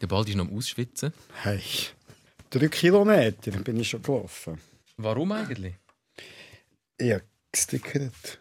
Der 0.00 0.06
Bald 0.06 0.28
ist 0.28 0.34
noch 0.36 0.46
am 0.48 0.56
Ausschwitzen. 0.56 1.12
Hey, 1.42 1.60
drei 2.50 2.68
Kilometer 2.68 3.50
bin 3.62 3.80
ich 3.80 3.88
schon 3.88 4.02
gelaufen. 4.02 4.58
Warum 4.96 5.32
eigentlich? 5.32 5.74
Ich 6.98 7.12
habe 7.12 7.24
gestickert. 7.52 8.40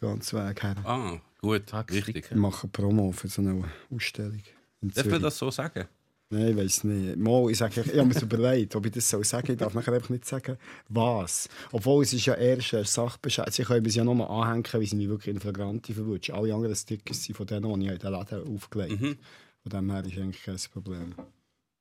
Den 0.00 0.08
ganzen 0.08 0.46
Weg 0.46 0.62
her. 0.62 0.76
Ah, 0.84 1.18
gut, 1.40 1.72
Ah, 1.72 1.80
richtig. 1.80 2.26
Ich 2.30 2.36
mache 2.36 2.68
Promo 2.68 3.12
für 3.12 3.28
so 3.28 3.42
eine 3.42 3.64
Ausstellung. 3.94 4.42
Darf 4.80 5.06
man 5.06 5.22
das 5.22 5.38
so 5.38 5.50
sagen? 5.50 5.86
Nein, 6.30 6.48
ich 6.48 6.56
weiß 6.56 6.84
nicht. 6.84 7.16
Mal, 7.16 7.50
ich 7.50 7.58
sage, 7.58 7.82
ich 7.82 7.98
habe 7.98 8.06
mir 8.06 8.20
überlegt, 8.22 8.74
ob 8.74 8.86
ich 8.86 8.92
das 8.92 9.08
soll 9.08 9.24
sagen. 9.24 9.52
Ich 9.52 9.58
darf 9.58 9.72
nachher 9.74 9.92
einfach 9.92 10.08
nicht 10.08 10.24
sagen, 10.24 10.56
was. 10.88 11.48
Obwohl 11.70 12.02
es 12.02 12.12
ist 12.12 12.26
ja 12.26 12.34
erst 12.34 12.74
eine 12.74 12.84
Sachbescheid. 12.84 13.52
Sie 13.52 13.62
können 13.62 13.86
es 13.86 13.94
ja 13.94 14.04
nochmal 14.04 14.28
anhängen, 14.28 14.64
weil 14.72 14.86
sie 14.86 14.96
mich 14.96 15.08
wirklich 15.08 15.34
in 15.34 15.40
Flagranti 15.40 15.92
verwutschen. 15.92 16.34
Alle 16.34 16.54
anderen 16.54 16.74
Stickers 16.74 17.22
sind 17.24 17.36
von 17.36 17.46
denen, 17.46 17.62
die 17.80 17.86
ich 17.86 17.92
in 17.92 17.98
den 17.98 18.10
Laden 18.12 18.54
aufgelegt 18.56 19.00
habe. 19.00 19.16
Von 19.64 19.70
dem 19.70 19.90
her 19.90 20.04
ist 20.04 20.18
eigentlich 20.18 20.42
kein 20.42 20.58
Problem. 20.72 21.14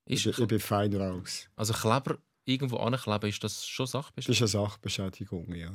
Ist, 0.06 0.26
Ich, 0.26 0.40
ich 0.40 0.48
bin 0.48 0.60
fein 0.60 0.94
raus. 0.96 1.48
also 1.56 1.74
Kleber 1.74 2.18
irgendwo 2.46 2.78
ankleben, 2.78 3.30
ist 3.30 3.44
das 3.44 3.66
schon 3.68 3.84
Das 3.86 3.92
Sachbestand? 3.92 4.36
ist 4.36 4.42
eine 4.42 4.48
Sachbeschädigung, 4.48 5.54
ja. 5.54 5.72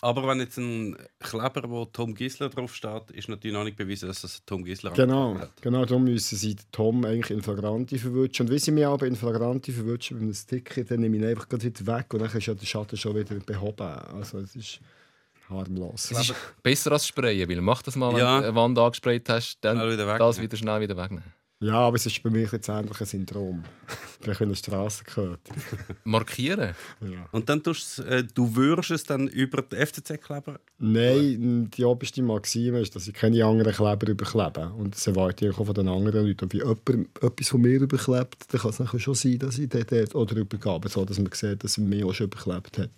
Aber 0.00 0.26
wenn 0.26 0.40
jetzt 0.40 0.58
ein 0.58 0.96
Kleber, 1.18 1.70
wo 1.70 1.84
Tom 1.86 2.14
Gisler 2.14 2.50
draufsteht, 2.50 3.10
ist 3.12 3.28
natürlich 3.28 3.54
noch 3.54 3.64
nicht 3.64 3.76
bewiesen, 3.76 4.06
dass 4.08 4.22
es 4.24 4.44
Tom 4.44 4.64
Gisler 4.64 4.90
Genau, 4.90 5.38
hat. 5.38 5.62
genau 5.62 5.84
darum 5.86 6.04
müssen 6.04 6.36
sie 6.36 6.56
Tom 6.72 7.04
eigentlich 7.06 7.30
in 7.30 7.42
Flagranti 7.42 7.98
verwutschen. 7.98 8.46
Und 8.46 8.52
wie 8.52 8.58
sie 8.58 8.70
mich 8.72 8.84
aber 8.84 9.06
in 9.06 9.16
Flagranti 9.16 9.72
verwutschen 9.72 10.16
mit 10.18 10.24
einem 10.24 10.34
Sticker, 10.34 10.84
dann 10.84 11.00
nehme 11.00 11.16
ich 11.16 11.22
ihn 11.22 11.28
einfach 11.28 11.46
wieder 11.50 11.86
weg 11.98 12.12
und 12.12 12.20
dann 12.20 12.30
ist 12.36 12.46
ja 12.46 12.54
der 12.54 12.66
Schaden 12.66 12.98
schon 12.98 13.16
wieder 13.16 13.34
behoben. 13.36 13.80
Also 13.82 14.38
es 14.40 14.54
ist 14.56 14.80
harmlos. 15.48 16.10
Es 16.10 16.18
ist 16.30 16.34
besser 16.62 16.92
als 16.92 17.06
sprayen, 17.06 17.48
weil 17.48 17.60
mach 17.60 17.82
das 17.82 17.96
mal, 17.96 18.12
wenn 18.12 18.18
Ja. 18.20 18.40
du 18.40 18.46
eine 18.46 18.54
Wand 18.54 18.78
angesprayt 18.78 19.28
hast, 19.28 19.58
dann 19.60 19.78
wieder 19.90 20.06
weg, 20.06 20.18
das 20.18 20.36
ja. 20.36 20.42
wieder 20.42 20.56
schnell 20.56 20.80
wieder 20.80 20.96
wegnehmen. 20.96 21.32
Ja, 21.60 21.76
aber 21.78 21.96
es 21.96 22.04
ist 22.04 22.22
bei 22.22 22.28
mir 22.28 22.46
jetzt 22.50 22.68
endlich 22.68 23.00
ein 23.00 23.06
Syndrom. 23.06 23.64
Gleich 24.20 24.38
wie 24.40 24.44
eine 24.44 24.56
Straße 24.56 25.04
gehört. 25.04 25.40
Markieren? 26.04 26.74
Ja. 27.00 27.26
Und 27.32 27.48
dann 27.48 27.62
tust 27.62 27.98
du, 27.98 28.02
äh, 28.02 28.24
du 28.34 28.54
würst 28.54 28.90
es 28.90 29.04
dann 29.04 29.28
über 29.28 29.62
den 29.62 29.86
FCC-Kleber. 29.86 30.58
Nein, 30.78 31.70
die 31.70 31.84
oberste 31.84 32.22
Maxime 32.22 32.80
ist, 32.80 32.94
dass 32.94 33.06
ich 33.08 33.14
keine 33.14 33.44
anderen 33.46 33.72
Kleber 33.72 34.08
überklebe. 34.08 34.72
Und 34.76 34.94
das 34.94 35.06
erwarte 35.06 35.46
ich 35.48 35.56
auch 35.56 35.64
von 35.64 35.74
den 35.74 35.88
anderen 35.88 36.26
Leuten. 36.26 36.44
Und 36.44 36.52
wie 36.52 36.58
jemand 36.58 36.88
etwas 37.22 37.48
von 37.48 37.60
mir 37.62 37.80
überklebt, 37.80 38.52
dann 38.52 38.60
kann 38.60 38.70
es 38.92 39.02
schon 39.02 39.14
sein, 39.14 39.38
dass 39.38 39.58
ich 39.58 39.68
dort 39.68 39.90
dort 39.92 40.14
oder 40.14 40.36
übergebe, 40.36 40.88
so 40.88 41.04
dass 41.04 41.18
man 41.18 41.32
sieht, 41.32 41.64
dass 41.64 41.78
er 41.78 41.84
mich 41.84 42.04
auch 42.04 42.12
schon 42.12 42.26
überklebt 42.26 42.78
hat. 42.78 42.90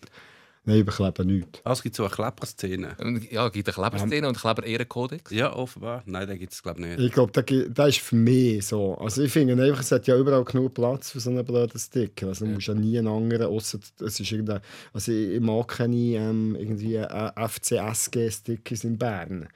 Nein, 0.68 0.80
überkleben 0.80 1.28
nicht. 1.28 1.60
Ah, 1.62 1.72
es 1.72 1.82
gibt 1.82 1.94
so 1.94 2.02
eine 2.02 2.12
Kleberszene. 2.12 2.96
Ja, 3.30 3.46
es 3.46 3.52
gibt 3.52 3.68
eine 3.68 3.74
Kleberszene 3.74 4.26
und 4.28 4.34
einen 4.34 4.34
Kleber-Ehrenkodex. 4.34 5.30
Ja, 5.30 5.54
offenbar. 5.54 6.02
Nein, 6.06 6.26
den 6.26 6.40
gibt 6.40 6.52
es, 6.52 6.60
glaube 6.60 6.80
ich, 6.80 6.86
nicht. 6.88 6.98
Ich 6.98 7.12
glaube, 7.12 7.30
das, 7.32 7.88
ist 7.88 8.00
für 8.00 8.16
mich 8.16 8.66
so. 8.66 8.98
Also 8.98 9.22
ich 9.22 9.32
finde 9.32 9.52
einfach, 9.62 9.80
es 9.80 9.92
hat 9.92 10.08
ja 10.08 10.18
überall 10.18 10.42
genug 10.42 10.74
Platz 10.74 11.12
für 11.12 11.20
so 11.20 11.30
einen 11.30 11.44
blöden 11.44 11.78
Sticker. 11.78 12.26
Also 12.28 12.46
du 12.46 12.50
musst 12.50 12.66
ja 12.66 12.74
nie 12.74 12.98
einen 12.98 13.06
anderen, 13.06 13.46
außer 13.46 13.78
es 14.00 14.18
ist 14.18 14.32
irgendein, 14.32 14.60
also 14.92 15.12
ich, 15.12 15.34
ich 15.34 15.40
mag 15.40 15.68
keine 15.68 15.96
ähm, 15.96 16.56
irgendwie 16.58 16.96
äh, 16.96 17.30
FCSG-Stickers 17.36 18.82
in 18.82 18.98
Bern. 18.98 19.48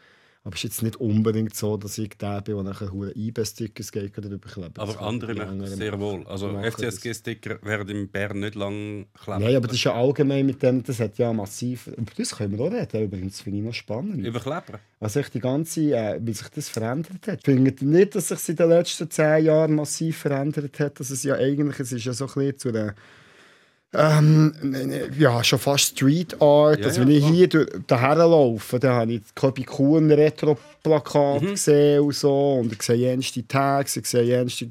Aber 0.43 0.55
es 0.55 0.61
ist 0.61 0.71
jetzt 0.71 0.83
nicht 0.83 0.97
unbedingt 0.97 1.55
so, 1.55 1.77
dass 1.77 1.99
ich 1.99 2.17
der 2.17 2.41
bin, 2.41 2.55
der 2.55 2.65
nachher 2.65 2.91
hure 2.91 3.13
IB-Stickers 3.15 3.93
geht 3.93 4.17
oder 4.17 4.31
überklebt. 4.31 4.79
Aber 4.79 4.99
andere 5.03 5.35
machen 5.35 5.67
sehr 5.67 6.01
wohl. 6.01 6.27
Also 6.27 6.59
FCSG-Sticker 6.59 7.59
werden 7.63 7.95
in 7.95 8.09
Bern 8.09 8.41
nicht 8.41 8.55
lang 8.55 9.07
kleben. 9.23 9.45
Nein, 9.45 9.57
aber 9.57 9.67
das 9.67 9.77
ist 9.77 9.85
ja 9.85 9.93
allgemein 9.93 10.47
mit 10.47 10.63
dem, 10.63 10.83
das 10.83 10.99
hat 10.99 11.19
ja 11.19 11.31
massiv... 11.35 11.89
Über 11.89 12.13
das 12.17 12.37
können 12.37 12.57
wir 12.57 12.65
auch 12.65 12.73
reden, 12.73 13.03
übrigens, 13.05 13.43
finde 13.43 13.59
ich 13.59 13.65
noch 13.67 13.75
spannend. 13.75 14.27
Über 14.27 14.41
Kleber? 14.41 14.81
Was 14.99 15.13
sich 15.13 15.29
die 15.29 15.41
ganze, 15.41 15.95
äh, 15.95 16.19
wie 16.23 16.33
sich 16.33 16.49
das 16.49 16.71
verändert 16.71 17.27
hat. 17.27 17.45
Findet 17.45 17.83
ihr 17.83 17.89
nicht, 17.89 18.15
dass 18.15 18.29
sich 18.29 18.49
in 18.49 18.57
den 18.57 18.71
letzten 18.71 19.11
zehn 19.11 19.45
Jahren 19.45 19.75
massiv 19.75 20.19
verändert 20.19 20.81
hat? 20.81 21.01
Dass 21.01 21.11
es 21.11 21.23
ja 21.23 21.35
eigentlich, 21.35 21.81
es 21.81 21.93
ist 21.93 22.05
ja 22.07 22.15
so 22.15 22.25
ein 22.25 22.33
bisschen 22.33 22.59
zu 22.59 22.69
einer, 22.71 22.95
ähm, 23.93 24.53
ja, 25.19 25.43
schon 25.43 25.59
fast 25.59 25.97
Street 25.97 26.41
Art. 26.41 26.79
Ja, 26.81 26.87
also 26.87 27.01
ja, 27.01 27.07
wenn 27.09 27.15
ich 27.15 27.21
klar. 27.25 27.33
hier 27.33 27.67
daher 27.87 28.15
laufe, 28.17 28.79
dann 28.79 28.93
habe 28.95 29.13
ich 29.15 29.23
Kobi 29.35 29.65
Kuhn 29.65 30.11
Retro-Plakat 30.11 31.43
Mhm. 31.43 31.47
gesehen 31.51 32.01
und 32.03 32.15
so. 32.15 32.55
Und 32.61 32.73
ich 32.73 32.83
sehe 32.83 32.97
jenste 32.97 33.47
Tags, 33.47 33.97
ich 33.97 34.07
sehe 34.07 34.23
jenste 34.23 34.69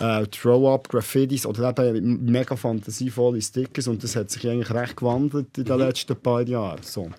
äh, 0.00 0.26
Throw-Up-Graffitis 0.26 1.46
oder 1.46 1.68
eben 1.94 2.24
mega 2.24 2.56
fantasievolle 2.56 3.40
Stickers. 3.42 3.86
Und 3.86 4.02
das 4.02 4.16
hat 4.16 4.30
sich 4.30 4.48
eigentlich 4.48 4.70
recht 4.72 4.96
gewandelt 4.96 5.56
in 5.58 5.64
den 5.64 5.74
Mhm. 5.76 5.80
letzten 5.82 6.16
paar 6.16 6.42
Jahren. 6.42 6.80
So. 6.82 7.10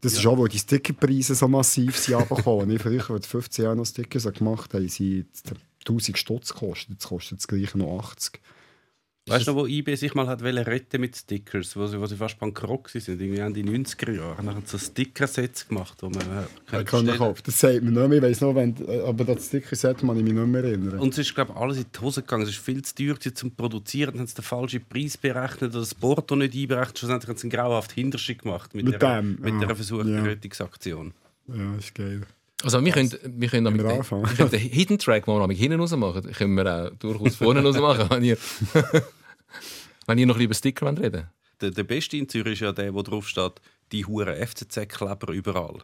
Das 0.00 0.14
ist 0.14 0.26
auch, 0.26 0.36
weil 0.38 0.48
die 0.48 0.58
Stickerpreise 0.58 1.34
so 1.36 1.46
massiv 1.46 1.96
sind 1.96 2.14
runtergekommen. 2.16 2.70
ich 2.72 2.82
früher, 2.82 3.00
vor 3.02 3.20
15 3.20 3.64
Jahren 3.66 3.76
noch 3.78 3.86
Stickers 3.86 4.24
gemacht 4.32 4.74
habe, 4.74 4.88
sie 4.88 5.18
jetzt 5.18 5.52
1000 5.86 6.18
Stutz 6.18 6.52
gekostet. 6.52 6.90
Jetzt 6.90 7.06
kostet 7.06 7.38
das 7.38 7.46
gleiche 7.46 7.78
noch 7.78 8.00
80. 8.00 8.40
Weißt 9.28 9.46
du, 9.46 9.52
noch, 9.52 9.60
wo 9.60 9.66
IB 9.68 9.94
sich 9.94 10.14
mal 10.16 10.26
hat 10.26 10.42
retten 10.42 11.00
mit 11.00 11.14
Stickers, 11.16 11.76
wo 11.76 11.86
sie, 11.86 12.00
wo 12.00 12.06
sie 12.06 12.16
fast 12.16 12.40
bankrott 12.40 12.88
sind, 12.88 13.06
irgendwie 13.06 13.38
Ende 13.38 13.60
90er 13.60 14.10
Jahre. 14.10 14.36
Dann 14.36 14.48
haben 14.56 14.62
sie 14.66 14.76
so 14.76 14.78
Sticker-Sets 14.84 15.68
gemacht, 15.68 15.96
wo 16.02 16.08
man 16.10 16.22
äh, 16.22 16.80
Ich 16.80 16.86
kann 16.86 17.04
stellen. 17.06 17.20
auf. 17.20 17.40
Das 17.40 17.60
sagt 17.60 17.82
mir 17.84 17.92
nicht 17.92 18.08
mehr. 18.08 18.18
Ich 18.18 18.22
weiss 18.22 18.40
noch, 18.40 18.56
wenn, 18.56 18.74
äh, 18.84 19.00
aber 19.02 19.24
das 19.24 19.46
Sticker-Set 19.46 19.98
kann 19.98 20.16
ich 20.16 20.24
mich 20.24 20.32
nicht 20.32 20.46
mehr 20.46 20.64
erinnern. 20.64 20.98
Und 20.98 21.12
es 21.12 21.18
ist, 21.18 21.34
glaube 21.36 21.52
ich, 21.52 21.56
alles 21.56 21.76
in 21.76 21.84
die 21.94 22.00
Hose 22.00 22.22
gegangen. 22.22 22.42
Es 22.42 22.48
ist 22.48 22.58
viel 22.58 22.82
zu 22.82 22.94
teuer 22.96 23.16
zum 23.20 23.52
Produzieren. 23.54 24.10
Dann 24.10 24.20
haben 24.22 24.26
sie 24.26 24.34
den 24.34 24.42
falschen 24.44 24.84
Preis 24.88 25.16
berechnet 25.16 25.70
oder 25.70 25.80
das 25.80 25.94
Porto 25.94 26.34
nicht 26.34 26.54
einberechnet. 26.56 26.98
Schlussendlich 26.98 27.28
haben 27.28 27.36
sie 27.36 27.44
einen 27.44 27.50
grauhaft 27.52 27.92
Hinterschick 27.92 28.42
gemacht 28.42 28.74
mit, 28.74 28.86
Mit 28.86 29.00
der, 29.00 29.22
dem? 29.22 29.38
mit 29.40 29.54
Ah, 29.54 29.66
der 29.66 29.76
versuchten 29.76 30.14
ja. 30.14 30.22
Rettungsaktion. 30.24 31.14
ja, 31.46 31.74
ist 31.76 31.94
geil. 31.94 32.22
Also 32.62 32.84
wir 32.84 32.92
können, 32.92 33.10
wir 33.24 33.48
können 33.48 33.64
damit 33.64 33.82
wir 33.82 33.88
den, 33.88 33.98
wir 34.10 34.34
können 34.36 34.50
den 34.50 34.60
Hidden 34.60 34.98
Track, 34.98 35.24
den 35.26 35.34
wir 35.34 35.46
mit 35.46 35.56
hinten 35.58 35.80
raus 35.80 35.94
machen, 35.96 36.22
können 36.32 36.54
wir 36.56 36.66
auch 36.66 36.90
durchaus 36.98 37.36
vorne 37.36 37.62
raus 37.62 37.76
machen, 37.78 38.06
wenn 38.10 38.24
ihr, 38.24 38.36
wenn 40.06 40.18
ihr 40.18 40.26
noch 40.26 40.34
ein 40.36 40.38
bisschen 40.38 40.44
über 40.46 40.54
Sticker 40.54 40.86
wollt 40.86 41.00
reden 41.00 41.28
Der, 41.60 41.70
der 41.70 41.84
beste 41.84 42.16
in 42.16 42.28
Zürich 42.28 42.54
ist 42.54 42.60
ja 42.60 42.72
der, 42.72 42.94
wo 42.94 43.02
drauf 43.02 43.28
steht, 43.28 43.52
die 43.92 44.04
huren 44.06 44.34
FCZ-Kleber 44.46 45.32
überall. 45.32 45.78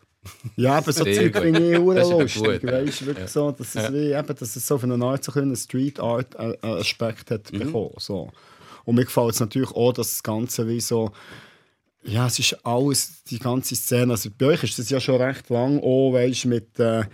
Ja, 0.56 0.78
aber 0.78 0.92
so 0.92 1.04
Zeug 1.04 1.36
finde 1.38 1.72
ich 1.72 1.78
hure 1.78 1.94
Das 1.94 2.08
ist 2.10 2.36
lustig. 2.36 2.62
ja. 2.64 2.72
Weißt 2.72 3.00
du, 3.00 3.06
wirklich 3.06 3.28
so, 3.28 3.50
dass 3.52 3.74
es, 3.76 3.92
wie, 3.92 4.12
eben, 4.12 4.36
dass 4.36 4.56
es 4.56 4.66
so 4.66 4.76
von 4.76 4.90
einer 4.92 5.04
Art 5.06 5.22
so 5.24 5.32
einen 5.32 5.54
Street 5.56 6.00
Art 6.00 6.34
äh, 6.34 6.50
äh, 6.62 6.80
Aspekt 6.80 7.30
hat 7.30 7.52
Mhm. 7.52 7.58
bekommen. 7.60 7.94
So. 7.98 8.30
Und 8.84 8.96
mir 8.96 9.04
gefällt 9.04 9.34
es 9.34 9.40
natürlich 9.40 9.70
auch, 9.70 9.92
dass 9.92 10.08
das 10.10 10.22
Ganze 10.22 10.66
wie 10.66 10.80
so. 10.80 11.12
Ja, 12.04 12.26
es 12.26 12.38
ist 12.38 12.64
alles, 12.64 13.22
die 13.24 13.38
ganze 13.38 13.74
Szene. 13.76 14.12
Also 14.12 14.30
bei 14.36 14.46
euch 14.46 14.64
ist 14.64 14.78
das 14.78 14.90
ja 14.90 15.00
schon 15.00 15.20
recht 15.20 15.50
lang 15.50 15.80
auch, 15.80 16.12
weißt 16.12 16.44
du, 16.44 16.48
mit. 16.48 16.78
Äh, 16.78 17.04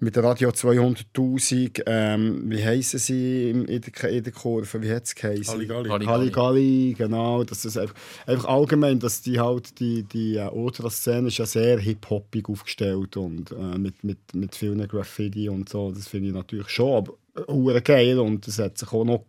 mit 0.00 0.16
der 0.16 0.24
Radio 0.24 0.50
200.000, 0.50 1.82
ähm, 1.86 2.50
wie 2.50 2.62
heissen 2.62 2.98
sie 2.98 3.50
in 3.50 3.64
in 3.66 3.80
der, 3.80 4.10
in 4.10 4.24
der 4.24 4.32
Kurve? 4.32 4.82
Wie 4.82 4.90
hat 4.90 5.04
es 5.04 5.14
geheißen? 5.14 5.54
Halligalli. 5.54 5.88
Halligalli. 5.88 6.06
Halligalli, 6.06 6.94
genau. 6.98 7.44
Das 7.44 7.64
ist 7.64 7.78
einfach, 7.78 7.94
einfach 8.26 8.44
allgemein, 8.46 8.98
dass 8.98 9.22
die 9.22 9.38
halt 9.40 9.78
die, 9.80 10.02
die 10.02 10.36
äh, 10.36 10.48
Ultraszene 10.48 11.28
ist 11.28 11.38
ja 11.38 11.46
sehr 11.46 11.78
hip-hoppig 11.78 12.48
aufgestellt 12.48 13.16
und 13.16 13.52
äh, 13.52 13.78
mit, 13.78 14.04
mit, 14.04 14.18
mit 14.34 14.54
vielen 14.54 14.86
Graffiti 14.86 15.48
und 15.48 15.68
so. 15.68 15.92
Das 15.92 16.08
finde 16.08 16.28
ich 16.28 16.34
natürlich 16.34 16.68
schon 16.68 17.08
aber 17.36 17.76
äh, 17.76 17.80
geil 17.80 18.18
und 18.18 18.46
das 18.46 18.58
hat 18.58 18.78
sich 18.78 18.92
auch 18.92 19.04
noch 19.04 19.24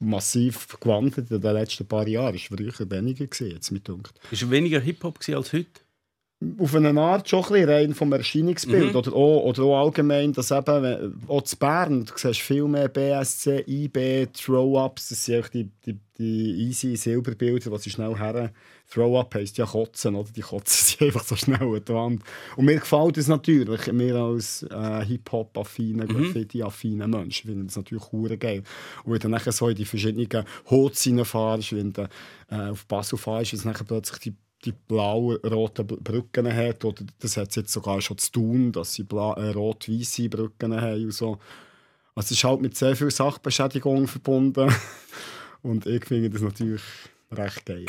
massiv 0.00 0.78
gewandelt 0.80 1.30
in 1.30 1.40
den 1.40 1.52
letzten 1.52 1.86
paar 1.86 2.08
Jahren. 2.08 2.34
Es 2.34 2.50
war 2.50 2.58
früher 2.58 2.90
weniger 2.90 3.26
gewesen, 3.26 3.52
jetzt 3.52 3.70
mit 3.70 3.86
dunkt. 3.86 4.14
Ist 4.30 4.50
weniger 4.50 4.80
Hip-Hop 4.80 5.18
als 5.28 5.52
heute? 5.52 5.80
Auf 6.58 6.74
eine 6.74 6.98
Art 6.98 7.28
schon 7.28 7.44
ein 7.44 7.52
bisschen 7.52 7.68
rein 7.68 7.94
vom 7.94 8.12
Erscheinungsbild. 8.12 8.92
Mhm. 8.92 8.96
Oder, 8.96 9.12
auch, 9.12 9.44
oder 9.44 9.62
auch 9.62 9.84
allgemein, 9.84 10.32
dass 10.32 10.50
eben, 10.50 11.22
auch 11.28 11.42
zu 11.42 11.56
Bern, 11.58 12.06
du 12.06 12.12
siehst 12.16 12.40
viel 12.40 12.64
mehr 12.64 12.88
BSC, 12.88 13.64
IB, 13.66 14.26
Throw-Ups, 14.32 15.10
das 15.10 15.24
sind 15.26 15.52
die, 15.52 15.70
die, 15.84 15.98
die 16.16 16.68
easy 16.68 16.96
Silberbilder, 16.96 17.70
die 17.70 17.78
sie 17.78 17.90
schnell 17.90 18.16
her... 18.16 18.52
Throw-Up 18.90 19.34
heisst 19.34 19.56
ja 19.58 19.66
kotzen, 19.66 20.14
oder? 20.14 20.30
Die 20.30 20.40
kotzen 20.40 20.96
sie 20.98 21.04
einfach 21.06 21.24
so 21.24 21.36
schnell 21.36 21.62
an 21.62 21.84
die 21.86 21.92
Wand. 21.92 22.22
Und 22.56 22.64
mir 22.64 22.78
gefällt 22.78 23.16
das 23.16 23.28
natürlich, 23.28 23.90
mir 23.92 24.16
als 24.16 24.64
äh, 24.64 25.04
Hip-Hop-affiner, 25.04 26.06
Graffiti-affiner 26.06 27.06
Mensch, 27.08 27.42
finde 27.42 27.64
das 27.64 27.76
natürlich 27.76 28.10
hure 28.12 28.36
geil. 28.36 28.62
Und 29.04 29.12
wenn 29.12 29.18
du 29.18 29.18
dann 29.20 29.30
nachher 29.32 29.52
so 29.52 29.68
in 29.68 29.76
die 29.76 29.84
verschiedenen 29.84 30.44
Hoods 30.68 31.06
reinfährst, 31.06 31.72
wenn 31.74 31.92
du 31.92 32.08
äh, 32.50 32.70
auf 32.70 32.86
Basel 32.86 33.18
fährst, 33.18 33.52
ist 33.52 33.64
nachher 33.64 33.84
plötzlich 33.84 34.20
die 34.20 34.34
die 34.64 34.72
blau-roten 34.72 35.86
Br- 35.86 35.96
Brücken 36.02 36.54
hat. 36.54 36.84
Oder 36.84 37.04
das 37.18 37.36
hat 37.38 37.56
jetzt 37.56 37.72
sogar 37.72 38.00
schon 38.02 38.18
zu 38.18 38.30
tun, 38.30 38.72
dass 38.72 38.92
sie 38.92 39.06
äh, 39.10 39.14
rot-weiße 39.50 40.28
Brücken 40.28 40.78
haben 40.78 41.04
und 41.04 41.14
so. 41.14 41.38
Also 42.14 42.26
es 42.26 42.30
ist 42.32 42.44
halt 42.44 42.60
mit 42.60 42.76
sehr 42.76 42.94
viel 42.96 43.10
Sachbeschädigung 43.10 44.06
verbunden. 44.06 44.70
Und 45.62 45.86
ich 45.86 46.04
finde 46.04 46.30
das 46.30 46.42
natürlich 46.42 46.82
recht 47.32 47.64
geil. 47.66 47.86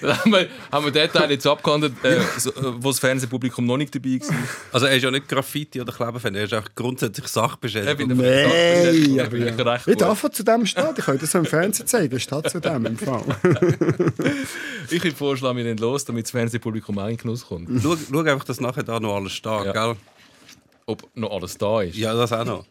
Dann 0.00 0.18
haben 0.18 0.32
wir, 0.32 0.48
haben 0.70 0.94
wir 0.94 1.12
Teil 1.12 1.30
jetzt 1.30 1.46
abgehandelt, 1.46 1.92
äh, 2.04 2.20
so, 2.38 2.50
äh, 2.50 2.54
wo 2.82 2.88
das 2.90 2.98
Fernsehpublikum 2.98 3.66
noch 3.66 3.76
nicht 3.76 3.94
dabei 3.94 4.20
war. 4.20 4.36
Also 4.72 4.86
er 4.86 4.96
ist 4.96 5.02
ja 5.02 5.10
nicht 5.10 5.28
Graffiti- 5.28 5.80
oder 5.80 5.92
Kleberfan, 5.92 6.34
er 6.34 6.44
ist 6.44 6.54
auch 6.54 6.64
grundsätzlich 6.74 7.26
Sachbeschädigung. 7.28 8.16
Nein, 8.16 9.20
aber 9.20 9.36
ja. 9.36 9.54
recht 9.54 9.88
Ich 9.88 9.94
gut. 9.94 10.00
darf 10.00 10.30
zu 10.30 10.42
dem 10.42 10.66
stehen. 10.66 10.94
Ich 10.96 11.04
könnte 11.04 11.20
das 11.20 11.30
so 11.32 11.38
im 11.38 11.44
Fernsehen 11.46 11.86
zeigen. 11.86 12.18
Statt 12.20 12.50
zu 12.50 12.60
dem 12.60 12.86
im 12.86 12.96
Fall. 12.98 13.24
Ich 14.90 15.02
würde 15.02 15.16
vorschlagen, 15.16 15.56
wir 15.56 15.64
nehmen 15.64 15.78
los, 15.78 16.04
damit 16.04 16.24
das 16.26 16.32
Fernsehpublikum 16.32 16.98
auch 16.98 17.04
in 17.04 17.10
den 17.10 17.16
Genuss 17.16 17.46
kommt. 17.46 17.68
Schau, 17.82 17.96
schau 18.10 18.18
einfach, 18.18 18.44
dass 18.44 18.60
nachher 18.60 18.82
da 18.82 19.00
noch 19.00 19.14
alles 19.16 19.32
steht, 19.32 19.64
Ja. 19.64 19.72
gell? 19.72 19.96
ob 20.86 21.08
noch 21.14 21.30
alles 21.30 21.56
da 21.56 21.80
ist. 21.82 21.96
Ja, 21.96 22.12
das 22.12 22.32
auch 22.32 22.44
noch. 22.44 22.66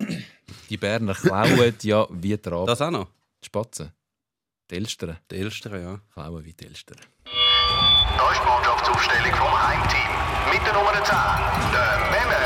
Die 0.69 0.77
Berner 0.77 1.13
klauen 1.15 1.73
ja 1.81 2.05
wie 2.11 2.33
Raben. 2.33 2.67
Das 2.67 2.81
auch 2.81 2.91
noch. 2.91 3.07
Die 3.43 3.47
Spatzen. 3.47 3.91
Die 4.69 4.75
Elstern 4.75 5.17
Die 5.29 5.35
Elsteren, 5.38 5.81
ja. 5.83 5.99
klauen 6.13 6.43
wie 6.45 6.53
die 6.53 6.65
Elstern. 6.65 6.97
Da 7.25 8.31
ist 8.31 8.39
die 8.41 8.45
Mannschaftsaufstellung 8.47 9.33
vom 9.33 9.67
Heimteam. 9.67 10.11
Mit 10.51 10.61
der 10.65 10.73
Nummer 10.73 10.93
10, 10.93 11.03
der 11.73 11.99
Memme. 12.11 12.41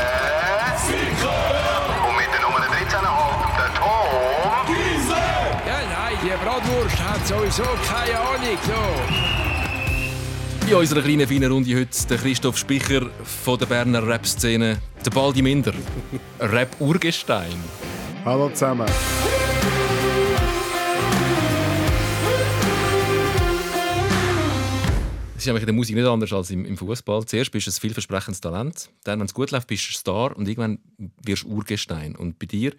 Und 2.08 2.16
mit 2.16 2.30
der 2.32 2.40
Nummer 2.40 2.60
13,5, 2.60 3.56
der 3.58 3.70
Tom. 3.74 4.66
Ja, 5.66 5.78
nein, 5.86 6.16
die 6.22 6.44
Bratwurst 6.44 6.98
hat 6.98 7.26
sowieso 7.26 7.64
keine 7.86 8.18
Ahnung. 8.18 8.58
So. 8.66 8.80
In 10.66 10.74
unserer 10.74 11.02
kleinen 11.02 11.28
feinen 11.28 11.52
Runde 11.52 11.76
heute 11.78 12.06
der 12.08 12.18
Christoph 12.18 12.56
Spicher 12.58 13.10
von 13.44 13.58
der 13.58 13.66
Berner 13.66 14.04
Rap-Szene, 14.06 14.78
der 15.04 15.10
Baldi 15.10 15.42
Minder, 15.42 15.74
Rap-Urgestein. 16.40 17.54
Hallo 18.24 18.48
zusammen. 18.48 18.86
Ist 25.46 25.48
nämlich 25.48 25.62
in 25.62 25.66
der 25.66 25.74
Musik 25.74 25.94
nicht 25.94 26.06
anders 26.06 26.32
als 26.32 26.50
im, 26.50 26.64
im 26.64 26.76
Fußball. 26.76 27.24
Zuerst 27.24 27.52
bist 27.52 27.66
du 27.66 27.70
ein 27.70 27.80
vielversprechendes 27.80 28.40
Talent, 28.40 28.90
dann, 29.04 29.20
wenn 29.20 29.26
es 29.26 29.34
gut 29.34 29.52
läuft, 29.52 29.68
bist 29.68 29.88
du 29.88 29.92
Star 29.92 30.36
und 30.36 30.48
irgendwann 30.48 30.78
wirst 31.22 31.44
du 31.44 31.48
Urgestein. 31.48 32.16
Und 32.16 32.38
bei 32.38 32.46
dir 32.46 32.74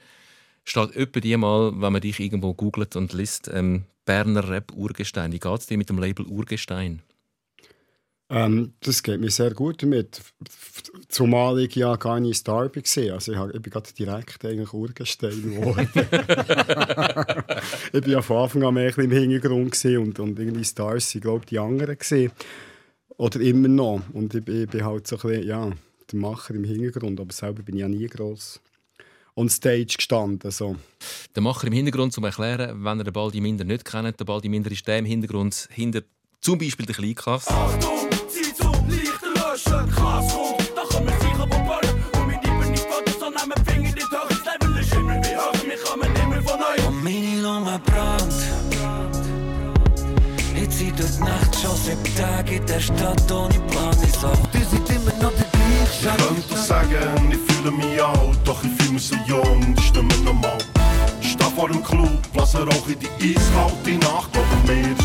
steht 0.65 0.95
etwa 0.95 1.19
die 1.19 1.37
mal, 1.37 1.71
wenn 1.73 1.93
man 1.93 2.01
dich 2.01 2.19
irgendwo 2.19 2.53
googelt 2.53 2.95
und 2.95 3.13
liest, 3.13 3.49
ähm, 3.53 3.85
Berner 4.05 4.49
Rap-Urgestein. 4.49 5.31
Wie 5.31 5.39
geht 5.39 5.59
es 5.59 5.65
dir 5.67 5.77
mit 5.77 5.89
dem 5.89 5.97
Label 5.97 6.25
Urgestein? 6.25 7.01
Ähm, 8.29 8.73
das 8.81 9.03
geht 9.03 9.21
mir 9.21 9.29
sehr 9.31 9.51
gut 9.53 9.81
damit. 9.83 10.21
Zumal 11.07 11.59
ich 11.59 11.75
ja 11.75 11.95
gar 11.95 12.19
nicht 12.19 12.35
Star 12.37 12.65
war. 12.75 13.13
Also 13.13 13.31
ich, 13.31 13.37
hab- 13.37 13.53
ich 13.55 13.61
bin 13.61 13.71
gerade 13.71 13.93
direkt 13.93 14.43
eigentlich 14.43 14.73
Urgestein 14.73 15.41
geworden. 15.43 15.87
ich 17.93 18.01
bin 18.01 18.11
ja 18.11 18.21
von 18.21 18.37
Anfang 18.43 18.63
an 18.63 18.73
mehr 18.73 18.91
ein 18.97 19.05
im 19.05 19.11
Hintergrund 19.11 19.83
und, 19.85 20.19
und 20.19 20.39
irgendwie 20.39 20.65
Stars 20.65 21.09
sind, 21.11 21.21
glaube 21.21 21.39
ich, 21.45 21.49
die 21.49 21.59
anderen 21.59 21.97
gewesen. 21.97 22.31
Oder 23.17 23.39
immer 23.39 23.67
noch. 23.69 24.01
Und 24.13 24.33
ich, 24.35 24.43
bin- 24.43 24.63
ich 24.63 24.69
bin 24.69 24.83
halt 24.85 25.07
so 25.07 25.15
ein 25.15 25.21
bisschen, 25.21 25.47
ja, 25.47 25.71
der 26.11 26.19
Macher 26.19 26.53
im 26.53 26.63
Hintergrund, 26.63 27.19
aber 27.19 27.33
selber 27.33 27.63
bin 27.63 27.75
ich 27.75 27.81
ja 27.81 27.87
nie 27.87 28.07
gross 28.07 28.59
on 29.35 29.49
Stage 29.49 29.93
gestanden. 29.97 30.49
So. 30.51 30.75
Der 31.35 31.43
Macher 31.43 31.67
im 31.67 31.73
Hintergrund, 31.73 32.11
zum 32.11 32.23
erklären, 32.23 32.83
wenn 32.83 32.97
ihr 32.99 33.03
den 33.03 33.13
Baldi 33.13 33.39
Minder 33.39 33.63
nicht 33.63 33.85
kennt, 33.85 34.19
der 34.19 34.25
Baldi 34.25 34.49
Minder 34.49 34.71
ist 34.71 34.87
der 34.87 34.97
im 34.99 35.05
Hintergrund 35.05 35.67
hinter 35.71 36.01
zum 36.41 36.57
Beispiel 36.57 36.85
der 36.85 36.95
Kleinklasse. 36.95 37.51
Achtung, 37.51 38.07
zieh 38.29 38.53
zu, 38.53 38.71
Lichter 38.87 39.33
löschen, 39.35 39.91
krass 39.91 40.33
kommt, 40.33 40.71
da 40.75 40.81
kommen 40.83 41.07
wir 41.07 41.19
sicher 41.19 41.47
verbannen. 41.47 42.03
Und 42.13 42.29
wir 42.29 42.39
nehmen 42.39 42.71
nicht 42.71 42.87
Gott, 42.89 43.19
sondern 43.19 43.49
wir 43.49 43.65
Finger 43.65 43.89
in 43.89 43.95
die 43.95 44.01
Höhe. 44.01 44.27
Das 44.29 44.45
Level 44.45 44.77
ist 44.81 44.93
immer 44.93 45.15
wie 45.15 45.37
hoch, 45.37 45.65
wir 45.65 45.77
kommen 45.83 46.15
immer 46.15 46.41
von 46.41 46.59
euch. 46.61 46.87
Und 46.87 47.03
meine 47.03 47.41
Lunge 47.41 47.79
brennt. 47.85 48.33
Ich 50.59 50.69
zieh 50.69 50.91
durch 50.91 51.11
die 51.17 51.23
Nacht 51.23 51.55
schon 51.55 51.75
sieben 51.77 52.15
Tage 52.15 52.55
in 52.55 52.65
der 52.65 52.79
Stadt 52.79 53.31
ohne 53.31 53.59
Plan. 53.71 53.95
Ich 54.03 54.13
sag, 54.13 54.51
die 54.51 54.63
sind 54.63 54.89
immer 54.89 55.13
noch 55.21 55.33
der 55.33 55.47
gleiche. 55.51 56.17
könnte 56.17 56.57
sagen, 56.57 57.31
ich 57.31 57.53
fühle 57.53 57.71
mich 57.71 58.03
alt, 58.03 58.39
doch 58.43 58.63
ich 58.63 58.71
fühle 58.71 58.93
mich 58.93 59.07
so 59.07 59.15
jung, 59.27 59.75
die 59.75 59.81
Stimme 59.83 60.17
normal. 60.23 60.57
Ich 61.21 61.31
stehe 61.31 61.49
vor 61.51 61.69
dem 61.69 61.83
Club, 61.83 62.19
lasse 62.33 62.59
Rauch 62.59 62.87
in 62.87 62.99
die 62.99 63.35
eiskalte 63.35 63.91
Nacht, 64.05 64.29
aber 64.33 64.73
mir. 64.73 64.96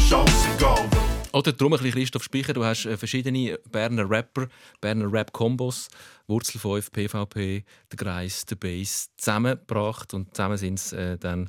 Oder 1.33 1.53
darum 1.53 1.73
ein 1.73 1.79
bisschen 1.79 1.95
Christoph 1.95 2.25
Spicher, 2.25 2.53
du 2.53 2.65
hast 2.65 2.85
äh, 2.85 2.97
verschiedene 2.97 3.59
Berner 3.71 4.09
Rapper, 4.09 4.49
Berner 4.81 5.11
Rap-Kombos, 5.11 5.89
Wurzel 6.27 6.59
5, 6.59 6.93
PVP, 6.93 7.65
der 7.91 7.97
Kreis, 7.97 8.45
der 8.47 8.57
Bass 8.57 9.11
zusammengebracht 9.17 10.13
und 10.15 10.35
zusammen 10.35 10.59
sind 10.59 10.79
es 10.79 10.93
äh, 10.93 11.17
dann 11.17 11.49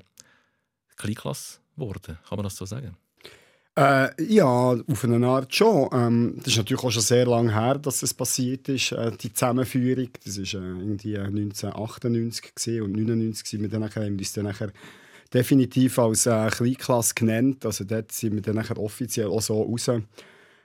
Kleinklasse 0.98 1.60
geworden. 1.76 2.18
Kann 2.28 2.38
man 2.38 2.44
das 2.44 2.56
so 2.56 2.66
sagen? 2.66 2.96
Äh, 3.76 4.24
ja, 4.24 4.46
auf 4.46 5.04
eine 5.04 5.26
Art 5.28 5.54
schon. 5.54 5.90
Ähm, 5.92 6.36
das 6.38 6.50
ist 6.50 6.58
natürlich 6.58 6.84
auch 6.84 6.92
schon 6.92 7.02
sehr 7.02 7.26
lange 7.26 7.54
her, 7.54 7.80
dass 7.80 8.04
es 8.04 8.14
passiert 8.14 8.70
ist, 8.70 8.92
äh, 8.92 9.12
die 9.18 9.34
Zusammenführung. 9.34 10.10
Das 10.24 10.38
war 10.38 10.62
äh, 10.62 10.66
irgendwie 10.66 11.18
1998 11.18 12.56
gewesen 12.56 12.84
und 12.84 12.92
1999 12.92 13.48
sind 13.48 13.72
wir 13.72 13.80
haben 13.80 14.18
uns 14.18 14.34
dann 14.34 14.46
nachher 14.46 14.72
definitiv 15.34 15.98
als 16.00 16.26
äh, 16.26 16.50
Kleinklasse 16.50 17.14
genannt. 17.16 17.66
Also 17.66 17.84
dort 17.84 18.12
sind 18.12 18.36
wir 18.36 18.42
dann 18.42 18.56
nachher 18.56 18.78
offiziell 18.78 19.28
auch 19.28 19.42
so 19.42 19.62
raus 19.62 19.90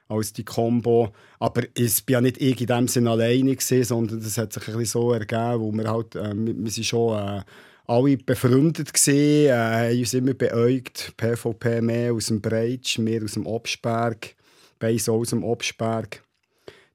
als 0.09 0.33
die 0.33 0.45
Combo. 0.45 1.13
Aber 1.39 1.63
es 1.75 2.03
war 2.07 2.13
ja 2.13 2.21
nicht 2.21 2.41
ich 2.41 2.61
in 2.61 2.67
dem 2.67 2.89
Sinne 2.89 3.11
alleine, 3.11 3.57
gewesen, 3.57 3.85
sondern 3.85 4.21
das 4.21 4.39
hat 4.39 4.53
sich 4.53 4.67
ein 4.69 4.79
bisschen 4.79 5.01
so 5.01 5.13
ergeben, 5.13 5.61
wo 5.61 5.73
wir 5.73 5.91
halt, 5.91 6.15
äh, 6.17 6.33
wir, 6.35 6.71
sind 6.71 6.85
schon 6.85 7.19
äh, 7.19 7.43
alle 7.87 8.17
befreundet 8.19 8.93
gesehen, 8.93 9.51
äh, 9.51 9.89
haben 9.91 9.99
uns 9.99 10.15
immer 10.15 10.35
beäugt. 10.35 11.15
PvP 11.17 11.81
mehr 11.81 12.13
aus 12.13 12.27
dem 12.27 12.41
Breitsch, 12.41 12.99
mehr 12.99 13.23
aus 13.23 13.33
dem 13.33 13.47
Obsberg, 13.47 14.35
Beis 14.79 15.09
aus 15.09 15.31
dem 15.31 15.45
Obsberg. 15.45 16.23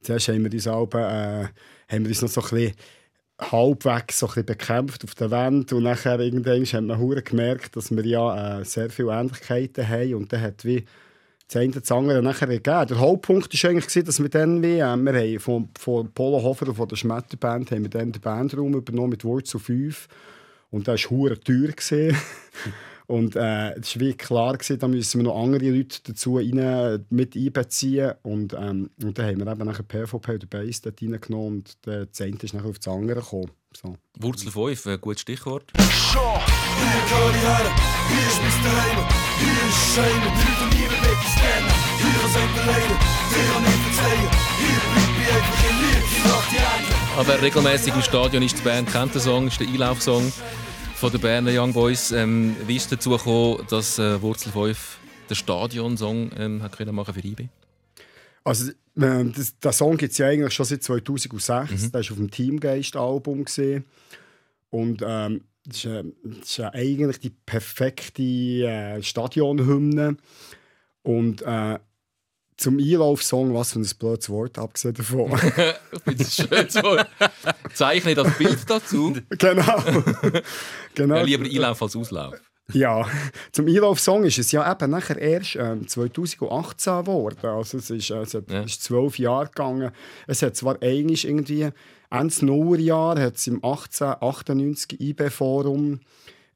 Zuerst 0.01 0.27
haben 0.27 0.43
wir 0.43 0.51
uns, 0.51 0.67
alle, 0.67 0.87
äh, 1.89 1.93
haben 1.93 2.03
wir 2.03 2.09
uns 2.09 2.21
noch 2.21 2.29
so 2.29 2.41
ein 2.41 2.49
bisschen 2.49 2.75
halbwegs 3.51 4.19
so 4.19 4.27
bekämpft 4.27 5.03
auf 5.03 5.15
der 5.15 5.31
Wand 5.31 5.73
und 5.73 5.83
nachher 5.83 6.19
irgendwann 6.19 6.65
hat 6.65 6.83
man 6.83 6.97
hure 6.97 7.21
gemerkt, 7.21 7.75
dass 7.75 7.95
wir 7.95 8.05
ja 8.05 8.59
äh, 8.59 8.65
sehr 8.65 8.89
viele 8.89 9.11
Ähnlichkeiten 9.11 9.87
haben 9.87 10.15
und 10.15 10.33
dann 10.33 10.41
hat 10.41 10.65
wie 10.65 10.85
das 11.47 11.57
eine 11.61 11.71
das 11.71 11.91
andere 11.91 12.21
nachher 12.21 12.47
gegeben. 12.47 12.87
Der 12.87 12.99
Hauptpunkt 12.99 13.63
war 13.63 13.69
eigentlich, 13.69 14.03
dass 14.05 14.21
wir 14.21 14.29
dann 14.29 14.63
wie, 14.63 14.79
äh, 14.79 14.95
wir 14.95 15.13
haben 15.13 15.39
von, 15.39 15.69
von 15.77 16.11
Polo 16.11 16.41
Hofer 16.41 16.67
und 16.67 16.75
von 16.75 16.87
der 16.87 16.95
Schmetterband 16.95 17.71
haben 17.71 17.83
wir 17.83 17.89
dann 17.89 18.11
den 18.11 18.21
Bandraum 18.21 18.73
übernommen 18.73 19.11
mit 19.11 19.23
Wurzel 19.23 19.59
5 19.59 20.07
und 20.71 20.87
das 20.87 21.03
war 21.03 21.11
hure 21.11 21.39
teuer. 21.39 21.73
Und 23.07 23.35
äh, 23.35 23.73
es 23.73 23.95
war 23.95 24.01
wie 24.01 24.13
klar, 24.13 24.53
gewesen, 24.53 24.79
da 24.79 24.87
müssen 24.87 25.19
wir 25.19 25.23
noch 25.23 25.41
andere 25.41 25.69
Leute 25.69 25.99
dazu 26.03 26.37
rein, 26.37 27.05
mit 27.09 27.35
einbeziehen. 27.35 28.13
Und, 28.21 28.53
ähm, 28.53 28.89
und 29.01 29.17
dann 29.17 29.25
haben 29.25 29.45
wir 29.45 29.51
eben 29.51 29.65
nachher 29.65 29.83
PvP 29.83 30.35
oder 30.35 30.47
Bass 30.47 30.81
dort 30.81 31.01
reingenommen 31.01 31.59
und 31.59 31.85
der 31.85 32.05
das 32.05 32.21
eine 32.21 32.37
ist 32.41 32.53
nachher 32.53 32.69
auf 32.69 32.79
das 32.79 32.87
andere 32.87 33.19
gekommen. 33.19 33.51
So. 33.75 33.97
Wurzel 34.19 34.51
5, 34.51 34.87
ein 34.87 35.01
gutes 35.01 35.21
Stichwort. 35.21 35.71
Hier 35.75 35.83
gehöre 35.83 37.29
ich 37.29 37.41
her, 37.41 37.75
hier 38.09 38.27
ist 38.27 38.39
mein 38.41 38.63
Daheim. 38.63 39.23
Hier 39.39 39.69
ist 39.69 39.95
Schein, 39.95 40.21
die 40.21 40.29
Leute 40.29 40.63
und 40.63 40.73
ihre 40.75 40.97
Weg 41.01 41.19
scannen. 41.33 41.73
Hier 41.97 42.27
sind 42.29 42.51
wir 42.55 42.65
leider, 42.65 42.87
dir 42.87 43.45
kann 43.51 43.63
ich 43.65 43.79
verzeihen. 43.83 44.29
Hier 44.59 44.79
bleib 44.93 45.13
ich 45.21 45.33
einfach 45.33 45.63
in 45.69 45.75
Liebe, 45.81 46.03
die 46.51 46.57
Engel. 46.57 46.93
Aber 47.17 47.41
regelmäßig 47.41 47.95
im 47.95 48.01
Stadion 48.01 48.43
ist 48.43 48.57
die 48.57 48.61
Band 48.61 48.91
kennt 48.91 49.13
den 49.15 49.21
Song, 49.21 49.47
ist 49.47 49.59
der 49.59 49.67
Einlaufsong 49.67 50.31
von 51.03 51.11
den 51.11 51.19
Berner 51.19 51.51
Young 51.53 51.73
Boys. 51.73 52.13
Ähm, 52.13 52.55
wie 52.65 52.77
ist 52.77 52.89
dazu 52.89 53.09
gekommen, 53.09 53.65
dass 53.69 53.99
äh, 53.99 54.21
Wurzel 54.21 54.53
5 54.53 54.99
den 55.29 55.35
Stadionsong 55.35 56.31
ähm, 56.37 56.63
hat 56.63 56.77
können 56.77 56.95
machen 56.95 57.13
für 57.13 57.19
IB? 57.19 57.49
Also, 58.45 58.71
äh, 58.71 59.25
das, 59.25 59.59
der 59.59 59.73
Song 59.73 59.97
gibt 59.97 60.13
es 60.13 60.17
ja 60.17 60.27
eigentlich 60.27 60.53
schon 60.53 60.65
seit 60.65 60.81
2006. 60.81 61.91
Der 61.91 61.93
war 61.93 61.99
auf 61.99 62.07
dem 62.07 62.31
Teamgeist-Album. 62.31 63.43
Und 64.69 65.03
ähm, 65.05 65.41
das, 65.65 65.75
ist, 65.75 65.85
äh, 65.85 66.03
das 66.23 66.37
ist 66.37 66.57
ja 66.57 66.73
eigentlich 66.73 67.19
die 67.19 67.31
perfekte 67.31 68.23
äh, 68.23 69.03
Stadionhymne. 69.03 70.15
Und 71.01 71.41
äh, 71.41 71.79
zum 72.57 72.77
Einlaufsong, 72.77 73.53
was 73.53 73.73
für 73.73 73.79
ein 73.79 73.89
blödes 73.99 74.29
Wort, 74.29 74.57
abgesehen 74.59 74.93
davon. 74.93 75.31
Ich 75.33 76.01
finde 76.03 76.23
es 76.23 76.35
schön 76.35 76.69
so. 76.69 76.97
Zeichne 77.73 78.15
das 78.15 78.37
Bild 78.37 78.59
dazu. 78.69 79.15
genau. 79.37 79.83
genau. 80.95 81.15
Ja, 81.15 81.21
lieber 81.23 81.45
Einlauf 81.45 81.81
als 81.81 81.95
Auslauf. 81.95 82.35
Ja, 82.71 83.05
zum 83.51 83.67
Einlaufsong 83.67 84.23
ist 84.23 84.39
es 84.39 84.51
ja 84.53 84.71
eben 84.71 84.89
nachher 84.91 85.17
erst 85.17 85.57
ähm, 85.57 85.85
2018 85.87 87.01
geworden. 87.01 87.45
Also 87.45 87.77
es 87.77 87.89
ist, 87.89 88.09
äh, 88.09 88.19
es 88.21 88.33
hat, 88.33 88.49
Ja. 88.49 88.61
ist 88.63 88.81
zwölf 88.83 89.19
Jahre 89.19 89.47
gegangen. 89.47 89.91
Es 90.27 90.41
hat 90.41 90.55
zwar 90.55 90.81
eigentlich 90.81 91.27
irgendwie 91.27 91.69
Ende 92.09 92.45
Nullerjahr 92.45 93.19
hat 93.19 93.35
es 93.35 93.47
im 93.47 93.55
1898 93.63 94.99
IB-Forum 95.01 95.99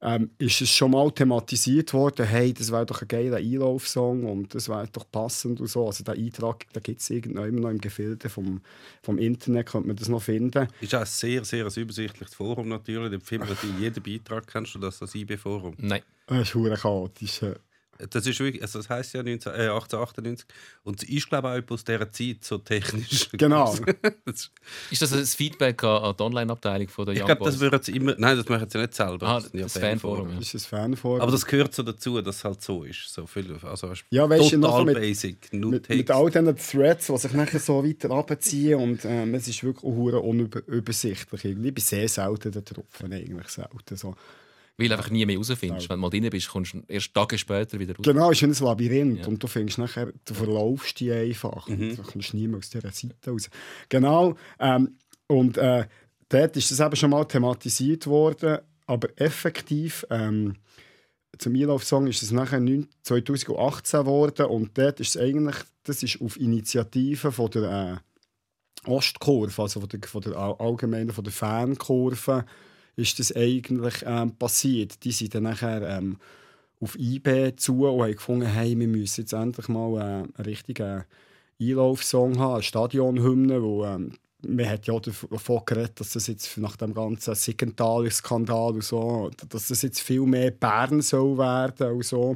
ähm, 0.01 0.29
ist 0.37 0.61
es 0.61 0.69
schon 0.69 0.91
mal 0.91 1.11
thematisiert 1.11 1.93
worden, 1.93 2.25
hey, 2.25 2.53
das 2.53 2.71
wäre 2.71 2.85
doch 2.85 3.01
ein 3.01 3.07
geiler 3.07 3.37
Einlaufsong 3.37 4.25
und 4.25 4.53
das 4.53 4.69
wäre 4.69 4.87
doch 4.91 5.09
passend 5.11 5.59
und 5.59 5.67
so. 5.67 5.87
Also 5.87 6.03
der 6.03 6.15
Eintrag, 6.15 6.65
da 6.73 6.79
gibt 6.79 7.01
es 7.01 7.09
immer 7.09 7.49
noch 7.49 7.69
im 7.69 7.81
Gefilde 7.81 8.29
vom, 8.29 8.61
vom 9.01 9.17
Internet, 9.17 9.67
könnte 9.67 9.87
man 9.87 9.95
das 9.95 10.09
noch 10.09 10.21
finden. 10.21 10.67
Ist 10.81 10.93
auch 10.93 10.99
ein 10.99 11.05
sehr, 11.05 11.43
sehr 11.45 11.65
ein 11.65 11.73
übersichtliches 11.75 12.35
Forum 12.35 12.69
natürlich. 12.69 13.11
Da 13.11 13.19
findet 13.19 13.49
man 13.49 13.75
in 13.75 13.81
jedem 13.81 14.03
Beitrag, 14.03 14.47
kennst 14.47 14.75
du 14.75 14.79
das, 14.79 14.99
das 14.99 15.15
IB-Forum. 15.15 15.73
Nein. 15.77 16.01
Das 16.27 16.53
ist 16.53 16.81
chaotisch. 16.81 17.41
Das 18.09 18.25
ist 18.27 18.39
wirklich, 18.39 18.61
also 18.61 18.79
das 18.79 18.89
heisst 18.89 19.13
ja 19.13 19.23
19, 19.23 19.51
äh, 19.53 19.55
1898 19.69 20.45
und 20.83 21.01
es 21.03 21.09
ist 21.09 21.29
glaube 21.29 21.57
ich 21.57 21.65
auch 21.65 21.73
aus 21.73 21.83
dieser 21.83 22.11
Zeit 22.11 22.43
so 22.43 22.57
technisch. 22.59 23.29
Genau. 23.37 23.75
Das- 24.25 24.51
Ist 24.91 25.01
das 25.01 25.13
ein 25.13 25.25
Feedback 25.25 25.83
an, 25.83 26.03
an 26.03 26.15
die 26.17 26.23
Online-Abteilung 26.23 26.87
von 26.89 27.05
der 27.05 27.15
ich 27.15 27.21
Young 27.21 27.27
glaube, 27.27 27.45
das 27.45 27.59
würden 27.59 27.81
sie 27.81 27.95
immer. 27.95 28.15
Nein, 28.17 28.37
das 28.37 28.47
machen 28.49 28.69
sie 28.69 28.77
nicht 28.77 28.93
selber. 28.93 29.27
Ah, 29.27 29.39
sind 29.41 29.55
ja 29.55 29.63
das 29.63 29.77
Fanforum, 29.77 30.29
ja. 30.31 30.35
Das 30.39 30.53
ist 30.53 30.65
ein 30.65 30.69
Fan 30.69 30.95
von. 30.97 31.21
Aber 31.21 31.31
das 31.31 31.45
gehört 31.45 31.73
so 31.73 31.83
dazu, 31.83 32.21
dass 32.21 32.37
es 32.37 32.43
halt 32.43 32.61
so 32.61 32.83
ist. 32.83 33.13
So 33.13 33.25
viel, 33.25 33.55
also 33.63 33.91
Ja, 34.09 34.29
weisst 34.29 34.51
du, 34.51 34.61
total 34.61 34.85
mit- 34.85 34.95
basic. 34.95 35.53
Nur 35.53 35.71
mit, 35.71 35.83
Text. 35.83 35.97
mit 35.97 36.11
all 36.11 36.29
diesen 36.29 36.55
Threads, 36.57 37.07
die 37.07 37.17
sich 37.17 37.33
nachher 37.33 37.59
so 37.59 37.83
weiter 37.83 38.11
abziehen 38.11 38.79
und 38.79 39.05
ähm, 39.05 39.33
es 39.35 39.47
ist 39.47 39.63
wirklich 39.63 39.83
auch 39.83 40.23
unübersichtlich. 40.23 41.45
irgendwie. 41.45 41.69
Ich 41.69 41.73
bin 41.75 41.83
sehr 41.83 42.07
selten 42.09 42.51
da 42.51 42.61
drauf, 42.61 42.85
eigentlich 43.03 43.47
selten. 43.49 43.95
So. 43.95 44.15
Weil 44.77 44.89
du 44.89 44.95
einfach 44.95 45.09
nie 45.09 45.25
mehr 45.25 45.37
rausfindest. 45.37 45.89
Wenn 45.89 45.97
du 45.97 46.01
mal 46.01 46.09
drin 46.09 46.29
bist, 46.29 46.49
kommst 46.49 46.73
du 46.73 46.83
erst 46.87 47.13
Tage 47.13 47.37
später 47.37 47.79
wieder 47.79 47.95
raus. 47.95 48.03
Genau, 48.05 48.31
es 48.31 48.41
ist 48.41 48.61
ein 48.61 48.65
Labyrinth 48.65 49.19
Ja. 49.21 49.27
und 49.27 49.41
du 49.41 49.47
findest 49.47 49.79
nachher, 49.79 50.13
du 50.25 50.33
verlaufst 50.35 50.99
dich 50.99 51.11
einfach 51.11 51.67
und 51.67 51.79
du 51.97 52.03
kommst 52.03 52.33
nie 52.35 52.47
mehr 52.47 52.59
aus 52.59 52.69
dieser 52.69 52.91
Seite 52.91 53.31
raus. 53.31 53.49
Genau, 53.89 54.35
ähm, 54.59 54.95
und 55.27 55.57
äh, 55.57 55.85
dort 56.29 56.55
ist 56.57 56.69
das 56.71 56.79
eben 56.79 56.95
schon 56.95 57.09
mal 57.09 57.25
thematisiert 57.25 58.05
worden, 58.05 58.59
aber 58.85 59.09
effektiv 59.19 60.05
ähm, 60.11 60.55
zum 61.39 61.53
Einlaufsong 61.55 62.07
ist 62.07 62.21
es 62.23 62.31
nachher 62.31 62.59
9 62.59 62.87
2018 63.03 63.99
geworden 64.01 64.45
und 64.45 64.77
dort 64.77 64.99
ist 64.99 65.15
es 65.15 65.21
eigentlich, 65.21 65.55
das 65.83 66.03
ist 66.03 66.21
auf 66.21 66.39
Initiative 66.39 67.31
von 67.31 67.49
der 67.51 68.01
äh, 68.85 68.89
Ostkurve, 68.89 69.61
also 69.61 69.79
von 69.81 69.89
der, 69.89 69.99
von 70.07 70.21
der 70.21 70.35
all- 70.37 70.55
allgemeinen, 70.59 71.11
von 71.11 71.23
der 71.23 71.33
Fankurve, 71.33 72.45
ist 72.97 73.19
das 73.19 73.33
eigentlich 73.33 74.03
ähm, 74.05 74.35
passiert. 74.35 75.03
Die 75.03 75.11
sind 75.11 75.33
dann 75.35 75.43
nachher 75.43 75.81
ähm, 75.83 76.17
auf 76.81 76.97
IB 76.99 77.55
zu 77.55 77.85
und 77.85 78.01
haben 78.01 78.11
gefunden, 78.11 78.47
hey, 78.47 78.77
wir 78.77 78.87
müssen 78.87 79.21
jetzt 79.21 79.33
endlich 79.33 79.69
mal 79.69 79.97
äh, 79.97 80.03
einen 80.03 80.33
richtigen 80.39 81.05
Einlaufsong 81.61 82.37
haben, 82.39 82.55
eine 82.55 82.63
Stadionhymne, 82.63 83.61
wo 83.63 83.85
ähm, 83.85 84.13
man 84.45 84.69
hat 84.69 84.85
ja 84.87 84.99
davon 84.99 85.61
geredet, 85.65 85.99
dass 85.99 86.11
das 86.11 86.27
jetzt 86.27 86.57
nach 86.57 86.75
dem 86.75 86.93
ganzen 86.93 87.33
Siggenthaler-Skandal 87.33 88.73
und 88.73 88.83
so, 88.83 89.31
dass 89.49 89.67
das 89.67 89.81
jetzt 89.81 90.01
viel 90.01 90.21
mehr 90.21 90.51
Bern 90.51 91.01
soll 91.01 91.37
werden 91.37 91.91
und 91.91 92.05
so. 92.05 92.35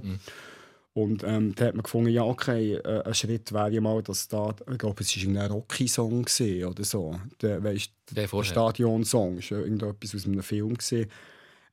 Und 0.93 1.23
ähm, 1.23 1.55
da 1.55 1.67
hat 1.67 1.75
man 1.75 1.83
gefunden, 1.83 2.09
ja 2.09 2.23
okay, 2.23 2.73
äh, 2.73 3.03
ein 3.03 3.13
Schritt 3.13 3.53
wäre 3.53 3.71
ja 3.71 3.79
mal, 3.79 4.03
dass 4.03 4.27
da, 4.27 4.53
ich 4.69 4.77
glaube, 4.77 5.01
es 5.01 5.15
war 5.25 5.43
ein 5.43 5.51
Rocky-Song 5.51 6.25
oder 6.67 6.83
so, 6.83 7.15
der, 7.41 7.63
weißt, 7.63 7.91
Der 8.11 8.27
der. 8.27 8.43
Stadion-Song, 8.43 9.37
ist 9.37 9.51
irgendetwas 9.51 10.15
aus 10.15 10.25
einem 10.25 10.43
Film 10.43 10.77
gewesen. 10.77 11.09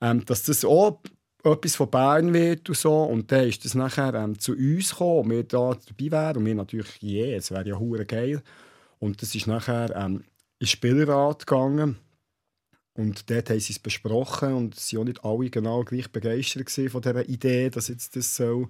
Ähm, 0.00 0.24
dass 0.24 0.44
das 0.44 0.64
auch 0.64 1.00
etwas 1.42 1.76
von 1.76 1.90
Bern 1.90 2.32
wird 2.32 2.68
und 2.68 2.78
so. 2.78 3.02
Und 3.02 3.32
dann 3.32 3.48
ist 3.48 3.64
das 3.64 3.74
nachher 3.74 4.14
ähm, 4.14 4.38
zu 4.38 4.52
uns 4.52 4.90
gekommen, 4.90 5.30
wir 5.30 5.42
da 5.42 5.76
dabei 5.86 6.10
wären. 6.10 6.36
Und 6.38 6.46
wir 6.46 6.54
natürlich, 6.54 6.96
je, 7.00 7.34
es 7.34 7.50
wäre 7.50 7.68
ja 7.68 7.78
hure 7.78 8.06
geil. 8.06 8.42
Und 9.00 9.20
das 9.22 9.34
ist 9.34 9.48
nachher 9.48 9.94
ähm, 9.96 10.16
in 10.16 10.24
den 10.60 10.66
Spielrat 10.68 11.46
gegangen. 11.46 11.96
Und 12.94 13.30
dort 13.30 13.50
haben 13.50 13.60
sie 13.60 13.72
es 13.72 13.78
besprochen 13.78 14.54
und 14.54 14.76
es 14.76 14.92
waren 14.92 15.02
auch 15.02 15.04
nicht 15.04 15.24
alle 15.24 15.50
genau 15.50 15.84
gleich 15.84 16.10
begeistert 16.10 16.68
von 16.90 17.00
dieser 17.00 17.28
Idee, 17.28 17.70
dass 17.70 17.86
jetzt 17.86 18.16
das 18.16 18.34
so 18.34 18.68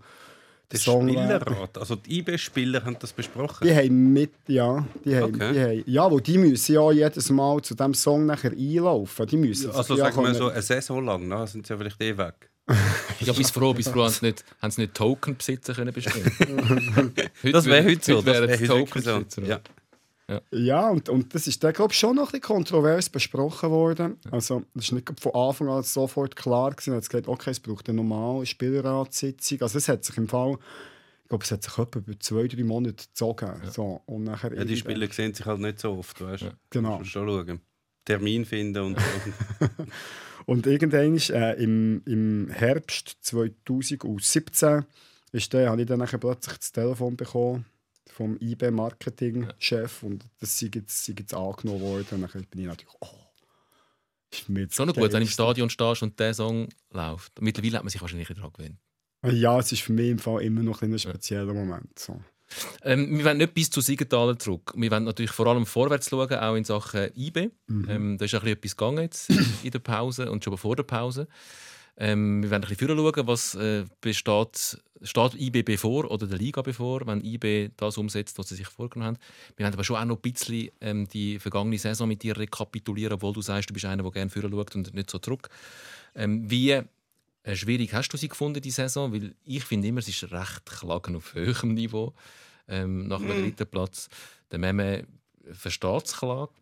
Der 0.70 0.78
Song. 0.78 1.08
Spielerrat, 1.08 1.78
also 1.78 1.96
die 1.96 2.18
IB-Spieler 2.18 2.84
haben 2.84 2.96
das 3.00 3.12
besprochen. 3.14 3.66
Die 3.66 3.74
haben 3.74 4.12
mit, 4.12 4.32
ja, 4.48 4.86
die 5.02 5.16
haben, 5.16 5.34
Okay. 5.34 5.52
die 5.52 5.60
haben, 5.60 5.84
ja, 5.86 6.10
wo 6.10 6.20
die 6.20 6.36
müssen 6.36 6.74
ja 6.74 6.92
jedes 6.92 7.30
Mal 7.30 7.62
zu 7.62 7.74
diesem 7.74 7.94
Song 7.94 8.26
nachher 8.26 8.52
einlaufen. 8.52 9.26
Die 9.26 9.36
müssen 9.38 9.70
also 9.70 9.96
ja 9.96 10.10
sagen 10.10 10.22
wir 10.26 10.34
so 10.34 10.48
eine 10.48 10.60
Saison 10.60 11.02
lang, 11.04 11.26
ne? 11.26 11.46
sind 11.46 11.66
sie 11.66 11.72
ja 11.72 11.78
vielleicht 11.78 12.00
eh 12.02 12.18
weg. 12.18 12.50
Ja, 13.20 13.32
bis 13.32 13.50
froh, 13.50 13.72
bis 13.72 13.88
froh 13.88 14.02
haben 14.04 14.12
sie 14.12 14.26
nicht, 14.26 14.44
haben 14.60 14.70
sie 14.70 14.82
nicht 14.82 14.94
Token-Besitzer 14.94 15.72
können 15.72 15.92
bestimmen 15.92 17.14
Das 17.50 17.64
wäre 17.64 17.84
heute 17.88 18.04
so. 18.04 18.16
Heute 18.18 18.24
das 18.26 18.26
wären 18.26 18.50
heute 18.50 18.68
wirklich 18.68 19.04
so. 19.04 19.18
Token-Besitzer. 19.18 19.60
Ja. 20.28 20.42
Ja, 20.52 20.90
und, 20.90 21.08
und 21.08 21.34
das 21.34 21.46
ist 21.46 21.64
dann, 21.64 21.72
glaube 21.72 21.92
ich, 21.92 21.98
schon 21.98 22.16
noch 22.16 22.24
ein 22.24 22.40
bisschen 22.40 22.42
kontrovers 22.42 23.08
besprochen 23.08 23.70
worden. 23.70 24.18
Also, 24.30 24.62
das 24.74 24.84
ist 24.84 24.92
nicht 24.92 25.20
von 25.20 25.34
Anfang 25.34 25.68
an 25.68 25.82
sofort 25.82 26.36
klar 26.36 26.70
gewesen. 26.70 26.90
Man 26.90 26.98
hat 26.98 27.08
gesagt, 27.08 27.28
okay, 27.28 27.50
es 27.50 27.60
braucht 27.60 27.88
eine 27.88 27.96
normale 27.96 28.44
Spielratssitzung. 28.44 29.62
Also, 29.62 29.78
es 29.78 29.88
hat 29.88 30.04
sich 30.04 30.16
im 30.18 30.28
Fall, 30.28 30.58
ich 31.22 31.28
glaube, 31.28 31.44
es 31.44 31.50
hat 31.50 31.62
sich 31.62 31.78
etwa 31.78 31.98
über 31.98 32.20
zwei, 32.20 32.46
drei 32.46 32.64
Monate 32.64 33.06
gezogen. 33.06 33.62
So, 33.70 34.02
und 34.06 34.24
nachher 34.24 34.54
Ja, 34.54 34.64
die 34.64 34.76
Spieler 34.76 35.10
sehen 35.10 35.32
sich 35.32 35.46
halt 35.46 35.60
nicht 35.60 35.80
so 35.80 35.92
oft, 35.92 36.20
weißt 36.20 36.42
du? 36.42 36.50
Genau. 36.70 36.98
Musst 36.98 37.10
schon 37.10 37.26
schauen. 37.26 37.60
Termin 38.04 38.44
finden 38.44 38.82
und 38.82 38.98
Und 40.46 40.66
irgendwann 40.66 41.14
ist, 41.14 41.28
äh, 41.28 41.52
im, 41.62 42.00
im 42.06 42.48
Herbst 42.48 43.18
2017 43.20 44.86
ist 45.32 45.52
dann, 45.52 45.68
habe 45.68 45.82
ich 45.82 45.86
dann 45.86 45.98
nachher 45.98 46.16
plötzlich 46.16 46.56
das 46.56 46.72
Telefon 46.72 47.18
bekommen 47.18 47.66
vom 48.12 48.36
IB-Marketing-Chef 48.40 50.02
und 50.02 50.24
das 50.40 50.58
sei 50.58 50.70
jetzt, 50.74 51.04
sei 51.04 51.14
jetzt 51.18 51.34
angenommen 51.34 51.80
worden. 51.80 52.22
Und 52.22 52.34
dann 52.34 52.46
bin 52.50 52.60
ich 52.60 52.66
natürlich, 52.66 52.94
oh, 53.00 53.06
ist 54.30 54.48
mir 54.48 54.60
jetzt 54.60 54.74
Schon 54.74 54.88
noch 54.88 54.94
gut, 54.94 55.04
wenn 55.04 55.20
du 55.20 55.26
im. 55.26 55.28
Stadion 55.28 55.70
stehst 55.70 56.02
und 56.02 56.18
der 56.18 56.34
Song 56.34 56.68
läuft. 56.90 57.40
Mittlerweile 57.40 57.78
hat 57.78 57.84
man 57.84 57.90
sich 57.90 58.00
wahrscheinlich 58.00 58.28
daran 58.28 58.52
gewöhnt. 58.52 58.78
Ja, 59.24 59.58
es 59.58 59.72
ist 59.72 59.82
für 59.82 59.92
mich 59.92 60.10
im 60.10 60.18
Fall 60.18 60.42
immer 60.42 60.62
noch 60.62 60.82
ein, 60.82 60.92
ein 60.92 60.98
spezieller 60.98 61.52
Moment. 61.52 61.98
So. 61.98 62.20
Ähm, 62.82 63.18
wir 63.18 63.24
wollen 63.24 63.38
nicht 63.38 63.54
bis 63.54 63.70
zu 63.70 63.80
Siegenthaler 63.80 64.38
zurück. 64.38 64.72
Wir 64.76 64.90
wollen 64.90 65.04
natürlich 65.04 65.32
vor 65.32 65.46
allem 65.46 65.66
vorwärts 65.66 66.08
schauen, 66.08 66.32
auch 66.34 66.54
in 66.54 66.64
Sachen 66.64 67.10
IB. 67.14 67.50
Ähm, 67.68 68.16
da 68.18 68.24
ist 68.24 68.34
ein 68.34 68.40
bisschen 68.40 68.46
etwas 68.46 68.76
gegangen 68.76 69.02
jetzt 69.02 69.30
in 69.62 69.70
der 69.70 69.80
Pause 69.80 70.30
und 70.30 70.44
schon 70.44 70.56
vor 70.56 70.76
der 70.76 70.84
Pause. 70.84 71.28
Ähm, 72.00 72.42
wir 72.44 72.50
wollen 72.50 72.62
ein 72.62 72.68
bisschen 72.68 72.96
schauen, 72.96 73.26
was 73.26 73.54
äh, 73.56 73.84
besteht, 74.00 74.78
steht 75.02 75.34
IB 75.34 75.62
bevor 75.64 76.08
oder 76.10 76.28
der 76.28 76.38
Liga 76.38 76.62
bevor, 76.62 77.04
wenn 77.08 77.24
IB 77.24 77.70
das 77.76 77.98
umsetzt, 77.98 78.38
was 78.38 78.48
sie 78.48 78.54
sich 78.54 78.68
vorgenommen 78.68 79.16
haben. 79.16 79.22
Wir 79.56 79.64
wollen 79.66 79.74
aber 79.74 79.82
schon 79.82 79.96
auch 79.96 80.04
noch 80.04 80.16
ein 80.16 80.22
bisschen 80.22 80.70
ähm, 80.80 81.08
die 81.08 81.40
vergangene 81.40 81.76
Saison 81.76 82.06
mit 82.06 82.22
dir 82.22 82.36
rekapitulieren, 82.36 83.14
obwohl 83.14 83.32
du 83.32 83.42
sagst, 83.42 83.68
du 83.70 83.74
bist 83.74 83.84
einer, 83.84 84.02
der 84.04 84.12
gerne 84.12 84.30
vorher 84.30 84.48
schaut 84.50 84.76
und 84.76 84.94
nicht 84.94 85.10
so 85.10 85.18
zurück. 85.18 85.48
Ähm, 86.14 86.48
wie 86.48 86.70
äh, 86.70 87.56
schwierig 87.56 87.92
hast 87.92 88.10
du 88.10 88.16
sie 88.16 88.28
gefunden, 88.28 88.60
die 88.62 88.70
Saison? 88.70 89.12
Weil 89.12 89.34
ich 89.44 89.64
finde 89.64 89.88
immer, 89.88 89.98
es 89.98 90.08
ist 90.08 90.30
recht 90.30 90.66
klagen 90.66 91.16
auf 91.16 91.34
höherem 91.34 91.74
Niveau. 91.74 92.14
Ähm, 92.68 93.08
nach 93.08 93.18
dem 93.18 93.28
dritten 93.28 93.66
Platz. 93.66 94.08
Der 94.52 94.58
Meme 94.60 95.04
versteht 95.52 96.04
es 96.04 96.16
Klagen. 96.16 96.52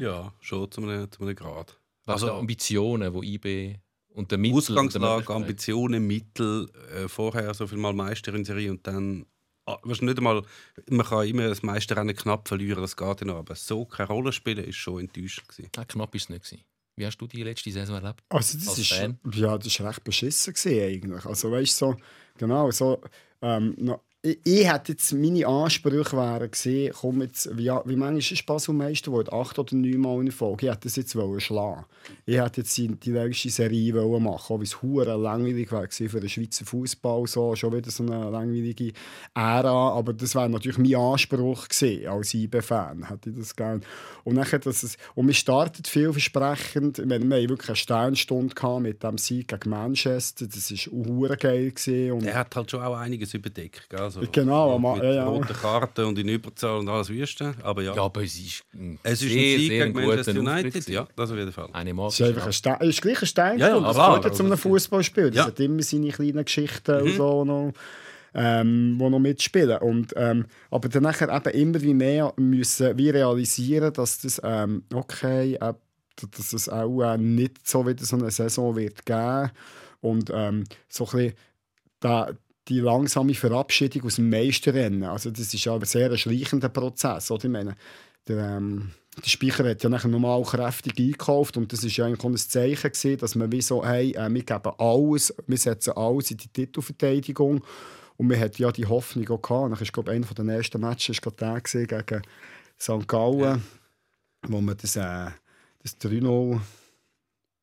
ja, 0.00 0.32
schon 0.40 0.70
zu 0.70 0.82
einem, 0.82 1.10
zu 1.10 1.22
einem 1.22 1.34
Grad. 1.34 1.76
Also 2.06 2.26
Also- 2.26 2.38
Ambitionen, 2.38 3.12
die 3.20 3.34
IB 3.34 3.78
und 4.14 4.30
der 4.30 4.38
Mittel 4.38 4.52
der 4.52 4.58
Ausgangslage, 4.58 5.12
Möglichkeit- 5.14 5.36
Ambitionen, 5.36 6.06
Mittel, 6.06 6.70
äh, 6.94 7.08
vorher 7.08 7.54
so 7.54 7.66
viel 7.66 7.78
mal 7.78 7.92
Meister 7.92 8.34
in 8.34 8.44
Serie 8.44 8.70
und 8.70 8.86
dann. 8.86 9.26
Ah, 9.66 9.78
weißt 9.82 10.00
du, 10.00 10.06
nicht 10.06 10.18
einmal, 10.18 10.42
man 10.88 11.06
kann 11.06 11.26
immer 11.26 11.46
das 11.48 11.62
Meisterrennen 11.62 12.16
knapp 12.16 12.48
verlieren, 12.48 12.80
das 12.80 12.96
geht 12.96 13.20
ja 13.20 13.26
noch, 13.26 13.36
aber 13.36 13.54
so 13.54 13.84
keine 13.84 14.08
Rolle 14.08 14.32
spielen 14.32 14.64
ist 14.64 14.76
schon 14.76 15.00
enttäuschend. 15.00 15.48
Gewesen. 15.48 15.70
Knapp 15.70 16.14
ist 16.14 16.22
es 16.24 16.28
nicht. 16.30 16.44
Gewesen. 16.44 16.64
Wie 16.96 17.06
hast 17.06 17.18
du 17.18 17.26
die 17.26 17.42
letzte 17.42 17.70
Saison 17.70 17.96
erlebt? 17.96 18.22
Also 18.30 18.58
das 18.58 18.68
Als 18.68 18.78
ist, 18.78 18.90
ja, 18.90 19.56
das 19.58 19.66
ist 19.66 19.80
recht 19.80 20.04
beschissen 20.04 20.54
gewesen, 20.54 20.82
eigentlich. 20.82 21.24
Also 21.24 21.50
weißt 21.50 21.76
so, 21.76 21.96
genau, 22.36 22.70
so, 22.70 23.00
ähm, 23.42 23.74
no, 23.78 24.02
ich, 24.22 24.70
hätte 24.70 24.92
jetzt, 24.92 25.14
meine 25.14 25.46
Ansprüche 25.46 26.14
wären 26.14 26.50
gesehen, 26.50 26.92
komm 27.00 27.22
jetzt, 27.22 27.56
wie, 27.56 27.70
wie 27.70 27.96
manchmal 27.96 28.18
ist 28.18 28.44
Basel-Meister 28.44 29.10
geworden? 29.10 29.32
Acht 29.32 29.58
oder 29.58 29.74
neun 29.74 29.96
Mal 29.98 30.20
in 30.20 30.30
Folge. 30.30 30.66
Ich 30.66 30.72
hätte 30.72 30.82
das 30.84 30.96
jetzt 30.96 31.16
wollen 31.16 31.40
schlagen. 31.40 31.86
Ich 32.26 32.36
hätte 32.36 32.60
jetzt 32.60 32.76
die, 32.76 32.88
die 32.88 33.12
längste 33.12 33.48
Serie 33.48 33.94
wollen 33.94 34.22
machen, 34.22 34.58
weil 34.58 34.64
es 34.64 34.82
hure 34.82 35.16
langweilig 35.16 35.72
wäre 35.72 35.88
für 35.88 36.20
den 36.20 36.28
Schweizer 36.28 36.66
Fußball 36.66 37.26
so, 37.26 37.56
schon 37.56 37.72
wieder 37.72 37.90
so 37.90 38.02
eine 38.02 38.28
langweilige 38.28 38.92
Ära, 39.34 39.92
aber 39.92 40.12
das 40.12 40.34
wäre 40.34 40.50
natürlich 40.50 40.76
mein 40.76 40.96
Anspruch 40.96 41.68
gewesen, 41.68 42.06
als 42.06 42.34
IB-Fan, 42.34 43.08
hätte 43.08 43.30
ich 43.30 43.36
das 43.36 43.56
gerne. 43.56 43.80
Und 44.24 44.34
nachher, 44.34 44.58
dass 44.58 44.82
es, 44.82 44.98
und 45.14 45.28
wir 45.28 45.34
startet 45.34 45.88
vielversprechend, 45.88 46.98
meine, 47.06 47.26
wir 47.26 47.36
hatten 47.38 47.48
wirklich 47.48 47.70
eine 47.70 47.76
Sternstunde 47.76 48.80
mit 48.80 49.02
dem 49.02 49.16
Sieg 49.16 49.48
gegen 49.48 49.70
Manchester, 49.70 50.46
das 50.46 50.70
war 50.70 50.92
hure 50.92 51.38
geil 51.38 51.70
gewesen 51.70 52.26
Er 52.26 52.34
hat 52.34 52.54
halt 52.54 52.70
schon 52.70 52.82
auch 52.82 52.96
einiges 52.96 53.32
überdeckt. 53.32 53.88
gell? 53.88 54.09
Also, 54.16 54.28
Genau, 54.32 54.74
am- 54.76 54.94
mit 54.94 55.02
ja, 55.04 55.12
ja. 55.12 55.26
roten 55.28 55.52
Karten 55.54 56.04
und 56.06 56.18
in 56.18 56.28
Überzahl 56.28 56.78
und 56.78 56.88
alles 56.88 57.08
Wüste. 57.08 57.54
Aber 57.62 57.82
ja, 57.82 57.94
Ja, 57.94 58.02
aber 58.04 58.22
es 58.22 58.36
ist 58.38 58.62
ein 58.74 58.98
es 59.02 59.22
ist 59.22 59.28
sehr, 59.30 59.54
ein 59.54 59.58
Sieg 59.60 59.68
gegen 59.70 59.92
Manchester 59.92 60.38
United. 60.40 60.88
Ja, 60.88 61.08
das 61.16 61.30
auf 61.30 61.36
jeden 61.36 61.52
Fall. 61.52 61.68
Eine 61.72 61.90
Es 62.06 62.20
ist, 62.20 62.26
einfach 62.26 62.46
ein 62.46 62.52
Stein, 62.52 62.76
es 62.80 62.88
ist 62.88 63.02
gleich 63.02 63.18
eine 63.18 63.26
Steinstunde, 63.26 63.66
Ja, 63.74 63.76
ja, 63.80 63.86
das 63.86 63.94
klar. 63.96 64.08
gehört 64.08 64.24
ja 64.24 64.32
zu 64.32 64.44
einem 64.44 64.58
Fußballspiel. 64.58 65.26
Das 65.30 65.36
Ja. 65.36 65.46
hat 65.46 65.60
immer 65.60 65.82
seine 65.82 66.08
kleinen 66.10 66.44
Geschichten 66.44 67.00
und 67.02 67.14
so 67.16 67.44
noch, 67.44 67.72
ähm, 68.34 68.96
die 69.00 69.08
noch 69.10 69.18
mitspielen. 69.18 69.78
Und, 69.78 70.12
ähm, 70.16 70.46
aber 70.70 70.88
dann 70.88 71.02
nachher 71.02 71.28
eben 71.54 71.74
immer 71.74 71.80
wie 71.82 71.94
mehr 71.94 72.32
müssen 72.36 72.96
wir 72.96 73.14
realisieren, 73.14 73.92
dass 73.92 74.20
das 74.20 74.40
ähm, 74.44 74.84
okay, 74.94 75.54
äh, 75.60 75.74
dass 76.36 76.52
es 76.52 76.68
auch 76.68 77.00
äh, 77.02 77.16
nicht 77.18 77.66
so 77.66 77.86
wieder 77.86 78.04
so 78.04 78.16
eine 78.16 78.30
Saison 78.30 78.76
wird 78.76 79.04
geben 79.06 79.50
und 80.02 80.30
ähm, 80.34 80.64
so 80.88 81.04
ein 81.06 81.10
bisschen 81.10 81.32
da, 81.98 82.30
die 82.70 82.80
langsame 82.80 83.34
Verabschiedung 83.34 84.04
aus 84.04 84.16
dem 84.16 84.30
Meisterrennen. 84.30 85.04
Also 85.04 85.30
das 85.30 85.52
ist 85.52 85.64
ja 85.64 85.74
ein 85.74 85.84
sehr 85.84 86.16
schleichender 86.16 86.68
Prozess. 86.68 87.30
Oder? 87.30 87.44
Ich 87.44 87.50
meine, 87.50 87.76
der, 88.28 88.56
ähm, 88.56 88.92
der 89.16 89.28
Speicher 89.28 89.68
hat 89.68 89.82
ja 89.82 89.90
nachher 89.90 90.08
nochmal 90.08 90.42
kräftig 90.42 90.98
eingekauft 90.98 91.56
und 91.56 91.72
das 91.72 91.82
war 91.82 91.90
ja 91.90 92.06
eigentlich 92.06 92.24
ein 92.24 92.36
Zeichen, 92.36 92.92
gewesen, 92.92 93.18
dass 93.18 93.34
man 93.34 93.50
wie 93.50 93.60
so, 93.60 93.84
hey, 93.84 94.12
äh, 94.12 94.32
wir 94.32 94.44
geben 94.44 94.72
alles, 94.78 95.34
wir 95.46 95.58
setzen 95.58 95.94
alles 95.96 96.30
in 96.30 96.36
die 96.36 96.48
Titelverteidigung 96.48 97.64
und 98.16 98.30
wir 98.30 98.38
hatten 98.38 98.62
ja 98.62 98.70
die 98.70 98.86
Hoffnung 98.86 99.28
auch 99.30 99.42
gehabt. 99.42 99.72
Dann 99.72 99.80
ist, 99.80 99.92
glaube 99.92 100.12
einer 100.12 100.26
der 100.26 100.56
ersten 100.56 100.80
Matches 100.80 101.16
ist 101.16 101.22
gerade 101.22 101.36
der 101.36 101.60
gewesen, 101.60 101.86
gegen 101.88 102.22
St. 102.80 103.08
Gallen, 103.08 103.64
wo 104.46 104.60
man 104.60 104.76
das, 104.76 104.94
äh, 104.94 105.30
das 105.82 105.98
3-0 106.00 106.60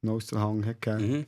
aus 0.06 0.28
der 0.28 0.40
Hang 0.40 0.66
hat 0.66 0.82
gegeben. 0.82 1.12
Mhm. 1.12 1.26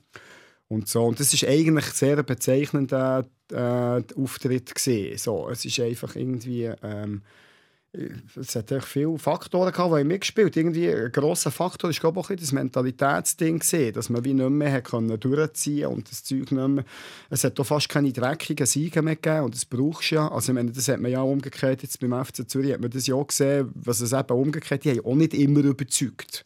Und, 0.67 0.87
so. 0.87 1.05
und 1.05 1.19
das 1.19 1.33
ist 1.33 1.45
eigentlich 1.45 1.85
ein 1.85 1.93
sehr 1.93 2.21
bezeichnender 2.21 3.25
äh, 3.51 4.03
Auftritt 4.15 4.73
gesehen. 4.73 5.17
So, 5.17 5.49
es 5.49 5.65
ist 5.65 5.79
einfach 5.79 6.15
irgendwie 6.15 6.71
ähm, 6.83 7.21
es 7.91 8.55
hat 8.55 8.71
echt 8.71 8.85
viele 8.85 9.17
Faktoren 9.17 9.71
gehabt, 9.71 9.97
die 9.97 10.03
mitgespielt 10.03 10.55
haben. 10.55 10.75
Irgendwie 10.75 10.93
ein 10.93 11.11
grosser 11.11 11.49
Faktor 11.49 11.89
glaube 11.89 12.19
ich, 12.19 12.29
auch 12.29 12.35
das 12.35 12.51
Mentalitätsding 12.51 13.63
dass 13.93 14.09
man 14.09 14.23
wie 14.23 14.35
nicht 14.35 14.49
mehr 14.49 14.81
können 14.81 15.19
durchziehen 15.19 15.87
und 15.87 16.09
das 16.09 16.23
Zeug 16.23 16.51
nicht 16.51 16.67
mehr. 16.67 16.83
Es 17.31 17.43
hat 17.43 17.59
auch 17.59 17.63
fast 17.63 17.89
keine 17.89 18.13
dreckigen 18.13 18.67
Siege 18.67 19.01
mehr 19.01 19.15
gegeben 19.15 19.45
und 19.45 19.55
das 19.55 19.65
brauchst 19.65 20.11
du 20.11 20.15
ja. 20.15 20.27
Also 20.27 20.51
ich 20.51 20.55
meine, 20.55 20.71
das 20.71 20.87
hat 20.87 20.99
man 20.99 21.11
ja 21.11 21.21
umgekehrt 21.21 21.81
jetzt 21.81 21.99
beim 21.99 22.23
FC 22.23 22.47
Zürich 22.47 22.73
hat 22.73 22.81
man 22.81 22.91
das 22.91 23.07
ja 23.07 23.15
auch 23.15 23.25
gesehen, 23.25 23.71
was 23.73 24.01
es 24.01 24.13
eben 24.13 24.37
umgekehrt, 24.37 24.83
die 24.83 24.91
haben 24.91 25.05
auch 25.05 25.15
nicht 25.15 25.33
immer 25.33 25.61
überzeugt. 25.61 26.45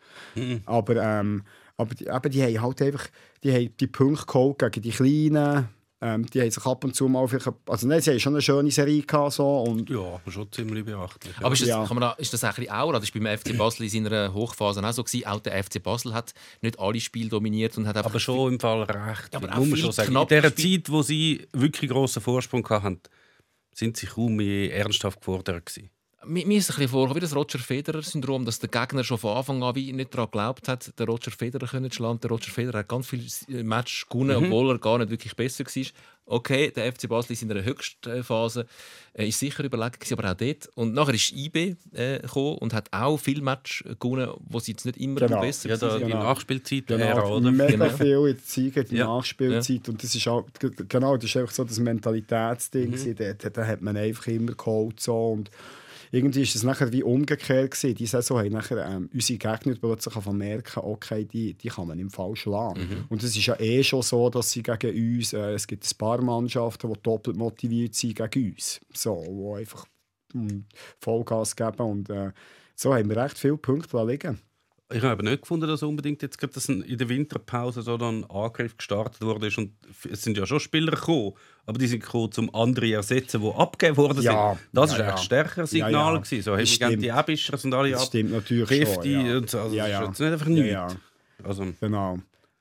Aber 0.66 0.96
aber, 0.96 1.46
aber 1.76 1.96
die, 1.96 2.06
eben, 2.06 2.32
die 2.32 2.58
haben 2.58 2.62
halt 2.62 2.82
einfach 2.82 3.08
die, 3.44 3.52
haben 3.52 3.78
die 3.78 3.88
Punkte 3.88 4.26
geholt 4.26 4.60
gegen 4.60 4.82
die 4.82 4.92
Kleinen. 4.92 5.68
Ähm, 6.06 6.26
die 6.26 6.42
haben 6.42 6.52
sich 6.52 6.66
ab 6.66 6.84
und 6.84 6.94
zu 6.94 7.08
mal 7.08 7.26
vielleicht, 7.30 7.48
also 7.66 7.88
nein, 7.88 8.02
sie 8.02 8.12
haben 8.12 8.20
schon 8.20 8.34
eine 8.34 8.42
schöne 8.42 8.70
Serie 8.72 9.04
gehabt, 9.04 9.32
so, 9.32 9.62
und 9.62 9.90
Ja, 9.90 10.20
schon 10.30 10.52
ziemlich 10.52 10.84
beachtlich. 10.84 11.34
Aber 11.38 11.54
ist 11.54 11.62
das, 11.62 11.70
Ja. 11.70 11.86
kann 11.86 11.96
man 11.96 12.02
da, 12.02 12.12
ist 12.14 12.34
das 12.34 12.44
auch 12.44 12.50
ein 12.50 12.56
bisschen 12.56 12.74
Aura? 12.74 13.00
Das 13.00 13.16
war 13.16 13.22
beim 13.22 13.38
FC 13.38 13.58
Basel 13.58 13.84
in 13.84 13.90
seiner 13.90 14.34
Hochphase 14.34 14.84
auch 14.86 14.92
so. 14.92 15.02
Gewesen. 15.06 15.26
Auch 15.28 15.40
der 15.40 15.64
FC 15.64 15.82
Basel 15.82 16.14
hat 16.14 16.34
nicht 16.62 16.78
alle 16.78 17.00
Spiele 17.00 17.30
dominiert 17.30 17.78
und 17.78 17.88
hat 17.88 17.96
einfach 17.96 18.10
Aber 18.10 18.20
schon 18.20 18.52
im 18.54 18.60
Fall 18.60 18.84
recht. 18.84 19.30
Ja, 19.34 19.40
aber 19.40 19.54
auch 19.54 19.60
muss 19.60 19.70
man 19.70 19.78
schon 19.80 19.92
sagen. 19.94 20.14
In 20.14 20.28
der 20.28 20.54
Zeit, 20.54 20.90
wo 20.90 21.02
sie 21.04 21.48
wirklich 21.54 21.90
grossen 21.90 22.22
Vorsprung 22.22 22.68
hatten, 22.68 23.00
sind 23.74 23.96
sie 23.96 24.08
kaum 24.08 24.36
mehr 24.36 24.76
ernsthaft 24.76 25.20
gefordert 25.22 25.66
gewesen. 25.66 25.90
Mir, 26.26 26.46
mir 26.48 26.58
ist 26.58 26.66
es 26.66 26.70
ein 26.72 26.76
bisschen 26.76 26.90
vorgekommen, 26.92 27.16
wie 27.18 27.26
das 27.26 27.36
Roger 27.36 27.60
Federer-Syndrom, 27.60 28.46
dass 28.46 28.60
der 28.60 28.70
Gegner 28.70 29.04
schon 29.04 29.18
von 29.18 29.36
Anfang 29.38 29.62
an 29.64 29.76
wie 29.76 29.92
nicht 29.94 30.14
daran 30.14 30.28
geglaubt 30.28 30.68
hat, 30.68 30.98
den 30.98 31.08
Roger 31.08 31.32
Federer 31.32 31.68
können 31.68 31.92
zu 31.92 31.98
schlagen. 31.98 32.20
Der 32.22 32.30
Roger 32.30 32.52
Federer 32.52 32.80
hat 32.80 32.88
ganz 32.90 33.08
viele 33.08 33.64
Matches 33.64 34.08
gewonnen, 34.10 34.36
obwohl 34.38 34.72
er 34.72 34.80
gar 34.80 34.98
nicht 35.00 35.10
wirklich 35.12 35.36
besser 35.36 35.66
war. 35.66 35.84
Okay, 36.26 36.72
der 36.72 36.94
FC 36.94 37.10
Basel 37.10 37.34
ist 37.34 37.42
in 37.42 37.52
einer 37.52 37.66
Höchstphase 37.66 38.66
äh, 39.14 39.28
ist 39.28 39.40
sicher 39.40 39.62
überlegen, 39.66 39.92
gewesen, 40.00 40.18
aber 40.18 40.32
auch 40.32 40.36
dort. 40.38 40.70
Und 40.76 40.94
nachher 40.94 41.14
ist 41.16 41.34
IB 41.34 41.76
äh, 41.92 42.20
gekommen 42.20 42.58
und 42.60 42.74
hat 42.74 42.88
auch 42.94 43.18
viele 43.18 43.42
Matches 43.42 43.84
gewonnen, 44.00 44.30
wo 44.40 44.60
sie 44.60 44.72
jetzt 44.72 44.86
nicht 44.86 44.98
immer 45.00 45.20
Genau. 45.20 45.42
besser 45.42 45.68
Ja, 45.68 45.76
da, 45.76 45.88
waren. 45.90 46.00
die 46.00 46.06
Genau. 46.06 46.24
Nachspielzeit 46.24 46.88
Genau, 46.88 47.04
Ära, 47.04 47.28
oder? 47.28 47.52
mega 47.52 47.72
Genau. 47.72 47.90
viel 47.90 48.28
in 48.30 48.40
Zeit, 48.42 48.90
in 48.90 48.96
der 48.96 49.00
Ja. 49.00 49.08
Nachspielzeit. 49.08 49.90
Und 49.90 50.02
das 50.02 50.16
ist 50.16 50.26
auch, 50.30 50.46
genau, 50.88 51.18
das 51.18 51.26
ist 51.26 51.36
einfach 51.36 51.54
so 51.54 51.66
das 51.66 51.80
Mentalitätsding. 51.80 52.92
Mhm. 52.92 52.96
Mhm. 53.10 53.16
Dort, 53.18 53.58
da 53.58 53.68
hat 53.68 53.82
man 53.82 53.98
einfach 53.98 54.28
immer 54.28 54.54
geholt. 54.54 55.02
So. 55.02 55.32
Und 55.34 55.52
irgendwie 56.14 56.44
ist 56.44 56.54
es 56.54 56.62
nachher 56.62 56.92
wie 56.92 57.02
umgekehrt 57.02 57.72
gewesen. 57.72 57.96
Die 57.96 58.06
Saison 58.06 58.38
haben 58.38 58.52
nachher 58.52 58.86
ähm, 58.86 59.10
unsere 59.12 59.40
Gegner 59.40 59.76
plötzlich 59.82 60.16
angefangen 60.16 60.38
merken, 60.38 60.82
okay, 60.84 61.26
die, 61.26 61.56
die 61.56 61.70
kann 61.70 61.88
man 61.88 61.98
im 61.98 62.12
Fall 62.12 62.36
schlagen. 62.36 62.82
Mhm. 62.82 63.06
Und 63.10 63.24
es 63.24 63.36
ist 63.36 63.48
ja 63.48 63.60
eh 63.60 63.84
schon 63.84 64.04
so, 64.04 64.30
dass 64.30 64.52
sie 64.52 64.62
gegen 64.62 65.18
uns, 65.18 65.34
äh, 65.34 65.54
es 65.54 65.66
gibt 65.66 65.84
ein 65.84 65.98
paar 65.98 66.22
Mannschaften, 66.22 66.94
die 66.94 67.00
doppelt 67.02 67.36
motiviert 67.36 67.96
sind 67.96 68.16
gegen 68.16 68.54
uns. 68.54 68.80
So, 68.94 69.24
wo 69.28 69.56
einfach 69.56 69.88
mm, 70.34 70.66
Vollgas 71.00 71.56
geben. 71.56 71.80
Und 71.80 72.12
äh, 72.12 72.32
so 72.76 72.94
haben 72.94 73.10
wir 73.10 73.18
recht 73.18 73.40
viele 73.40 73.58
Punkte 73.58 74.06
liegen. 74.06 74.40
Ich 74.92 75.02
habe 75.02 75.14
aber 75.14 75.24
nicht 75.24 75.42
gefunden, 75.42 75.68
dass 75.68 75.82
unbedingt 75.82 76.22
jetzt 76.22 76.38
gerade 76.38 76.54
dass 76.54 76.70
in 76.70 76.96
der 76.96 77.10
Winterpause 77.10 77.82
so 77.82 77.98
ein 77.98 78.30
Angriff 78.30 78.78
gestartet 78.78 79.24
wurde. 79.24 79.50
Und 79.58 79.72
es 80.12 80.22
sind 80.22 80.38
ja 80.38 80.46
schon 80.46 80.60
Spieler 80.60 80.92
gekommen, 80.92 81.34
aber 81.66 81.78
die 81.80 81.88
sind 81.88 82.02
gekommen, 82.04 82.30
um 82.38 82.54
andere 82.56 82.92
ersetzen, 82.92 83.42
die 83.42 83.52
abgegeben 83.52 83.98
worden 83.98 84.16
sind. 84.16 84.26
Ja, 84.26 84.58
das 84.74 84.92
ja, 84.92 85.00
war 85.00 85.06
ja. 85.06 85.12
ein 85.14 85.18
stärkeres 85.18 85.70
Signal. 85.72 85.92
Ja, 85.92 86.14
ja. 86.14 86.18
Gewesen. 86.20 86.42
So 86.44 86.56
Das 86.58 86.70
haben 86.82 86.90
wir 86.92 86.98
die 86.98 87.12
Abischers 87.12 87.66
und 87.66 87.74
alle 87.74 87.92
Das 87.92 88.02
ab. 88.02 88.08
stimmt 88.08 88.32
natürlich 88.32 88.68
Kräfte 88.68 89.10
schon. 89.12 89.26
Ja. 89.26 89.38
und 89.38 89.50
so. 89.50 89.60
Also 89.60 89.76
ja, 89.76 89.84
das 89.84 89.92
ja. 89.92 90.02
ist 90.02 90.08
jetzt 90.08 90.20
nicht 90.20 90.32
einfach 90.32 90.48
Ja, 90.48 90.54
nichts. 90.54 90.72
ja. 90.72 90.88
Also, 91.44 91.68
Genau. 91.80 92.18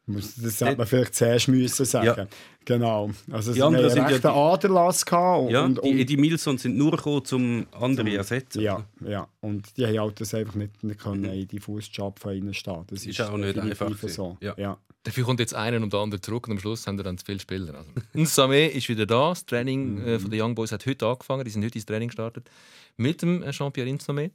Das 0.06 0.60
hätte 0.60 0.76
man 0.76 0.86
vielleicht 0.86 1.14
zuerst 1.14 1.46
müssen 1.48 1.84
sagen. 1.86 2.06
Ja. 2.06 2.26
Genau. 2.64 3.10
Also 3.30 3.52
Die 3.54 3.62
anderen 3.62 3.88
sind 3.88 4.10
ja 4.10 4.18
die- 4.18 4.26
Aderlass 4.26 5.06
gehabt 5.06 5.42
und, 5.44 5.50
ja, 5.50 5.64
und, 5.64 5.76
die 5.82 5.90
und, 5.92 5.98
Eddie 5.98 6.16
Milson 6.16 6.58
sind 6.58 6.76
nur 6.76 6.90
gekommen, 6.92 7.22
um 7.32 7.66
andere 7.80 8.06
zu 8.10 8.16
ersetzen. 8.16 8.60
ja, 8.62 8.84
ja. 9.06 9.28
Und 9.40 9.76
die 9.76 9.86
haben 9.86 9.98
halt 10.00 10.20
das 10.20 10.34
einfach 10.34 10.56
nicht, 10.56 10.82
nicht 10.82 11.00
können 11.00 11.24
in 11.24 11.46
die 11.46 11.60
Fußjob 11.60 12.18
von 12.18 12.34
ihnen 12.34 12.52
stehen. 12.52 12.82
Das 12.88 13.04
Mhm. 13.04 13.10
Ist 13.10 13.20
auch 13.20 13.36
nicht 13.36 13.58
einfach 13.58 13.96
so. 14.08 14.36
Ja. 14.40 14.54
Ja. 14.56 14.76
Dafür 15.04 15.24
kommt 15.24 15.40
jetzt 15.40 15.54
einer 15.54 15.78
und 15.78 15.92
der 15.92 16.00
andere 16.00 16.20
zurück 16.20 16.46
und 16.46 16.52
am 16.52 16.60
Schluss 16.60 16.86
haben 16.86 16.96
wir 16.96 17.02
dann 17.02 17.18
zu 17.18 17.24
viele 17.24 17.40
Spieler. 17.40 17.74
Also. 17.74 17.90
Nsame 18.14 18.68
ist 18.68 18.88
wieder 18.88 19.04
da. 19.04 19.30
Das 19.30 19.44
Training 19.44 20.00
äh, 20.00 20.18
von 20.18 20.30
den 20.30 20.40
Young 20.40 20.54
Boys 20.54 20.70
hat 20.70 20.86
heute 20.86 21.06
angefangen. 21.06 21.44
Die 21.44 21.50
sind 21.50 21.64
heute 21.64 21.74
ins 21.74 21.86
Training 21.86 22.08
gestartet 22.08 22.48
mit 22.96 23.20
dem 23.22 23.42
äh, 23.42 23.50
Jean-Pierre 23.50 23.92
Nsame. 23.92 24.30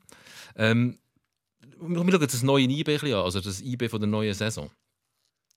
Ähm, 0.56 0.98
wir 1.80 1.96
schauen 1.96 2.22
jetzt 2.22 2.34
das 2.34 2.44
neue 2.44 2.64
IB 2.64 2.80
ein 2.80 3.00
bisschen 3.00 3.14
an, 3.14 3.24
also 3.24 3.40
das 3.40 3.62
IB 3.62 3.88
von 3.90 4.02
der 4.02 4.10
neuen 4.10 4.34
Saison. 4.34 4.70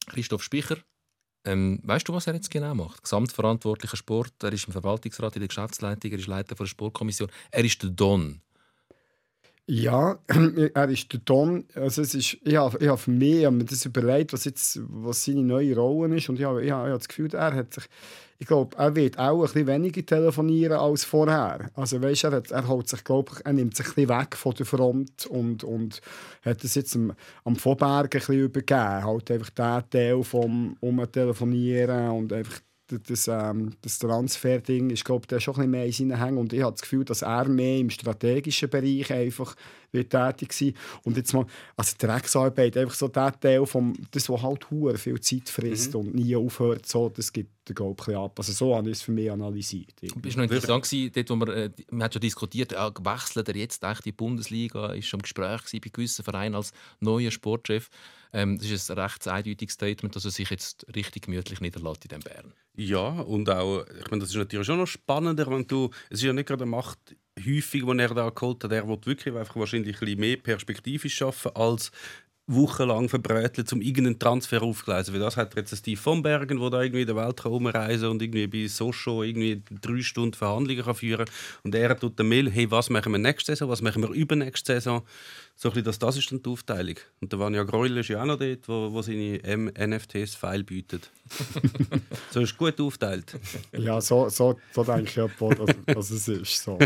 Christoph 0.07 0.43
Spicher. 0.43 0.77
Ähm, 1.45 1.81
weißt 1.83 2.07
du, 2.07 2.13
was 2.13 2.27
er 2.27 2.35
jetzt 2.35 2.51
genau 2.51 2.75
macht? 2.75 3.03
Gesamtverantwortlicher 3.03 3.97
Sport. 3.97 4.33
Er 4.43 4.53
ist 4.53 4.67
im 4.67 4.73
Verwaltungsrat 4.73 5.35
in 5.37 5.41
der 5.41 5.49
Geschäftsleitung. 5.49 6.13
Er 6.13 6.19
ist 6.19 6.27
Leiter 6.27 6.55
von 6.55 6.65
der 6.67 6.71
Sportkommission. 6.71 7.31
Er 7.51 7.65
ist 7.65 7.83
der 7.83 7.91
Don. 7.91 8.43
Ja, 9.73 10.19
er 10.75 10.89
ist 10.89 11.13
der 11.13 11.21
Don. 11.21 11.65
Also 11.77 12.03
es 12.03 12.13
ist, 12.17 12.39
ich 12.43 12.57
habe, 12.57 12.77
ich 12.81 12.89
habe 12.89 12.99
für 12.99 13.13
mich 13.13 13.37
ich 13.37 13.45
habe 13.45 13.55
mir 13.55 13.65
das 13.65 13.85
überlegt, 13.85 14.33
was, 14.33 14.45
jetzt, 14.45 14.81
was 14.83 15.25
seine 15.25 15.43
neue 15.43 15.77
Rolle 15.77 16.17
ist. 16.17 16.29
Und 16.29 16.41
ich 16.41 16.45
habe, 16.45 16.65
ich 16.65 16.73
habe, 16.73 16.89
ich 16.89 16.91
habe 16.91 16.99
das 16.99 17.07
Gefühl, 17.07 17.33
er 17.33 17.55
hat 17.55 17.75
sich, 17.75 17.85
ich 18.41 18.49
glaube, 18.49 18.77
er 18.77 18.97
wird 18.97 19.17
auch 19.17 19.37
ein 19.37 19.43
bisschen 19.43 19.69
weniger 19.69 20.05
telefonieren 20.05 20.77
als 20.77 21.05
vorher. 21.05 21.71
Also 21.75 22.03
weißt, 22.03 22.25
er, 22.25 22.33
hat, 22.33 22.51
er, 22.51 22.67
holt 22.67 22.89
sich, 22.89 23.05
glaube 23.05 23.31
ich, 23.33 23.47
er 23.47 23.53
nimmt 23.53 23.77
sich 23.77 23.87
ein 23.87 23.95
bisschen 23.95 24.09
weg 24.09 24.35
von 24.35 24.55
der 24.55 24.67
Front 24.67 25.27
und, 25.27 25.63
und 25.63 26.01
hat 26.45 26.65
das 26.65 26.75
jetzt 26.75 26.97
am, 26.97 27.13
am 27.45 27.55
Vorberg 27.55 28.13
ein 28.13 28.19
bisschen 28.19 28.41
übergeben. 28.41 29.05
Halt 29.05 29.31
einfach 29.31 29.51
den 29.51 29.91
Teil 29.91 30.25
vom 30.25 30.77
Umtelefonieren 30.81 32.11
und 32.11 32.33
einfach 32.33 32.59
das, 32.99 33.29
ähm, 33.29 33.73
das 33.83 33.99
Transfer-Ding 33.99 34.91
ist, 34.91 35.05
glaube 35.05 35.27
ich, 35.31 35.43
schon 35.43 35.55
ein 35.55 35.59
bisschen 35.59 35.71
mehr 35.71 35.87
in 35.87 35.93
seinen 35.93 36.19
Hängen. 36.19 36.39
Und 36.39 36.53
ich 36.53 36.63
habe 36.63 36.73
das 36.73 36.83
Gefühl, 36.83 37.05
dass 37.05 37.23
er 37.23 37.49
mehr 37.49 37.79
im 37.79 37.91
strategischen 37.91 38.69
Bereich 38.69 39.13
einfach 39.13 39.55
wird 39.93 40.11
tätig 40.11 40.53
sein 40.53 40.75
Und 41.05 41.17
jetzt 41.17 41.33
mal, 41.33 41.47
also 41.77 41.95
die 42.01 42.07
Drecksarbeit, 42.07 42.77
einfach 42.77 42.95
so 42.95 43.09
der 43.09 43.39
Teil, 43.39 43.67
vom, 43.67 43.95
das, 44.11 44.29
was 44.29 44.43
halt 44.43 44.67
viel 44.99 45.21
Zeit 45.21 45.49
frisst 45.49 45.95
und 45.95 46.15
nie 46.15 46.37
aufhört, 46.37 46.87
so, 46.87 47.09
das 47.09 47.33
gibt 47.33 47.51
ein 47.71 47.97
bisschen 47.97 48.17
ab. 48.17 48.39
Also 48.39 48.53
so 48.53 48.75
habe 48.75 48.91
ich 48.91 48.97
es 48.97 49.03
für 49.03 49.13
mich 49.13 49.31
analysiert. 49.31 49.95
Es 50.03 50.11
war 50.13 50.45
noch 50.45 50.51
interessant, 50.51 50.85
gewesen, 50.85 51.13
dort, 51.15 51.31
wo 51.31 51.37
wir, 51.37 51.57
äh, 51.57 51.71
man 51.91 52.05
hat 52.05 52.15
schon 52.15 52.21
diskutiert, 52.21 52.73
ja, 52.73 52.91
wechselt 53.01 53.49
er 53.49 53.57
jetzt 53.57 53.83
echt 53.83 54.01
in 54.01 54.03
die 54.05 54.13
Bundesliga, 54.13 54.93
ist 54.93 55.07
schon 55.07 55.21
im 55.21 55.23
Gespräch 55.23 55.59
gewesen 55.65 55.81
bei 55.85 55.91
gewissen 55.93 56.25
Vereinen 56.25 56.55
als 56.55 56.73
neuer 57.01 57.31
Sportchef. 57.31 57.89
Ähm, 58.33 58.59
das 58.59 58.71
ist 58.71 58.91
ein 58.91 58.99
recht 58.99 59.27
eindeutiges 59.27 59.75
Statement, 59.75 60.15
dass 60.15 60.25
er 60.25 60.31
sich 60.31 60.51
jetzt 60.51 60.87
richtig 60.95 61.23
gemütlich 61.23 61.61
niederlässt 61.61 62.05
in 62.05 62.09
dem 62.11 62.21
Bern. 62.21 62.53
Ja, 62.77 63.09
und 63.09 63.51
auch, 63.51 63.85
ich 63.87 64.11
meine, 64.11 64.21
das 64.21 64.31
ist 64.31 64.37
natürlich 64.37 64.67
schon 64.67 64.79
noch 64.79 64.87
spannender, 64.87 65.47
wenn 65.49 65.67
du, 65.67 65.91
es 66.09 66.21
ist 66.21 66.25
ja 66.25 66.33
nicht 66.33 66.47
gerade 66.47 66.63
eine 66.63 66.71
Macht 66.71 66.99
häufig, 67.39 67.85
die 67.85 67.99
er 67.99 68.15
da 68.15 68.31
geholt 68.31 68.65
hat, 68.65 68.73
er 68.73 68.89
will 68.89 68.99
wirklich 69.05 69.35
einfach 69.35 69.57
wahrscheinlich 69.57 69.97
ein 69.97 70.01
bisschen 70.01 70.21
mehr 70.21 70.37
perspektivisch 70.37 71.23
arbeiten, 71.23 71.57
als 71.57 71.91
wochenlang 72.55 73.09
verbrötelt, 73.09 73.73
um 73.73 73.81
irgendeinen 73.81 74.19
Transfer 74.19 74.63
aufzugleisen. 74.63 75.15
Weil 75.15 75.21
das 75.21 75.37
hat 75.37 75.55
jetzt 75.57 75.77
Steve 75.77 76.01
von 76.01 76.23
Bergen, 76.23 76.59
der 76.61 76.71
da 76.71 76.83
irgendwie 76.83 77.03
in 77.03 77.07
der 77.07 77.17
Welt 77.17 77.43
kann 77.43 77.53
rumreisen 77.53 78.09
und 78.09 78.23
irgendwie 78.23 78.47
bei 78.47 78.67
Socho 78.67 79.23
irgendwie 79.23 79.63
drei 79.81 80.03
Stunden 80.03 80.35
Verhandlungen 80.35 80.85
kann 80.85 80.95
führen 80.95 81.27
Und 81.63 81.75
er 81.75 81.99
tut 81.99 82.19
dann 82.19 82.29
Mail, 82.29 82.51
hey, 82.51 82.71
was 82.71 82.91
machen 82.91 83.13
wir 83.13 83.19
nächste 83.19 83.53
Saison, 83.53 83.69
was 83.69 83.83
machen 83.83 84.03
wir 84.03 84.11
übernächste 84.11 84.75
Saison. 84.75 85.03
So 85.63 85.69
ein 85.69 85.75
bisschen, 85.75 85.85
das, 85.85 85.99
das 85.99 86.17
ist 86.17 86.33
dann 86.33 86.43
die 86.43 86.49
Aufteilung. 86.49 86.95
Und 87.21 87.33
der 87.33 87.39
Vanja 87.39 87.65
Greuel 87.65 87.99
ist 87.99 88.09
ja 88.09 88.23
auch 88.23 88.25
noch 88.25 88.39
dort, 88.39 88.67
wo, 88.67 88.93
wo 88.95 89.03
seine 89.03 89.45
M 89.45 89.67
NFTs 89.67 90.35
feil 90.35 90.65
bietet. 90.65 91.11
so 92.31 92.41
ist 92.41 92.57
gut 92.57 92.81
aufteilt. 92.81 93.39
Ja, 93.77 94.01
so, 94.01 94.31
so, 94.31 94.59
so 94.73 94.85
denke 94.85 95.11
ich 95.11 95.17
etwa, 95.19 95.55
dass, 95.55 95.77
dass 95.85 96.11
es 96.13 96.29
ist. 96.29 96.63
So. 96.63 96.79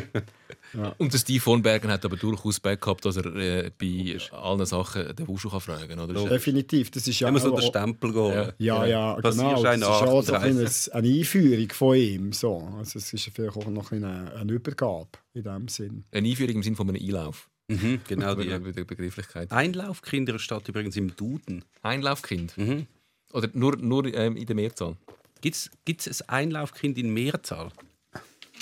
Und 0.99 1.13
der 1.13 1.19
Steve 1.19 1.39
von 1.39 1.63
Bergen 1.63 1.89
hat 1.89 2.05
aber 2.05 2.17
durchaus 2.17 2.59
Backup, 2.59 3.01
dass 3.01 3.17
er 3.17 3.27
äh, 3.37 3.71
bei 3.79 4.19
allen 4.33 4.67
Sachen 4.67 5.15
den 5.15 5.29
Wuschu 5.29 5.51
kann 5.51 5.61
fragen 5.61 5.97
kann. 5.97 6.11
Oder? 6.11 6.29
Definitiv. 6.29 6.91
Das 6.91 7.07
ist 7.07 7.21
ja 7.21 7.29
Wenn 7.29 7.35
man 7.35 7.43
so 7.45 7.53
den 7.53 7.63
Stempel 7.63 8.13
geht. 8.13 8.55
Ja, 8.59 8.85
ja, 8.85 9.15
genau. 9.15 9.21
Das 9.21 9.37
ist 9.37 9.41
auch 9.41 9.61
so 9.61 9.69
ein 9.69 9.83
38. 9.85 10.59
bisschen 10.59 10.93
eine 10.95 11.09
Einführung 11.09 11.69
von 11.71 11.97
ihm. 11.97 12.33
So. 12.33 12.59
Also 12.77 12.99
es 12.99 13.13
ist 13.13 13.31
vielleicht 13.33 13.57
auch 13.57 13.69
noch 13.69 13.93
eine, 13.93 14.35
eine 14.35 14.53
Übergabe 14.53 15.11
in 15.33 15.45
dem 15.45 15.69
Sinn. 15.69 16.07
Eine 16.11 16.29
Einführung 16.29 16.57
im 16.57 16.63
Sinne 16.65 16.75
von 16.75 16.89
einem 16.89 17.01
Einlauf. 17.01 17.49
Mhm, 17.83 18.01
genau 18.09 18.35
die. 18.35 18.49
bei 18.49 18.73
der 18.73 18.85
Begrifflichkeit. 18.85 19.51
Einlaufkinder 19.53 20.39
steht 20.39 20.69
übrigens 20.69 20.97
im 20.97 21.15
Duden. 21.17 21.65
Einlaufkind. 21.83 22.57
Mhm. 22.59 22.87
Oder 23.33 23.49
nur, 23.53 23.77
nur 23.77 24.07
ähm, 24.15 24.37
in 24.37 24.47
der 24.47 24.57
Mehrzahl. 24.57 24.97
Gibt 25.41 26.07
es 26.07 26.23
ein 26.23 26.29
Einlaufkind 26.29 26.97
in 26.99 27.13
Mehrzahl? 27.13 27.71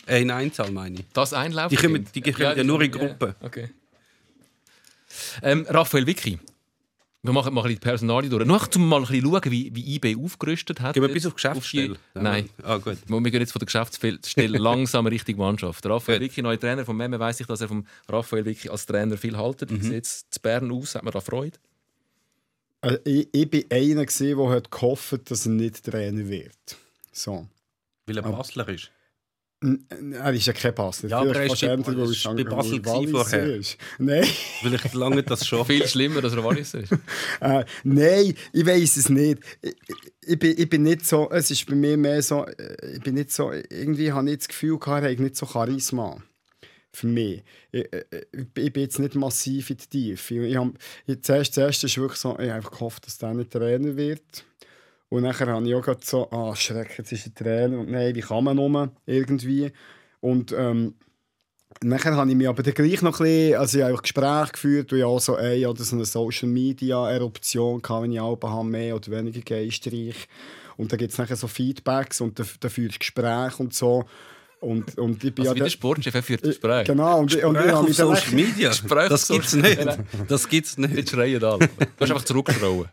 Äh, 0.07 0.23
in 0.23 0.31
Einzahl 0.31 0.71
meine 0.73 1.01
ich. 1.01 1.05
Das 1.13 1.33
Einlaufkind? 1.33 1.81
Die 1.83 1.87
kommen- 1.87 2.07
die 2.15 2.33
kommen 2.33 2.57
ja 2.59 2.65
nur 2.65 2.81
in 2.83 2.91
Gruppen. 2.91 3.35
okay. 3.41 3.71
Ähm, 5.43 5.67
Raphael 5.69 6.07
Vicky. 6.07 6.39
Wir 7.25 7.33
machen 7.33 7.55
mal 7.55 7.61
ein 7.61 7.65
bisschen 7.69 7.79
die 7.81 7.85
Personalie 7.85 8.29
durch. 8.31 8.45
Nur 8.45 8.61
um 8.75 8.89
mal 8.89 8.97
ein 8.97 9.03
bisschen 9.07 9.23
schauen, 9.31 9.41
wie, 9.53 9.71
wie 9.73 9.95
IB 9.95 10.17
aufgerüstet 10.17 10.81
hat. 10.81 10.95
Gehen 10.95 11.05
wir 11.05 11.13
bis 11.13 11.25
auf 11.25 11.35
Geschäftsstelle? 11.37 11.97
die- 12.17 12.19
Nein. 12.21 12.49
Ah, 12.65 12.79
gut. 12.79 12.99
Wir 13.09 13.21
gehen 13.31 13.41
jetzt 13.41 13.53
von 13.53 13.61
der 13.61 13.67
Geschäftsstelle 13.67 14.59
langsam 14.59 15.07
Richtung 15.07 15.37
Mannschaft. 15.37 15.87
Raphael. 15.87 16.21
Vicky, 16.21 16.43
neuer 16.43 16.59
Trainer 16.59 16.85
von 16.85 16.97
Memme, 16.97 17.21
weiss 17.21 17.39
ich, 17.39 17.47
dass 17.47 17.61
er 17.61 17.69
vom 17.69 17.87
Raphael 18.09 18.45
Vicky 18.45 18.69
als 18.69 18.87
Trainer 18.87 19.17
viel 19.17 19.37
haltet. 19.37 19.71
Mhm. 19.71 19.81
Wie 19.83 19.87
sieht 19.87 20.05
es 20.05 20.29
zu 20.31 20.41
Bern 20.41 20.73
aus? 20.73 20.97
Hat 20.97 21.05
man 21.05 21.13
da 21.13 21.21
Freude? 21.21 21.59
Also, 22.81 22.99
ich, 23.05 23.29
ich 23.31 23.49
bin 23.49 23.65
einer, 23.71 24.05
gewesen, 24.05 24.37
der 24.39 24.49
hat 24.51 24.71
gehofft 24.73 25.31
dass 25.31 25.47
er 25.47 25.53
nicht 25.53 25.85
Trainer 25.85 26.27
wird. 26.29 26.77
So. 27.13 27.47
Weil 28.07 28.17
er 28.17 28.23
Basler 28.25 28.69
ist. 28.69 28.91
Er 30.13 30.33
ist 30.33 30.47
ja 30.47 30.53
kein 30.53 30.75
Basler. 30.75 31.09
Ja, 31.09 31.19
aber 31.21 31.37
er 31.37 31.47
ist 31.47 31.61
bei- 31.61 31.77
bei 31.77 32.45
Basel 32.45 32.81
er 32.85 33.11
vorher. 33.11 33.57
ist. 33.57 33.77
Nein. 33.99 34.25
Vielleicht 34.61 34.95
lange 34.95 35.23
das 35.23 35.47
schon. 35.47 35.65
Viel 35.67 35.87
schlimmer, 35.87 36.21
dass 36.21 36.33
er 36.35 36.43
Walliser 36.45 36.81
ist. 36.81 36.93
Äh, 37.41 37.65
nein, 37.85 38.35
ich 38.53 38.67
weiß 38.67 38.97
es 38.97 39.09
nicht. 39.09 39.41
Ich, 39.61 39.71
ich, 39.71 39.97
ich, 40.33 40.39
bin, 40.39 40.55
ich 40.59 40.69
bin 40.69 40.83
nicht 40.83 41.07
so, 41.07 41.31
es 41.31 41.51
ist 41.51 41.67
bei 41.67 41.75
mir 41.75 41.97
mehr 41.97 42.23
so, 42.23 42.45
äh, 42.47 42.95
ich 42.97 43.01
bin 43.01 43.15
nicht 43.15 43.33
so, 43.33 43.53
irgendwie 43.53 44.13
habe 44.13 44.31
ich 44.31 44.39
das 44.39 44.49
Gefühl, 44.49 44.79
gehabt, 44.79 45.05
er 45.05 45.11
hat 45.13 45.19
nicht 45.19 45.37
so 45.37 45.47
Charisma. 45.47 46.23
Für 46.95 47.07
mich. 47.07 47.43
Ich, 47.73 47.91
äh, 47.93 48.05
ich, 48.33 48.47
ich 48.65 48.73
bin 48.73 48.83
jetzt 48.83 48.99
nicht 48.99 49.15
massiv 49.15 49.71
in 49.71 49.77
die 49.79 49.87
Tiefe. 49.87 50.47
Ich, 50.47 50.57
hab, 50.57 50.69
ich, 51.07 51.23
zuerst, 51.23 51.55
zuerst 51.55 51.85
ist 51.85 51.97
wirklich 51.99 52.21
so, 52.21 52.33
ich 52.35 52.41
habe 52.41 52.55
einfach 52.55 52.71
gehofft, 52.73 53.07
dass 53.07 53.19
der 53.19 53.33
nicht 53.35 53.51
Trainer 53.51 53.97
wird. 53.97 54.45
Und 55.13 55.25
nachher 55.25 55.47
habe 55.49 55.69
ich 55.69 55.75
auch 55.75 55.83
gerade 55.83 56.01
so, 56.03 56.31
ah, 56.31 56.57
Schreck, 56.57 56.97
jetzt 56.97 57.13
ist 57.13 57.27
er 57.27 57.35
Trainer. 57.35 57.81
Und 57.81 57.91
nein, 57.91 58.15
wie 58.15 58.23
kann 58.23 58.45
man 58.45 58.57
nur 58.57 58.91
irgendwie? 59.05 59.71
Und 60.21 60.53
ähm, 60.57 60.95
Nachher 61.83 62.17
habe 62.17 62.31
ich 62.31 62.37
mich 62.37 62.49
aber 62.49 62.63
dann 62.63 62.73
gleich 62.75 63.03
noch 63.03 63.19
ein 63.21 63.25
bisschen, 63.25 63.57
also 63.57 63.79
ich 63.79 63.85
habe 63.85 63.95
auch 63.95 64.03
Gespräche 64.03 64.53
geführt, 64.53 64.93
wo 64.93 64.97
ich 64.97 65.05
auch 65.05 65.21
so, 65.21 65.37
ey, 65.37 65.67
oder 65.67 65.83
so 65.83 65.97
eine 65.97 66.05
Social 66.07 66.49
Media 66.49 67.11
Eruption 67.11 67.83
kann, 67.83 68.05
wenn 68.05 68.13
ich 68.13 68.21
auch 68.21 68.39
habe, 68.43 68.69
mehr 68.69 68.95
oder 68.97 69.11
weniger 69.11 69.41
geistreich. 69.41 70.29
Und 70.79 70.93
dann 70.93 70.99
gibt 70.99 71.13
es 71.13 71.19
nachher 71.19 71.37
so 71.37 71.47
Feedbacks 71.47 72.21
und 72.21 72.39
dann, 72.39 72.47
dann 72.61 72.71
führst 72.71 72.95
du 72.95 72.99
Gespräche 73.01 73.57
und 73.59 73.75
so. 73.75 74.05
Und, 74.61 74.97
und 74.99 75.25
ich 75.25 75.35
bin 75.35 75.45
Also 75.45 75.55
wie 75.57 75.59
ja 75.59 75.65
der 75.65 75.71
Sportchef 75.71 76.15
er 76.15 76.23
führt 76.23 76.43
das 76.43 76.51
Gespräch. 76.51 76.87
Genau, 76.87 77.21
und, 77.21 77.35
und 77.35 77.57
ich 77.57 77.73
auf 77.73 77.93
Social 77.93 78.35
Media. 78.35 78.69
Gespräch 78.69 79.09
Das 79.09 79.29
gibt's 79.29 79.51
Social- 79.53 79.85
nicht. 79.87 79.99
Das 80.31 80.49
gibt's 80.49 80.79
nicht. 80.79 80.95
Nicht 80.95 81.11
schreien 81.11 81.43
alle. 81.43 81.59
Du 81.59 81.71
hast 82.01 82.11
einfach 82.11 82.25
zurückschrauen. 82.25 82.87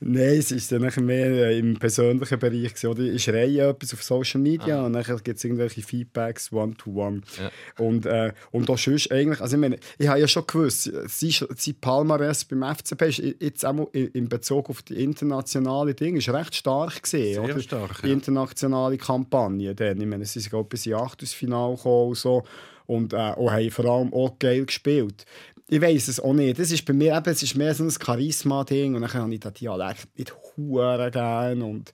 Nein, 0.00 0.38
es 0.38 0.52
ist 0.52 0.72
dann 0.72 0.82
mehr 0.82 1.26
äh, 1.26 1.58
im 1.58 1.78
persönlichen 1.78 2.38
Bereich. 2.38 2.74
gewesen, 2.74 2.86
Oder? 2.86 3.02
Ich 3.02 3.24
schreie 3.24 3.68
etwas 3.68 3.94
auf 3.94 4.02
Social 4.02 4.40
Media 4.40 4.84
und 4.84 4.92
dann 4.92 5.04
gibt 5.22 5.38
es 5.38 5.44
irgendwelche 5.44 5.82
Feedbacks 5.82 6.52
one-to-one. 6.52 7.22
Ja. 7.38 7.84
Und, 7.84 8.06
äh, 8.06 8.32
und 8.50 8.68
auch 8.70 8.78
sonst 8.78 9.10
eigentlich, 9.10 9.40
also 9.40 9.56
ich 9.56 9.60
meine, 9.60 9.78
ich 9.98 10.08
habe 10.08 10.20
ja 10.20 10.28
schon 10.28 10.46
gewusst, 10.46 10.84
sein, 11.06 11.48
sein 11.56 11.74
Palmares 11.80 12.44
beim 12.44 12.62
FCB 12.62 13.02
ist 13.02 13.22
jetzt 13.40 13.64
auch 13.64 13.88
in 13.92 14.28
Bezug 14.28 14.70
auf 14.70 14.82
die 14.82 15.02
internationale 15.02 15.94
Dinge 15.94 16.18
ist 16.18 16.28
recht 16.28 16.54
stark 16.54 17.02
gesehen. 17.02 17.34
Sehr 17.34 17.44
oder? 17.44 17.60
stark, 17.60 18.02
Die 18.02 18.08
ja. 18.08 18.12
internationale 18.12 18.96
Kampagne. 18.98 19.74
Dann. 19.74 20.00
Ich 20.00 20.06
meine, 20.06 20.24
sie 20.24 20.40
sind 20.40 20.68
bis 20.68 20.86
ins 20.86 20.96
Achtelfinale 20.96 21.76
gekommen 21.76 22.08
und 22.08 22.16
so. 22.16 22.44
Und, 22.86 23.12
äh, 23.12 23.32
und 23.36 23.50
haben 23.50 23.70
vor 23.70 23.84
allem 23.86 24.12
auch 24.14 24.38
geil 24.38 24.64
gespielt. 24.64 25.24
Ich 25.68 25.80
weiß 25.80 26.08
es 26.08 26.20
auch 26.20 26.32
nicht. 26.32 26.58
Das 26.58 26.70
ist 26.70 26.84
bei 26.84 26.92
mir 26.92 27.16
eben, 27.16 27.28
es 27.28 27.42
ist 27.42 27.56
mehr 27.56 27.74
so 27.74 27.82
ein 27.82 27.90
Charisma-Ding. 27.90 28.94
Und 28.94 29.02
dann 29.02 29.12
habe 29.12 29.34
ich 29.34 29.40
den 29.40 29.54
Dialekt 29.54 30.06
nicht 30.16 30.32
hure 30.56 31.10
gern. 31.10 31.62
Und 31.62 31.92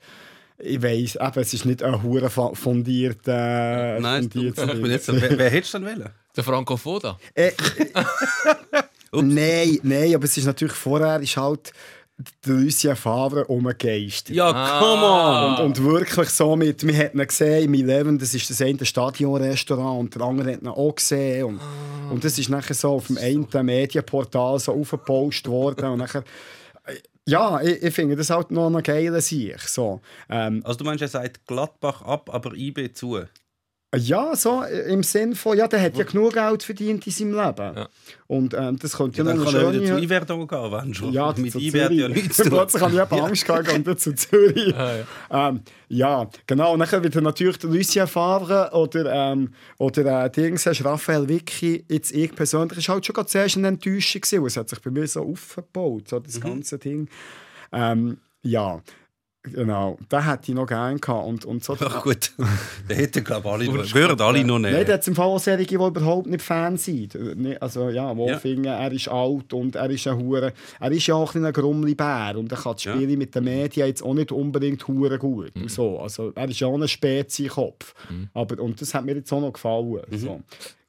ich 0.58 0.82
weiß 0.82 1.16
eben, 1.16 1.40
es 1.40 1.54
ist 1.54 1.64
nicht 1.64 1.82
ein 1.82 2.02
hure 2.02 2.28
fundierter. 2.28 3.98
Nein, 3.98 4.24
ich 4.24 4.30
fundierter 4.32 4.74
bin 4.74 4.90
jetzt, 4.90 5.08
wer, 5.08 5.38
wer 5.38 5.50
hättest 5.50 5.74
du 5.74 5.78
denn 5.78 5.88
wollen? 5.88 6.10
Der 6.36 6.44
Franco 6.44 6.76
Foda. 6.76 7.18
äh, 7.34 7.52
nein, 9.12 9.78
nein, 9.82 10.14
aber 10.14 10.24
es 10.24 10.36
ist 10.36 10.46
natürlich 10.46 10.74
vorher 10.74 11.20
ist 11.20 11.36
halt 11.36 11.72
der 12.46 12.54
Lucien 12.54 12.94
Favre 12.94 13.44
umgegeistert. 13.46 14.36
Ja, 14.36 14.52
come 14.78 15.02
on! 15.04 15.66
Und, 15.66 15.78
und 15.78 15.84
wirklich 15.84 16.28
so 16.30 16.54
mit, 16.56 16.86
wir 16.86 16.94
hätten 16.94 17.18
ihn 17.18 17.26
gesehen 17.26 17.64
im 17.64 17.74
Eleven, 17.74 18.18
das 18.18 18.34
ist 18.34 18.48
das 18.50 18.60
eine 18.62 18.84
Stadionrestaurant 18.84 20.00
und 20.00 20.14
der 20.14 20.22
andere 20.22 20.52
hat 20.52 20.62
ihn 20.62 20.68
auch 20.68 20.94
gesehen. 20.94 21.44
Und, 21.44 21.60
und 22.10 22.24
das 22.24 22.38
ist 22.38 22.48
nachher 22.48 22.74
so 22.74 22.90
auf 22.90 23.06
dem 23.08 23.18
einen 23.18 23.46
Medienportal 23.64 24.58
so 24.58 24.72
aufgepostet 24.72 25.48
worden. 25.48 25.86
Und 25.90 25.98
nachher, 25.98 26.22
ja, 27.26 27.60
ich, 27.60 27.82
ich 27.82 27.94
finde 27.94 28.16
das 28.16 28.30
halt 28.30 28.50
noch 28.50 28.66
eine 28.66 28.82
geile 28.82 29.20
Sicht. 29.20 29.68
So. 29.68 30.00
Ähm, 30.28 30.60
Also 30.64 30.78
du 30.78 30.84
meinst, 30.84 31.02
er 31.02 31.08
sagt 31.08 31.46
Gladbach 31.46 32.02
ab, 32.02 32.30
aber 32.32 32.54
IB 32.54 32.92
zu? 32.92 33.20
Ja, 33.94 34.34
so 34.34 34.62
äh, 34.62 34.90
im 34.92 35.02
Sinn 35.02 35.34
von, 35.34 35.56
ja, 35.56 35.68
der 35.68 35.82
hat 35.82 35.96
ja 35.96 36.04
genug 36.04 36.32
Geld 36.32 36.62
verdient 36.62 37.06
in 37.06 37.12
seinem 37.12 37.34
Leben. 37.34 37.76
Ja. 37.76 37.88
Und 38.26 38.54
ähm, 38.54 38.78
das 38.78 38.96
könnte 38.96 39.18
ja, 39.18 39.24
Dann 39.24 39.36
noch 39.36 39.44
kann 39.44 39.54
eine 39.56 39.64
er 39.64 39.72
wieder 39.82 39.96
zu. 39.98 40.02
Iverdon 40.02 40.46
gehen, 40.46 40.72
wenn 40.72 40.94
schon. 40.94 41.12
Ja, 41.12 41.34
Mit 41.36 41.54
hat 41.54 41.92
ja 41.92 42.08
nichts 42.08 42.36
zu 42.36 42.42
tun. 42.44 42.52
Plötzlich 42.52 42.82
habe 42.82 42.94
ich 42.94 43.00
eben 43.00 43.20
Angst 43.20 43.44
gehabt 43.44 43.72
und 43.72 43.86
dann 43.86 43.98
zu 43.98 44.14
Zürich. 44.14 44.74
Ah, 44.82 44.96
ja. 45.30 45.48
Ähm, 45.48 45.60
ja, 45.88 46.30
genau. 46.46 46.72
Und 46.72 46.78
dann 46.80 47.02
wird 47.02 47.14
natürlich 47.16 47.58
der 47.58 47.68
Lucien 47.70 48.06
Favre 48.06 48.70
oder, 48.72 49.12
ähm, 49.32 49.52
oder 49.78 50.24
äh, 50.24 50.30
Dings, 50.30 50.64
hast, 50.64 50.84
Raphael 50.84 51.28
Vicky, 51.28 51.84
jetzt 51.88 52.12
ich 52.12 52.34
persönlich, 52.34 52.78
ist 52.78 52.88
halt 52.88 53.04
schon 53.04 53.14
gerade 53.14 53.28
zuerst 53.28 53.58
eine 53.58 53.68
Enttäuschung 53.68 54.22
gewesen. 54.22 54.46
Es 54.46 54.56
hat 54.56 54.70
sich 54.70 54.80
bei 54.80 54.90
mir 54.90 55.06
so 55.06 55.22
aufgebaut, 55.22 56.08
so 56.08 56.16
Mhm. 56.18 56.22
das 56.24 56.40
ganze 56.40 56.78
Ding. 56.78 57.08
Ähm, 57.72 58.18
ja, 58.42 58.80
genau. 59.42 59.98
Den 60.10 60.24
hätte 60.24 60.50
ich 60.50 60.54
noch 60.54 60.66
gerne 60.66 60.98
gehabt. 60.98 61.26
Und, 61.26 61.44
und 61.44 61.64
so, 61.64 61.76
Ach 61.80 62.02
gut, 62.02 62.32
der 62.88 62.96
hätte 62.96 63.22
glaube 63.22 63.46
ich 63.48 63.52
alle 63.52 63.64
noch, 63.82 63.94
würden 63.94 64.20
alle 64.20 64.44
noch 64.44 64.58
Nein, 64.58 64.72
nehmen. 64.72 64.86
da 64.86 64.92
hat 64.94 65.00
es 65.02 65.08
im 65.08 65.14
Fall 65.14 65.26
auch 65.26 65.38
Serien, 65.38 65.66
die 65.66 65.74
überhaupt 65.74 66.26
nicht 66.26 66.42
Fan 66.42 66.76
sind. 66.76 67.14
Äh, 67.14 67.34
nicht- 67.34 67.60
Also 67.62 67.88
ja, 67.90 68.16
wo 68.16 68.28
Ja. 68.28 68.38
finden, 68.38 68.66
er 68.66 68.92
ist 68.92 69.08
alt 69.08 69.52
und 69.52 69.76
er 69.76 69.90
ist 69.90 70.06
ein 70.06 70.16
Hure. 70.18 70.52
Er 70.80 70.90
ist 70.92 71.06
ja 71.06 71.14
auch 71.14 71.20
ein, 71.34 71.42
bisschen 71.42 71.46
ein 71.46 71.52
grummli 71.52 71.94
Bär 71.94 72.34
und 72.36 72.50
er 72.52 72.58
kann 72.58 72.76
die 72.76 72.84
Ja. 72.88 72.94
Mhm. 72.94 72.98
Spiele 73.00 73.16
mit 73.16 73.34
den 73.34 73.44
Medien 73.44 73.86
jetzt 73.86 74.02
auch 74.02 74.14
nicht 74.14 74.32
unbedingt 74.32 74.86
hure 74.88 75.18
gut. 75.18 75.52
Und 75.56 75.70
So. 75.70 75.98
Also, 76.00 76.32
er 76.34 76.48
ist 76.48 76.60
ja 76.60 76.66
auch 76.68 76.80
ein 76.80 76.86
Spezi-Kopf. 76.88 77.94
Aber 78.34 78.62
Und 78.62 78.80
das 78.80 78.94
hat 78.94 79.04
mir 79.04 79.14
jetzt 79.16 79.32
auch 79.32 79.40
noch 79.40 79.52
gefallen. 79.52 80.02
Mhm. 80.10 80.18
So. 80.18 80.40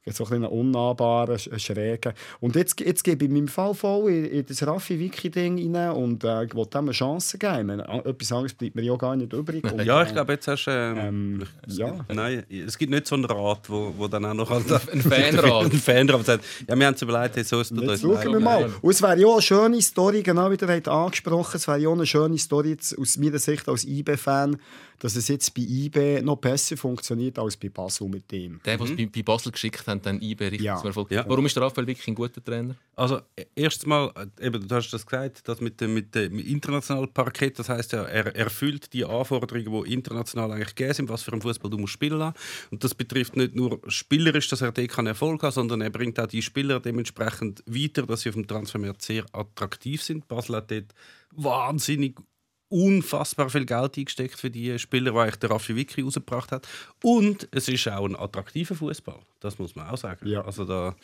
So 0.06 0.24
ein 0.24 0.28
bisschen 0.30 0.44
unnahbarer, 0.44 1.36
sch- 1.36 1.58
schräger. 1.58 2.12
Und 2.40 2.56
jetzt, 2.56 2.78
jetzt 2.78 3.02
gebe 3.04 3.24
ich 3.24 3.30
in 3.30 3.34
meinem 3.36 3.48
Fall 3.48 3.72
voll 3.72 4.10
in, 4.12 4.24
in 4.26 4.44
das 4.46 4.66
Raffi-Wiki-Ding 4.66 5.74
rein 5.74 5.90
und 5.92 6.24
äh, 6.24 6.44
ich 6.44 6.54
will 6.54 6.66
dem 6.66 6.78
eine 6.84 6.90
Chance 6.92 7.38
geben. 7.38 7.58
Ich 7.60 7.64
meine, 7.64 8.04
etwas 8.04 8.30
anderes 8.32 8.52
bleibt 8.54 8.74
mir 8.74 8.82
ja 8.82 8.96
gar 8.96 9.16
nicht 9.16 9.32
übrig. 9.32 9.64
Und, 9.72 9.82
Ja, 9.82 10.02
äh, 10.02 10.06
ich 10.06 10.12
glaube, 10.12 10.32
jetzt 10.34 10.46
hast 10.48 10.66
du. 10.66 10.70
Ähm, 10.70 10.98
Ähm, 10.98 11.42
es 11.66 11.78
ja. 11.78 11.90
gibt- 11.90 12.14
Nein, 12.14 12.44
es 12.50 12.76
gibt 12.76 12.90
nicht 12.92 13.06
so 13.06 13.14
einen 13.14 13.24
Rat, 13.24 13.68
wo, 13.70 13.94
wo 13.96 14.06
dann 14.08 14.24
auch 14.26 14.34
noch 14.34 14.50
halt 14.50 14.70
Ein 14.92 15.00
Fanrat. 15.00 15.64
ein 15.64 15.72
Fanrat 15.72 16.26
sagt, 16.26 16.44
ja, 16.68 16.76
wir 16.78 16.86
haben 16.86 16.92
uns 16.94 17.02
überlegt, 17.02 17.36
hey, 17.36 17.44
so 17.44 17.60
ist 17.60 17.70
Jetzt 17.70 17.88
das. 17.88 18.00
schauen 18.02 18.32
wir 18.32 18.40
mal. 18.40 18.70
Und 18.82 18.90
es 18.90 19.00
wäre 19.00 19.18
ja 19.18 19.26
auch 19.26 19.32
eine 19.34 19.42
schöne 19.42 19.80
Story, 19.80 20.22
genau 20.22 20.50
wie 20.50 20.56
ihr 20.60 20.68
habt 20.68 20.86
angesprochen, 20.88 21.56
es 21.56 21.66
wäre 21.66 21.78
ja 21.78 21.88
auch 21.88 21.92
eine 21.94 22.04
schöne 22.06 22.36
Story 22.38 22.70
jetzt 22.70 22.98
aus 22.98 23.16
meiner 23.16 23.38
Sicht 23.38 23.66
als 23.68 23.84
IB-Fan, 23.86 24.58
dass 24.98 25.16
es 25.16 25.28
jetzt 25.28 25.54
bei 25.54 25.62
IB 25.62 26.22
noch 26.22 26.36
besser 26.36 26.76
funktioniert 26.76 27.38
als 27.38 27.56
bei 27.56 27.68
Basel 27.68 28.08
mit 28.08 28.30
dem. 28.30 28.60
Der, 28.64 28.76
den 28.78 28.86
sie 28.86 28.94
bei, 28.94 29.06
bei 29.06 29.22
Basel 29.22 29.52
geschickt 29.52 29.86
haben, 29.86 30.00
dann 30.02 30.20
IB 30.20 30.44
richtig 30.44 30.62
Ja. 30.62 30.76
zum 30.76 30.86
Erfolg. 30.88 31.10
Ja. 31.10 31.24
Warum 31.28 31.46
ist 31.46 31.56
der 31.56 31.62
Raphael 31.62 31.86
wirklich 31.86 32.06
ein 32.08 32.14
guter 32.14 32.42
Trainer? 32.42 32.74
Also, 32.96 33.20
erstens 33.54 33.86
mal, 33.86 34.12
äh, 34.40 34.46
eben, 34.46 34.66
du 34.66 34.74
hast 34.74 34.90
das 34.90 35.04
gesagt, 35.04 35.46
das 35.48 35.60
mit 35.60 35.80
dem, 35.80 35.94
mit 35.94 36.14
dem 36.14 36.38
internationalen 36.38 37.12
Parkett, 37.12 37.58
das 37.58 37.68
heißt 37.68 37.92
ja, 37.92 38.04
er 38.04 38.34
erfüllt 38.36 38.92
die 38.92 39.04
Anforderungen, 39.04 39.84
die 39.84 39.92
international 39.92 40.52
eigentlich 40.52 40.74
gegeben 40.74 40.94
sind, 40.94 41.08
was 41.08 41.22
für 41.22 41.32
einen 41.32 41.42
Fußball 41.42 41.70
du 41.70 41.78
musst 41.78 41.92
spielen 41.94 42.18
lassen. 42.18 42.36
Und 42.70 42.84
das 42.84 42.94
betrifft 42.94 43.36
nicht 43.36 43.54
nur 43.54 43.80
spielerisch, 43.88 44.48
dass 44.48 44.60
er 44.60 44.72
dort 44.72 44.88
keinen 44.88 45.08
Erfolg 45.08 45.42
hat, 45.42 45.54
sondern 45.54 45.80
er 45.80 45.90
bringt 45.90 46.18
auch 46.20 46.26
die 46.26 46.42
Spieler 46.42 46.80
dementsprechend 46.80 47.62
weiter, 47.66 48.02
dass 48.06 48.22
sie 48.22 48.28
auf 48.28 48.34
dem 48.36 48.46
Transfermarkt 48.46 49.02
sehr 49.02 49.24
attraktiv 49.32 50.02
sind. 50.02 50.28
Basel 50.28 50.56
hat 50.56 50.70
dort 50.70 50.94
wahnsinnig 51.32 52.16
unfassbar 52.74 53.48
viel 53.50 53.64
Geld 53.66 53.96
eingesteckt 53.96 54.38
für 54.38 54.50
die 54.50 54.76
Spieler, 54.80 55.12
die 55.12 55.18
eigentlich 55.18 55.36
der 55.36 55.50
Raffi 55.50 55.76
Vicky 55.76 56.02
rausgebracht 56.02 56.50
hat. 56.50 56.66
Und 57.02 57.46
es 57.52 57.68
ist 57.68 57.86
auch 57.88 58.04
ein 58.04 58.16
attraktiver 58.16 58.74
Fußball. 58.74 59.20
Das 59.38 59.58
muss 59.60 59.76
man 59.76 59.88
auch 59.88 59.96
sagen. 59.96 60.26
Ja. 60.26 60.44
Also 60.44 60.64
da 60.64 60.96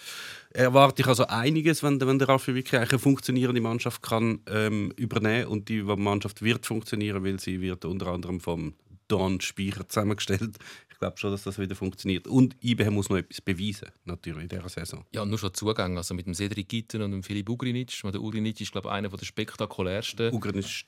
erwarte 0.53 1.03
ich 1.03 1.07
also 1.09 1.27
einiges, 1.29 1.83
wenn, 1.83 1.99
der- 1.99 2.09
wenn 2.09 2.19
der 2.19 2.29
Raffi 2.29 2.55
Vicky 2.55 2.77
eigentlich 2.77 2.91
eine 2.91 2.99
funktionierende 2.99 3.61
Mannschaft 3.61 4.03
kann 4.03 4.41
ähm, 4.49 4.93
übernehmen 4.97 5.47
und 5.47 5.69
die 5.69 5.83
Mannschaft 5.83 6.43
wird 6.43 6.67
funktionieren, 6.67 7.25
weil 7.25 7.39
sie 7.39 7.61
wird 7.61 7.85
unter 7.85 8.09
anderem 8.09 8.41
vom 8.41 8.75
Don 9.11 9.41
Speicher 9.41 9.89
zusammengestellt. 9.89 10.57
Ich 10.91 10.99
glaube 11.01 11.17
schon, 11.17 11.31
dass 11.31 11.45
das 11.45 11.59
wieder 11.59 11.75
funktioniert. 11.75 12.27
Und 12.29 12.57
IBM 12.63 12.93
muss 12.93 13.09
noch 13.09 13.17
etwas 13.17 13.41
beweisen, 13.41 13.89
natürlich 14.05 14.43
in 14.43 14.49
dieser 14.51 14.69
Saison. 14.69 15.03
Ja, 15.15 15.25
nur 15.25 15.39
schon 15.39 15.55
Zugang. 15.55 15.97
Also 15.97 16.13
mit 16.13 16.27
dem 16.27 16.35
Cedric 16.35 16.69
Gitten 16.69 17.01
und 17.01 17.13
dem 17.13 17.23
Philipp 17.23 17.49
Ugrinic. 17.49 17.99
Der 18.05 18.21
Ugrinic 18.21 18.61
ist, 18.61 18.71
glaube 18.71 18.89
ich, 18.89 18.93
einer 18.93 19.09
der 19.09 19.25
spektakulärsten 19.25 20.31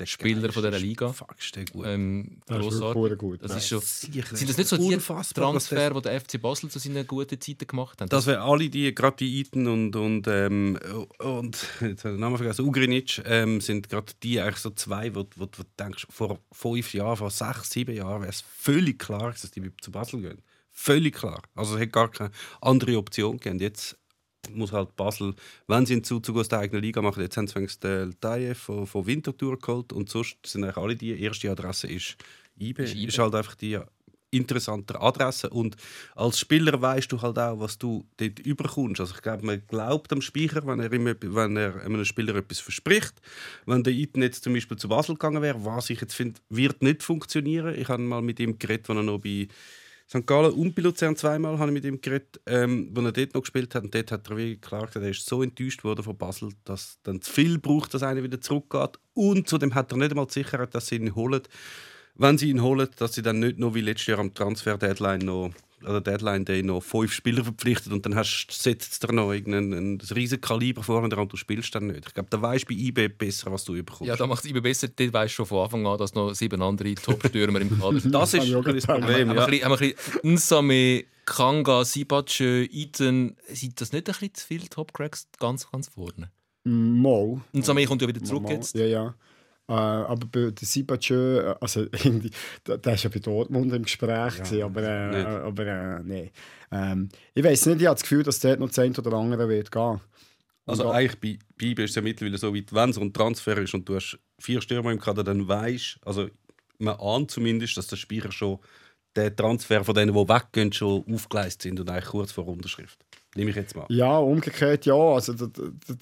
Spieler 0.04 0.52
von 0.52 0.62
dieser. 0.62 0.78
Liga. 0.78 1.12
Fuck, 1.12 1.36
ist 1.38 1.56
der 1.56 1.64
gut. 1.64 1.86
Ähm, 1.86 2.40
Das 2.46 2.58
ist 2.58 2.78
grossartig. 2.78 3.18
gut. 3.18 3.42
Das 3.42 3.56
ist 3.56 3.68
schon, 3.68 3.80
Sicher. 3.80 4.36
sind 4.36 4.50
das 4.50 4.58
nicht 4.58 4.68
so 4.68 4.76
die 4.76 4.96
Transfer, 4.96 5.90
die 5.94 6.02
der 6.02 6.20
FC 6.20 6.40
Basel 6.42 6.70
zu 6.70 6.78
seinen 6.78 7.06
guten 7.06 7.40
Zeiten 7.40 7.66
gemacht 7.66 8.00
hat? 8.00 8.12
Das 8.12 8.26
wären 8.26 8.42
alle 8.42 8.68
die, 8.68 8.94
gerade 8.94 9.16
die 9.16 9.40
Iten 9.40 9.66
und, 9.66 9.96
und, 9.96 10.26
ähm, 10.28 10.78
und 11.18 11.56
jetzt 11.80 11.80
habe 11.80 11.92
ich 11.92 12.00
den 12.02 12.20
Namen 12.20 12.36
vergessen, 12.36 12.66
Ugrinic, 12.66 13.22
ähm, 13.24 13.60
sind 13.62 13.88
gerade 13.88 14.12
die 14.22 14.40
eigentlich 14.40 14.58
so 14.58 14.70
zwei, 14.70 15.14
wo, 15.14 15.20
wo, 15.36 15.44
wo 15.44 15.46
du 15.46 15.62
denkst, 15.78 16.06
vor 16.10 16.38
fünf 16.52 16.92
Jahren, 16.92 17.16
vor 17.16 17.30
sechs, 17.30 17.70
sieben 17.70 17.94
Jahren 17.96 18.11
wäre 18.20 18.30
es 18.30 18.40
völlig 18.40 18.98
klar, 18.98 19.30
dass 19.30 19.50
die 19.50 19.70
zu 19.80 19.90
Basel 19.90 20.20
gehen. 20.20 20.42
Völlig 20.70 21.14
klar. 21.14 21.42
Also 21.54 21.74
es 21.74 21.80
hätte 21.80 21.92
gar 21.92 22.10
keine 22.10 22.30
andere 22.60 22.96
Option 22.96 23.36
gegeben. 23.38 23.58
Jetzt 23.58 23.96
muss 24.50 24.72
halt 24.72 24.96
Basel, 24.96 25.34
wenn 25.68 25.86
sie 25.86 25.94
einen 25.94 26.04
Zuzug 26.04 26.38
aus 26.38 26.48
der 26.48 26.60
eigenen 26.60 26.82
Liga 26.82 27.00
machen, 27.02 27.22
jetzt 27.22 27.36
haben 27.36 27.46
sie 27.46 27.66
den 27.80 28.18
Taye 28.20 28.54
von, 28.54 28.86
von 28.86 29.06
Winterthur 29.06 29.58
geholt 29.58 29.92
und 29.92 30.08
sonst 30.08 30.38
sind 30.46 30.64
eigentlich 30.64 30.76
alle 30.76 30.96
die 30.96 31.20
erste 31.20 31.50
Adresse 31.50 31.86
ist 31.86 32.16
IB. 32.58 32.82
Ist 32.82 32.94
Ist, 32.94 33.14
IB. 33.14 33.22
halt 33.22 33.34
einfach 33.34 33.54
die 33.54 33.78
interessantere 34.32 35.00
Adresse 35.00 35.50
und 35.50 35.76
als 36.16 36.38
Spieler 36.40 36.80
weißt 36.80 37.12
du 37.12 37.20
halt 37.22 37.38
auch, 37.38 37.60
was 37.60 37.78
du 37.78 38.04
dort 38.16 38.38
überkommst. 38.40 39.00
Also 39.00 39.14
ich 39.14 39.22
glaube, 39.22 39.44
man 39.46 39.62
glaubt 39.68 40.12
am 40.12 40.20
Speicher, 40.22 40.66
wenn 40.66 40.80
er, 40.80 40.90
etwas- 40.92 41.34
wenn 41.34 41.56
er 41.56 41.80
einem 41.84 42.04
Spieler 42.04 42.34
etwas 42.34 42.58
verspricht. 42.60 43.14
Wenn 43.66 43.82
der 43.84 43.92
Iten 43.92 44.22
jetzt 44.22 44.42
zum 44.42 44.54
Beispiel 44.54 44.78
zu 44.78 44.88
Basel 44.88 45.14
gegangen 45.14 45.42
wäre, 45.42 45.64
was 45.64 45.90
ich 45.90 46.00
jetzt 46.00 46.14
finde, 46.14 46.40
wird 46.48 46.82
nicht 46.82 47.02
funktionieren. 47.02 47.74
Ich 47.78 47.88
habe 47.88 48.02
mal 48.02 48.22
mit 48.22 48.40
ihm 48.40 48.58
geredet, 48.58 48.88
als 48.88 48.96
er 48.98 49.02
noch 49.02 49.18
bei 49.20 49.48
St. 50.08 50.26
Gallen 50.26 50.52
und 50.52 50.74
bei 50.74 50.82
Luzern 50.82 51.16
zweimal 51.16 51.58
habe 51.58 51.70
ich 51.70 51.74
mit 51.74 51.84
ihm 51.84 52.00
geredet, 52.00 52.40
ähm, 52.46 52.92
als 52.94 53.04
er 53.06 53.12
dort 53.12 53.34
noch 53.34 53.40
gespielt 53.42 53.74
hat. 53.74 53.84
Und 53.84 53.94
dort 53.94 54.12
hat 54.12 54.28
er 54.28 54.36
wie 54.36 54.58
gesagt, 54.58 54.96
er 54.96 55.08
ist 55.08 55.24
so 55.26 55.42
enttäuscht 55.42 55.84
worden 55.84 56.02
von 56.02 56.16
Basel, 56.18 56.50
dass 56.64 56.98
dann 57.02 57.22
zu 57.22 57.32
viel 57.32 57.58
braucht, 57.58 57.94
dass 57.94 58.02
einer 58.02 58.22
wieder 58.22 58.40
zurückgeht. 58.40 58.98
Und 59.14 59.48
zudem 59.48 59.74
hat 59.74 59.90
er 59.92 59.98
nicht 59.98 60.10
einmal 60.10 60.26
die 60.26 60.32
Sicherheit, 60.34 60.74
dass 60.74 60.86
sie 60.88 60.96
ihn 60.96 61.14
holen. 61.14 61.42
Wenn 62.14 62.38
sie 62.38 62.50
ihn 62.50 62.62
holen, 62.62 62.88
dass 62.96 63.14
sie 63.14 63.22
dann 63.22 63.38
nicht 63.40 63.58
noch 63.58 63.74
wie 63.74 63.80
letztes 63.80 64.06
Jahr 64.08 64.18
am 64.18 64.34
Transfer-Deadline 64.34 65.20
noch 65.20 65.50
oder 65.84 66.00
Deadline 66.00 66.44
Day 66.44 66.62
noch 66.62 66.80
fünf 66.80 67.12
Spieler 67.12 67.42
verpflichtet 67.42 67.92
und 67.92 68.06
dann 68.06 68.14
hast, 68.14 68.46
setzt 68.50 69.02
dir 69.02 69.12
noch 69.12 69.32
irgendein 69.32 69.72
ein 69.96 70.00
riesen 70.14 70.40
Kaliber 70.40 70.82
vor 70.84 71.02
und 71.02 71.10
du 71.32 71.36
spielst 71.36 71.74
dann 71.74 71.88
nicht. 71.88 72.06
Ich 72.06 72.14
glaube, 72.14 72.28
da 72.30 72.40
weißt 72.40 72.64
du 72.70 72.74
bei 72.74 72.80
IB 72.80 73.08
besser, 73.08 73.50
was 73.50 73.64
du 73.64 73.74
überkommst. 73.74 74.08
Ja, 74.08 74.14
da 74.14 74.26
macht 74.28 74.44
es 74.44 74.50
immer 74.50 74.60
besser. 74.60 74.86
Dort 74.88 75.12
weisst 75.12 75.32
du 75.32 75.36
schon 75.36 75.46
von 75.46 75.64
Anfang 75.64 75.84
an, 75.86 75.98
dass 75.98 76.14
noch 76.14 76.34
sieben 76.34 76.62
andere 76.62 76.94
Top-Stürmer 76.94 77.60
im 77.60 77.80
Kader 77.80 77.98
sind. 78.00 78.12
das 78.14 78.32
ist 78.34 78.44
ich 78.44 78.54
auch 78.54 78.64
ein 78.64 78.74
das. 78.76 78.86
Problem. 78.86 79.28
haben, 79.28 79.28
Ja. 79.30 79.34
wir 79.34 79.42
ein 79.44 79.50
bisschen, 79.50 79.64
haben 79.64 79.80
wir 79.80 79.80
ein 79.88 79.94
bisschen 80.22 80.34
Nsame, 80.34 81.04
Kanga, 81.24 81.84
Sibachö, 81.84 82.64
Iten. 82.70 83.36
Sind 83.48 83.80
das 83.80 83.90
nicht 83.92 84.08
ein 84.08 84.12
bisschen 84.12 84.34
zu 84.34 84.46
viele 84.46 84.68
Top-Cracks 84.68 85.26
ganz, 85.40 85.68
ganz 85.68 85.88
vorne? 85.88 86.30
Mal. 86.64 87.40
Nsame 87.52 87.86
kommt 87.86 88.02
ja 88.02 88.08
wieder 88.08 88.22
zurück 88.22 88.44
Mal. 88.44 88.52
jetzt. 88.52 88.76
Ja, 88.76 88.84
ja. 88.86 89.14
Äh, 89.68 89.72
aber 89.72 90.26
bei 90.26 90.50
der 90.50 90.66
Sibachö, 90.66 91.38
äh, 91.38 91.54
also 91.60 91.82
irgendwie, 92.04 92.30
der, 92.66 92.78
der 92.78 92.94
ist 92.94 93.04
ja 93.04 93.10
bei 93.10 93.20
Dortmund 93.20 93.72
im 93.72 93.82
Gespräch, 93.82 94.36
gewesen, 94.36 94.62
aber, 94.62 94.82
äh, 94.82 95.24
aber 95.24 95.66
äh, 95.66 96.02
nee. 96.02 96.32
Ähm, 96.70 97.08
ich 97.34 97.44
weiß 97.44 97.66
nicht, 97.66 97.80
ich 97.80 97.86
habe 97.86 97.94
das 97.94 98.02
Gefühl, 98.02 98.22
dass 98.22 98.40
dort 98.40 98.60
noch 98.60 98.68
das 98.68 98.78
eine 98.78 98.96
oder 98.96 99.16
andere 99.16 99.48
wird 99.48 99.70
gehen. 99.70 100.00
Also 100.66 100.88
Und- 100.88 100.94
eigentlich 100.94 101.38
bei, 101.58 101.64
IB 101.66 101.84
ist 101.84 101.90
es 101.90 101.96
ja 101.96 102.02
mittlerweile 102.02 102.38
so 102.38 102.54
weit, 102.54 102.72
wenn 102.72 102.92
so 102.92 103.00
ein 103.00 103.12
Transfer 103.12 103.58
ist 103.58 103.74
und 103.74 103.88
du 103.88 103.96
hast 103.96 104.18
vier 104.38 104.60
Stürmer 104.60 104.92
im 104.92 105.00
Kader, 105.00 105.24
dann 105.24 105.46
weißt 105.46 105.98
also 106.04 106.28
man 106.78 106.96
ahnt 106.98 107.30
zumindest, 107.30 107.76
dass 107.76 107.86
der 107.86 107.96
Spieler 107.96 108.32
schon 108.32 108.58
der 109.14 109.34
Transfer 109.34 109.84
von 109.84 109.94
denen, 109.94 110.12
die 110.14 110.28
weggehen, 110.28 110.72
schon 110.72 111.04
aufgeleistet 111.12 111.62
sind 111.62 111.80
und 111.80 111.90
eigentlich 111.90 112.06
kurz 112.06 112.32
vor 112.32 112.48
Unterschrift. 112.48 112.98
Nehme 113.34 113.50
ich 113.50 113.56
jetzt 113.56 113.74
mal. 113.74 113.86
Ja, 113.88 114.18
umgekehrt 114.18 114.84
ja. 114.84 114.94
Also, 114.94 115.32
das, 115.32 115.50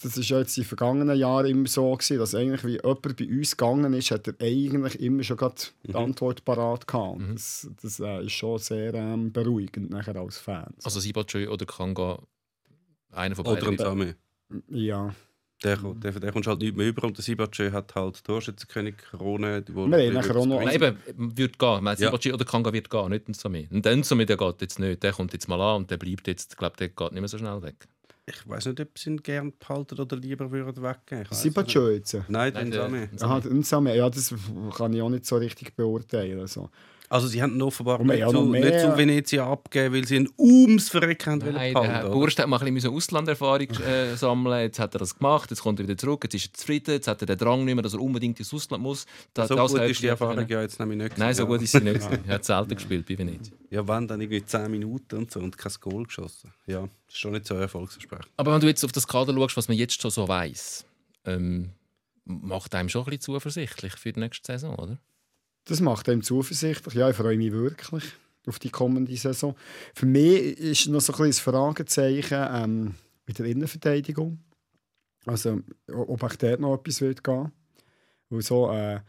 das 0.03 0.17
ist 0.17 0.29
ja 0.29 0.41
jetzt 0.41 0.57
in 0.57 0.65
den 0.65 0.69
vergangenen 0.69 1.17
Jahren 1.17 1.47
immer 1.47 1.69
so, 1.69 1.93
gewesen, 1.93 2.19
dass 2.19 2.35
eigentlich, 2.35 2.65
wie 2.65 2.81
jemand 2.83 3.17
bei 3.17 3.29
uns 3.29 3.57
gegangen 3.57 3.93
ist, 3.93 4.11
hat 4.11 4.27
er 4.27 4.35
eigentlich 4.41 5.01
immer 5.01 5.23
schon 5.23 5.37
grad 5.37 5.73
die 5.85 5.95
Antwort 5.95 6.45
parat 6.45 6.89
gehabt. 6.89 7.19
Und 7.19 7.35
Das, 7.35 7.71
das 7.81 8.01
äh, 8.01 8.25
ist 8.25 8.33
schon 8.33 8.59
sehr 8.59 8.95
ähm, 8.95 9.33
beruhigend 9.33 9.91
nachher 9.91 10.17
als 10.17 10.39
Fan. 10.39 10.75
Also 10.83 10.99
Sibachö 10.99 11.47
oder 11.49 11.67
Kanga, 11.67 12.19
einer 13.13 13.37
von 13.37 13.47
Oder 13.47 13.69
ein 13.69 13.77
beiden. 13.77 13.79
Same. 13.79 14.17
Ja. 14.69 15.15
Der, 15.63 15.77
der, 15.77 16.13
der 16.13 16.33
kommt 16.33 16.47
halt 16.47 16.61
nicht 16.61 16.75
mehr 16.75 16.89
über 16.89 17.05
und 17.05 17.19
der 17.19 17.23
Sibachö 17.23 17.71
hat 17.71 17.95
halt 17.95 18.25
Torschützenkönig 18.25 18.97
Krone. 18.97 19.63
Wo 19.73 19.87
Wir 19.87 20.07
haben 20.07 20.15
nachher 20.15 20.37
auch 20.37 20.47
noch- 20.47 20.61
Nein, 20.63 20.75
eben, 20.75 20.97
wird 21.37 21.59
gehen. 21.59 21.75
Ich 21.77 21.81
meine, 21.83 22.01
Ja. 22.01 22.13
Oder 22.13 22.45
Kanga 22.47 22.73
wird 22.73 22.89
gehen, 22.89 23.11
nicht 23.11 23.29
Nsame. 23.29 23.69
Und 23.71 23.85
der 23.85 23.95
Nsame, 23.97 24.25
der 24.25 24.39
geht 24.39 24.63
jetzt 24.63 24.79
nicht. 24.79 25.03
Der 25.03 25.13
kommt 25.13 25.35
jetzt 25.35 25.49
mal 25.49 25.61
an 25.61 25.83
und 25.83 25.91
der 25.91 25.99
bleibt 25.99 26.27
jetzt, 26.29 26.53
ich 26.53 26.59
glaube, 26.59 26.77
der 26.79 26.89
geht 26.89 27.13
nicht 27.13 27.21
mehr 27.21 27.29
so 27.29 27.37
schnell 27.37 27.61
weg. 27.63 27.75
Ich 28.27 28.49
weiß 28.49 28.67
nicht, 28.67 28.81
ob 28.81 28.99
sie 28.99 29.11
ihn 29.11 29.17
gern 29.23 29.53
behalten 29.59 29.99
oder 29.99 30.17
lieber 30.17 30.51
würden 30.51 30.83
Sibachö 31.31 31.89
nicht. 31.91 32.13
jetzt. 32.13 32.15
Nein, 32.29 32.53
Nein, 32.55 32.71
den 32.71 32.73
Same. 32.73 33.09
Aha, 33.21 33.39
Nsame, 33.41 33.97
ja, 33.97 34.09
das 34.09 34.33
kann 34.77 34.93
ich 34.95 35.03
auch 35.03 35.09
nicht 35.11 35.27
so 35.27 35.37
richtig 35.37 35.75
beurteilen. 35.75 36.41
Also. 36.41 36.71
Also 37.13 37.27
sie 37.27 37.43
haben 37.43 37.61
offenbar 37.61 37.99
nicht, 37.99 38.09
haben 38.13 38.19
ja 38.21 38.29
zu, 38.29 38.33
noch 38.45 38.53
nicht 38.53 38.81
zu 38.81 38.97
Venezia 38.97 39.45
abgegeben, 39.51 39.95
weil 39.97 40.07
sie 40.07 40.15
ihn 40.15 40.29
ums 40.39 40.89
Verrecken 40.91 41.33
haben 41.33 41.43
wollen 41.43 41.55
Nein, 41.55 41.75
der 41.75 41.83
Herr 41.83 41.89
behalten. 41.91 42.07
oder? 42.07 42.15
Burst 42.15 42.39
hat 42.39 42.47
mal 42.47 42.61
ein 42.63 42.73
bisschen 42.73 42.93
Auslanderfahrung 42.95 43.69
äh, 43.69 44.15
sammeln. 44.17 44.61
Jetzt 44.61 44.79
hat 44.79 44.95
er 44.95 45.01
das 45.01 45.17
gemacht, 45.19 45.51
jetzt 45.51 45.61
kommt 45.61 45.81
er 45.81 45.89
wieder 45.89 45.99
zurück, 45.99 46.23
jetzt 46.23 46.35
ist 46.37 46.47
er 46.47 46.55
zufrieden, 46.55 46.93
jetzt 46.93 47.09
hat 47.09 47.21
er 47.21 47.27
den 47.27 47.37
Drang 47.37 47.65
nicht 47.65 47.75
mehr, 47.75 47.83
dass 47.83 47.95
er 47.95 48.01
unbedingt 48.01 48.39
ins 48.39 48.55
Ausland 48.55 48.83
muss. 48.85 49.07
Da, 49.35 49.47
So 49.49 49.57
das 49.57 49.73
gut 49.73 49.81
hat 49.81 49.91
ist 49.91 50.01
die 50.01 50.07
er- 50.07 50.11
Erfahrung 50.13 50.47
ja 50.49 50.63
jetzt 50.63 50.79
nämlich 50.79 50.99
nicht. 50.99 51.19
Nein, 51.19 51.35
so 51.35 51.47
gut 51.47 51.61
ist 51.63 51.73
sie 51.73 51.81
nicht. 51.81 52.01
Er 52.29 52.35
hat 52.35 52.45
selten 52.45 52.77
gespielt 52.77 53.05
bei 53.07 53.19
Venedig. 53.19 53.53
Ja, 53.71 53.87
wenn, 53.89 54.07
dann 54.07 54.21
irgendwie 54.21 54.45
10 54.45 54.71
Minuten 54.71 55.17
und 55.19 55.33
so 55.33 55.41
und 55.41 55.59
kein 55.59 55.73
Goal 55.81 56.05
geschossen. 56.05 56.53
Ja, 56.67 56.83
das 56.83 57.15
ist 57.15 57.19
schon 57.19 57.33
nicht 57.33 57.45
so 57.45 57.57
erfolgsversprechend. 57.57 58.29
Aber 58.37 58.53
wenn 58.55 58.61
du 58.61 58.69
jetzt 58.69 58.85
auf 58.85 58.93
das 58.93 59.09
Kader 59.09 59.35
schaust, 59.35 59.57
was 59.57 59.67
man 59.67 59.77
jetzt 59.77 60.01
schon 60.01 60.13
so 60.13 60.29
weiß, 60.29 60.85
ähm, 61.27 61.71
macht 62.25 62.73
einem 62.77 62.89
schon 62.89 63.03
ein 63.03 63.07
bisschen 63.07 63.21
zuversichtlich 63.23 63.95
für 63.97 64.13
die 64.13 64.21
nächste 64.21 64.53
Saison, 64.53 64.77
oder? 64.77 64.99
Das 65.65 65.81
macht 65.81 66.09
einem 66.09 66.23
zuversichtlich. 66.23 66.95
Ja, 66.95 67.11
ich 67.11 67.17
freue 67.17 67.37
mich 67.37 67.53
wirklich 67.53 68.05
auf 68.47 68.59
die 68.59 68.71
kommende 68.71 69.15
Saison. 69.17 69.55
Für 69.95 70.07
mich 70.07 70.59
ist 70.59 70.89
noch 70.89 71.01
so 71.01 71.13
ein 71.15 71.27
das 71.29 71.39
Fragezeichen 71.41 72.47
ähm, 72.51 72.95
mit 73.27 73.39
der 73.39 73.47
Innenverteidigung. 73.47 74.39
Also, 75.27 75.61
ob 75.93 76.23
auch 76.23 76.35
dort 76.37 76.61
noch 76.61 76.75
etwas 76.77 77.01
wird 77.03 77.23
gehen. 77.23 77.53
Weil 78.31 78.43
so, 78.43 78.71
äh, 78.71 79.01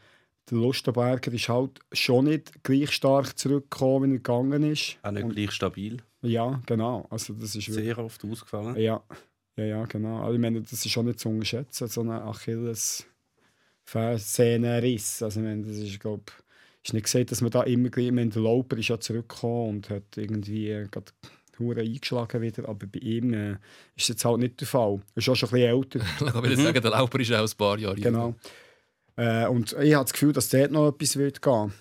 der 0.49 0.57
Lustenberger 0.57 1.31
ist 1.31 1.47
halt 1.47 1.79
schon 1.93 2.25
nicht 2.25 2.63
gleich 2.63 2.91
stark 2.91 3.37
zurückgekommen, 3.39 4.11
wie 4.11 4.15
er 4.15 4.17
gegangen 4.17 4.63
ist. 4.63 4.97
Auch 5.03 5.11
nicht 5.11 5.23
Und- 5.23 5.35
gleich 5.35 5.51
stabil. 5.51 5.97
Ja, 6.21 6.61
genau. 6.65 7.07
Also, 7.09 7.33
das 7.33 7.55
ist 7.55 7.65
Sehr 7.71 7.97
oft 7.97 8.23
ausgefallen. 8.25 8.75
Ja, 8.75 9.01
ja, 9.55 9.63
ja, 9.65 9.85
genau. 9.85 10.21
Also, 10.21 10.33
ich 10.35 10.39
meine, 10.41 10.61
das 10.61 10.73
ist 10.73 10.89
schon 10.89 11.05
nicht 11.05 11.19
zu 11.19 11.29
unterschätzen, 11.29 11.87
so 11.87 12.01
eine 12.01 12.21
Achilles 12.21 13.05
Fersenenriss. 13.91 15.21
Also, 15.21 15.41
ich 15.41 15.45
meine, 15.45 15.63
das 15.63 15.77
ist, 15.77 15.99
glaube 15.99 16.23
ist 16.83 16.93
nicht 16.93 17.03
gesagt, 17.03 17.31
dass 17.31 17.41
man 17.41 17.51
da 17.51 17.63
immer 17.63 17.89
gleich, 17.89 18.07
ich 18.07 18.11
meine, 18.11 18.29
der 18.29 18.41
Lauper 18.41 18.77
ist 18.77 18.87
ja 18.87 18.99
zurückgekommen 18.99 19.69
und 19.69 19.89
hat 19.89 20.17
irgendwie 20.17 20.69
äh, 20.69 20.87
gerade 20.89 21.11
Hure 21.59 21.81
eingeschlagen 21.81 22.41
wieder, 22.41 22.67
aber 22.67 22.87
bei 22.87 22.99
ihm 22.99 23.33
äh, 23.33 23.51
ist 23.51 23.59
das 23.97 24.07
jetzt 24.07 24.25
halt 24.25 24.39
nicht 24.39 24.59
der 24.59 24.67
Fall. 24.67 25.01
Er 25.13 25.17
ist 25.17 25.29
auch 25.29 25.35
schon 25.35 25.49
ein 25.49 25.53
bisschen 25.53 25.99
älter. 25.99 25.99
Ich 26.39 26.57
will 26.57 26.57
sagen, 26.57 26.81
der 26.81 26.91
Lauper 26.91 27.19
ist 27.19 27.31
auch 27.33 27.41
ein 27.41 27.57
paar 27.57 27.77
Jahre. 27.77 27.95
Genau. 27.95 28.35
Äh, 29.17 29.45
und 29.47 29.73
ich 29.73 29.93
habe 29.93 30.05
das 30.05 30.13
Gefühl, 30.13 30.33
dass 30.33 30.49
dort 30.49 30.71
noch 30.71 30.87
etwas 30.87 31.17
wird 31.17 31.41
gehen. 31.41 31.73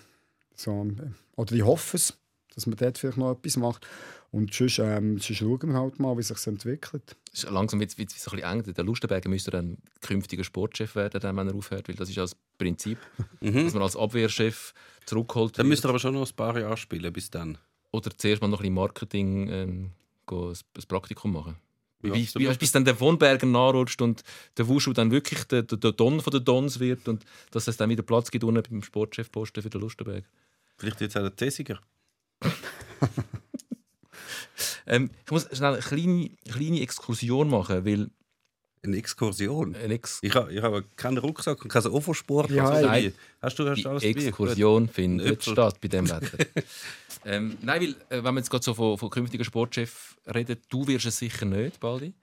So, 0.53 0.83
äh, 0.83 1.09
oder 1.35 1.55
ich 1.55 1.63
hoffe 1.63 1.97
es, 1.97 2.13
dass 2.53 2.67
man 2.67 2.75
dort 2.75 2.97
vielleicht 2.97 3.17
noch 3.17 3.31
etwas 3.31 3.57
macht. 3.57 3.87
Und 4.31 4.53
sonst, 4.53 4.79
ähm, 4.79 5.19
sonst 5.19 5.37
schauen 5.37 5.73
wir 5.73 5.73
halt 5.73 5.99
mal, 5.99 6.17
wie 6.17 6.23
sich 6.23 6.47
entwickelt. 6.47 7.17
Es 7.33 7.43
ist 7.43 7.51
langsam 7.51 7.81
wird 7.81 7.91
es 7.91 7.97
ein 7.99 8.05
bisschen 8.05 8.39
eng. 8.39 8.63
Der 8.63 8.83
Lustenberger 8.83 9.27
müsste 9.27 9.51
dann 9.51 9.77
künftiger 9.99 10.45
Sportchef 10.45 10.95
werden, 10.95 11.19
dann, 11.19 11.35
wenn 11.35 11.49
er 11.49 11.55
aufhört, 11.55 11.89
weil 11.89 11.95
das 11.95 12.09
ist 12.09 12.15
ja 12.15 12.23
das 12.23 12.37
Prinzip, 12.57 12.97
dass 13.41 13.73
man 13.73 13.83
als 13.83 13.97
Abwehrchef 13.97 14.73
zurückholt 15.05 15.57
Dann 15.57 15.65
wird. 15.65 15.71
müsst 15.71 15.85
ihr 15.85 15.89
aber 15.89 15.99
schon 15.99 16.13
noch 16.13 16.29
ein 16.29 16.35
paar 16.35 16.57
Jahre 16.57 16.77
spielen, 16.77 17.11
bis 17.11 17.29
dann. 17.29 17.57
Oder 17.91 18.09
zuerst 18.17 18.41
mal 18.41 18.47
noch 18.47 18.59
ein 18.59 18.61
bisschen 18.61 18.73
Marketing 18.75 19.49
ähm, 19.49 19.91
go 20.25 20.51
ein, 20.51 20.83
Praktikum 20.87 21.33
machen. 21.33 21.57
Ja, 22.01 22.13
Wie, 22.13 22.23
absolut. 22.23 22.49
wie, 22.49 22.57
bis 22.57 22.71
dann 22.71 22.85
der 22.85 22.95
von 22.95 23.17
Berger 23.19 23.45
nachrutscht 23.45 24.01
und 24.01 24.23
der 24.57 24.67
Wuschu 24.67 24.93
dann 24.93 25.11
wirklich 25.11 25.43
der, 25.43 25.63
der, 25.63 25.77
der 25.77 25.91
Don 25.91 26.21
von 26.21 26.31
den 26.31 26.45
Dons 26.45 26.79
wird 26.79 27.07
und 27.09 27.25
dass 27.51 27.67
es 27.67 27.75
dann 27.77 27.89
wieder 27.89 28.01
Platz 28.01 28.31
gibt 28.31 28.45
unten 28.45 28.63
beim 28.63 28.81
Sportchefposten 28.81 29.61
für 29.61 29.69
den 29.69 29.81
Lustenberger. 29.81 30.25
Vielleicht 30.77 31.01
jetzt 31.01 31.17
auch 31.17 31.21
der 31.21 31.35
Tessiger. 31.35 31.79
Ähm, 34.87 35.09
ich 35.25 35.31
muss 35.31 35.47
schnell 35.51 35.73
eine 35.73 35.81
kleine, 35.81 36.29
kleine 36.49 36.81
Exkursion 36.81 37.49
machen, 37.49 37.85
weil 37.85 38.09
Eine 38.83 38.97
Exkursion. 38.97 39.75
eine 39.75 39.93
Ex 39.93 40.19
Ich 40.23 40.33
habe 40.33 40.51
ich 40.53 40.61
hab 40.61 40.97
keinen 40.97 41.17
Rucksack 41.19 41.61
und 41.63 41.69
keinen 41.69 41.87
Offersport. 41.87 42.49
Ja, 42.49 42.63
also 42.69 42.87
nein. 42.87 43.03
dabei. 43.03 43.13
Hast 43.41 43.59
du 43.59 43.69
hast 43.69 43.77
die 43.77 43.85
alles 43.87 44.03
dabei? 44.03 44.25
Exkursion 44.25 44.89
findet 44.89 45.27
Äpfel. 45.31 45.53
statt 45.53 45.79
bei 45.81 45.87
dem 45.87 46.09
Wetter. 46.09 46.37
ähm, 47.25 47.57
nein, 47.61 47.81
weil, 47.81 48.17
äh, 48.19 48.23
wenn 48.23 48.33
wir 48.33 48.39
jetzt 48.39 48.49
gerade 48.49 48.63
so 48.63 48.73
von, 48.73 48.97
von 48.97 49.09
künftigen 49.11 49.43
Sportchef 49.43 50.17
reden, 50.33 50.57
du 50.69 50.87
wirst 50.87 51.05
es 51.05 51.17
sicher 51.17 51.45
nicht, 51.45 51.79
Baldi. 51.79 52.13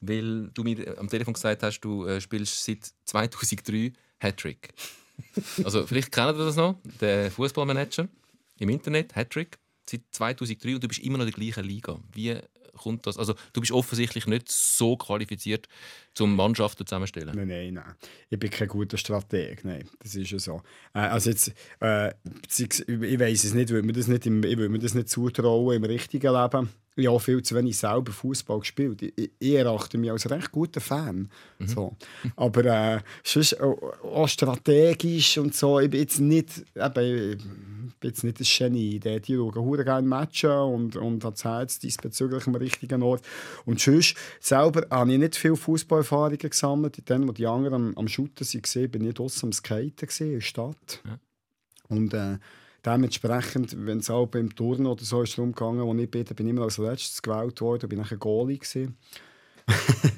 Weil 0.00 0.48
du 0.54 0.64
mir 0.64 0.98
am 0.98 1.08
Telefon 1.08 1.34
gesagt 1.34 1.62
hast, 1.62 1.80
du 1.80 2.06
äh, 2.06 2.20
spielst 2.20 2.64
seit 2.64 2.90
2003 3.04 3.92
Hattrick. 4.18 4.72
also 5.62 5.86
vielleicht 5.86 6.10
kennt 6.10 6.36
ihr 6.38 6.44
das 6.46 6.56
noch, 6.56 6.76
der 7.00 7.30
Fußballmanager 7.30 8.08
im 8.58 8.68
Internet, 8.70 9.14
Hattrick, 9.14 9.58
seit 9.90 10.02
2003 10.12 10.74
und 10.74 10.84
du 10.84 10.88
bist 10.88 11.00
immer 11.00 11.18
noch 11.18 11.26
in 11.26 11.32
der 11.32 11.40
gleichen 11.40 11.64
Liga. 11.64 11.98
Wie 12.12 12.36
kommt 12.76 13.06
das? 13.06 13.18
Also 13.18 13.34
du 13.52 13.60
bist 13.60 13.72
offensichtlich 13.72 14.26
nicht 14.26 14.50
so 14.50 14.96
qualifiziert, 14.96 15.68
zum 16.14 16.34
Mannschaften 16.34 16.86
zusammenstellen. 16.86 17.34
Nein, 17.36 17.48
nein, 17.48 17.74
nein. 17.74 17.94
Ich 18.28 18.38
bin 18.38 18.50
kein 18.50 18.68
guter 18.68 18.96
Strateg. 18.96 19.64
Nein, 19.64 19.88
das 20.00 20.14
ist 20.14 20.30
ja 20.30 20.38
so. 20.38 20.62
Äh, 20.94 21.00
also 21.00 21.30
jetzt, 21.30 21.52
äh, 21.80 22.08
ich 22.08 23.20
weiß 23.20 23.44
es 23.44 23.54
nicht, 23.54 23.70
ich 23.70 23.70
würde 23.70 23.86
mir 23.86 23.92
das 23.92 24.08
nicht, 24.08 24.26
im, 24.26 24.42
ich 24.42 24.56
würde 24.56 24.68
mir 24.68 24.78
das 24.78 24.94
nicht 24.94 25.08
zutrauen 25.08 25.76
im 25.76 25.84
richtigen 25.84 26.32
Leben. 26.32 26.70
Ich 27.00 27.08
habe 27.08 27.20
viel 27.20 27.42
zu 27.42 27.54
wenig 27.54 27.76
selber 27.76 28.12
Fußball 28.12 28.60
gespielt. 28.60 29.02
Ich, 29.02 29.30
ich, 29.38 29.54
erachte 29.54 29.98
mich 29.98 30.10
als 30.10 30.30
recht 30.30 30.52
guter 30.52 30.80
Fan. 30.80 31.30
So. 31.66 31.96
Aber 32.36 32.64
äh, 32.64 33.00
sonst, 33.24 33.60
auch, 33.60 33.78
auch 34.02 34.28
strategisch 34.28 35.38
und 35.38 35.54
so, 35.54 35.80
ich 35.80 35.90
bin 35.90 36.00
jetzt 36.00 36.20
nicht, 36.20 36.64
eben, 36.74 37.38
ich 37.88 37.94
bin 38.00 38.10
jetzt 38.10 38.24
nicht 38.24 38.40
ein 38.40 38.46
Genie. 38.46 39.00
Die, 39.00 39.34
schauen 39.34 39.54
hure 39.54 39.84
gerne 39.84 40.06
Matchen 40.06 40.50
und, 40.50 40.96
und 40.96 41.24
das 41.24 41.44
Herz 41.44 41.78
diesbezüglich 41.78 42.46
am 42.46 42.54
richtigen 42.54 43.02
Ort. 43.02 43.22
Und 43.64 43.80
sonst, 43.80 44.16
selber 44.40 44.86
habe 44.90 45.12
ich 45.12 45.18
nicht 45.18 45.36
viel 45.36 45.56
Fußballerfahrungen 45.56 46.38
gesammelt. 46.38 46.98
Dann, 47.06 47.28
wo 47.28 47.32
die 47.32 47.46
anderen 47.46 47.74
am, 47.74 47.92
am 47.96 48.08
Shooten 48.08 48.46
waren, 48.46 48.90
bin 48.90 49.06
ich 49.06 49.14
draussen 49.14 49.46
am 49.46 49.52
Skaten 49.52 50.08
in 50.18 50.32
der 50.32 50.40
Stadt. 50.40 51.02
Und 51.88 52.14
äh, 52.14 52.38
dementsprechend, 52.84 53.74
wenn 53.86 53.98
es 53.98 54.10
auch 54.10 54.26
beim 54.26 54.54
Turnen 54.54 54.86
oder 54.86 55.04
so 55.04 55.22
ist 55.22 55.36
darum 55.36 55.52
gegangen, 55.52 55.80
wo 55.80 55.94
ich 55.94 56.10
bin, 56.10 56.24
bin 56.24 56.46
ich 56.46 56.50
immer 56.50 56.62
als 56.62 56.78
letztes 56.78 57.22
gewählt 57.22 57.60
worden, 57.60 57.88
bin 57.88 58.00
ich 58.00 58.10
ein 58.10 58.18
Goalie 58.18 58.58
gewesen. 58.58 58.96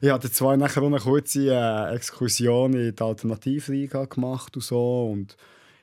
ich 0.00 0.10
hatte 0.10 0.30
zwar 0.30 0.56
nachher 0.56 0.82
auch 0.82 0.86
eine 0.86 0.98
kurze 0.98 1.50
äh, 1.50 1.94
Exkursion 1.94 2.74
in 2.74 2.94
die 2.94 3.02
Alternativliga 3.02 4.04
gemacht 4.04 4.56
und 4.56 4.62
so 4.62 5.10
und 5.10 5.36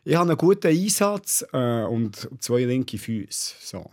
ich 0.03 0.15
habe 0.15 0.29
einen 0.29 0.37
guten 0.37 0.67
Einsatz 0.67 1.45
äh, 1.51 1.83
und 1.83 2.29
zwei 2.39 2.63
linke 2.63 2.97
Füße. 2.97 3.55
So, 3.59 3.89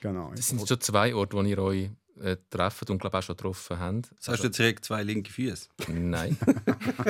genau. 0.00 0.30
Das 0.34 0.48
sind 0.48 0.66
schon 0.66 0.80
zwei 0.80 1.12
Orte, 1.14 1.36
wo 1.36 1.42
ihr 1.42 1.58
euch 1.58 1.90
äh, 2.22 2.36
treffen 2.50 2.88
und 2.88 2.98
glaube 2.98 3.18
auch 3.18 3.22
schon 3.22 3.36
getroffen 3.36 3.78
habt. 3.78 4.10
Das 4.18 4.28
hast 4.28 4.42
du 4.42 4.46
jetzt 4.48 4.58
direkt 4.58 4.84
zwei 4.84 5.02
linke 5.02 5.30
Füße. 5.32 5.68
Nein. 5.88 6.36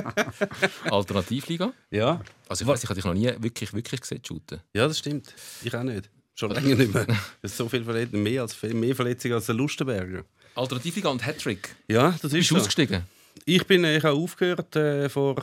Alternativliga? 0.90 1.72
Ja. 1.90 2.20
Also 2.48 2.62
ich 2.64 2.68
weiß, 2.68 2.82
ich 2.82 2.88
habe 2.88 2.96
dich 2.96 3.04
noch 3.04 3.14
nie 3.14 3.32
wirklich, 3.38 3.72
wirklich 3.72 4.00
gesehen 4.00 4.22
shooten. 4.26 4.60
Ja, 4.74 4.88
das 4.88 4.98
stimmt. 4.98 5.34
Ich 5.62 5.74
auch 5.74 5.82
nicht. 5.82 6.10
Schon 6.34 6.50
länger 6.50 6.74
nicht 6.74 6.92
mehr. 6.92 7.06
Das 7.42 7.52
ist 7.52 7.56
so 7.56 7.68
viel 7.68 7.84
Verletzungen, 7.84 8.22
mehr, 8.22 8.42
als, 8.42 8.60
mehr 8.62 8.94
Verletzungen 8.94 9.34
als 9.34 9.46
der 9.46 9.54
Lustenberger. 9.54 10.24
Alternativliga 10.54 11.08
und 11.08 11.24
Hattrick. 11.24 11.74
Ja, 11.88 12.10
das 12.10 12.22
Bist 12.22 12.34
ist 12.34 12.50
du 12.50 12.54
so. 12.54 12.60
ausgestiegen? 12.60 13.02
Ich 13.44 13.66
bin 13.66 13.84
ich 13.84 14.02
habe 14.02 14.16
aufgehört 14.16 14.74
äh, 14.76 15.08
vor 15.08 15.36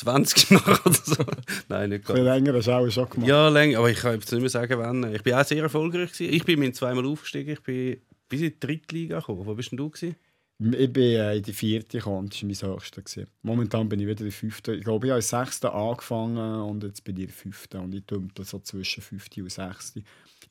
20 0.00 0.50
Jahren 0.50 0.78
oder 0.84 0.94
so. 0.94 1.24
Nein, 1.68 1.90
nicht 1.90 2.06
ganz. 2.06 2.20
länger 2.20 2.54
hast 2.54 2.66
du 2.66 2.72
auch 2.72 2.90
schon 2.90 3.08
gemacht. 3.08 3.28
Ja, 3.28 3.48
länger, 3.48 3.78
aber 3.78 3.90
ich 3.90 3.98
kann 3.98 4.14
jetzt 4.14 4.30
nicht 4.32 4.40
mehr 4.40 4.50
sagen, 4.50 4.78
wann. 4.78 5.14
Ich 5.14 5.22
bin 5.22 5.34
auch 5.34 5.44
sehr 5.44 5.62
erfolgreich. 5.62 6.12
Gewesen. 6.12 6.34
Ich 6.34 6.44
bin 6.44 6.58
mit 6.58 6.74
zweimal 6.76 7.06
aufgestiegen. 7.06 7.52
Ich 7.52 7.62
bin 7.62 8.00
bis 8.28 8.40
in 8.40 8.48
die 8.48 8.60
dritte 8.60 8.94
Liga 8.94 9.18
gekommen. 9.20 9.44
Wo 9.44 9.54
bist 9.54 9.70
denn 9.70 9.76
du? 9.76 9.90
Gewesen? 9.90 10.16
Ich 10.62 10.92
bin 10.92 11.02
äh, 11.02 11.36
in 11.36 11.42
die 11.42 11.54
vierte 11.54 11.98
gekommen, 11.98 12.28
das 12.28 12.42
war 12.42 12.68
mein 12.68 12.74
höchster. 12.76 13.00
gewesen. 13.00 13.26
Momentan 13.42 13.88
bin 13.88 13.98
ich 13.98 14.06
wieder 14.06 14.20
in 14.20 14.26
der 14.26 14.32
fünften. 14.32 14.74
Ich 14.74 14.84
glaube, 14.84 15.06
ich 15.06 15.10
habe 15.10 15.20
der 15.20 15.22
sechsten 15.22 15.68
angefangen 15.68 16.60
und 16.62 16.82
jetzt 16.84 17.02
bin 17.02 17.16
ich 17.16 17.26
der 17.26 17.34
fünften. 17.34 17.78
Und 17.78 17.94
ich 17.94 18.04
dümpel 18.04 18.44
so 18.44 18.58
zwischen 18.58 19.02
fünfte 19.02 19.42
und 19.42 19.50
sechste. 19.50 20.02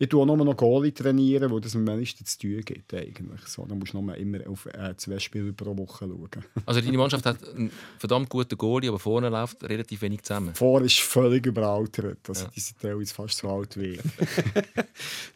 Ich 0.02 0.08
tue 0.08 0.22
auch 0.22 0.26
nur 0.26 0.38
noch 0.38 0.56
Goalie 0.56 0.94
trainieren, 0.94 1.52
wo 1.52 1.60
das 1.60 1.76
am 1.76 1.84
meisten 1.84 2.26
zu 2.26 2.40
tun 2.40 2.62
gibt. 2.64 2.94
Eigentlich. 2.94 3.42
So, 3.48 3.66
da 3.66 3.76
musst 3.76 3.92
du 3.92 4.02
nur 4.02 4.16
immer 4.16 4.40
auf 4.48 4.66
äh, 4.68 4.96
zwei 4.96 5.20
Spiele 5.20 5.52
pro 5.52 5.78
Woche 5.78 6.08
schauen. 6.08 6.46
Also 6.66 6.80
deine 6.80 6.98
Mannschaft 6.98 7.26
hat 7.26 7.38
einen 7.50 7.70
verdammt 7.98 8.30
guten 8.30 8.58
Goalie, 8.58 8.88
aber 8.88 8.98
vorne 8.98 9.28
läuft 9.28 9.62
relativ 9.66 10.02
wenig 10.02 10.24
zusammen. 10.24 10.56
Vor 10.56 10.82
ist 10.84 11.02
völlig 11.02 11.46
überaltert. 11.46 12.20
Also, 12.30 12.48
Die 12.56 12.62
sind 12.62 12.80
teilweise 12.80 13.14
fast 13.14 13.40
so 13.40 13.50
alt 13.50 13.76
wie 13.78 13.96
ich. 13.96 14.00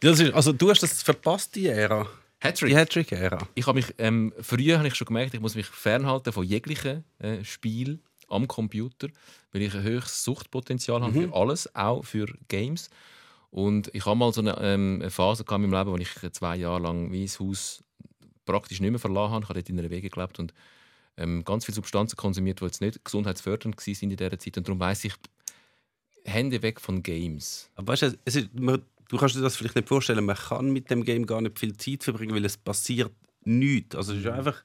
Ist, 0.00 0.32
also 0.32 0.52
du 0.52 0.70
hast 0.70 0.82
das 0.82 1.02
verpasst, 1.02 1.54
die 1.54 1.66
Ära. 1.66 2.08
Hattrick. 2.40 2.70
Die 2.70 2.76
Hattrick-Ära. 2.76 3.48
Ich 3.54 3.66
habe 3.66 3.76
mich 3.76 3.94
ähm, 3.98 4.32
früher 4.40 4.78
habe 4.78 4.88
ich 4.88 4.94
schon 4.94 5.06
gemerkt, 5.06 5.34
ich 5.34 5.40
muss 5.40 5.54
mich 5.54 5.66
fernhalten 5.66 6.32
von 6.32 6.44
jeglichen 6.44 7.04
äh, 7.18 7.44
Spiel 7.44 8.00
am 8.28 8.48
Computer, 8.48 9.08
weil 9.52 9.62
ich 9.62 9.74
ein 9.74 9.82
höchstes 9.82 10.24
Suchtpotenzial 10.24 11.02
habe 11.02 11.12
für 11.12 11.34
alles, 11.34 11.74
auch 11.74 12.02
für 12.04 12.26
Games. 12.48 12.88
Und 13.54 13.88
ich 13.94 14.04
habe 14.04 14.16
mal 14.16 14.32
so 14.32 14.40
eine, 14.40 14.58
ähm, 14.60 14.98
eine 15.00 15.12
Phase 15.12 15.44
in 15.48 15.60
meinem 15.60 15.70
Leben, 15.70 15.92
wo 15.92 15.96
ich 15.96 16.32
zwei 16.32 16.56
Jahre 16.56 16.82
lang 16.82 17.12
wie 17.12 17.22
das 17.22 17.38
Haus 17.38 17.84
praktisch 18.46 18.80
nicht 18.80 18.90
mehr 18.90 18.98
verlassen 18.98 19.32
habe. 19.32 19.44
Ich 19.44 19.48
habe 19.48 19.60
dort 19.60 19.68
in 19.68 19.78
einer 19.78 19.90
Wege 19.90 20.10
gelebt 20.10 20.40
und 20.40 20.52
ähm, 21.16 21.44
ganz 21.44 21.64
viele 21.64 21.76
Substanzen 21.76 22.16
konsumiert, 22.16 22.60
die 22.60 22.64
jetzt 22.64 22.80
nicht 22.80 23.04
gesundheitsfördernd 23.04 23.76
waren 23.76 24.10
in 24.10 24.16
dieser 24.16 24.38
Zeit. 24.40 24.56
Und 24.58 24.66
darum 24.66 24.80
weiss 24.80 25.04
ich, 25.04 25.14
Hände 26.24 26.62
weg 26.62 26.80
von 26.80 27.04
Games. 27.04 27.70
Aber 27.76 27.92
weißt 27.92 28.02
du, 28.02 28.18
ist, 28.24 28.54
man, 28.58 28.82
du 29.08 29.18
kannst 29.18 29.36
dir 29.36 29.40
das 29.40 29.54
vielleicht 29.54 29.76
nicht 29.76 29.86
vorstellen, 29.86 30.24
man 30.24 30.34
kann 30.34 30.72
mit 30.72 30.90
dem 30.90 31.04
Game 31.04 31.24
gar 31.24 31.40
nicht 31.40 31.56
viel 31.56 31.76
Zeit 31.76 32.02
verbringen, 32.02 32.34
weil 32.34 32.44
es 32.44 32.56
passiert 32.56 33.12
nichts. 33.44 33.94
Also 33.94 34.14
es 34.14 34.18
ist 34.18 34.26
einfach 34.26 34.64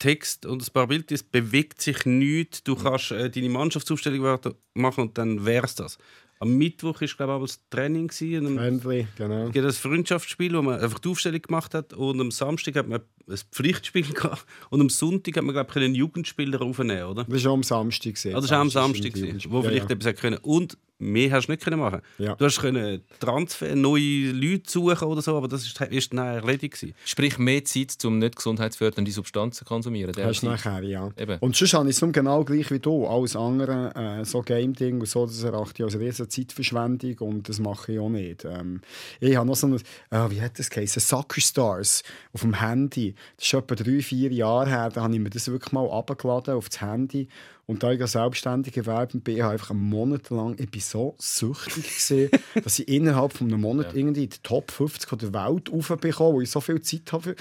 Text 0.00 0.44
und 0.44 0.60
ein 0.60 0.72
paar 0.72 0.88
Bilder, 0.88 1.14
es 1.14 1.22
bewegt 1.22 1.80
sich 1.80 2.04
nichts. 2.04 2.64
Du 2.64 2.74
kannst 2.74 3.12
äh, 3.12 3.30
deine 3.30 3.48
Mannschaftsaufstellung 3.48 4.40
machen 4.74 5.02
und 5.04 5.16
dann 5.16 5.46
wär's 5.46 5.76
das. 5.76 5.98
Am 6.42 6.58
Mittwoch 6.58 7.00
war, 7.00 7.06
glaube 7.06 7.32
ich, 7.32 7.36
aber 7.36 7.46
das 7.46 7.60
Training. 7.70 8.08
gewesen 8.08 8.56
Friendly, 8.56 9.06
genau. 9.16 9.46
Ein 9.46 9.72
Freundschaftsspiel, 9.72 10.56
wo 10.56 10.62
man 10.62 10.80
einfach 10.80 10.98
die 10.98 11.08
Aufstellung 11.08 11.40
gemacht 11.40 11.72
hat. 11.72 11.92
Und 11.92 12.20
am 12.20 12.32
Samstag 12.32 12.74
hat 12.74 12.88
man 12.88 13.00
ein 13.28 13.38
Pflichtspiel 13.52 14.02
gehabt. 14.12 14.44
Und 14.68 14.80
am 14.80 14.90
Sonntag 14.90 15.36
hat 15.36 15.44
man, 15.44 15.52
glaube 15.54 15.70
ich, 15.70 15.76
einen 15.76 15.94
Jugendspieler 15.94 16.60
aufnehmen, 16.60 17.04
oder? 17.04 17.22
Das 17.22 17.44
war 17.44 17.52
auch 17.52 17.54
am 17.54 17.62
Samstag. 17.62 18.14
gewesen. 18.14 18.34
Also 18.34 18.48
das 18.48 18.50
war 18.50 18.58
am 18.58 18.70
Samstag 18.70 19.14
gewesen, 19.14 19.40
wo 19.50 19.62
vielleicht 19.62 19.88
ja. 19.88 19.94
etwas 19.94 20.16
können. 20.16 20.38
Und 20.38 20.76
mehr 21.02 21.32
hast 21.32 21.48
du 21.48 21.52
nicht 21.52 21.62
können 21.62 21.80
machen. 21.80 22.00
Ja. 22.18 22.34
Du 22.34 22.44
hast 22.44 22.60
können 22.60 23.02
Transfer, 23.18 23.74
neue 23.74 24.30
Leute 24.32 24.70
suchen 24.70 25.08
oder 25.08 25.22
so, 25.22 25.36
aber 25.36 25.48
das 25.48 25.66
ist, 25.66 25.80
ist 25.80 26.12
dann 26.12 26.18
erledigt 26.18 26.74
gewesen. 26.74 26.94
Sprich, 27.04 27.38
mehr 27.38 27.64
Zeit, 27.64 28.02
um 28.04 28.18
nicht 28.18 28.36
gesundheitsfördernde 28.36 29.10
Substanzen 29.10 29.58
zu 29.58 29.64
konsumieren. 29.64 30.14
Hast 30.16 30.42
du 30.42 30.46
nachher, 30.46 30.82
ja. 30.82 31.10
Eben. 31.16 31.38
Und 31.40 31.56
sonst 31.56 31.74
habe 31.74 31.90
ich 31.90 32.00
es 32.00 32.12
genau 32.12 32.44
gleich 32.44 32.70
wie 32.70 32.78
du. 32.78 33.06
Alles 33.06 33.36
andere, 33.36 33.94
äh, 33.94 34.24
so 34.24 34.42
Game-Ding 34.42 35.00
und 35.00 35.08
so, 35.08 35.26
das 35.26 35.42
erachte 35.42 35.82
ich 35.82 35.84
als 35.84 35.98
riesige 35.98 36.28
Zeitverschwendung 36.28 37.18
und 37.18 37.48
das 37.48 37.58
mache 37.58 37.92
ich 37.92 37.98
auch 37.98 38.08
nicht. 38.08 38.44
Ähm, 38.44 38.80
ich 39.20 39.36
habe 39.36 39.46
noch 39.46 39.56
so 39.56 39.66
ein, 39.66 39.74
äh, 40.10 40.30
wie 40.30 40.40
hat 40.40 40.58
das 40.58 40.70
geheißen, 40.70 41.00
Soccer 41.00 41.40
Stars 41.40 42.02
auf 42.32 42.42
dem 42.42 42.60
Handy. 42.60 43.14
Das 43.36 43.46
ist 43.46 43.54
etwa 43.54 43.74
drei, 43.74 44.00
vier 44.00 44.32
Jahre 44.32 44.68
her, 44.68 44.90
da 44.90 45.02
habe 45.02 45.14
ich 45.14 45.20
mir 45.20 45.30
das 45.30 45.48
wirklich 45.48 45.72
mal 45.72 45.90
abgeladen 45.90 46.54
auf 46.54 46.68
das 46.68 46.80
Handy. 46.80 47.28
Und 47.66 47.82
da 47.82 47.92
ich 47.92 48.00
als 48.00 48.12
selbstständig 48.12 48.74
gewerben 48.74 49.20
bin, 49.20 49.42
habe 49.42 49.54
ich 49.54 49.60
einfach 49.60 49.70
einen 49.70 49.88
Monat 49.88 50.30
lang, 50.30 50.56
ich 50.58 50.70
bin 50.70 50.80
so 50.80 51.14
süchtig 51.18 51.84
gewesen, 51.84 52.30
dass 52.64 52.78
ich 52.78 52.88
innerhalb 52.88 53.32
von 53.32 53.46
einem 53.46 53.60
Monat 53.60 53.94
irgendwie 53.94 54.24
in 54.24 54.30
die 54.30 54.38
Top 54.42 54.70
50 54.70 55.08
von 55.08 55.18
der 55.18 55.32
Welt 55.32 55.72
raufbekomme, 55.72 56.34
wo 56.34 56.40
ich 56.40 56.50
so 56.50 56.60
viel 56.60 56.80
Zeit 56.82 57.12
habe, 57.12 57.36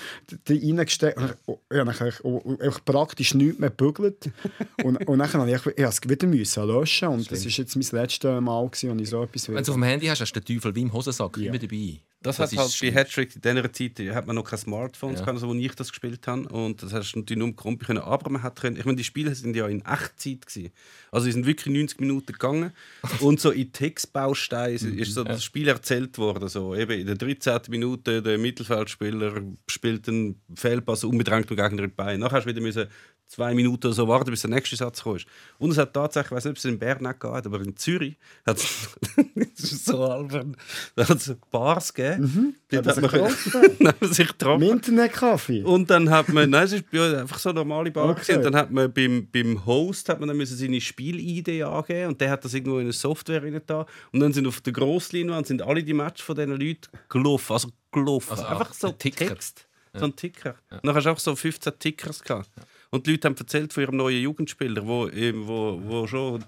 die 0.48 0.58
reingesteckt 0.58 1.20
habe. 1.20 1.38
Ich 1.48 1.78
habe 1.78 1.86
nachher 1.86 2.14
einfach 2.60 2.86
praktisch 2.86 3.34
nichts 3.34 3.60
mehr 3.60 3.72
gebügelt. 3.72 4.30
Und, 4.84 5.08
und 5.08 5.20
dann 5.20 5.34
habe 5.34 5.52
ich, 5.52 5.66
ich 5.66 5.84
es 5.84 6.02
wieder 6.08 6.28
müssen 6.28 6.68
löschen 6.68 7.08
und 7.10 7.32
das 7.32 7.46
war 7.46 7.52
jetzt 7.52 7.76
mein 7.76 8.02
letztes 8.02 8.42
Mal, 8.42 8.64
als 8.64 8.84
ich 8.84 9.10
so 9.10 9.24
etwas 9.24 9.48
Wenn 9.48 9.56
du 9.56 9.62
es 9.62 9.70
auf 9.70 9.76
dem 9.76 9.84
Handy 9.84 10.08
hast, 10.08 10.22
hast 10.22 10.34
du 10.34 10.40
den 10.40 10.56
Teufel 10.56 10.76
wie 10.76 10.82
im 10.82 10.94
Hosensack 10.94 11.38
immer 11.38 11.58
dabei. 11.58 12.00
Das, 12.24 12.38
hat 12.38 12.52
ist 12.52 12.60
halt 12.60 12.78
bei. 12.82 12.92
Hattrick 12.92 13.36
in 13.36 13.42
dieser 13.42 13.74
Zeit 13.74 14.00
hat 14.16 14.28
man 14.28 14.36
noch 14.36 14.44
keine 14.44 14.60
Smartphones, 14.60 15.20
Ja. 15.20 15.26
gehabt, 15.26 15.42
also, 15.42 15.50
wo 15.50 15.54
ich 15.56 15.74
das 15.74 15.90
gespielt 15.90 16.26
habe. 16.28 16.48
Und 16.50 16.84
das 16.84 16.94
hast 16.94 17.14
du 17.14 17.20
natürlich 17.20 17.40
nur 17.40 17.48
im 17.48 17.56
Kompi 17.56 17.86
können. 17.86 18.00
Aber 18.00 18.30
man 18.30 18.44
hat 18.44 18.60
können, 18.62 18.78
ich 18.78 18.86
meine, 18.86 18.98
die 18.98 19.04
Spiele 19.04 19.34
sind 19.34 19.56
ja 19.56 19.68
in 19.68 19.82
Echtzeit 19.82 20.46
gewesen. 20.46 20.72
Also 21.12 21.26
die 21.26 21.32
sind 21.32 21.46
wirklich 21.48 21.74
90 21.74 22.00
Minuten 22.00 22.32
gegangen. 22.32 22.74
Und 23.22 23.40
so 23.40 23.50
in 23.52 23.72
Textbausteinen 23.72 24.98
ist 24.98 25.14
so 25.14 25.24
das 25.24 25.44
Spiel 25.44 25.68
erzählt 25.68 26.18
worden. 26.18 26.48
So, 26.48 26.76
eben 26.76 27.00
in 27.00 27.08
der 27.08 27.16
13. 27.16 27.60
Minute 27.70 28.22
der 28.22 28.38
Mittelfeldspieler 28.38 29.42
spielt 29.68 30.08
einen 30.08 30.40
Fehlpass 30.56 31.04
unbedrängt 31.04 31.50
dem 31.50 31.58
Gegner 31.58 31.84
in 31.84 31.90
die 31.90 31.96
Beine. 31.96 32.20
Nachher 32.20 32.38
hast 32.38 32.46
du 32.46 32.50
wieder 32.50 32.62
müssen 32.62 32.88
zwei 33.32 33.54
Minuten 33.54 33.88
oder 33.88 33.94
so 33.94 34.08
warten, 34.08 34.30
bis 34.30 34.42
der 34.42 34.50
nächste 34.50 34.76
Satz 34.76 35.04
kommt. 35.04 35.26
Und 35.58 35.72
es 35.72 35.78
hat 35.78 35.94
tatsächlich, 35.94 36.32
ich 36.32 36.36
weiß 36.36 36.46
nicht, 36.46 36.52
ob 36.52 36.58
es 36.58 36.66
in 36.66 36.78
Bern 36.78 37.02
nicht 37.02 37.20
geht, 37.20 37.46
aber 37.46 37.62
in 37.62 37.78
Zürich 37.78 38.18
hat 38.46 38.58
es 38.58 38.90
das 39.58 39.72
ist 39.72 39.86
so 39.86 40.04
albern, 40.04 40.58
da 40.96 41.08
hat 41.08 41.18
es 41.18 41.34
Bars 41.50 41.94
gegeben. 41.94 42.58
Dort 42.70 42.88
Hat 42.88 42.98
hat 42.98 43.14
er 43.14 43.22
man, 43.22 43.32
sich 43.34 43.52
dann 43.54 43.88
hat 43.88 44.02
man 44.02 44.14
sich 44.14 44.28
Im 44.28 44.38
getroffen. 44.38 44.64
Internetkaffee. 44.64 45.64
Und 45.64 45.90
dann 45.90 46.10
hat 46.10 46.28
man, 46.30 46.50
nein, 46.50 46.66
es 46.66 46.74
ist 46.74 46.86
ja 46.92 47.20
einfach 47.20 47.40
so 47.40 47.50
eine 47.50 47.60
normale 47.60 47.92
Bar. 47.92 48.10
Okay. 48.10 48.36
Und 48.36 48.44
dann 48.44 48.56
hat 48.56 48.70
man 48.70 48.92
beim, 48.92 49.28
beim 49.32 49.66
Host 49.66 50.10
hat 50.10 50.20
man 50.20 50.28
dann 50.28 50.38
müssen 50.38 50.58
seine 50.58 50.82
Spiel-ID 50.82 51.64
angeben 51.64 52.10
und 52.10 52.20
der 52.20 52.32
hat 52.32 52.44
das 52.44 52.54
irgendwo 52.54 52.78
in 52.78 52.84
eine 52.84 52.94
Software 52.94 53.44
rein 53.44 53.62
da. 53.66 53.86
Und 54.12 54.20
dann 54.20 54.34
sind 54.34 54.46
auf 54.46 54.60
der 54.60 54.74
Grossleinwand 54.74 55.48
sind 55.48 55.62
alle 55.62 55.84
die 55.84 55.94
Matches 55.94 56.26
von 56.26 56.36
diesen 56.36 56.52
Leuten 56.52 56.90
gelaufen. 57.08 57.54
Also 57.54 57.70
gelaufen. 57.94 58.32
Also 58.32 58.44
einfach 58.44 58.74
so 58.74 58.88
ein 58.88 58.98
Ticker. 58.98 59.28
Text. 59.28 59.68
So 59.94 60.06
ein 60.06 60.16
Ticker. 60.16 60.56
Und 60.70 60.86
dann 60.86 60.96
hast 60.96 61.06
du 61.06 61.10
auch 61.10 61.20
so 61.20 61.36
15 61.36 61.74
Tickers 61.80 62.24
gehabt. 62.24 62.50
Und 62.94 63.08
die 63.08 63.12
Leute 63.12 63.30
haben 63.30 63.38
erzählt 63.38 63.72
von 63.72 63.84
ihrem 63.84 63.96
neuen 63.96 64.22
Jugendspieler, 64.22 64.86
wo, 64.86 65.08
wo, 65.08 65.82
wo 65.82 66.08
schon 66.08 66.44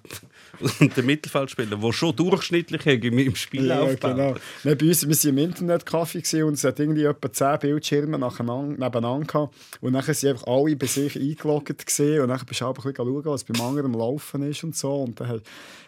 und 0.59 0.97
der 0.97 1.03
Mittelfeldspieler, 1.03 1.81
wo 1.81 1.93
schon 1.93 2.13
durchschnittlich 2.17 2.85
im, 2.85 3.17
im 3.17 3.35
Spiel 3.35 3.65
Ja, 3.65 3.85
genau. 3.93 4.35
Nein, 4.65 4.77
bei 4.77 4.87
uns, 4.87 5.07
wir 5.07 5.15
waren 5.15 5.37
im 5.37 5.51
Internetcafé 5.51 6.17
gewesen 6.17 6.43
und 6.43 6.53
es 6.55 6.65
hat 6.65 6.81
irgendwie 6.81 7.05
etwa 7.05 7.31
10 7.31 7.59
Bildschirme 7.59 8.17
nebeneinander 8.17 9.25
gehabt. 9.25 9.55
Und 9.79 9.93
dann 9.93 10.03
sind 10.03 10.31
einfach 10.31 10.47
alle 10.47 10.75
bei 10.75 10.85
sich 10.85 11.15
eingeloggt 11.15 11.69
und 11.69 12.27
dann 12.27 12.39
bist 12.45 12.59
du 12.59 12.65
auch 12.65 12.69
ein 12.69 12.73
bisschen 12.73 12.95
schauen, 12.97 13.25
was 13.25 13.43
beim 13.45 13.61
anderen 13.61 13.93
am 13.93 13.99
Laufen 13.99 14.43
ist 14.43 14.65
und 14.65 14.75
so. 14.75 15.03
Und 15.03 15.21
dann, 15.21 15.41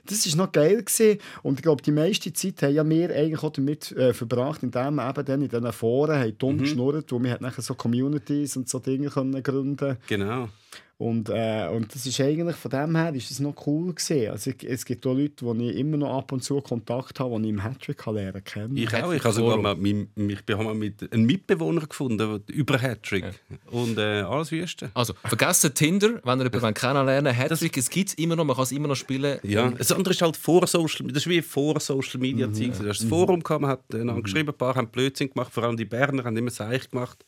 das 0.06 0.30
war 0.38 0.46
noch 0.46 0.52
geil. 0.52 0.84
Gewesen. 0.84 1.20
Und 1.44 1.60
ich 1.60 1.63
glaube, 1.63 1.82
die 1.82 1.91
meiste 1.91 2.32
Zeit 2.34 2.62
haben 2.62 2.74
ja 2.74 2.89
wir 2.89 3.10
eigentlich 3.15 3.44
auch 3.44 3.52
damit 3.52 3.91
äh, 3.94 4.13
verbracht, 4.13 4.63
indem 4.63 4.96
wir 4.96 5.10
eben 5.10 5.26
dann 5.26 5.41
in 5.41 5.50
diesen 5.50 5.72
Foren 5.74 6.20
haben 6.20 6.38
dumm 6.38 6.58
geschnurrt, 6.58 7.12
wo 7.12 7.22
wir 7.22 7.32
hat 7.32 7.41
nachher 7.41 7.62
so 7.62 7.76
Communities 7.76 8.58
und 8.58 8.70
so 8.70 8.80
Dinge 8.80 9.10
können 9.10 9.41
gründen 9.44 9.98
Genau. 10.08 10.50
Und, 10.98 11.28
äh, 11.28 11.68
und 11.68 11.94
das 11.94 12.06
ist 12.06 12.22
eigentlich 12.22 12.56
von 12.56 12.72
dem 12.72 12.96
her 12.96 13.14
ist 13.14 13.30
das 13.30 13.42
noch 13.42 13.68
cool 13.68 13.94
gesehen. 13.94 14.32
Also 14.32 14.52
ich, 14.52 14.64
es 14.64 14.86
gibt 14.86 15.06
auch 15.06 15.14
Leute, 15.14 15.54
die 15.54 15.70
ich 15.70 15.78
immer 15.78 15.98
noch 15.98 16.18
ab 16.18 16.32
und 16.32 16.42
zu 16.42 16.62
Kontakt 16.62 17.20
habe, 17.20 17.38
die 17.38 17.48
ich 17.48 17.50
im 17.50 17.64
Hattrick 17.64 18.06
lernen 18.06 18.42
kann. 18.46 18.78
Ich 18.78 18.94
auch. 18.94 19.12
Ich 19.12 19.22
habe 19.22 19.34
sogar 19.34 19.58
mal, 19.58 19.76
mein, 19.76 20.08
ich 20.16 20.46
bin 20.46 20.64
mal 20.64 20.74
mit 20.74 21.12
einem 21.12 21.26
Mitbewohner 21.26 21.82
gefunden 21.82 22.42
über 22.48 22.82
Hattrick. 22.82 23.26
Und 23.72 23.98
äh, 23.98 24.22
alles 24.22 24.54
Wüste. 24.54 24.89
Also, 24.93 25.14
vergessen 25.26 25.74
Tinder, 25.74 26.22
wenn 26.24 26.39
ihr 26.39 26.50
jemanden 26.50 26.74
kennenlernen 26.74 27.36
Hattrick, 27.36 27.76
es 27.76 27.89
gibt 27.89 28.10
es 28.10 28.14
immer 28.16 28.38
noch, 28.38 28.46
man 28.46 28.56
kann 28.56 28.64
es 28.64 28.72
immer 28.72 28.88
noch 28.88 28.96
spielen. 28.96 29.39
Ja, 29.43 29.72
das 29.72 29.91
andere 29.91 30.14
ist 30.14 30.22
halt 30.22 30.38
vor 30.38 30.66
Social 30.66 31.08
Das 31.08 31.24
ist 31.24 31.30
wie 31.30 31.41
vor 31.41 31.78
Social 31.82 32.22
Media 32.22 32.52
Zeit. 32.54 32.80
Da 32.80 32.88
hast 32.88 33.02
das 33.02 33.10
Forum 33.10 33.43
gehabt, 33.43 33.62
man 33.62 33.72
hat 33.72 33.82
einander 33.93 34.22
geschrieben, 34.22 34.48
ein 34.48 34.58
paar 34.58 34.76
haben 34.76 34.88
Blödsinn 34.88 35.30
gemacht, 35.30 35.52
vor 35.52 35.64
allem 35.64 35.76
die 35.76 35.84
Berner 35.84 36.24
haben 36.24 36.38
immer 36.38 36.52
Seich 36.52 36.89
gemacht. 36.89 37.26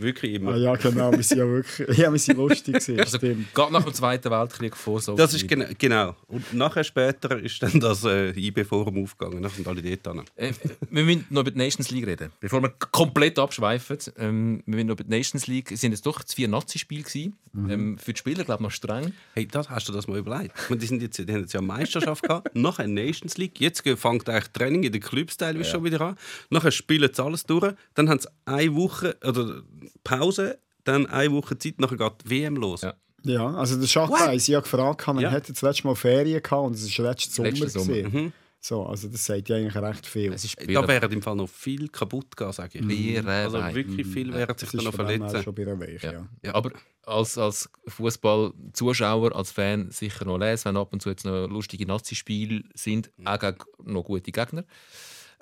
Wirklich 0.00 0.34
immer. 0.34 0.52
Ah, 0.52 0.56
ja, 0.56 0.76
genau. 0.76 1.12
Wir 1.12 1.22
sind 1.22 1.38
ja 1.38 1.46
wirklich 1.46 1.88
ja, 1.98 2.10
wir 2.12 2.18
sind 2.18 2.36
lustig. 2.36 2.74
Gewesen, 2.74 3.00
Also, 3.00 3.18
stimmt. 3.18 3.52
gerade 3.54 3.72
nach 3.72 3.84
dem 3.84 3.94
Zweiten 3.94 4.30
Weltkrieg 4.30 4.76
vor 4.76 5.00
so. 5.00 5.14
Das 5.14 5.34
ist 5.34 5.46
gena 5.46 5.66
genau. 5.78 6.16
Und 6.26 6.52
nachher 6.54 6.84
später 6.84 7.38
ist 7.38 7.62
dann 7.62 7.78
das 7.80 8.04
äh, 8.04 8.30
IB-Forum 8.30 9.02
aufgegangen. 9.02 9.42
Dann 9.42 9.50
sind 9.50 9.66
alle 9.68 9.82
dort. 9.82 10.28
Äh, 10.36 10.52
wir 10.90 11.04
müssen 11.04 11.26
noch 11.30 11.42
über 11.42 11.50
die 11.50 11.58
Nations 11.58 11.90
League 11.90 12.06
reden. 12.06 12.30
Bevor 12.40 12.62
wir 12.62 12.70
komplett 12.90 13.38
abschweifen, 13.38 13.98
ähm, 14.18 14.62
wir 14.66 14.76
müssen 14.76 14.86
noch 14.88 14.94
über 14.94 15.04
die 15.04 15.10
Nations 15.10 15.46
League. 15.46 15.70
Es 15.72 15.80
sind 15.80 15.92
jetzt 15.92 16.06
doch 16.06 16.20
vier 16.26 16.48
Nazi-Spiele 16.48 17.02
gewesen. 17.02 17.36
Ähm, 17.68 17.98
für 17.98 18.12
die 18.12 18.18
Spieler, 18.18 18.44
glaube 18.44 18.62
ich, 18.62 18.64
noch 18.64 18.70
streng. 18.70 19.12
Hey, 19.34 19.46
das, 19.46 19.68
hast 19.68 19.88
du 19.88 19.92
das 19.92 20.06
mal 20.06 20.18
überlegt? 20.18 20.54
Meine, 20.68 20.80
Die, 20.80 20.86
sind 20.86 21.02
jetzt, 21.02 21.18
die 21.18 21.26
haben 21.32 21.40
jetzt 21.40 21.52
ja 21.52 21.58
eine 21.58 21.66
Meisterschaft 21.66 22.22
gehabt, 22.22 22.48
nachher 22.54 22.86
Nations 22.86 23.36
League. 23.38 23.60
Jetzt 23.60 23.82
fängt 23.82 24.28
eigentlich 24.28 24.52
Training 24.52 24.84
in 24.84 24.92
den 24.92 25.00
Clubs 25.00 25.36
teilweise 25.36 25.68
schon 25.68 25.82
wieder 25.84 26.00
an. 26.00 26.16
Nachher 26.50 26.70
spielen 26.70 27.10
sie 27.12 27.22
alles 27.24 27.44
durch. 27.44 27.74
Dann 27.94 28.08
haben 28.08 28.20
sie 28.20 28.28
eine 28.44 28.74
Woche 28.76 29.16
oder 29.26 29.62
Pause, 30.04 30.58
dann 30.84 31.06
eine 31.06 31.32
Woche 31.32 31.58
Zeit, 31.58 31.78
nachher 31.80 31.96
geht 31.96 32.12
die 32.24 32.30
WM 32.30 32.56
los. 32.56 32.82
Ja. 32.82 32.94
Ja, 33.22 33.46
also 33.54 33.78
der 33.78 33.86
Schachbei, 33.86 34.34
ich 34.36 34.48
habe 34.54 34.62
gefragt, 34.62 35.06
er 35.06 35.20
Ja. 35.20 35.30
hat 35.30 35.46
das 35.48 35.60
letzte 35.60 35.86
Mal 35.86 35.94
Ferien 35.94 36.42
gehabt 36.42 36.66
und 36.66 36.74
es 36.74 36.98
war 36.98 37.06
letzten 37.10 37.32
Sommer. 37.32 37.68
Sommer, 37.68 37.94
gewesen. 38.02 38.32
So, 38.62 38.84
also 38.84 39.08
das 39.08 39.24
sagt 39.24 39.48
ja 39.50 39.56
eigentlich 39.56 39.74
recht 39.76 40.06
viel. 40.06 40.32
Es 40.34 40.44
ist 40.44 40.56
Da 40.60 40.86
wäre 40.88 41.06
im 41.06 41.20
Fall 41.22 41.34
noch 41.36 41.48
viel 41.48 41.88
kaputt 41.88 42.34
gegangen, 42.36 42.52
sage 42.52 42.78
ich. 42.78 42.86
Bier, 42.86 43.26
Also 43.26 43.58
Wein. 43.58 43.74
wirklich 43.74 44.06
viel 44.06 44.32
wären 44.34 44.56
sich 44.56 44.70
Das 44.70 44.78
da 44.78 44.84
noch 44.90 44.94
verletzen. 44.94 45.42
schon 45.42 45.54
bei 45.54 45.66
Weich, 45.66 46.02
ja. 46.02 46.12
Ja. 46.12 46.26
Ja. 46.42 46.54
Aber 46.54 46.70
als, 47.04 47.36
als 47.38 47.70
Fußball-Zuschauer, 47.88 49.34
als 49.34 49.50
Fan 49.52 49.90
sicher 49.90 50.24
noch 50.24 50.38
lesen, 50.38 50.66
wenn 50.66 50.76
ab 50.76 50.92
und 50.92 51.00
zu 51.02 51.08
jetzt 51.10 51.24
noch 51.24 51.46
lustige 51.46 51.86
Nazi-Spiele 51.86 52.64
sind, 52.74 53.10
auch 53.24 53.38
gegen 53.38 53.56
noch 53.84 54.04
gute 54.04 54.30
Gegner. 54.32 54.64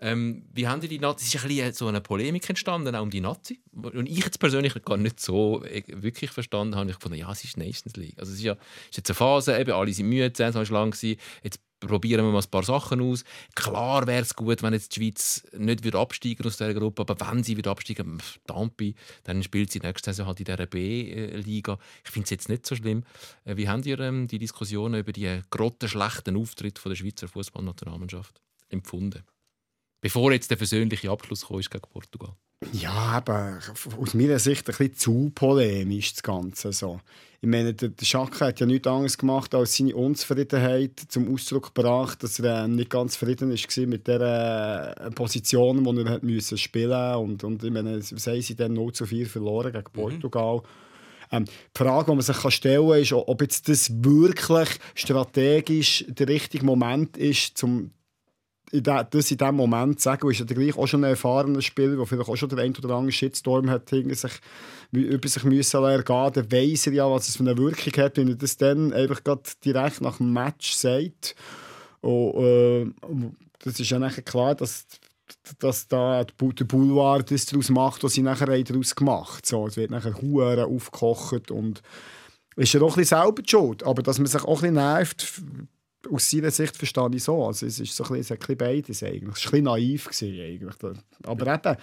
Ähm, 0.00 0.44
wie 0.52 0.68
haben 0.68 0.80
die 0.80 0.88
die 0.88 0.98
Nazi? 0.98 1.24
Es 1.26 1.34
ist 1.34 1.42
ein 1.42 1.48
bisschen 1.48 1.72
so 1.72 1.88
eine 1.88 2.00
Polemik 2.00 2.48
entstanden, 2.48 2.94
auch 2.94 3.02
um 3.02 3.10
die 3.10 3.20
Nazi. 3.20 3.60
Und 3.72 4.08
ich 4.08 4.24
jetzt 4.24 4.38
persönlich 4.38 4.74
gar 4.84 4.96
nicht 4.96 5.18
so 5.18 5.64
äh, 5.64 5.82
wirklich 5.88 6.30
verstanden 6.30 6.76
habe. 6.76 6.90
Ich 6.90 6.96
gefunden, 6.96 7.18
ja, 7.18 7.30
es 7.32 7.44
ist 7.44 7.56
Nations 7.56 7.96
League. 7.96 8.18
Also 8.18 8.32
es 8.32 8.38
ist 8.38 8.44
ja 8.44 8.52
es 8.52 8.90
ist 8.90 8.96
jetzt 8.98 9.10
eine 9.10 9.16
Phase, 9.16 9.58
eben, 9.58 9.72
alle 9.72 9.92
sind 9.92 10.08
müde, 10.08 10.32
es 10.32 10.54
war 10.54 10.64
lang 10.66 10.92
gewesen. 10.92 11.18
Jetzt 11.42 11.60
probieren 11.80 12.24
wir 12.24 12.32
mal 12.32 12.42
ein 12.42 12.50
paar 12.50 12.62
Sachen 12.62 13.00
aus. 13.00 13.24
Klar 13.54 14.06
wäre 14.06 14.22
es 14.22 14.34
gut, 14.34 14.62
wenn 14.62 14.72
jetzt 14.72 14.96
die 14.96 15.00
Schweiz 15.00 15.46
nicht 15.56 15.84
würde 15.84 15.98
absteigen 15.98 16.46
aus 16.46 16.56
dieser 16.56 16.74
Gruppe, 16.74 17.02
aber 17.02 17.18
wenn 17.20 17.42
sie 17.42 17.56
wieder 17.56 17.70
absteigen, 17.70 18.18
pff, 18.18 18.38
Tampi, 18.46 18.94
dann 19.24 19.42
spielt 19.42 19.70
sie 19.70 19.80
nächste 19.80 20.10
Saison 20.10 20.26
halt 20.26 20.40
in 20.40 20.44
dieser 20.44 20.66
B-Liga. 20.66 21.78
Ich 22.04 22.10
finde 22.10 22.24
es 22.24 22.30
jetzt 22.30 22.48
nicht 22.48 22.66
so 22.66 22.74
schlimm. 22.74 23.04
Äh, 23.44 23.56
Wie 23.56 23.68
habt 23.68 23.86
ihr 23.86 23.98
ähm, 24.00 24.26
die 24.26 24.38
Diskussionen 24.38 25.00
über 25.00 25.12
die 25.12 25.40
grottenschlechten 25.50 26.36
Auftritt 26.36 26.78
von 26.78 26.90
der 26.90 26.96
Schweizer 26.96 27.28
Fußballnationalmannschaft 27.28 28.40
empfunden? 28.68 29.24
Bevor 30.00 30.32
jetzt 30.32 30.50
der 30.50 30.58
versöhnliche 30.58 31.10
Abschluss 31.10 31.46
kam 31.46 31.58
ist 31.58 31.70
gegen 31.70 31.88
Portugal. 31.90 32.34
Ja, 32.72 32.90
aber 32.90 33.60
aus 34.00 34.14
meiner 34.14 34.38
Sicht 34.40 34.68
ein 34.68 34.76
bisschen 34.76 34.94
zu 34.94 35.30
polemisch 35.34 36.14
das 36.14 36.22
Ganze. 36.24 36.72
So. 36.72 37.00
Ich 37.40 37.48
meine, 37.48 37.72
der, 37.72 37.90
Schaka 38.04 38.46
hat 38.46 38.58
ja 38.58 38.66
nichts 38.66 38.88
anderes 38.88 39.16
gemacht, 39.16 39.54
als 39.54 39.76
seine 39.76 39.94
Unzufriedenheit 39.94 41.00
zum 41.08 41.32
Ausdruck 41.32 41.72
gebracht, 41.72 42.20
dass 42.24 42.40
er 42.40 42.64
ähm, 42.64 42.74
nicht 42.74 42.90
ganz 42.90 43.12
zufrieden 43.12 43.50
war 43.50 43.86
mit 43.86 44.08
der 44.08 44.94
äh, 44.98 45.10
Position, 45.12 45.84
die 45.84 46.02
er 46.02 46.10
hat 46.10 46.24
müssen 46.24 46.58
spielen 46.58 47.14
und, 47.14 47.44
und 47.44 47.62
ich 47.62 47.70
meine, 47.70 48.00
haben 48.00 48.42
sie 48.42 48.56
dann 48.56 48.72
0 48.72 48.92
zu 48.92 49.06
4 49.06 49.26
verloren 49.28 49.72
gegen 49.72 49.92
Portugal. 49.92 50.62
Ähm, 51.30 51.44
die 51.44 51.78
Frage, 51.78 52.06
die 52.10 52.16
man 52.16 52.22
sich 52.22 52.36
kann 52.36 52.50
stellen 52.50 52.88
kann, 52.88 53.00
ist, 53.00 53.12
ob 53.12 53.40
jetzt 53.40 53.68
das 53.68 53.90
wirklich 54.02 54.70
strategisch 54.96 56.04
der 56.08 56.26
richtige 56.26 56.64
Moment 56.64 57.16
ist, 57.16 57.62
um 57.62 57.92
in 58.70 58.82
da- 58.82 59.02
das 59.04 59.30
in 59.30 59.38
diesem 59.38 59.54
Moment 59.54 60.00
sagen, 60.00 60.26
und 60.26 60.32
ist 60.32 60.40
ja 60.40 60.46
gleich 60.46 60.76
auch 60.76 60.86
schon 60.86 61.04
ein 61.04 61.10
erfahrener 61.10 61.62
Spieler, 61.62 61.96
der 61.96 62.06
vielleicht 62.06 62.28
auch 62.28 62.36
schon 62.36 62.48
den 62.48 62.58
ein 62.58 62.76
oder 62.76 62.94
anderen 62.94 63.12
Shitstorm 63.12 63.70
hat 63.70 63.88
hinter 63.90 64.14
sich, 64.14 64.32
über 64.92 65.28
sich 65.28 65.44
müssen 65.44 65.84
ergehen, 65.84 66.32
dann 66.32 66.52
weiss 66.52 66.86
er 66.86 66.92
ja, 66.92 67.10
was 67.10 67.28
es 67.28 67.36
für 67.36 67.42
eine 67.44 67.56
Wirkung 67.56 67.92
hat, 68.02 68.16
wenn 68.16 68.28
er 68.28 68.34
das 68.34 68.56
dann 68.56 68.92
einfach 68.92 69.20
direkt 69.64 70.00
nach 70.00 70.18
dem 70.18 70.32
Match 70.32 70.72
sagt. 70.72 71.34
Und, 72.00 72.44
äh, 72.44 72.86
das 73.60 73.80
ist 73.80 73.90
ja 73.90 73.98
nachher 73.98 74.22
klar, 74.22 74.54
dass, 74.54 74.86
dass 75.58 75.88
da 75.88 76.24
der 76.24 76.64
Boulevard 76.64 77.30
das 77.30 77.46
daraus 77.46 77.70
macht, 77.70 78.04
was 78.04 78.14
sie 78.14 78.22
nachher 78.22 78.62
daraus 78.62 78.94
gemacht 78.94 79.44
so, 79.46 79.66
Es 79.66 79.76
wird 79.76 79.90
nachher 79.90 80.20
Huren 80.20 80.60
aufgekocht 80.60 81.50
und 81.50 81.82
ist 82.56 82.72
ja 82.72 82.80
auch 82.80 82.96
ein 82.96 83.02
bisschen 83.02 83.18
selber 83.18 83.42
schuld, 83.46 83.82
aber 83.84 84.02
dass 84.02 84.18
man 84.18 84.26
sich 84.26 84.42
auch 84.42 84.62
ein 84.62 84.72
bisschen 84.72 84.74
nervt, 84.74 85.42
aus 86.10 86.30
seiner 86.30 86.50
Sicht 86.50 86.76
verstehe 86.76 87.10
ich 87.12 87.24
so. 87.24 87.44
Also 87.44 87.66
es 87.66 87.80
ist 87.80 87.94
so 87.94 88.04
ein 88.04 88.08
bisschen, 88.08 88.20
es 88.20 88.30
hat 88.30 88.36
ein 88.38 88.40
bisschen 88.40 88.58
beides 88.58 89.02
eigentlich. 89.02 89.36
Es 89.36 89.44
war 89.44 89.58
ein 89.58 89.64
bisschen 89.64 89.64
naiv. 89.64 90.04
Gewesen, 90.04 90.40
eigentlich. 90.40 90.96
Aber 91.24 91.54
eben, 91.54 91.76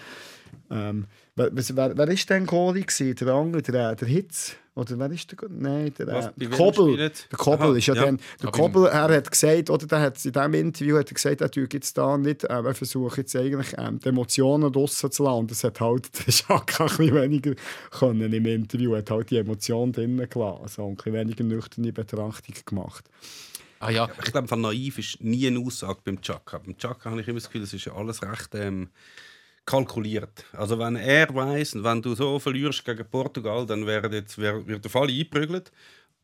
ähm, 0.71 1.05
wer, 1.35 1.49
wer, 1.51 1.97
wer 1.97 2.07
ist 2.09 2.29
denn 2.29 2.45
gewesen? 2.45 3.15
Der 3.15 3.27
andere, 3.33 3.61
der, 3.61 3.95
der 3.95 4.07
Hitz? 4.07 4.55
Oder 4.75 4.99
wer 4.99 5.11
ist 5.11 5.31
der 5.31 5.49
Nein, 5.49 5.93
der, 5.97 6.07
Was, 6.07 6.25
äh, 6.27 6.31
der 6.35 6.49
Kobel. 6.49 6.97
Der 6.97 7.37
Kobel 7.37 7.67
Aha, 7.67 7.77
ist 7.77 7.87
ja, 7.87 7.95
ja. 7.95 8.05
dann... 8.05 8.17
Der 8.41 8.49
Aber 8.49 8.57
Kobel, 8.57 8.85
er 8.87 9.09
hat 9.09 9.31
gesagt, 9.31 9.69
oder 9.69 9.87
der 9.87 10.01
hat 10.01 10.25
in 10.25 10.33
diesem 10.33 10.53
Interview 10.53 10.97
hat 10.97 11.09
er 11.09 11.13
gesagt, 11.13 11.39
er 11.39 11.49
tue 11.49 11.67
jetzt 11.71 11.97
da 11.97 12.17
nicht, 12.17 12.43
äh, 12.43 12.47
er 12.47 12.73
versucht 12.73 13.17
jetzt 13.17 13.35
eigentlich 13.37 13.73
ähm, 13.77 13.99
die 13.99 14.09
Emotionen 14.09 14.71
draussen 14.73 15.11
zu 15.11 15.23
lassen. 15.23 15.39
Und 15.39 15.51
das 15.51 15.63
hat 15.63 15.79
halt 15.79 16.09
der 16.27 16.31
Schaka 16.31 16.85
ein 16.85 16.89
bisschen 16.89 17.15
weniger 17.15 17.53
können 17.89 18.33
im 18.33 18.45
Interview. 18.45 18.93
Er 18.93 18.97
hat 18.97 19.11
halt 19.11 19.29
die 19.31 19.37
Emotionen 19.37 19.93
drinnen 19.93 20.29
gelassen. 20.29 20.63
Also 20.63 20.87
ein 20.87 20.95
bisschen 20.95 21.13
weniger 21.13 21.43
nüchterne 21.45 21.93
Betrachtung 21.93 22.55
gemacht. 22.65 23.05
Ah 23.79 23.89
ja, 23.89 24.09
Ich 24.23 24.31
glaube, 24.31 24.47
von 24.47 24.61
naiv 24.61 24.97
ist 24.99 25.21
nie 25.21 25.47
eine 25.47 25.59
Aussage 25.59 25.99
beim 26.03 26.21
Chaka. 26.21 26.59
Beim 26.59 26.77
Chaka 26.77 27.11
habe 27.11 27.21
ich 27.21 27.27
immer 27.27 27.39
das 27.39 27.45
Gefühl, 27.47 27.61
das 27.61 27.73
ist 27.73 27.85
ja 27.85 27.93
alles 27.93 28.21
recht 28.23 28.55
ähm, 28.55 28.89
kalkuliert. 29.65 30.45
Also 30.53 30.79
wenn 30.79 30.95
er 30.95 31.33
weiß, 31.33 31.83
wenn 31.83 32.01
du 32.01 32.15
so 32.15 32.39
verlierst 32.39 32.85
gegen 32.85 33.05
Portugal, 33.09 33.65
dann 33.65 33.85
wird 33.85 34.37
der 34.37 34.91
Fall 34.91 35.09
eingeprügelt. 35.09 35.71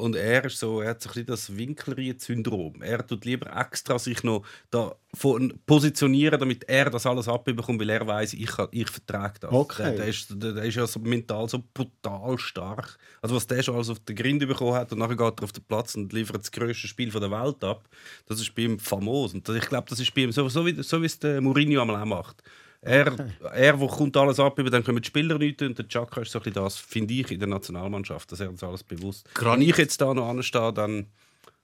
Und 0.02 0.16
er 0.16 0.46
ist 0.46 0.58
so, 0.60 0.82
er 0.82 0.90
hat 0.92 1.02
so 1.02 1.10
ein 1.10 1.14
bisschen 1.14 1.26
das 1.28 1.56
Winkelried-Syndrom. 1.58 2.82
Er 2.82 3.06
tut 3.06 3.26
lieber 3.26 3.56
extra 3.56 4.00
sich 4.00 4.24
noch 4.24 4.44
da 4.70 4.96
von 5.14 5.54
positionieren, 5.66 6.40
damit 6.40 6.64
er 6.70 6.90
das 6.90 7.06
alles 7.06 7.28
abbekommt, 7.28 7.80
weil 7.82 7.90
er 7.90 8.06
weiß, 8.08 8.34
ich, 8.34 8.46
kann- 8.48 8.70
ich 8.72 8.90
vertrage 8.90 9.40
das. 9.42 9.52
Okay. 9.52 9.84
Der, 9.84 9.92
der, 9.98 10.08
ist, 10.08 10.30
der, 10.32 10.54
der 10.54 10.64
ist 10.64 10.76
ja 10.76 10.88
so 10.88 11.00
mental 11.00 11.48
so 11.50 11.62
brutal 11.74 12.38
stark. 12.38 12.98
Also 13.22 13.36
was 13.36 13.46
der 13.46 13.62
schon 13.62 13.76
alles 13.76 13.90
auf 13.90 14.00
den 14.00 14.16
Grind 14.16 14.40
bekommen 14.48 14.74
hat 14.74 14.92
und 14.92 15.00
nachher 15.00 15.18
geht 15.18 15.40
er 15.40 15.44
auf 15.44 15.52
den 15.52 15.64
Platz 15.66 15.96
und 15.96 16.14
liefert 16.14 16.38
das 16.40 16.52
grösste 16.52 16.88
Spiel 16.88 17.12
von 17.12 17.22
der 17.22 17.32
Welt 17.32 17.64
ab, 17.64 17.88
das 18.26 18.40
ist 18.40 18.56
bei 18.56 18.64
ihm 18.64 18.80
famos. 18.80 19.34
Und 19.34 19.48
ich 19.50 19.68
glaube, 19.68 19.88
das 19.90 20.00
ist 20.00 20.14
bei 20.14 20.22
ihm 20.22 20.32
so, 20.32 20.48
so, 20.50 20.66
wie, 20.66 20.82
so 20.82 21.02
wie 21.02 21.06
es 21.06 21.20
der 21.20 21.42
Mourinho 21.42 21.82
einmal 21.82 22.02
auch 22.02 22.06
macht. 22.06 22.42
Er, 22.84 23.14
er 23.54 23.80
wo 23.80 23.88
kommt 23.88 24.18
alles 24.18 24.40
ab, 24.40 24.56
dann 24.56 24.84
kommen 24.84 25.02
die 25.02 25.08
Spieler 25.08 25.38
nicht 25.38 25.62
und 25.62 25.78
der 25.78 25.88
Chaka 25.88 26.22
ist 26.22 26.32
so 26.32 26.40
ein 26.40 26.44
bisschen 26.44 26.64
das, 26.64 26.78
finde 26.78 27.14
ich, 27.14 27.32
in 27.32 27.40
der 27.40 27.48
Nationalmannschaft, 27.48 28.32
dass 28.32 28.40
er 28.40 28.50
uns 28.50 28.64
alles 28.64 28.84
bewusst. 28.84 29.30
Wenn 29.40 29.62
ich 29.62 29.78
jetzt 29.78 30.02
da 30.02 30.14
noch 30.14 30.28
anstehe, 30.28 30.74
dann 30.74 31.06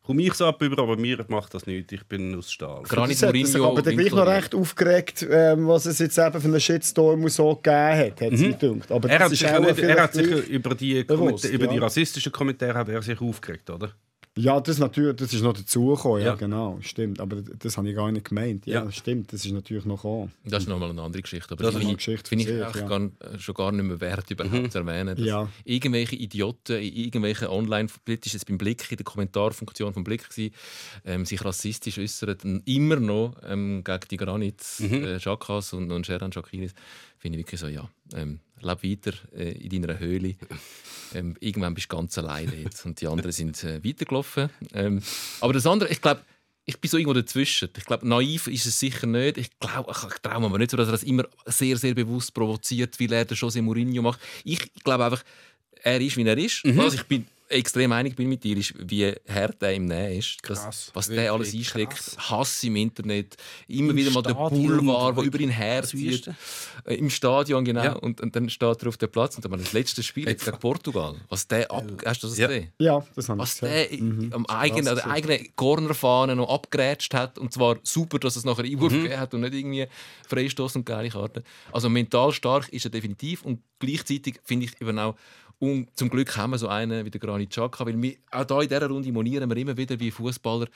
komme 0.04 0.22
ich 0.22 0.32
es 0.32 0.42
ab, 0.42 0.62
über, 0.62 0.82
aber 0.82 0.96
mir 0.96 1.26
macht 1.28 1.54
das 1.54 1.66
nicht. 1.66 1.92
Ich 1.92 2.06
bin 2.06 2.36
aus 2.36 2.52
Stahl. 2.52 2.84
Granit 2.84 3.20
Mourinho. 3.22 3.68
aber 3.68 3.82
dann 3.82 3.98
gleich 3.98 4.12
noch 4.12 4.28
recht 4.28 4.54
aufgeregt, 4.54 5.28
ähm, 5.30 5.68
was 5.68 5.86
es 5.88 5.98
jetzt 6.00 6.18
eben 6.20 6.40
für 6.40 6.48
einen 6.48 6.62
Shitstorm 6.62 7.28
so 7.30 7.56
gegeben 7.56 7.98
hat, 7.98 8.22
hat 8.22 8.38
sie 8.38 8.56
gedacht. 8.56 8.92
Aber 8.92 9.08
Mhm. 9.08 9.14
Er 9.14 9.20
hat, 9.20 9.30
sich, 9.32 9.46
auch 9.46 9.78
er 9.78 10.04
hat 10.04 10.14
sich 10.14 10.48
über 10.48 10.76
die, 10.76 11.04
bewusst, 11.04 11.46
über 11.46 11.68
die 11.68 11.76
ja. 11.76 11.82
rassistischen 11.82 12.32
Kommentare 12.32 12.76
hat 12.76 12.90
er 12.90 13.02
sich 13.02 13.20
aufgeregt, 13.20 13.70
oder? 13.70 13.92
Ja, 14.38 14.60
das, 14.62 14.78
natürlich, 14.78 15.16
das 15.16 15.34
ist 15.34 15.42
noch 15.42 15.54
dazugekommen, 15.54 16.20
ja. 16.22 16.28
Ja. 16.28 16.36
genau, 16.36 16.78
stimmt. 16.82 17.20
Aber 17.20 17.38
das 17.42 17.78
habe 17.78 17.90
ich 17.90 17.96
gar 17.96 18.12
nicht 18.12 18.30
gemeint. 18.30 18.66
Ja, 18.66 18.84
Ja. 18.84 18.92
stimmt, 18.92 19.34
das 19.34 19.46
ist 19.46 19.52
natürlich 19.52 19.86
noch 19.86 19.96
gekommen. 19.98 20.32
Das 20.46 20.64
ist 20.64 20.70
nochmal 20.70 20.90
eine 20.92 21.02
andere 21.02 21.22
Geschichte. 21.22 21.52
Aber 21.52 21.64
Das 21.64 21.76
ist 21.76 21.82
eine 21.82 21.96
Geschichte 21.96 22.30
finde 22.30 22.44
ich 22.44 22.50
sich, 22.50 22.60
ja. 22.60 22.88
gar, 22.88 23.02
äh, 23.02 23.40
schon 23.40 23.56
gar 23.56 23.72
nicht 23.72 23.84
mehr 23.86 24.00
wert, 24.00 24.30
überhaupt 24.32 24.72
zu 24.72 24.78
erwähnen. 24.78 25.16
Dass 25.16 25.26
Ja. 25.26 25.50
Irgendwelche 25.66 26.16
Idioten 26.16 26.78
in 26.78 26.94
irgendwelchen 26.94 27.48
online 27.48 27.90
politisch 28.06 28.34
jetzt 28.34 28.46
beim 28.46 28.58
Blick, 28.58 28.90
in 28.92 28.98
der 28.98 29.04
Kommentarfunktion 29.06 29.94
vom 29.94 30.04
Blick 30.04 30.30
gewesen, 30.30 30.54
ähm, 31.06 31.26
sich 31.26 31.44
rassistisch 31.44 31.98
äußern 31.98 32.62
immer 32.66 32.98
noch 32.98 33.36
ähm, 33.44 33.84
gegen 33.84 34.00
die 34.12 34.18
Granit, 34.18 34.62
äh, 34.80 35.20
Chakas 35.20 35.74
und, 35.74 35.92
und 35.92 36.06
Sheran 36.06 36.32
Shakiris, 36.32 36.74
finde 37.18 37.40
ich 37.40 37.46
wirklich 37.46 37.60
so, 37.60 37.68
ja, 37.68 37.90
ähm, 38.16 38.40
leb 38.62 38.84
weiter 38.84 39.14
äh, 39.36 39.52
in 39.52 39.82
deiner 39.82 40.00
Höhle. 40.00 40.36
Ähm, 41.14 41.38
irgendwann 41.40 41.74
bist 41.74 41.90
du 41.90 41.96
ganz 41.96 42.18
allein 42.18 42.52
dort 42.52 42.86
und 42.86 43.00
die 43.00 43.08
anderen 43.08 43.32
sind 43.32 43.64
äh, 43.64 43.82
weitergelaufen. 43.82 44.50
Ähm, 44.74 45.02
aber 45.40 45.54
das 45.54 45.66
andere, 45.66 45.90
ich 45.90 46.02
glaube, 46.02 46.20
ich 46.66 46.82
bin 46.82 46.92
so 46.92 46.98
irgendwo 46.98 47.14
dazwischen. 47.14 47.70
Ich 47.78 47.86
glaube, 47.86 48.06
naiv 48.06 48.48
ist 48.48 48.66
es 48.66 48.78
sicher 48.78 49.08
nicht. 49.08 49.38
Ich 49.38 49.58
glaube, 49.58 49.90
ich, 49.90 50.20
traue 50.22 50.50
mir 50.50 50.58
nicht 50.60 50.72
so, 50.72 50.76
dass 50.76 50.90
er 50.90 50.92
das 50.92 51.04
immer 51.04 51.24
sehr, 51.46 51.78
sehr 51.78 51.94
bewusst 51.94 52.34
provoziert, 52.34 53.00
wie 53.00 53.08
er 53.08 53.24
der 53.24 53.38
José 53.38 53.62
Mourinho 53.62 54.02
macht. 54.02 54.20
Ich, 54.44 54.60
glaube 54.84 55.06
einfach, 55.06 55.24
er 55.82 56.02
ist, 56.02 56.18
wie 56.18 56.28
er 56.28 56.38
ist. 56.38 56.66
Also 56.66 56.98
ich 56.98 57.04
bin 57.04 57.26
extrem 57.50 57.92
einig 57.92 58.16
bin 58.16 58.28
mit 58.30 58.44
dir, 58.44 58.58
ist, 58.58 58.74
wie 58.78 59.14
hart 59.28 59.62
der 59.62 59.74
im 59.74 59.86
Nähen 59.86 60.20
ist. 60.20 60.38
Das, 60.44 60.64
Krass. 60.64 60.92
was 60.94 61.08
der 61.08 61.32
alles 61.32 61.54
einsteckt. 61.54 61.92
krass. 61.94 62.30
Hass 62.30 62.64
im 62.64 62.76
Internet. 62.76 63.36
Immer 63.68 63.92
Im 63.92 63.96
wieder 63.98 64.12
mal 64.12 64.22
der 64.22 64.32
Stadion, 64.32 64.78
Boulevard, 64.78 65.18
der 65.18 65.24
über 65.24 65.40
ihn 65.40 65.50
herzieht. 65.50 66.30
Äh, 66.86 66.96
Im 66.96 67.10
Stadion, 67.10 67.64
genau. 67.66 67.84
Ja. 67.84 67.94
Und, 67.94 68.22
und 68.22 68.36
dann 68.36 68.50
steht 68.50 68.82
er 68.84 68.88
auf 68.90 68.98
dem 68.98 69.10
Platz. 69.10 69.36
Und 69.36 69.46
dann 69.46 69.52
war 69.52 69.58
das 69.58 69.74
letzte 69.74 70.04
Spiel 70.04 70.28
jetzt 70.28 70.46
gegen 70.46 70.58
Portugal. 70.60 71.16
Was 71.30 71.48
der 71.48 71.72
ab... 71.72 71.86
Hast 72.06 72.24
du 72.24 72.28
das 72.28 72.38
Ja. 72.38 72.48
gesehen? 72.48 72.72
Ja, 72.80 73.06
das 73.16 73.30
habe 73.30 73.38
ich 73.40 73.42
Was 73.44 73.58
der 73.60 73.92
am 74.32 74.46
eigenen, 74.48 74.86
Krass 74.86 74.96
der 75.04 75.10
eigenen 75.12 75.56
Cornerfahne 75.56 76.36
noch 76.36 76.50
abgerätscht 76.50 77.14
hat. 77.14 77.38
Und 77.40 77.54
zwar 77.54 77.78
super, 77.84 78.20
dass 78.20 78.36
es 78.36 78.46
nachher 78.46 78.64
Einwurf 78.66 78.92
Mhm. 78.94 79.04
gegeben 79.04 79.20
hat 79.20 79.34
und 79.34 79.42
nicht 79.42 79.54
irgendwie 79.54 79.88
Freistoß 80.28 80.76
und 80.76 80.86
geile 80.86 81.10
Karten. 81.10 81.44
Also 81.72 81.90
mental 81.90 82.32
stark 82.32 82.70
ist 82.70 82.86
er 82.86 82.92
definitiv. 82.92 83.44
Und 83.44 83.62
gleichzeitig 83.80 84.40
finde 84.44 84.66
ich 84.66 84.82
eben 84.82 84.98
auch, 85.00 85.16
und 85.60 85.88
zum 85.98 86.10
Glück 86.10 86.38
haben 86.38 86.52
wir 86.52 86.58
so 86.60 86.68
einen 86.68 87.04
wie 87.06 87.10
der 87.10 87.20
Granit 87.20 87.50
Xhaka, 87.50 87.86
weil 87.86 88.00
wir, 88.02 88.16
auch 88.32 88.46
hier 88.48 88.62
in 88.62 88.68
dieser 88.70 88.88
Runde 88.88 89.12
monieren 89.12 89.50
wir 89.50 89.58
immer 89.58 89.76
wieder, 89.76 90.00
wie 90.00 90.12
Fußballer 90.12 90.68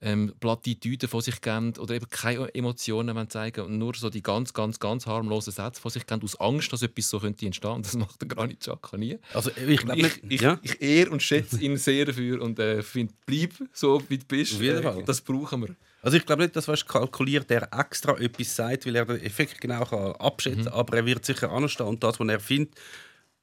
ähm, 0.00 0.32
Plattitüden 0.40 1.08
von 1.08 1.20
sich 1.20 1.40
geben 1.42 1.74
oder 1.78 1.94
eben 1.94 2.08
keine 2.08 2.54
Emotionen 2.54 3.14
wollen 3.14 3.28
zeigen 3.28 3.66
und 3.66 3.76
nur 3.78 3.94
so 3.94 4.08
die 4.08 4.22
ganz, 4.22 4.54
ganz, 4.54 4.78
ganz 4.80 5.06
harmlosen 5.06 5.52
Sätze 5.52 5.80
von 5.80 5.90
sich 5.90 6.06
geben, 6.06 6.22
aus 6.22 6.40
Angst, 6.40 6.72
dass 6.72 6.80
etwas 6.82 7.10
so 7.10 7.20
könnte 7.20 7.44
entstehen. 7.44 7.72
Und 7.72 7.84
das 7.86 7.96
macht 7.96 8.20
der 8.20 8.28
Granit 8.28 8.60
Xhaka 8.60 8.96
nie. 8.96 9.18
Also 9.34 9.50
ich 9.66 9.80
glaube 9.80 10.00
Ich, 10.00 10.22
ich, 10.26 10.40
ja? 10.40 10.58
ich 10.62 10.80
ehre 10.80 11.10
und 11.10 11.22
schätze 11.22 11.60
ihn 11.60 11.76
sehr 11.76 12.06
dafür 12.06 12.40
und 12.40 12.58
äh, 12.58 12.82
finde, 12.82 13.12
bleib 13.26 13.52
so, 13.72 14.02
wie 14.08 14.18
du 14.18 14.24
bist. 14.26 14.54
Auf 14.54 14.62
jeden 14.62 14.78
Äh, 14.78 14.82
Fall. 14.82 15.02
Das 15.04 15.20
brauchen 15.20 15.60
wir. 15.62 15.76
Also 16.02 16.16
ich 16.16 16.24
glaube 16.24 16.42
nicht, 16.44 16.56
dass 16.56 16.66
weißt, 16.66 16.88
kalkuliert 16.88 17.50
er 17.50 17.68
extra 17.78 18.16
etwas 18.16 18.56
sagt, 18.56 18.86
weil 18.86 18.96
er 18.96 19.04
den 19.04 19.20
Effekt 19.20 19.60
genau 19.60 19.84
kann 19.84 20.12
abschätzen 20.12 20.64
kann, 20.64 20.72
aber 20.72 20.96
er 20.96 21.04
wird 21.04 21.26
sicher 21.26 21.50
anstehen 21.50 21.86
und 21.88 22.02
das, 22.02 22.18
was 22.18 22.26
er 22.28 22.40
findet, 22.40 22.74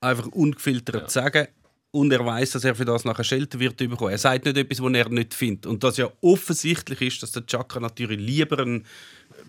einfach 0.02 0.28
ungefiltert 0.28 1.12
sagen 1.12 1.48
und 1.92 2.12
er 2.12 2.26
weiß, 2.26 2.52
dass 2.52 2.64
er 2.64 2.76
für 2.76 2.86
das 2.86 3.06
nachher 3.06 3.24
Schelte 3.24 3.60
wird 3.60 3.78
bekommen. 3.78 4.12
Er 4.12 4.18
sagt 4.18 4.46
nicht 4.46 4.58
etwas, 4.58 4.82
was 4.82 4.94
er 4.94 5.10
nicht 5.10 5.34
findet 5.34 5.66
und 5.66 5.84
das 5.84 5.98
ja 5.98 6.12
offensichtlich 6.22 7.02
ist, 7.02 7.24
dass 7.24 7.32
der 7.32 7.46
Chaka 7.46 7.80
natürlich 7.80 8.20
lieber 8.20 8.60
einen 8.60 8.86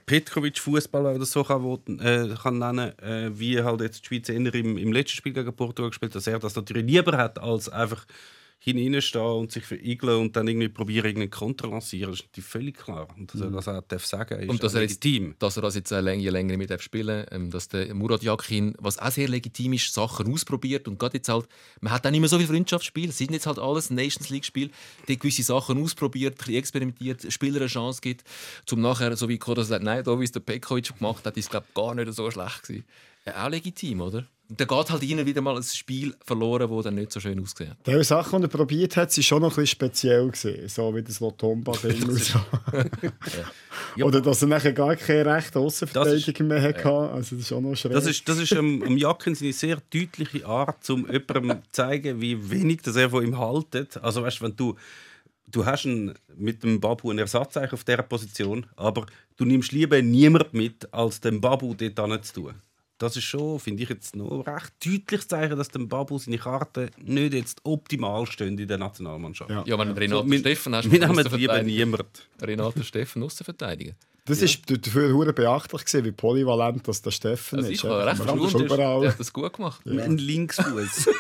Petkovic-Fußball, 0.07 1.05
wenn 1.05 1.13
man 1.13 1.21
das 1.21 1.33
so 1.33 1.45
kann, 1.45 2.01
äh, 2.01 2.35
kann 2.43 2.59
nennen, 2.59 2.99
äh, 3.01 3.31
wie 3.39 3.63
halt 3.63 3.81
jetzt 3.81 4.03
die 4.03 4.07
Schweiz 4.07 4.29
eher 4.29 4.55
im, 4.55 4.79
im 4.79 4.93
letzten 4.93 5.17
Spiel 5.17 5.33
gegen 5.33 5.55
Portugal 5.55 5.91
gespielt, 5.91 6.15
dass 6.15 6.27
er 6.27 6.39
das 6.39 6.57
natürlich 6.57 6.85
lieber 6.85 7.17
hat 7.17 7.39
als 7.39 7.69
einfach 7.69 8.07
hineinstehen 8.61 9.25
und 9.25 9.53
sich 9.53 9.65
verigeln 9.65 10.21
und 10.21 10.37
dann 10.37 10.49
irgendwie 10.49 10.69
probieren, 10.69 11.07
irgendeinen 11.07 11.31
Konter 11.31 11.69
lancieren. 11.69 12.11
Das 12.11 12.21
ist 12.21 12.27
natürlich 12.27 12.47
völlig 12.49 12.77
klar. 12.77 13.09
Und 13.17 13.33
dass 13.33 13.41
er 13.41 13.51
das 13.51 13.69
auch 13.69 13.81
darf 13.87 14.05
sagen 14.05 14.41
ist 14.41 14.49
Und 14.51 14.63
dass 14.63 14.73
auch 14.73 14.77
er 14.79 14.83
jetzt- 14.83 15.03
legitim. 15.05 15.35
Dass 15.39 15.57
er 15.57 15.63
das 15.63 15.75
jetzt 15.77 15.91
äh, 15.93 16.01
länger, 16.01 16.31
länger 16.31 16.57
mit 16.57 16.69
darf 16.71 16.83
spielen 16.83 17.25
ähm, 17.31 17.51
dass 17.51 17.69
der 17.69 17.95
Murat 17.95 18.23
Yakin, 18.23 18.75
was 18.79 18.99
auch 18.99 19.11
sehr 19.11 19.29
legitim 19.29 19.73
ist, 19.75 19.95
Sachen 19.95 20.33
ausprobiert 20.33 20.89
und 20.89 20.99
gerade 20.99 21.19
jetzt 21.19 21.29
halt, 21.29 21.47
man 21.81 21.93
hat 21.93 22.05
dann 22.05 22.13
nicht 22.13 22.21
mehr 22.21 22.29
so 22.29 22.37
viele 22.37 22.49
Freundschaftsspiele, 22.49 23.11
es 23.11 23.19
sind 23.19 23.33
jetzt 23.33 23.47
halt 23.47 23.59
alles 23.59 23.91
Nations 23.91 24.29
League 24.31 24.45
Spiele, 24.45 24.71
die 25.07 25.19
gewisse 25.19 25.43
Sachen 25.45 25.83
ausprobiert, 25.83 26.39
ein 26.47 26.55
experimentiert, 26.55 27.33
Spieler 27.33 27.59
eine 27.61 27.67
Chance 27.69 28.01
gibt, 28.01 28.25
zum 28.67 28.81
nachher, 28.81 29.17
so 29.17 29.29
wie 29.29 29.39
Koda 29.39 29.63
sagt, 29.65 29.85
nein, 29.85 30.03
da 30.05 30.19
wie 30.19 30.25
es 30.25 30.33
der 30.33 30.41
Pekovic 30.41 30.97
gemacht 30.99 31.25
hat, 31.25 31.37
ist 31.37 31.51
glaube 31.51 31.67
gar 31.75 31.95
nicht 31.95 32.13
so 32.13 32.31
schlecht 32.31 32.63
gewesen. 32.65 32.85
Ja, 33.27 33.45
auch 33.47 33.51
legitim, 33.51 34.01
oder? 34.01 34.27
Und 34.51 34.59
dann 34.59 34.67
geht 34.67 34.91
halt 34.91 35.03
immer 35.03 35.27
wieder 35.27 35.43
mal 35.43 35.57
ein 35.57 35.63
Spiel 35.63 36.15
verloren, 36.25 36.71
das 36.71 36.85
dann 36.85 36.95
nicht 36.95 37.13
so 37.13 37.21
schön 37.21 37.39
ausgesehen 37.39 37.77
hat. 37.77 37.87
Die 37.87 38.03
Sachen, 38.03 38.41
die 38.41 38.47
er 38.47 38.49
probiert 38.49 38.97
hat, 38.97 39.15
waren 39.15 39.23
schon 39.23 39.43
noch 39.43 39.51
ein 39.51 39.57
bisschen 39.57 39.67
speziell. 39.67 40.31
Gewesen. 40.31 40.69
So 40.69 40.95
wie 40.95 41.03
das 41.03 41.21
Lotomba-Ding 41.21 42.03
und 42.09 42.19
so. 42.19 42.39
Oder 44.03 44.23
dass 44.23 44.41
er 44.41 44.49
nachher 44.49 44.73
gar 44.73 44.97
keine 44.97 45.35
rechte 45.35 45.59
Außenverteidiger 45.59 46.45
mehr 46.45 46.63
hatte. 46.63 46.89
Also 46.89 47.37
das 47.37 47.45
ist 47.45 47.53
auch 47.53 47.61
noch 47.61 47.75
schräg. 47.75 47.93
Das 47.93 48.07
ist, 48.07 48.27
das 48.27 48.39
ist 48.39 48.53
ähm, 48.53 48.83
um 48.83 48.97
Jacken 48.97 49.35
seine 49.35 49.53
sehr 49.53 49.83
deutliche 49.93 50.47
Art, 50.47 50.89
um 50.89 51.07
jemandem 51.11 51.63
zu 51.65 51.71
zeigen, 51.71 52.21
wie 52.21 52.51
wenig 52.51 52.81
das 52.83 52.97
er 52.97 53.11
von 53.11 53.25
ihm 53.25 53.39
haltet. 53.39 53.99
Also 53.99 54.23
weißt, 54.23 54.41
wenn 54.41 54.57
du 54.57 54.77
du 55.51 55.65
hast 55.65 55.87
einen, 55.87 56.15
mit 56.37 56.63
dem 56.63 56.81
Babu 56.81 57.11
einen 57.11 57.21
Ersatz 57.21 57.57
auf 57.57 57.85
dieser 57.85 58.03
Position, 58.03 58.67
aber 58.77 59.07
du 59.37 59.45
nimmst 59.45 59.73
lieber 59.73 60.01
niemand 60.03 60.53
mit, 60.53 60.93
als 60.93 61.21
den 61.21 61.41
Babu 61.41 61.75
dort 61.75 62.11
hin 62.11 62.23
zu 62.23 62.33
tun. 62.35 62.55
Das 62.99 63.17
ist 63.17 63.25
schon, 63.25 63.61
finde 63.61 63.85
ich, 63.85 63.89
jetzt 63.89 64.17
noch 64.17 64.45
recht 64.45 64.73
deutliches 64.85 65.29
Zeichen, 65.29 65.57
dass 65.57 65.69
dem 65.69 65.89
Babu 65.89 66.19
seine 66.19 66.37
Karten 66.39 66.91
nicht 66.99 67.33
jetzt 67.33 67.61
optimal 67.63 68.27
stehen 68.27 68.59
in 68.59 68.67
der 68.67 68.79
Nationalmannschaft. 68.79 69.51
Ja. 69.51 69.63
Ja, 69.65 69.79
wenn 69.79 69.95
du 69.95 70.01
Renato 70.01 70.29
wir- 70.29 70.39
Steffen 70.41 70.75
hast, 70.75 70.91
Wir 70.91 71.07
nehmen 71.07 71.25
lieber 71.33 71.63
niemand. 71.63 72.29
Renato 72.43 72.83
Steffen, 72.83 73.23
Außenverteidiger. 73.23 73.93
Das 74.25 74.43
ist 74.43 74.63
dafür 74.69 75.11
hure 75.15 75.33
beachtlich 75.33 75.85
gewesen, 75.87 76.05
wie 76.05 76.13
polyvalent 76.13 76.87
das 76.87 77.01
der 77.01 77.13
Steffen 77.13 77.61
Also 77.61 77.71
ist. 77.71 77.79
ich 77.79 77.85
habe 77.89 78.05
recht 78.05 78.21
überall- 78.61 79.01
der 79.01 79.11
hat 79.13 79.21
das 79.21 79.33
gut 79.33 79.53
gemacht. 79.55 79.81
Ein 79.87 80.19
Linksfuß. 80.19 81.09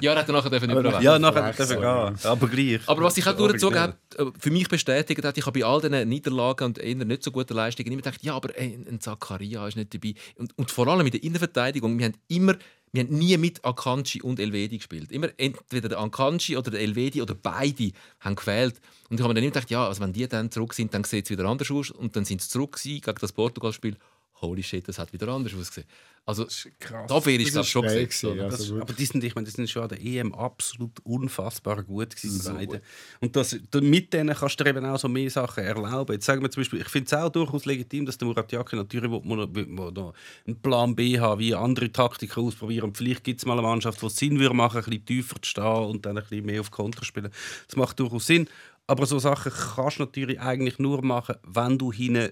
Ja, 0.00 0.12
er 0.12 0.20
hat 0.20 0.28
dann 0.28 0.36
nachher 0.36 0.50
dürfen 0.50 0.70
überleben. 0.70 1.02
ja, 1.02 1.18
nachher 1.18 1.52
dürfen 1.52 1.80
gehen. 1.80 2.30
Aber 2.30 2.48
gleich. 2.48 2.80
Aber 2.86 3.02
was 3.02 3.16
ich 3.16 3.26
auch 3.26 3.36
durchgezogen 3.36 3.78
habe, 3.78 3.96
äh, 4.18 4.26
für 4.38 4.50
mich 4.50 4.68
bestätigt 4.68 5.24
hat, 5.24 5.36
ich 5.36 5.46
habe 5.46 5.58
bei 5.58 5.66
all 5.66 5.80
diesen 5.80 6.08
Niederlagen 6.08 6.64
und 6.64 6.78
eher 6.78 6.94
nicht 6.96 7.22
so 7.22 7.30
guten 7.30 7.54
Leistungen 7.54 7.92
immer 7.92 8.02
gedacht, 8.02 8.22
ja, 8.22 8.34
aber 8.34 8.56
ey, 8.58 8.78
ein 8.88 9.00
Zakaria 9.00 9.66
ist 9.66 9.76
nicht 9.76 9.94
dabei. 9.94 10.14
Und, 10.36 10.56
und 10.58 10.70
vor 10.70 10.86
allem 10.88 11.06
in 11.06 11.12
der 11.12 11.22
Innenverteidigung, 11.22 11.98
wir 11.98 12.06
haben 12.06 12.14
immer, 12.28 12.54
wir 12.92 13.02
haben 13.02 13.18
nie 13.18 13.36
mit 13.36 13.64
Akanji 13.64 14.22
und 14.22 14.40
Elvedi 14.40 14.78
gespielt. 14.78 15.12
Immer 15.12 15.28
entweder 15.36 15.88
der 15.88 15.98
Akanji 15.98 16.56
oder 16.56 16.70
der 16.70 16.80
Elvedi 16.80 17.20
oder 17.20 17.34
beide 17.34 17.92
haben 18.20 18.36
gefehlt. 18.36 18.80
Und 19.10 19.18
ich 19.18 19.22
habe 19.22 19.28
mir 19.30 19.34
dann 19.34 19.44
immer 19.44 19.52
gedacht, 19.52 19.70
ja, 19.70 19.86
also 19.86 20.00
wenn 20.00 20.12
die 20.12 20.26
dann 20.26 20.50
zurück 20.50 20.74
sind, 20.74 20.94
dann 20.94 21.04
sieht 21.04 21.26
es 21.26 21.30
wieder 21.30 21.44
anders 21.44 21.70
aus. 21.70 21.90
Und 21.90 22.16
dann 22.16 22.24
sind 22.24 22.40
sie 22.40 22.48
zurück 22.48 22.72
gewesen 22.72 23.00
gegen 23.00 23.18
das 23.20 23.32
Portugal-Spiel. 23.32 23.96
Holy 24.40 24.62
shit, 24.62 24.86
das 24.86 24.98
hat 24.98 25.12
wieder 25.12 25.28
anders 25.28 25.54
ausgesehen. 25.54 25.86
Also, 26.28 26.44
krass. 26.80 27.08
Abwehr 27.10 27.38
ist, 27.38 27.46
Das 27.46 27.52
glaube 27.52 27.60
ist 27.62 27.66
ich, 27.68 27.72
schon 27.72 27.82
gesetzt. 27.84 28.20
gewesen, 28.22 28.34
oder? 28.40 28.44
also 28.50 28.74
Das, 28.74 28.82
aber 28.82 28.92
die 28.94 29.04
sind, 29.06 29.22
ich 29.22 29.34
meine, 29.36 29.44
die 29.44 29.50
sind 29.52 29.70
schon 29.70 29.82
an 29.84 29.88
der 29.90 30.04
EM 30.04 30.34
absolut 30.34 30.98
unfassbar 31.04 31.84
gut 31.84 32.16
gewesen, 32.16 32.40
So 32.40 32.52
beide. 32.52 32.66
gut. 32.66 32.80
Und 33.20 33.36
das, 33.36 33.56
da- 33.70 33.80
mit 33.80 34.12
denen 34.12 34.34
kannst 34.34 34.58
du 34.58 34.64
dir 34.64 34.70
eben 34.70 34.84
auch 34.84 34.98
so 34.98 35.08
mehr 35.08 35.30
Sachen 35.30 35.62
erlauben. 35.62 36.14
Jetzt 36.14 36.26
sagen 36.26 36.42
wir 36.42 36.50
zum 36.50 36.62
Beispiel, 36.62 36.80
ich 36.80 36.88
finde 36.88 37.06
es 37.06 37.12
auch 37.14 37.28
durchaus 37.30 37.64
legitim, 37.64 38.06
dass 38.06 38.18
der 38.18 38.26
Murat 38.26 38.50
Yakin 38.50 38.78
natürlich 38.80 39.08
will, 39.10 39.22
will, 39.24 39.54
will, 39.54 39.78
will 39.78 39.92
da 39.92 40.12
einen 40.46 40.60
Plan 40.60 40.96
B 40.96 41.18
haben, 41.20 41.38
wie 41.40 41.54
andere 41.54 41.92
Taktiken 41.92 42.40
ausprobieren. 42.44 42.86
Und 42.86 42.96
vielleicht 42.98 43.22
gibt 43.22 43.38
es 43.40 43.46
mal 43.46 43.52
eine 43.52 43.62
Mannschaft, 43.62 44.02
die 44.02 44.06
es 44.06 44.16
Sinn 44.16 44.40
würde 44.40 44.54
machen, 44.56 44.78
ein 44.78 44.84
bisschen 44.84 45.06
tiefer 45.06 45.40
zu 45.40 45.48
stehen 45.48 45.64
und 45.64 46.04
dann 46.04 46.18
ein 46.18 46.24
bisschen 46.24 46.44
mehr 46.44 46.60
auf 46.60 46.72
Konter 46.72 47.04
spielen. 47.04 47.30
Das 47.68 47.76
macht 47.76 48.00
durchaus 48.00 48.26
Sinn. 48.26 48.48
Aber 48.88 49.06
so 49.06 49.18
Sachen 49.20 49.52
kannst 49.52 49.98
du 49.98 50.02
natürlich 50.04 50.40
eigentlich 50.40 50.78
nur 50.80 51.02
machen, 51.02 51.36
wenn 51.44 51.78
du 51.78 51.92
hinten 51.92 52.30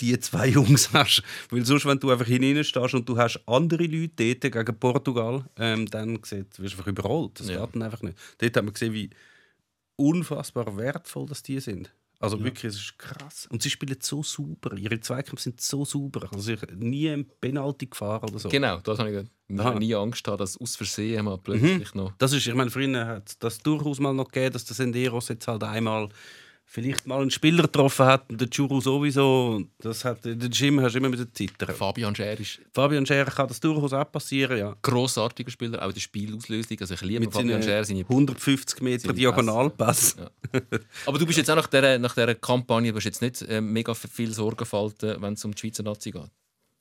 die 0.00 0.18
zwei 0.20 0.48
Jungs 0.56 0.92
hast. 0.92 1.22
Weil 1.50 1.64
sonst, 1.64 1.86
wenn 1.86 1.98
du 1.98 2.10
einfach 2.10 2.26
hineinstehst 2.26 2.94
und 2.94 3.08
du 3.08 3.16
hast 3.16 3.40
andere 3.46 3.84
Leute 3.84 4.34
dort 4.38 4.52
gegen 4.52 4.78
Portugal, 4.80 5.44
ähm, 5.56 5.86
dann 5.86 6.18
sieht, 6.24 6.58
wirst 6.58 6.74
du 6.74 6.78
einfach 6.78 6.86
überrollt. 6.86 7.40
Das 7.40 7.48
Ja. 7.48 7.64
geht 7.64 7.74
dann 7.74 7.82
einfach 7.82 8.02
nicht. 8.02 8.16
Dort 8.38 8.56
haben 8.56 8.66
wir 8.68 8.72
gesehen, 8.72 8.92
wie 8.92 9.10
unfassbar 9.96 10.76
wertvoll 10.76 11.26
das 11.26 11.42
die 11.42 11.60
sind. 11.60 11.92
Also 12.22 12.38
wirklich, 12.44 12.64
es 12.64 12.74
ist 12.76 12.98
krass. 12.98 13.46
Und 13.50 13.62
sie 13.62 13.70
spielen 13.70 13.96
so 13.98 14.22
super. 14.22 14.76
Ihre 14.76 15.00
Zweikämpfe 15.00 15.42
sind 15.42 15.58
so 15.58 15.86
super. 15.86 16.28
Also 16.34 16.52
ich 16.52 16.60
nie 16.76 17.08
ein 17.08 17.24
Penalty 17.40 17.86
gefahren 17.86 18.28
oder 18.28 18.38
so. 18.38 18.50
Genau, 18.50 18.78
das 18.80 18.98
habe 18.98 19.26
ich 19.48 19.58
Aha. 19.58 19.78
nie 19.78 19.94
Angst 19.94 20.28
haben, 20.28 20.36
dass 20.36 20.58
aus 20.60 20.76
Versehen 20.76 21.24
mal 21.24 21.38
plötzlich 21.38 21.94
noch... 21.94 22.12
Das 22.18 22.34
ist, 22.34 22.46
ich 22.46 22.54
meine, 22.54 22.70
früher 22.70 23.06
hat 23.06 23.42
das 23.42 23.58
durchaus 23.60 24.00
mal 24.00 24.12
noch 24.12 24.28
gegeben, 24.30 24.52
dass 24.52 24.66
der 24.66 24.76
Senderos 24.76 25.28
jetzt 25.28 25.48
halt 25.48 25.64
einmal 25.64 26.10
vielleicht 26.72 27.04
mal 27.04 27.20
einen 27.20 27.32
Spieler 27.32 27.64
getroffen 27.64 28.06
hat 28.06 28.30
und 28.30 28.40
der 28.40 28.48
Churu 28.48 28.80
sowieso. 28.80 29.64
Das 29.80 30.04
hat, 30.04 30.24
den 30.24 30.38
Jim 30.52 30.80
hast 30.80 30.94
du 30.94 30.98
immer 30.98 31.08
mit 31.08 31.36
zittern. 31.36 31.74
Fabian 31.74 32.14
Scher 32.14 32.38
ist 32.38 32.60
Fabian 32.72 33.04
Scherer 33.04 33.30
kann 33.30 33.48
das 33.48 33.58
durchaus 33.58 33.92
auch 33.92 34.10
passieren, 34.10 34.56
ja. 34.56 34.76
grossartiger 34.80 35.50
Spieler, 35.50 35.82
auch 35.82 35.88
in 35.88 35.94
der 35.94 36.00
Spielauslösung. 36.00 36.78
Also 36.80 36.94
ich 36.94 37.00
liebe 37.00 37.20
Mit 37.20 37.32
Fabian 37.32 37.60
Scher, 37.60 37.84
seine 37.84 38.00
150 38.00 38.80
Meter 38.82 39.12
Diagonalpass. 39.12 40.16
Ja. 40.16 40.30
Aber 41.06 41.18
du 41.18 41.26
bist 41.26 41.38
jetzt 41.38 41.50
auch 41.50 41.56
nach 41.56 41.66
dieser, 41.66 41.98
nach 41.98 42.14
dieser 42.14 42.36
Kampagne 42.36 42.94
hast 42.94 43.04
jetzt 43.04 43.20
nicht 43.20 43.42
äh, 43.42 43.60
mega 43.60 43.92
viel 43.92 44.32
Sorgen 44.32 44.64
falten, 44.64 45.20
wenn 45.20 45.32
es 45.32 45.44
um 45.44 45.52
die 45.52 45.58
Schweizer 45.58 45.82
Nazi 45.82 46.12
geht. 46.12 46.30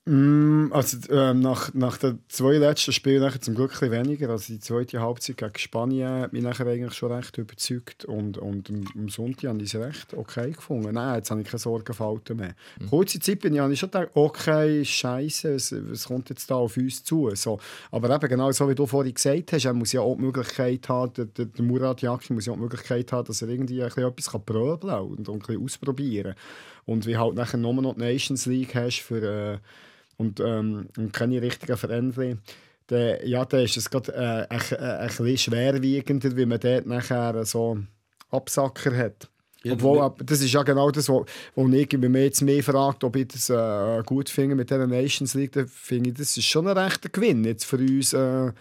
Mm, 0.06 0.72
Also, 0.72 0.98
ähm, 1.12 1.40
nach, 1.42 1.74
nach 1.74 1.98
den 1.98 2.20
zwei 2.30 2.58
letzten 2.58 2.94
Spielen 2.94 3.22
nachher 3.22 3.42
zum 3.42 3.54
Glück 3.54 3.82
ein 3.84 3.92
weniger. 3.92 4.30
Also 4.30 4.54
die 4.54 4.60
zweite 4.60 5.02
Halbzeit 5.02 5.38
gegen 5.38 5.58
Spanien 5.58 6.22
hat 6.22 6.34
mich 6.34 6.42
nachher 6.42 6.66
eigentlich 6.68 6.94
schon 6.94 7.12
recht 7.12 7.38
überzeugt. 7.38 8.06
Und, 8.06 8.38
und 8.38 8.70
am, 8.70 9.10
Sonntag 9.10 9.50
habe 9.50 9.62
ich 9.62 9.74
es 9.74 9.80
recht 9.80 10.14
okay 10.14 10.52
gefunden. 10.52 10.94
Nein, 10.94 11.18
jetzt 11.18 11.30
habe 11.32 11.42
ich 11.42 11.48
keine 11.48 11.60
Sorgenfalten 11.60 12.38
mehr. 12.38 12.56
Kurze 12.90 13.20
Zeit 13.20 13.40
bin 13.40 13.54
ich, 13.54 13.60
habe 13.60 13.74
ich 13.74 13.80
schon 13.80 13.92
gedacht, 13.92 14.10
okay, 14.14 14.84
scheiße, 14.86 15.54
was, 15.56 15.76
was 15.78 16.06
kommt 16.08 16.30
jetzt 16.30 16.50
da 16.50 16.56
auf 16.56 16.78
uns 16.78 17.04
zu? 17.04 17.30
So, 17.36 17.60
aber 17.92 18.10
eben 18.16 18.30
genau 18.30 18.52
so, 18.52 18.70
wie 18.70 18.76
du 18.76 18.88
vorhin 18.88 19.14
gesagt 19.14 19.52
hast, 19.54 19.66
er 19.66 19.74
muss 19.74 19.92
ja 19.92 20.02
auch 20.02 20.16
die 20.16 20.22
Möglichkeit 20.24 20.88
haben, 20.90 21.14
der, 21.14 21.26
der, 21.26 21.46
der 21.46 21.66
Murat 21.66 22.02
Yakin 22.02 22.36
muss 22.36 22.46
ja 22.46 22.54
auch 22.54 22.58
die 22.58 22.64
Möglichkeit 22.64 23.12
haben, 23.12 23.28
dass 23.28 23.42
er 23.42 23.50
irgendwie 23.50 23.82
ein 23.82 23.90
bisschen 23.90 24.08
etwas 24.08 24.32
kann 24.32 24.46
pröbeln 24.46 24.94
kann 24.94 25.02
und, 25.02 25.30
und 25.30 25.36
ein 25.36 25.40
bisschen 25.40 25.64
ausprobieren 25.64 26.36
Und 26.90 27.06
wie 27.06 27.18
halt 27.18 27.36
nachher 27.36 27.58
nur 27.58 27.74
noch 27.74 27.94
die 27.94 28.02
Nations 28.02 28.46
League 28.46 28.76
hast 28.76 29.00
für... 29.00 29.24
Äh, 29.24 29.58
und, 30.20 30.42
ähm, 30.42 30.90
und 30.98 31.14
keine 31.14 31.42
richtigen 31.42 31.78
Veränderungen, 31.78 32.42
dann, 32.88 33.18
ja, 33.24 33.46
dann 33.46 33.62
ist 33.62 33.78
es 33.78 33.90
gerade 33.90 34.14
äh, 34.14 34.54
ein, 34.54 34.80
ein, 34.80 35.08
bisschen 35.08 35.38
schwerwiegender, 35.38 36.36
wie 36.36 36.46
man 36.46 36.60
dort 36.60 36.86
nachher 36.86 37.46
so 37.46 37.78
Absacker 38.30 38.96
hat. 38.96 39.30
Ja, 39.64 39.74
Obwohl, 39.74 40.12
das 40.24 40.42
ist 40.42 40.54
ja 40.54 40.64
genau 40.64 40.90
das, 40.92 41.10
wo, 41.10 41.26
wo 41.56 41.68
ich, 41.68 41.92
man 41.98 42.16
jetzt 42.16 42.42
mehr 42.42 42.64
fragt, 42.64 43.04
ob 43.04 43.16
ich 43.16 43.28
das 43.28 43.50
äh, 43.50 44.04
gut 44.06 44.30
finde 44.30 44.56
mit 44.56 44.70
dieser 44.70 44.88
Nations 44.88 45.34
League, 45.34 45.52
dann 45.54 45.68
finde 45.68 46.10
ich, 46.10 46.16
das 46.16 46.38
ist 46.38 46.46
schon 46.46 46.68
ein 46.68 46.78
rechter 46.78 47.10
Gewinn 47.10 47.44
jetzt 47.44 47.66
für 47.66 47.78
uns, 47.78 48.14
äh, 48.14 48.52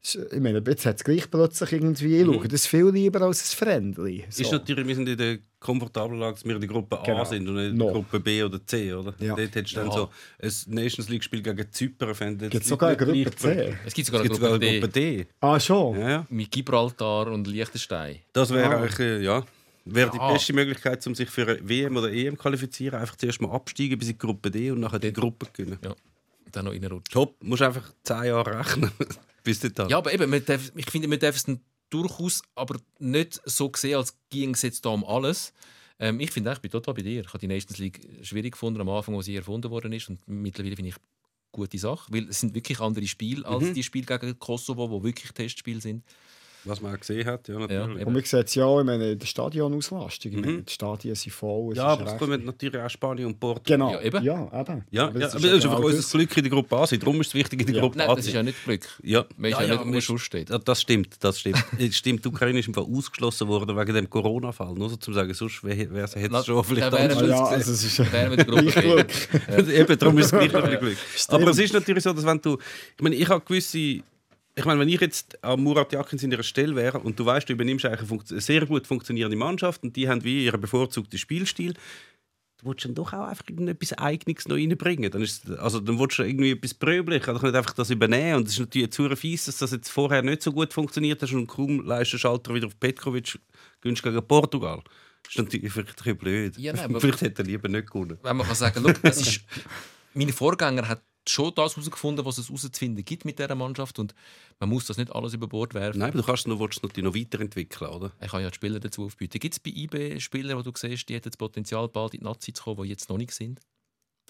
Ich 0.00 0.40
meine, 0.40 0.62
jetzt 0.66 0.86
hat 0.86 0.96
es 0.96 1.04
gleich 1.04 1.28
plötzlich 1.30 1.72
irgendwie, 1.72 2.24
Mhm. 2.24 2.34
schaue 2.34 2.48
das 2.48 2.66
viel 2.66 2.86
lieber 2.88 3.20
als 3.22 3.42
ein 3.52 3.56
Friendly. 3.56 4.24
So. 4.30 4.42
Ist 4.42 4.52
natürlich, 4.52 4.86
wir 4.86 4.94
sind 4.94 5.08
in 5.08 5.18
der 5.18 5.38
komfortablen 5.58 6.20
Lage, 6.20 6.34
dass 6.34 6.44
wir 6.44 6.54
in 6.54 6.60
der 6.60 6.68
Gruppe 6.70 7.00
A 7.00 7.04
Genau. 7.04 7.24
sind 7.24 7.48
und 7.48 7.56
nicht 7.56 7.70
in 7.72 7.78
der 7.78 7.88
Gruppe 7.92 8.20
B 8.20 8.42
oder 8.44 8.64
C, 8.64 8.92
oder? 8.94 9.12
Ja. 9.18 9.34
Dort 9.34 9.54
hättest 9.56 9.74
du 9.76 9.80
dann 9.80 9.90
so 9.90 10.08
ein 10.40 10.52
Nations 10.74 11.08
League-Spiel 11.08 11.42
gegen 11.42 11.72
Zypern. 11.72 12.10
ich 12.10 12.50
Gibt 12.50 12.54
es 12.62 12.68
sogar 12.68 12.90
eine 12.96 13.12
nicht 13.12 13.24
Gruppe 13.24 13.36
C? 13.36 13.74
Es 13.84 13.92
gibt 13.92 13.98
Es 13.98 14.06
sogar 14.06 14.20
eine 14.20 14.28
Gruppe, 14.30 14.40
sogar 14.44 14.60
eine 14.60 14.80
Gruppe 14.80 14.88
D 14.92 15.16
D. 15.24 15.26
Ah, 15.40 15.58
schon? 15.58 15.98
Ja, 15.98 16.08
ja. 16.08 16.26
mit 16.30 16.50
Gibraltar 16.52 17.26
und 17.32 17.46
Liechtenstein. 17.48 18.16
Das 18.32 18.50
wäre 18.50 18.68
Ah. 18.68 18.76
eigentlich, 18.80 18.98
äh, 19.00 19.20
ja, 19.22 19.44
wäre 19.84 20.10
die 20.12 20.16
Ja. 20.18 20.32
beste 20.32 20.52
Möglichkeit, 20.52 21.04
um 21.08 21.14
sich 21.16 21.28
für 21.28 21.42
eine 21.48 21.68
WM 21.68 21.96
oder 21.96 22.12
EM 22.12 22.36
zu 22.36 22.42
qualifizieren. 22.42 23.00
Einfach 23.00 23.16
zuerst 23.16 23.40
mal 23.42 23.50
absteigen 23.50 23.98
bis 23.98 24.08
in 24.08 24.14
die 24.14 24.18
Gruppe 24.18 24.50
D 24.52 24.70
und 24.70 24.78
nachher 24.80 25.00
die 25.00 25.12
Gruppe 25.12 25.48
gewinnen. 25.52 25.78
Ja. 25.84 25.94
Dann 26.52 26.64
noch 26.66 26.72
reinrutschen. 26.72 27.02
Top, 27.12 27.34
musst 27.42 27.62
einfach 27.62 27.92
10 28.04 28.24
Jahre 28.26 28.58
rechnen. 28.60 28.90
Bis 29.44 29.60
dahin. 29.60 29.90
Ja, 29.90 29.98
aber 29.98 30.12
eben, 30.12 30.28
man 30.30 30.44
darf, 30.44 30.72
ich 30.74 30.90
finde, 30.90 31.08
man 31.08 31.18
darf 31.18 31.36
es 31.36 31.44
dann 31.44 31.60
durchaus 31.90 32.42
aber 32.54 32.78
nicht 32.98 33.40
so 33.44 33.70
sehen, 33.74 33.96
als 33.96 34.14
ging 34.30 34.54
es 34.54 34.62
jetzt 34.62 34.84
da 34.84 34.90
um 34.90 35.04
alles. 35.04 35.52
Ähm, 35.98 36.20
ich 36.20 36.30
finde, 36.30 36.52
ich 36.52 36.58
bin 36.60 36.70
total 36.70 36.94
bei 36.94 37.02
dir. 37.02 37.20
Ich 37.22 37.28
habe 37.28 37.38
die 37.38 37.48
Nations 37.48 37.78
League 37.78 38.00
schwierig 38.22 38.52
gefunden 38.52 38.80
am 38.80 38.88
Anfang, 38.88 39.14
wo 39.14 39.22
sie 39.22 39.34
erfunden 39.36 39.70
worden 39.70 39.92
ist. 39.92 40.08
Und 40.08 40.20
mittlerweile 40.28 40.76
finde 40.76 40.90
ich 40.90 40.96
eine 40.96 41.04
gute 41.50 41.78
Sache, 41.78 42.12
weil 42.12 42.28
es 42.28 42.40
sind 42.40 42.54
wirklich 42.54 42.78
andere 42.80 43.06
Spiele 43.06 43.44
als 43.46 43.64
Mhm. 43.64 43.74
die 43.74 43.82
Spiele 43.82 44.06
gegen 44.06 44.38
Kosovo, 44.38 44.90
wo 44.90 45.02
wirklich 45.02 45.32
Testspiele 45.32 45.80
sind. 45.80 46.04
Was 46.68 46.80
man 46.80 46.94
auch 46.94 46.98
gesehen 47.00 47.26
hat, 47.26 47.48
ja, 47.48 47.58
natürlich. 47.58 47.98
Ja, 48.00 48.06
Und 48.06 48.14
wir 48.14 48.22
sehen 48.24 48.42
es 48.44 48.54
ja 48.54 48.64
auch, 48.64 48.80
ich 48.80 48.86
meine, 48.86 49.12
in 49.12 49.18
der 49.18 49.26
Stadionauslastung. 49.26 50.32
Ich 50.32 50.38
meine, 50.38 50.62
die 50.62 50.72
Stadien 50.72 51.14
sind 51.14 51.32
voll. 51.32 51.72
es 51.72 51.78
Ja, 51.78 51.94
ist 51.94 52.00
aber 52.00 52.12
es 52.12 52.18
kommen 52.18 52.44
natürlich 52.44 52.80
auch 52.80 52.90
Spanien 52.90 53.26
und 53.26 53.40
Portugal. 53.40 53.78
Genau. 53.78 53.92
Ja, 53.92 54.00
eben. 54.02 54.24
Ja, 54.24 54.60
eben. 54.60 54.84
Ja, 54.90 55.08
Aber 55.08 55.20
ja, 55.20 55.26
es 55.26 55.34
aber 55.34 55.42
das 55.48 55.52
ist 55.58 55.64
einfach 55.64 55.78
unser 55.80 55.96
das. 55.96 56.10
Glück 56.12 56.36
in 56.36 56.42
der 56.44 56.50
Gruppe 56.50 56.76
A. 56.76 56.86
sein. 56.86 57.00
Darum 57.00 57.20
ist 57.20 57.28
es 57.28 57.34
wichtig, 57.34 57.60
in 57.60 57.66
der 57.66 57.76
Ja. 57.76 57.80
Gruppe 57.82 57.98
Nein, 57.98 58.08
A 58.10 58.14
das 58.14 58.24
zu 58.24 58.28
ist 58.30 58.34
ja 58.34 58.38
sein. 58.40 58.44
nicht 58.46 58.64
Glück. 58.64 58.82
Ja, 59.02 59.24
Man 59.36 59.50
ist 59.50 59.56
ja, 59.58 59.62
ja, 59.66 59.74
ja, 59.74 59.84
nicht, 59.84 60.08
wo 60.08 60.12
man 60.12 60.18
steht. 60.18 60.50
Das 60.64 60.80
stimmt, 60.80 61.16
das 61.20 61.40
stimmt. 61.40 61.64
Es 61.78 61.96
stimmt, 61.96 62.24
die 62.24 62.28
Ukraine 62.28 62.58
ist 62.58 62.68
im 62.68 62.74
Fall 62.74 62.84
ausgeschlossen 62.84 63.48
worden 63.48 63.76
wegen 63.76 63.94
dem 63.94 64.10
Corona-Fall. 64.10 64.74
Nur 64.74 64.90
so 64.90 64.96
zu 64.96 65.12
sagen, 65.12 65.32
sonst 65.34 65.62
wäre 65.64 66.02
es 66.02 66.14
Na, 66.30 66.42
schon 66.42 66.62
vielleicht 66.64 66.92
anders 66.92 67.20
ja, 67.28 67.44
also 67.44 67.72
es 67.72 67.84
ist 67.84 67.98
in 67.98 68.06
der 68.10 68.44
Gruppe. 68.44 69.06
Eben, 69.72 69.98
darum 69.98 70.18
ist 70.18 70.32
es 70.32 70.50
gleich 70.50 70.50
Glück. 70.80 70.96
Aber 71.28 71.50
es 71.50 71.58
ist 71.58 71.72
natürlich 71.72 72.02
so, 72.04 72.12
dass 72.12 72.24
wenn 72.26 72.40
du... 72.40 72.58
Ich 72.96 73.02
meine, 73.02 73.16
ich 73.16 73.28
habe 73.28 73.40
gewisse... 73.44 74.00
Ich 74.58 74.64
meine, 74.64 74.80
wenn 74.80 74.88
ich 74.88 75.00
jetzt 75.00 75.42
an 75.44 75.62
Murat 75.62 75.92
Yakin 75.92 76.18
in 76.18 76.32
ihrer 76.32 76.42
Stelle 76.42 76.74
wäre 76.74 76.98
und 76.98 77.16
du 77.16 77.24
weißt, 77.24 77.48
du 77.48 77.52
übernimmst 77.52 77.84
eigentlich 77.84 78.10
eine, 78.10 78.40
sehr 78.40 78.66
gut 78.66 78.88
funktionierende 78.88 79.36
Mannschaft 79.36 79.84
und 79.84 79.94
die 79.94 80.08
haben 80.08 80.24
wie 80.24 80.46
ihren 80.46 80.60
bevorzugten 80.60 81.16
Spielstil, 81.16 81.74
du 81.74 82.66
willst 82.66 82.84
dann 82.84 82.96
doch 82.96 83.12
auch 83.12 83.28
einfach 83.28 83.44
irgendetwas 83.48 83.92
Eigenes 83.92 84.48
noch 84.48 84.56
reinbringen. 84.56 85.12
Dann, 85.12 85.22
ist, 85.22 85.48
also, 85.48 85.78
dann 85.78 86.00
willst 86.00 86.18
du 86.18 86.24
irgendwie 86.24 86.50
etwas 86.50 86.74
Bröblich, 86.74 87.28
also 87.28 87.46
nicht 87.46 87.54
einfach 87.54 87.72
das 87.74 87.90
übernehmen. 87.90 88.38
Und 88.38 88.48
es 88.48 88.54
ist 88.54 88.58
natürlich 88.58 88.90
zu 88.90 89.08
fies, 89.14 89.44
dass 89.44 89.58
das 89.58 89.70
jetzt 89.70 89.90
vorher 89.90 90.22
nicht 90.22 90.42
so 90.42 90.50
gut 90.50 90.72
funktioniert 90.72 91.22
hat 91.22 91.32
und 91.32 91.46
kaum 91.46 91.86
leistest 91.86 92.14
du 92.14 92.18
Schalter 92.18 92.52
wieder 92.52 92.66
auf 92.66 92.80
Petkovic 92.80 93.38
gönnst 93.80 94.02
gegen 94.02 94.26
Portugal. 94.26 94.82
Das 95.22 95.36
ist 95.36 95.38
natürlich 95.38 95.72
vielleicht 95.72 95.90
ein 95.90 95.94
bisschen 95.94 96.18
blöd. 96.18 96.58
Ja, 96.58 96.72
nein, 96.72 96.96
vielleicht 97.00 97.20
hätte 97.20 97.42
er 97.42 97.46
lieber 97.46 97.68
nicht 97.68 97.92
gewonnen. 97.92 98.18
wenn 98.22 98.36
man 98.36 98.44
kann 98.44 98.56
sagen, 98.56 98.82
look, 98.82 98.96
es 99.02 99.20
ist, 99.20 99.40
mein 100.14 100.30
Vorgänger 100.30 100.88
hat 100.88 101.02
schon 101.26 101.54
das 101.54 101.76
herausgefunden, 101.76 102.24
was 102.24 102.38
es 102.38 102.48
herauszufinden 102.48 103.04
gibt 103.04 103.24
mit 103.24 103.38
dieser 103.38 103.54
Mannschaft 103.54 103.98
und 103.98 104.14
man 104.60 104.68
muss 104.70 104.86
das 104.86 104.96
nicht 104.96 105.14
alles 105.14 105.34
über 105.34 105.46
Bord 105.46 105.74
werfen. 105.74 105.98
Nein, 105.98 106.10
aber 106.10 106.18
du 106.18 106.24
kannst 106.24 106.46
noch, 106.46 106.58
willst 106.60 106.82
natürlich 106.82 107.04
noch 107.04 107.14
weiterentwickeln, 107.14 107.90
oder? 107.90 108.12
Ich 108.20 108.30
kann 108.30 108.42
ja 108.42 108.48
die 108.48 108.54
Spieler 108.54 108.80
dazu 108.80 109.04
aufbieten. 109.04 109.38
Gibt 109.38 109.54
es 109.54 109.60
bei 109.60 109.70
IB 109.70 110.20
Spieler, 110.20 110.56
wo 110.56 110.62
du 110.62 110.72
siehst, 110.74 111.08
die 111.08 111.14
hätten 111.14 111.30
das 111.30 111.36
Potenzial, 111.36 111.88
bald 111.88 112.14
in 112.14 112.20
die 112.20 112.24
Nazi 112.24 112.52
zu 112.52 112.62
kommen, 112.62 112.82
die 112.82 112.90
jetzt 112.90 113.08
noch 113.08 113.18
nicht 113.18 113.32
sind? 113.32 113.60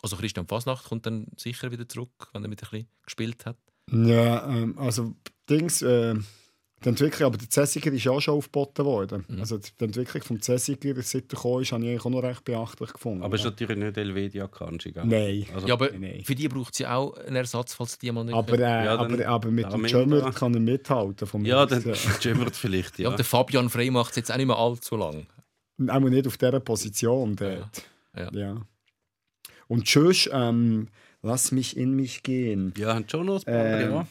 Also 0.03 0.17
Christian 0.17 0.47
Fasnacht 0.47 0.85
kommt 0.85 1.07
dann 1.07 1.27
sicher 1.37 1.71
wieder 1.71 1.89
zurück, 1.89 2.29
wenn 2.33 2.45
er 2.45 2.51
wieder 2.51 2.67
ein 2.67 2.71
bisschen 2.71 2.89
gespielt 3.05 3.47
hat. 3.47 3.57
Ja, 3.91 4.49
ähm, 4.49 4.79
also 4.79 5.15
Dings, 5.49 5.83
äh, 5.83 6.15
die 6.85 6.89
Entwicklung, 6.91 7.27
aber 7.27 7.39
der 7.39 7.51
Zessiger 7.51 7.93
ist 7.93 8.07
auch 8.07 8.21
schon 8.21 8.35
aufgeboten 8.35 8.85
worden. 8.85 9.25
Mhm. 9.29 9.41
Also 9.41 9.59
die 9.59 9.85
Entwicklung 9.85 10.23
vom 10.23 10.41
Zessiger, 10.41 10.95
seit 11.03 11.25
er 11.25 11.29
gekommen 11.29 11.63
ist, 11.63 11.73
habe 11.73 11.83
ich 11.85 11.91
eigentlich 11.91 12.05
auch 12.05 12.11
noch 12.11 12.23
recht 12.23 12.45
beachtlich 12.45 12.93
gefunden. 12.93 13.23
Aber 13.25 13.35
es 13.35 13.41
ist 13.41 13.45
ja. 13.47 13.51
natürlich 13.51 13.77
nicht 13.79 13.97
Helvetia 13.97 14.47
Kanji, 14.47 14.93
gell? 14.93 15.05
Nein. 15.05 15.47
Also, 15.55 15.67
Ja, 15.67 15.75
aber 15.75 15.91
nein. 15.93 16.23
für 16.25 16.35
die 16.35 16.49
braucht 16.49 16.73
es 16.75 16.79
ja 16.79 16.95
auch 16.95 17.17
einen 17.17 17.37
Ersatz, 17.37 17.75
falls 17.75 17.99
die 17.99 18.13
mal 18.13 18.25
nicht 18.25 18.35
Aber, 18.35 18.55
äh. 18.57 18.61
Ja, 18.61 18.97
dann- 18.97 19.13
aber, 19.13 19.27
aber 19.27 19.51
mit 19.51 19.73
dem 19.73 19.85
Jömer 19.87 20.31
kann 20.33 20.55
er 20.55 20.61
mithalten. 20.61 21.27
Vom 21.27 21.45
ja, 21.45 21.67
dann 21.67 21.83
Rest, 21.83 22.25
Jemmert 22.25 22.55
vielleicht, 22.57 22.99
Ja, 22.99 23.05
ja. 23.05 23.09
und 23.11 23.19
der 23.19 23.25
Fabian 23.25 23.69
Frey 23.71 23.91
macht 23.91 24.11
es 24.11 24.17
jetzt 24.17 24.31
auch 24.33 24.37
nicht 24.37 24.47
mehr 24.47 24.57
allzu 24.59 24.97
lang. 24.97 25.27
auch 25.89 25.99
nicht 26.01 26.27
auf 26.27 26.37
dieser 26.37 26.61
Position 26.61 27.35
dort. 27.37 27.83
Ja. 28.17 28.31
Ja. 28.33 28.57
Und 29.67 29.85
tschüss, 29.85 30.29
ähm, 30.33 30.89
lass 31.23 31.53
mich 31.53 31.77
in 31.77 31.95
mich 31.95 32.23
gehen. 32.23 32.73
Ja, 32.79 32.95
haben 32.95 33.05
schon 33.09 33.27
noch 33.27 33.39
ein 33.41 33.45
paar, 33.45 33.55
Ähm, 33.81 33.91
ja. 33.91 34.07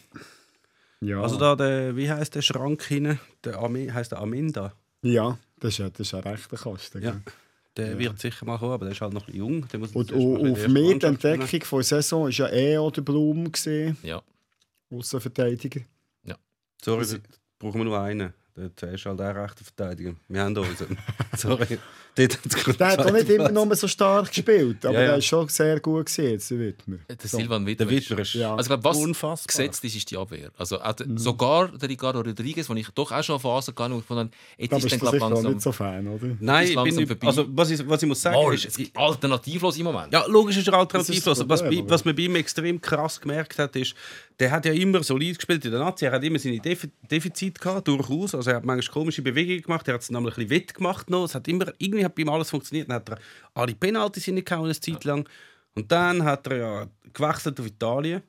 Ja, 1.02 1.22
Also 1.22 1.38
da, 1.38 1.56
der, 1.56 1.96
wie 1.96 2.10
heißt 2.10 2.34
der 2.36 2.42
Schrank 2.42 2.84
hinten? 2.84 3.20
Der 3.44 3.58
Ami, 3.60 3.88
heißt 3.88 4.12
der 4.12 4.20
Aminda? 4.20 4.74
ja 5.04 5.38
das, 5.60 5.74
ist, 5.74 5.78
ja- 5.80 5.90
das 5.90 6.00
ist 6.08 6.14
ein 6.14 6.22
rechter 6.22 6.58
Kasten. 6.58 7.04
Ja. 7.04 7.20
Der 7.76 8.00
wird 8.00 8.20
sicher 8.20 8.44
mal 8.46 8.58
kommen, 8.58 8.72
aber 8.74 8.86
der 8.86 8.94
ist 8.94 9.02
halt 9.02 9.14
noch 9.14 9.28
jung. 9.30 9.68
Der 9.70 9.80
muss 9.80 9.92
Und 9.92 10.12
auf 10.12 10.68
mich 10.68 10.98
die. 11.00 11.06
Entdeckung 11.06 11.62
von 11.64 11.80
der 11.80 11.84
Saison 11.84 12.24
war 12.24 12.30
ja 12.32 12.50
eh 12.50 12.78
auch 12.80 12.92
der 12.92 13.02
Blum, 13.04 13.52
gewesen, 13.52 13.96
Ja. 14.02 14.22
Außenverteidiger. 14.92 15.82
Sorry, 16.84 17.06
da 17.08 17.18
brauchen 17.60 17.80
wir 17.82 17.86
nur 17.86 18.00
einen. 18.00 18.34
Der 18.56 18.92
ist 18.94 19.06
halt 19.06 19.20
auch 19.20 19.36
rechter 19.36 19.64
Verteidiger. 19.66 20.16
Wir 20.28 20.42
haben 20.44 20.56
unseren. 20.58 20.98
Sorry. 21.36 21.80
Dort 22.18 22.40
Der 22.80 22.88
hat 22.88 23.00
auch 23.06 23.12
nicht 23.12 23.30
immer 23.30 23.52
nur 23.52 23.76
so 23.76 23.88
stark 23.88 24.28
gespielt, 24.28 24.86
aber 24.86 24.96
Ja, 24.96 25.02
ja. 25.02 25.08
der 25.10 25.18
ist 25.18 25.26
schon 25.26 25.48
sehr 25.50 25.80
gut 25.80 26.08
gewesen, 26.08 26.32
jetzt 26.32 26.50
der 26.52 26.60
Wittmer. 26.60 26.98
Der 27.10 27.18
So. 27.28 27.38
Silvan 27.38 27.66
Wittmer. 27.66 27.86
Der 27.86 27.96
Wittmer 27.96 28.20
ist 28.20 28.34
Ja. 28.34 28.52
Also, 28.56 28.62
ich 28.62 28.68
glaube, 28.68 28.84
was 28.84 28.98
unfassbar. 28.98 29.48
gesetzt 29.48 29.84
ist, 29.84 29.96
ist 29.96 30.10
die 30.12 30.18
Abwehr. 30.18 30.50
Also, 30.58 30.80
Mhm. 31.06 31.18
Sogar 31.18 31.68
der 31.78 31.90
Ricardo 31.90 32.22
Rodriguez, 32.22 32.68
den 32.68 32.78
ich 32.78 32.90
doch 32.90 33.12
auch 33.12 33.24
schon 33.24 33.36
auf 33.36 33.42
Phase 33.44 33.72
gegangen 33.72 33.94
habe, 33.96 34.04
von 34.04 34.30
jetzt 34.58 34.72
Da 34.72 34.78
ist 34.78 34.92
dann 34.92 35.00
glaub, 35.00 35.14
langsam, 35.20 35.52
nicht 35.54 35.62
so 35.62 35.72
Fan, 35.72 36.08
oder? 36.08 36.28
Nein, 36.40 36.64
ist 36.64 36.70
ich 36.76 36.84
bin, 36.96 37.08
vorbei. 37.08 37.28
also 37.28 37.46
was 37.50 37.70
ich, 37.72 37.88
was 37.88 38.02
ich 38.02 38.08
muss 38.10 38.22
sagen 38.22 38.36
Oh, 38.40 38.52
ist, 38.52 38.66
ist 38.66 38.96
alternativlos 38.96 39.78
im 39.78 39.84
Moment. 39.86 40.12
Ja, 40.14 40.26
logisch 40.28 40.58
ist 40.58 40.68
er 40.68 40.74
alternativlos. 40.76 41.40
ist 41.40 41.50
Was, 41.50 41.64
was 41.64 42.06
man 42.06 42.16
bei 42.16 42.22
ihm 42.24 42.36
extrem 42.36 42.82
krass 42.82 43.20
gemerkt 43.22 43.60
hat, 43.60 43.76
ist, 43.76 43.94
der 44.40 44.52
hat 44.52 44.66
ja 44.66 44.74
immer 44.74 45.04
solid 45.04 45.36
gespielt 45.38 45.66
in 45.66 45.72
der 45.72 45.80
Nazi. 45.80 46.06
Er 46.06 46.12
hat 46.14 46.24
immer 46.24 46.40
seine 46.40 46.60
Defi 46.60 46.90
Defizite 47.10 47.60
gehabt, 47.60 47.88
durchaus. 47.88 48.36
Also 48.36 48.50
er 48.52 48.58
hat 48.58 48.66
manchmal 48.66 48.94
komische 48.94 49.22
Bewegungen 49.22 49.62
gemacht. 49.62 49.88
Er 49.88 49.96
hat 49.96 50.02
es 50.02 50.10
nämlich 50.12 50.36
ein 50.38 50.48
bisschen 50.48 50.62
wett 50.62 50.74
gemacht 50.74 51.10
noch. 51.10 51.26
Es 51.26 51.36
hat 51.36 51.48
immer, 51.48 51.66
irgendwie 51.78 52.07
hat 52.08 52.16
bei 52.16 52.22
ihm 52.24 52.30
alles 52.30 52.50
funktioniert. 52.50 52.90
Dann 52.90 52.96
hat 52.98 53.10
er 53.10 53.20
alle 53.54 53.76
Penalties 53.76 54.26
hingehauen 54.26 54.66
eine 54.66 54.80
Zeit 54.80 55.04
lang. 55.04 55.28
Und 55.76 55.92
dann 55.92 56.24
hat 56.24 56.48
er 56.48 56.58
ja 56.58 56.88
gewechselt 57.14 57.60
auf 57.60 57.68
Italien. 57.68 58.22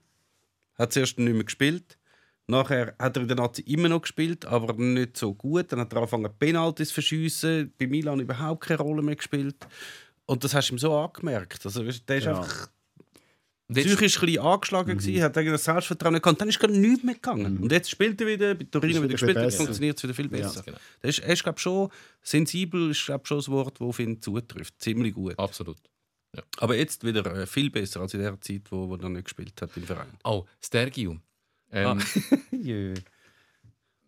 Hat 0.78 0.92
zuerst 0.92 1.18
nicht 1.18 1.32
mehr 1.34 1.44
gespielt. 1.44 1.98
Nachher 2.46 2.94
hat 2.98 3.16
er 3.16 3.22
in 3.22 3.28
der 3.28 3.36
Nazi 3.36 3.62
immer 3.62 3.88
noch 3.90 4.02
gespielt, 4.02 4.46
aber 4.46 4.72
nicht 4.74 5.16
so 5.16 5.34
gut. 5.34 5.70
Dann 5.70 5.80
hat 5.80 5.92
er 5.92 5.98
angefangen, 5.98 6.30
Penalties 6.38 6.88
zu 6.88 6.94
verschiessen. 6.94 7.72
Bei 7.78 7.86
Milan 7.86 8.20
überhaupt 8.20 8.64
keine 8.64 8.80
Rolle 8.80 9.02
mehr 9.02 9.16
gespielt. 9.16 9.66
Und 10.24 10.44
das 10.44 10.54
hast 10.54 10.68
du 10.68 10.74
ihm 10.74 10.78
so 10.78 10.96
angemerkt. 10.96 11.64
Also, 11.66 11.82
der 11.82 12.16
ist 12.18 12.24
Ja. 12.24 12.38
einfach 12.38 12.68
Jetzt- 13.68 13.86
psychisch 13.86 14.16
ein 14.16 14.26
bisschen 14.26 14.42
angeschlagen, 14.42 14.96
mhm. 14.96 15.22
hat 15.22 15.36
eigentlich 15.36 15.52
das 15.52 15.64
Selbstvertrauen 15.64 16.14
nicht 16.14 16.22
gehabt. 16.22 16.40
Dann 16.40 16.48
ist 16.48 16.58
gar 16.58 16.70
nichts 16.70 17.04
mehr 17.04 17.14
gegangen. 17.14 17.58
Und 17.58 17.70
jetzt 17.70 17.90
spielt 17.90 18.20
er 18.20 18.26
wieder, 18.26 18.54
bei 18.54 18.64
Torino 18.64 19.02
wieder 19.02 19.12
gespielt, 19.12 19.36
jetzt 19.36 19.56
funktioniert 19.56 19.98
es 19.98 20.02
wieder 20.02 20.14
viel 20.14 20.28
besser. 20.28 20.56
Ja, 20.56 20.62
genau. 20.62 20.78
Das 21.02 21.18
ist, 21.18 21.24
er 21.24 21.32
ist, 21.34 21.42
glaube 21.42 21.58
schon 21.58 21.90
sensibel, 22.22 22.90
ist 22.90 23.04
glaub, 23.04 23.26
schon 23.28 23.38
das 23.38 23.48
Wort, 23.48 23.74
das 23.74 23.86
auf 23.86 23.98
ihn 23.98 24.22
zutrifft. 24.22 24.80
Ziemlich 24.80 25.14
gut. 25.14 25.38
Absolut. 25.38 25.76
Aber 26.58 26.76
jetzt 26.76 27.04
wieder 27.04 27.24
äh, 27.34 27.46
viel 27.46 27.70
besser 27.70 28.00
als 28.00 28.14
in 28.14 28.20
der 28.20 28.40
Zeit, 28.40 28.62
wo, 28.70 28.88
wo 28.88 28.96
er 28.96 29.08
nicht 29.08 29.24
gespielt 29.24 29.60
hat 29.60 29.76
im 29.76 29.84
Verein. 29.84 30.08
Oh, 30.24 30.44
Stergiu. 30.62 31.16
Ähm, 31.70 32.00
Jö. 32.50 32.94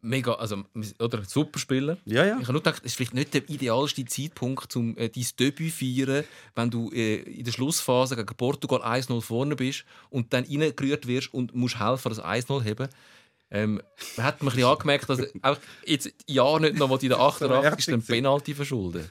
Mega, 0.02 0.32
also, 0.32 0.64
oder 0.98 1.22
super 1.24 1.58
Spieler. 1.58 1.98
Ja, 2.06 2.24
ja. 2.24 2.36
Ich 2.38 2.44
habe 2.44 2.54
nur 2.54 2.62
gedacht, 2.62 2.80
es 2.84 2.92
ist 2.92 2.96
vielleicht 2.96 3.14
nicht 3.14 3.34
der 3.34 3.48
idealste 3.50 4.04
Zeitpunkt, 4.06 4.74
um 4.76 4.96
äh, 4.96 5.10
dein 5.10 5.26
Debüt 5.38 5.72
zu 5.72 5.78
feiern, 5.78 6.24
wenn 6.54 6.70
du 6.70 6.90
äh, 6.90 7.16
in 7.16 7.44
der 7.44 7.52
Schlussphase 7.52 8.16
gegen 8.16 8.34
Portugal 8.34 8.80
1-0 8.80 9.20
vorne 9.20 9.56
bist 9.56 9.84
und 10.08 10.32
dann 10.32 10.44
reingerührt 10.44 11.06
wirst 11.06 11.34
und 11.34 11.54
musst 11.54 11.78
helfen, 11.78 12.08
das 12.08 12.22
1-0 12.22 12.62
heben. 12.62 12.88
Ähm, 13.50 13.82
man 14.16 14.26
hat 14.26 14.42
mir 14.42 14.50
ein 14.50 14.54
bisschen 14.54 14.70
angemerkt, 14.70 15.08
dass 15.10 15.20
auch 15.42 15.58
jetzt 15.84 16.10
ja 16.26 16.58
nicht 16.58 16.76
noch 16.76 16.88
will 16.88 16.98
in 17.02 17.08
der 17.10 17.20
88. 17.20 17.86
den 17.86 18.02
Penalty 18.02 18.54
verschulden. 18.54 19.10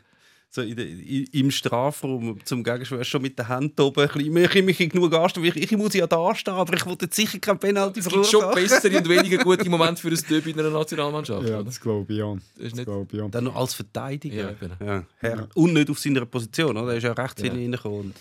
So 0.52 0.62
in 0.64 0.76
der, 0.76 0.86
i- 0.88 1.28
Im 1.34 1.52
Strafraum 1.52 2.39
zum 2.43 2.64
Gegenspieler 2.64 3.04
schon 3.04 3.22
mit 3.22 3.38
der 3.38 3.47
Hand 3.50 3.80
oben. 3.80 4.02
Ein 4.02 4.08
bisschen, 4.08 4.38
ich, 4.38 4.56
ich, 4.56 4.80
ich 4.80 4.89
genug 4.89 5.14
anstehen, 5.14 5.43
weil 5.43 5.56
ich, 5.56 5.72
ich 5.72 5.78
muss 5.78 5.93
ja 5.93 6.08
da 6.08 6.34
stehen, 6.34 6.56
aber 6.56 6.74
ich 6.74 6.84
wollte 6.88 7.06
jetzt 7.06 7.16
sicher 7.16 7.38
kein 7.38 7.60
Penalty 7.60 8.00
Es 8.00 8.08
gibt 8.10 8.26
schon 8.26 8.41
verursachen. 8.41 8.64
bessere 8.64 8.97
und 8.97 9.08
weniger 9.10 9.38
gute 9.43 9.70
Momente 9.70 10.02
für 10.02 10.08
ein 10.10 10.16
Debüt 10.28 10.56
in 10.56 10.60
einer 10.62 10.72
Nationalmannschaft. 10.72 11.47
Ja, 11.47 11.56
oder? 11.58 11.66
das 11.66 11.80
glaube 11.80 12.12
ich 12.12 12.18
ja. 12.20 12.34
Das 12.34 12.41
ist 12.43 12.64
Das 12.72 12.74
nicht- 12.74 12.86
glaube 12.86 13.08
ich 13.12 13.20
ja. 13.20 13.28
Dann 13.28 13.43
noch 13.43 13.56
als 13.56 13.76
Verteidiger. 13.76 14.56
Ja. 14.60 14.86
Ja, 14.86 15.04
Herr. 15.20 15.47
Und 15.54 15.74
nicht 15.74 15.88
auf 15.89 16.00
seiner 16.00 16.26
Position. 16.26 16.76
Oder? 16.78 16.93
Er 16.93 16.97
ist 16.97 17.04
ja 17.04 17.12
rechts 17.14 17.43
Ja. 17.43 17.52
Und 17.84 18.16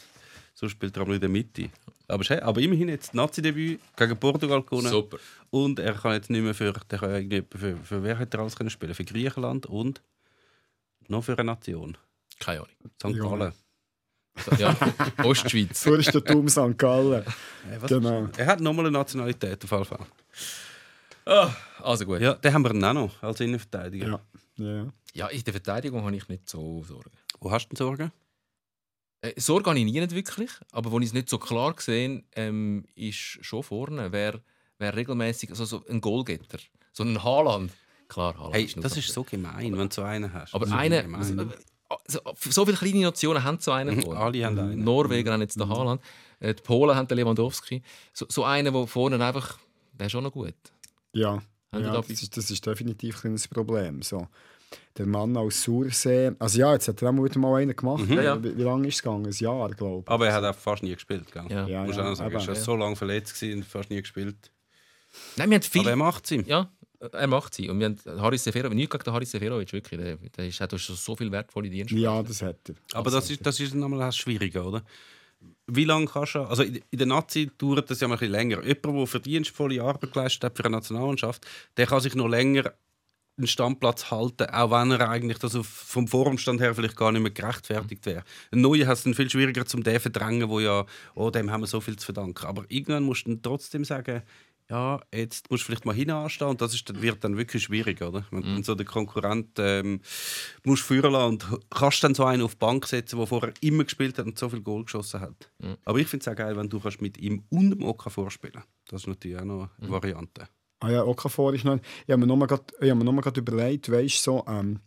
so 0.54 0.68
spielt 0.68 0.94
er 0.98 1.02
auch 1.04 1.06
noch 1.06 1.14
in 1.14 1.20
der 1.20 1.30
Mitte. 1.30 1.70
Aber, 2.08 2.24
aber 2.42 2.60
immerhin 2.60 2.88
jetzt 2.90 3.08
das 3.08 3.14
Nazi-Debüt 3.14 3.80
gegen 3.96 4.16
Portugal 4.18 4.62
gewonnen. 4.62 4.88
Super. 4.88 5.16
Und 5.48 5.78
er 5.78 5.94
kann 5.94 6.12
jetzt 6.12 6.28
nicht 6.28 6.42
mehr 6.42 6.52
für, 6.54 6.74
der 6.90 6.98
kann 6.98 7.10
irgendwie 7.10 7.42
für, 7.56 7.76
für 7.78 8.02
wer 8.02 8.18
hat 8.18 8.34
er 8.34 8.40
alles 8.40 8.54
können 8.56 8.68
spielen? 8.68 8.92
Für 8.94 9.04
Griechenland 9.04 9.64
und 9.64 10.02
noch 11.08 11.24
für 11.24 11.32
eine 11.38 11.44
Nation. 11.52 11.96
Keine 12.40 12.60
Ahnung. 12.60 12.74
St. 13.00 13.16
Ja. 13.16 13.22
Gallen. 13.24 13.52
Ja, 14.58 14.76
Ostschweiz. 15.24 15.82
Fürstentum 15.82 16.48
St. 16.48 16.78
Gallen. 16.78 17.22
Äh, 17.24 17.80
was 17.80 17.88
Genau. 17.88 18.24
ist- 18.26 18.38
Er 18.38 18.46
hat 18.46 18.60
nochmal 18.60 18.86
eine 18.86 18.92
Nationalität 18.98 19.64
auf 19.64 19.70
jeden 19.72 19.84
Fall. 19.84 20.06
Ah, 21.26 21.50
also 21.82 22.04
gut. 22.06 22.20
Ja. 22.20 22.28
Ja, 22.30 22.34
den 22.34 22.54
haben 22.54 22.62
wir 22.62 22.68
dann 22.70 22.84
auch 22.84 22.92
noch 22.94 23.22
als 23.22 23.40
Innenverteidiger. 23.40 24.20
Ja. 24.56 24.86
Ja. 25.14 25.26
in 25.28 25.44
der 25.44 25.52
Verteidigung 25.52 26.02
habe 26.04 26.16
ich 26.16 26.28
nicht 26.28 26.48
so 26.48 26.82
Sorgen. 26.84 27.10
Wo 27.40 27.50
hast 27.50 27.66
du 27.68 27.74
denn 27.74 27.76
Sorgen? 27.76 28.12
Äh, 29.20 29.32
Sorge 29.40 29.68
habe 29.70 29.78
ich 29.78 29.84
nie 29.84 29.98
nicht 30.00 30.14
wirklich, 30.14 30.50
aber 30.72 30.90
wo 30.92 30.98
ich 31.00 31.06
es 31.06 31.12
nicht 31.12 31.28
so 31.28 31.38
klar 31.38 31.74
gesehen 31.74 32.24
ähm, 32.36 32.84
ist 32.94 33.16
schon 33.44 33.62
vorne, 33.64 34.12
wer, 34.12 34.40
wer 34.78 34.94
regelmäßig 34.96 35.50
also 35.50 35.64
so 35.64 35.84
ein 35.88 36.00
Goalgetter, 36.00 36.58
so 36.92 37.02
ein 37.02 37.22
Haaland. 37.22 37.72
Klar, 38.08 38.36
Haaland 38.38 38.54
Hey, 38.54 38.70
nur 38.76 38.82
das 38.84 38.96
ist 38.96 39.12
so 39.12 39.24
gemein, 39.24 39.76
wenn 39.76 39.88
du 39.88 39.94
so 39.94 40.02
einen 40.02 40.32
hast. 40.32 40.54
Aber 40.54 40.64
Das 40.66 40.72
ist 40.74 40.80
eine, 40.80 41.02
gemein. 41.02 41.52
So, 42.06 42.20
so 42.38 42.64
viele 42.66 42.76
kleine 42.76 43.00
Nationen 43.02 43.42
haben 43.42 43.58
so 43.60 43.72
einen. 43.72 43.96
Mhm, 43.96 44.02
vorne. 44.02 44.20
alle 44.20 44.44
haben 44.44 44.58
einen. 44.58 44.84
Norweger 44.84 45.32
haben 45.32 45.40
jetzt 45.40 45.58
den 45.58 45.68
Haaland, 45.68 46.02
äh, 46.40 46.54
die 46.54 46.62
Polen 46.62 46.94
haben 46.94 47.08
den 47.08 47.16
Lewandowski. 47.18 47.82
So, 48.12 48.26
so 48.28 48.44
einen, 48.44 48.72
der 48.72 48.86
vorne 48.86 49.24
einfach, 49.24 49.58
ist 49.98 50.12
schon 50.12 50.24
noch 50.24 50.32
gut. 50.32 50.54
Ja, 51.12 51.42
ja 51.72 51.80
da 51.80 51.92
das, 51.92 52.10
ist, 52.10 52.36
das 52.36 52.50
ist 52.50 52.66
definitiv 52.66 53.24
ein 53.24 53.40
Problem. 53.50 54.02
So. 54.02 54.28
Der 54.98 55.06
Mann 55.06 55.36
aus 55.36 55.62
Sursee, 55.62 56.32
also 56.38 56.58
ja, 56.58 56.74
jetzt 56.74 56.88
hat 56.88 57.00
er 57.00 57.08
auch 57.08 57.24
wieder 57.24 57.38
mal 57.38 57.62
einen 57.62 57.74
gemacht. 57.74 58.04
Ja, 58.08 58.22
ja. 58.22 58.42
Wie, 58.42 58.56
wie 58.56 58.62
lange 58.62 58.88
ist 58.88 58.96
es 58.96 59.02
gegangen? 59.02 59.24
Ein 59.24 59.32
Jahr, 59.32 59.70
glaube 59.70 60.02
ich. 60.04 60.10
Aber 60.10 60.26
er 60.26 60.34
hat 60.34 60.44
auch 60.44 60.54
fast 60.54 60.82
nie 60.82 60.92
gespielt, 60.92 61.32
gell? 61.32 61.44
Ja. 61.48 61.66
Ja, 61.66 61.84
Muss 61.84 61.96
ja, 61.96 62.10
auch 62.10 62.14
sagen, 62.14 62.34
er 62.34 62.46
war 62.46 62.46
ja. 62.46 62.54
so 62.54 62.76
lange 62.76 62.96
verletzt 62.96 63.42
und 63.42 63.64
fast 63.64 63.88
nie 63.88 64.02
gespielt. 64.02 64.50
Nein, 65.36 65.50
wir 65.50 65.56
haben 65.56 65.62
viel. 65.62 65.80
Aber 65.82 65.90
er 65.90 65.96
macht 65.96 66.24
es 66.26 66.32
ihm. 66.32 66.44
Ja, 66.44 66.70
er 67.00 67.26
macht 67.26 67.54
sie. 67.54 67.68
Und 67.68 67.78
wir 67.78 67.86
haben 67.86 68.20
Haris 68.20 68.44
Seferovic, 68.44 68.76
nichts 68.76 68.92
gegen 68.92 69.04
den 69.04 69.12
Haris 69.12 69.30
Seferovic, 69.30 69.72
wirklich. 69.72 70.00
Der, 70.00 70.16
der 70.16 70.46
ist, 70.46 70.60
hat 70.60 70.78
schon 70.78 70.96
so 70.96 71.16
viel 71.16 71.30
wertvolle 71.30 71.70
Dienste. 71.70 71.96
Ja, 71.96 72.22
das 72.22 72.42
hat 72.42 72.56
er. 72.68 72.74
Aber 72.92 73.10
das 73.10 73.30
ist, 73.30 73.44
das 73.44 73.60
ist 73.60 73.74
nochmal 73.74 74.00
das 74.00 74.16
Schwierige, 74.16 74.62
oder? 74.62 74.82
Wie 75.66 75.84
lange 75.84 76.06
kannst 76.06 76.34
du. 76.34 76.40
Also 76.40 76.62
in 76.64 76.82
der 76.92 77.06
Nazi 77.06 77.50
dauert 77.56 77.90
das 77.90 78.00
ja 78.00 78.08
mal 78.08 78.14
ein 78.14 78.18
bisschen 78.18 78.32
länger. 78.32 78.64
Jemand, 78.64 78.98
der 78.98 79.06
verdienstvolle 79.06 79.82
Arbeit 79.82 80.12
geleistet 80.12 80.44
hat 80.44 80.56
für 80.56 80.64
eine 80.64 80.76
Nationalmannschaft, 80.76 81.46
der 81.76 81.86
kann 81.86 82.00
sich 82.00 82.14
noch 82.14 82.28
länger 82.28 82.72
einen 83.36 83.46
Standplatz 83.46 84.10
halten, 84.10 84.50
auch 84.50 84.70
wenn 84.70 84.90
er 84.90 85.08
eigentlich 85.08 85.38
das 85.38 85.56
vom 85.62 86.08
Formstand 86.08 86.60
her 86.60 86.74
vielleicht 86.74 86.96
gar 86.96 87.12
nicht 87.12 87.22
mehr 87.22 87.30
gerechtfertigt 87.30 88.04
wäre. 88.04 88.24
Ein 88.50 88.62
Neuer 88.62 88.86
hat 88.86 88.98
es 88.98 89.04
dann 89.04 89.14
viel 89.14 89.30
schwieriger 89.30 89.64
zum 89.64 89.84
den 89.84 90.00
verdrängen, 90.00 90.48
wo 90.48 90.58
ja, 90.58 90.84
oh, 91.14 91.30
dem 91.30 91.50
haben 91.50 91.60
wir 91.60 91.68
so 91.68 91.80
viel 91.80 91.96
zu 91.96 92.06
verdanken. 92.06 92.46
Aber 92.46 92.64
irgendwann 92.68 93.04
musst 93.04 93.26
du 93.26 93.30
dann 93.30 93.42
trotzdem 93.42 93.84
sagen, 93.84 94.22
ja, 94.70 95.00
jetzt 95.14 95.50
musst 95.50 95.62
du 95.62 95.66
vielleicht 95.66 95.86
mal 95.86 95.94
hinanstehen 95.94 96.50
und 96.50 96.60
das 96.60 96.74
ist, 96.74 97.00
wird 97.00 97.24
dann 97.24 97.36
wirklich 97.38 97.62
schwierig, 97.62 98.02
oder? 98.02 98.24
Wenn 98.30 98.42
du 98.42 98.62
so 98.62 98.74
den 98.74 98.86
Konkurrent 98.86 99.58
ähm, 99.58 100.00
musst 100.64 100.82
führen 100.82 101.12
lassen 101.12 101.28
und 101.30 101.70
kannst 101.70 102.04
dann 102.04 102.14
so 102.14 102.24
einen 102.24 102.42
auf 102.42 102.52
die 102.52 102.58
Bank 102.58 102.86
setzen, 102.86 103.18
der 103.18 103.26
vorher 103.26 103.54
immer 103.62 103.84
gespielt 103.84 104.18
hat 104.18 104.26
und 104.26 104.38
so 104.38 104.48
viel 104.48 104.60
Goal 104.60 104.84
geschossen 104.84 105.20
hat. 105.20 105.50
Aber 105.84 105.98
ich 105.98 106.06
finde 106.06 106.24
es 106.24 106.28
auch 106.28 106.36
geil, 106.36 106.56
wenn 106.56 106.68
du 106.68 106.80
kannst 106.80 107.00
mit 107.00 107.16
ihm 107.18 107.44
und 107.48 107.70
dem 107.70 107.82
Oka 107.82 108.10
vorspielen 108.10 108.62
Das 108.88 109.02
ist 109.02 109.06
natürlich 109.06 109.38
auch 109.38 109.44
noch 109.44 109.70
eine 109.80 109.90
Variante. 109.90 110.48
Ah 110.80 110.90
ja, 110.90 111.04
Okafor 111.04 111.54
ist 111.54 111.64
noch. 111.64 111.80
Ich 112.06 112.12
habe 112.12 112.24
mir 112.24 112.26
nur 112.26 112.46
gerade 112.46 113.40
überlegt, 113.40 113.90
weißt 113.90 114.26
du, 114.26 114.30
so, 114.30 114.44
ähm, 114.46 114.78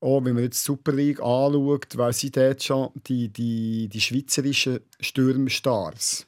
oh, 0.00 0.24
wenn 0.24 0.34
man 0.34 0.44
jetzt 0.44 0.62
die 0.62 0.66
Super 0.66 0.92
League 0.92 1.20
anschaut, 1.20 1.96
wer 1.96 2.12
sind 2.12 2.36
dort 2.36 2.62
schon 2.62 2.90
die, 3.06 3.28
die, 3.28 3.88
die 3.88 4.00
schweizerischen 4.00 4.80
Stürmstars? 5.00 6.27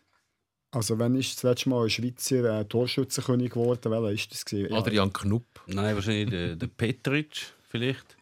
Also, 0.73 0.99
wann 0.99 1.17
ist 1.17 1.35
das 1.37 1.43
letzte 1.43 1.69
Mal 1.69 1.85
ein 1.85 1.91
Schweizer 1.91 2.61
äh, 2.61 2.65
Torschützenkönig 2.65 3.51
geworden? 3.51 3.91
Welcher 3.91 4.13
ist 4.13 4.31
das? 4.33 4.45
Gewesen? 4.45 4.73
Adrian 4.73 5.13
Knupp. 5.13 5.45
Nein, 5.67 5.95
wahrscheinlich 5.97 6.31
der, 6.31 6.55
der 6.57 6.67
Petric 6.69 7.53
vielleicht. 7.69 8.17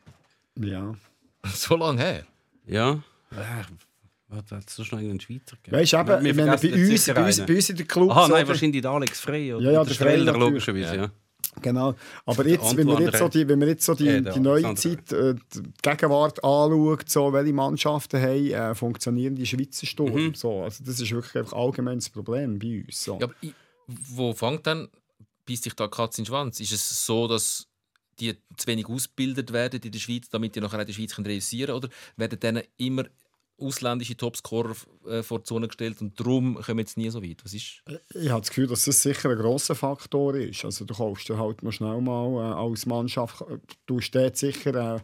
Ja. 0.59 0.95
so 1.45 1.77
lange 1.77 2.01
her. 2.01 2.27
Ja. 2.67 2.93
Äh, 3.33 3.65
Was 4.29 4.51
hat 4.51 4.65
es 4.67 4.75
so 4.77 4.85
schnell 4.85 5.01
einen 5.01 5.21
Schweizer 5.21 5.57
gegeben? 5.57 5.77
Weißt 5.77 5.93
du, 5.93 5.97
eben, 5.99 6.25
Wir 6.25 6.35
bei 6.37 6.53
uns, 6.53 6.61
bei, 6.63 6.73
uns, 6.73 7.09
einen. 7.11 7.47
bei 7.47 7.55
uns 7.55 7.71
in 7.71 7.77
der 7.77 7.87
Club. 7.87 8.11
Aha, 8.11 8.29
nein, 8.29 8.49
wahrscheinlich 8.49 8.81
der 8.83 8.91
Alex 8.93 9.21
Frey 9.21 9.53
oder 9.53 9.65
Ja, 9.65 9.71
ja, 9.73 9.85
der 9.85 9.95
der 9.95 10.17
natürlich. 10.25 10.41
logischerweise. 10.41 10.97
Ja. 10.97 11.11
Genau. 11.63 11.95
Aber 12.27 12.47
jetzt, 12.47 12.77
wenn, 12.77 12.87
wir 12.87 12.95
Antoine 12.95 13.11
jetzt 13.11 13.19
so 13.19 13.29
die, 13.29 13.49
wenn 13.49 13.61
wir 13.61 13.69
jetzt 13.69 13.85
so 13.85 13.95
die, 13.95 14.23
der 14.23 14.33
die 14.33 14.41
neue 14.41 14.67
Alexander. 14.67 15.07
Zeit, 15.07 15.13
äh, 15.13 15.35
die 15.55 15.63
Gegenwart 15.83 16.45
anschaut, 16.45 17.09
so, 17.09 17.33
welche 17.33 17.53
Mannschaften 17.53 18.21
haben 18.21 18.51
äh, 18.51 18.75
funktionierende 18.75 19.45
Schweizer 19.45 19.87
Sturm. 19.87 20.27
Mhm. 20.27 20.35
So, 20.35 20.63
also 20.63 20.85
das 20.85 21.01
ist 21.01 21.11
wirklich 21.11 21.37
einfach 21.37 21.57
allgemein 21.57 21.99
das 21.99 22.09
Problem 22.09 22.59
bei 22.59 22.85
uns. 22.87 23.05
So. 23.05 23.19
Ja, 23.19 23.25
aber 23.25 23.35
ich, 23.41 23.55
wo 23.87 24.33
fängt 24.33 24.67
dann, 24.67 24.89
beißt 25.47 25.65
sich 25.65 25.75
da 25.75 25.87
die 25.87 25.97
Katze 25.97 26.21
in 26.21 26.25
den 26.25 26.29
Schwanz? 26.29 26.61
Ist 26.61 26.73
es 26.73 27.07
so, 27.07 27.27
dass 27.27 27.67
die 28.21 28.37
zu 28.57 28.67
wenig 28.67 28.87
ausgebildet 28.89 29.53
werden 29.53 29.81
in 29.81 29.93
der 29.93 29.99
Schweiz, 29.99 30.29
damit 30.29 30.57
die 30.57 30.61
nachher 30.61 30.81
in 30.81 30.87
der 30.87 30.93
Schweiz 30.93 31.15
können 31.15 31.27
realisieren 31.27 31.75
Oder 31.75 31.89
werden 32.17 32.41
denen 32.41 32.63
immer 32.77 33.05
ausländische 33.59 34.17
Topscorer 34.17 34.75
äh, 35.07 35.23
vor 35.23 35.41
die 35.41 35.45
Zone 35.45 35.69
gestellt 35.69 36.01
und 36.01 36.19
darum 36.19 36.57
kommen 36.57 36.81
jetzt 36.81 36.97
nie 36.97 37.11
so 37.11 37.23
weit? 37.23 37.45
Was 37.45 37.55
ist? 37.55 37.83
Ich 38.15 38.29
habe 38.31 38.41
das 38.41 38.49
Gefühl, 38.49 38.67
dass 38.67 38.85
das 38.85 39.03
sicher 39.03 39.31
ein 39.31 39.39
grosser 39.39 39.75
Faktor 39.75 40.35
ist. 40.35 40.65
Also 40.65 40.85
du 40.85 40.95
kaufst 40.95 41.29
dir 41.29 41.39
halt 41.39 41.63
noch 41.63 41.73
schnell 41.73 42.01
mal 42.01 42.53
äh, 42.53 42.55
als 42.55 42.87
Mannschaft, 42.87 43.43
äh, 43.43 43.59
du 43.87 44.01
dort 44.13 44.37
sicher 44.37 44.97
äh, 44.97 45.01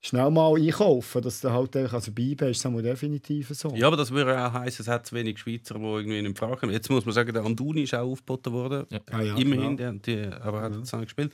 schnell 0.00 0.30
mal 0.30 0.56
einkaufen, 0.56 1.22
dass 1.22 1.40
du 1.40 1.50
halt 1.50 1.76
einfach, 1.76 1.94
also 1.94 2.12
bei 2.12 2.22
eBay 2.22 2.52
ist 2.52 2.64
einmal 2.64 2.82
definitiv 2.82 3.48
so. 3.50 3.70
ja, 3.74 3.86
aber 3.86 3.96
das 3.96 4.10
würde 4.10 4.38
auch 4.38 4.52
heißen, 4.52 4.82
es 4.82 4.88
hat 4.88 5.06
zu 5.06 5.14
wenig 5.14 5.38
Schweizer, 5.38 5.74
die 5.74 5.84
irgendwie 5.84 6.18
in 6.18 6.36
Frage 6.36 6.56
kommen. 6.56 6.72
Jetzt 6.72 6.90
muss 6.90 7.04
man 7.04 7.14
sagen, 7.14 7.32
der 7.32 7.44
Anduni 7.44 7.82
ist 7.82 7.94
auch 7.94 8.10
aufgeboten 8.10 8.52
worden. 8.52 8.86
Ja. 8.90 9.00
Ah, 9.10 9.22
ja, 9.22 9.36
Immerhin, 9.36 9.76
genau. 9.76 9.92
der, 9.98 10.26
die, 10.28 10.32
aber 10.40 10.58
er 10.58 10.64
hat 10.64 10.76
jetzt 10.76 10.94
auch 10.94 10.98
nicht 10.98 11.08
gespielt. 11.08 11.32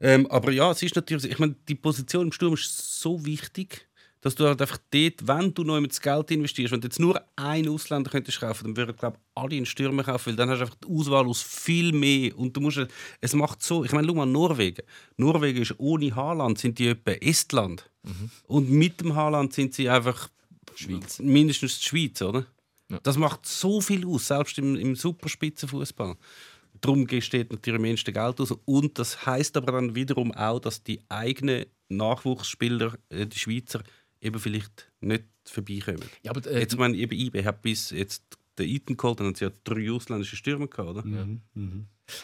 Ähm, 0.00 0.26
aber 0.30 0.52
ja, 0.52 0.70
es 0.70 0.82
ist 0.82 0.94
natürlich, 0.94 1.30
ich 1.30 1.38
meine, 1.38 1.56
die 1.68 1.74
Position 1.74 2.26
im 2.26 2.32
Sturm 2.32 2.54
ist 2.54 3.00
so 3.00 3.24
wichtig, 3.24 3.88
dass 4.20 4.34
du 4.34 4.46
halt 4.46 4.60
einfach 4.60 4.78
dort, 4.90 5.26
wenn 5.26 5.54
du 5.54 5.62
noch 5.64 5.80
das 5.86 6.00
Geld 6.00 6.30
investierst, 6.30 6.72
wenn 6.72 6.80
du 6.80 6.86
jetzt 6.86 6.98
nur 6.98 7.22
einen 7.36 7.68
Ausländer 7.68 8.10
könntest 8.10 8.40
kaufen, 8.40 8.64
dann 8.64 8.76
würden 8.76 8.96
glaube 8.96 9.18
ich, 9.18 9.42
alle 9.42 9.56
einen 9.56 9.66
Stürmer 9.66 10.02
kaufen, 10.02 10.30
weil 10.30 10.36
dann 10.36 10.50
hast 10.50 10.58
du 10.58 10.64
einfach 10.64 10.76
die 10.76 10.88
Auswahl 10.88 11.26
aus 11.26 11.42
viel 11.42 11.92
mehr 11.92 12.36
und 12.36 12.56
du 12.56 12.60
musst, 12.60 12.86
es 13.20 13.34
macht 13.34 13.62
so, 13.62 13.84
ich 13.84 13.92
meine, 13.92 14.08
schau 14.08 14.14
mal 14.14 14.26
Norwegen. 14.26 14.82
Norwegen 15.16 15.62
ist 15.62 15.74
ohne 15.78 16.14
Haaland 16.14 16.58
sind 16.58 16.78
die 16.78 16.88
etwa 16.88 17.12
Estland 17.12 17.90
und 18.46 18.70
mit 18.70 19.00
dem 19.00 19.14
Haaland 19.14 19.52
sind 19.52 19.74
sie 19.74 19.88
einfach 19.88 20.28
Schweiz. 20.74 21.18
mindestens 21.18 21.78
die 21.78 21.84
Schweiz, 21.84 22.22
oder? 22.22 22.46
Ja. 22.90 22.98
Das 23.02 23.18
macht 23.18 23.46
so 23.46 23.80
viel 23.80 24.06
aus, 24.06 24.28
selbst 24.28 24.58
im, 24.58 24.76
im 24.76 24.96
Superspitzenfußball. 24.96 26.16
Darum 26.80 27.08
steht 27.20 27.52
natürlich 27.52 27.78
am 27.78 27.82
meisten 27.82 28.12
Geld 28.12 28.40
aus. 28.40 28.52
Und 28.64 28.98
das 28.98 29.26
heißt 29.26 29.56
aber 29.56 29.72
dann 29.72 29.94
wiederum 29.94 30.32
auch, 30.32 30.60
dass 30.60 30.82
die 30.82 31.00
eigenen 31.08 31.66
Nachwuchsspieler, 31.88 32.96
äh, 33.08 33.26
die 33.26 33.38
Schweizer, 33.38 33.82
eben 34.20 34.38
vielleicht 34.38 34.90
nicht 35.00 35.24
vorbeikommen. 35.44 36.02
Ja, 36.22 36.30
aber, 36.32 36.46
äh, 36.46 36.60
Jetzt, 36.60 36.72
ich 36.74 36.78
meine, 36.78 36.96
eben 36.96 37.12
IB 37.18 37.44
hat 37.44 37.62
bis 37.62 37.90
jetzt 37.90 38.22
den 38.58 38.68
Eton 38.68 38.96
geholt, 38.96 39.20
dann 39.20 39.28
haben 39.28 39.34
sie 39.34 39.44
ja 39.44 39.52
drei 39.64 39.90
ausländische 39.92 40.36
Stürmer 40.36 40.66
gehabt, 40.66 40.88
oder? 40.90 41.04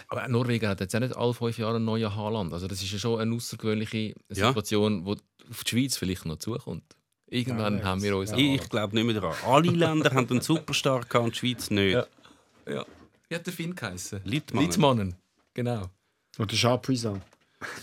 aber 0.08 0.28
Norwegen 0.28 0.66
hat 0.68 0.80
jetzt 0.80 0.94
auch 0.96 1.00
nicht 1.00 1.16
alle 1.16 1.34
fünf 1.34 1.58
Jahre 1.58 1.76
einen 1.76 1.84
neuen 1.84 2.14
Haaland. 2.14 2.52
Also 2.52 2.66
das 2.66 2.82
ist 2.82 2.90
ja 2.92 2.98
schon 2.98 3.20
eine 3.20 3.34
außergewöhnliche 3.34 4.14
Ja. 4.32 4.48
Situation, 4.48 5.04
die 5.04 5.16
auf 5.50 5.64
die 5.64 5.70
Schweiz 5.70 5.96
vielleicht 5.96 6.24
noch 6.26 6.38
zukommt. 6.38 6.84
Irgendwann 7.26 7.78
Ja, 7.78 7.84
haben 7.84 8.02
wir 8.02 8.16
uns. 8.16 8.32
Ich, 8.32 8.38
ich 8.62 8.68
glaube 8.68 8.94
nicht 8.94 9.04
mehr 9.04 9.20
daran. 9.20 9.34
Alle 9.46 9.70
Länder 9.70 10.10
haben 10.12 10.28
einen 10.30 10.40
Superstar 10.40 11.00
gehabt 11.00 11.24
und 11.24 11.34
die 11.34 11.38
Schweiz 11.38 11.70
nicht. 11.70 11.92
Ja. 11.94 12.06
Ja. 12.68 12.84
Wie 13.28 13.34
hat 13.34 13.46
der 13.46 13.52
Finn 13.52 13.74
geheißen? 13.74 14.20
Littmannen. 14.24 14.68
Littmannen. 14.68 15.14
Genau. 15.54 15.90
Oder 16.38 16.54
Chapuisat. 16.56 17.20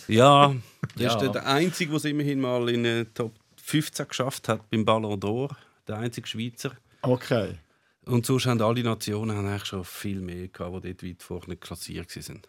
Ja, 0.07 0.53
das 0.95 1.01
Ja. 1.01 1.13
ist 1.13 1.19
der, 1.21 1.29
der 1.29 1.47
Einzige, 1.47 1.97
der 1.97 2.11
immerhin 2.11 2.39
mal 2.41 2.67
in 2.69 2.83
den 2.83 3.13
Top 3.13 3.33
15 3.71 4.07
geschafft 4.07 4.47
hat 4.49 4.69
beim 4.69 4.85
Ballon 4.85 5.19
d'Or. 5.19 5.55
Der 5.87 5.97
einzige 5.97 6.27
Schweizer. 6.27 6.75
Okay. 7.01 7.57
Und 8.05 8.25
sonst 8.25 8.45
haben 8.45 8.61
alle 8.61 8.83
Nationen 8.83 9.35
haben 9.35 9.47
eigentlich 9.47 9.65
schon 9.65 9.83
viel 9.85 10.21
mehr 10.21 10.47
gehabt, 10.47 10.83
die 10.83 10.93
dort 10.93 11.03
weit 11.03 11.23
vorne 11.23 11.55
klassiert 11.57 12.15
waren. 12.15 12.41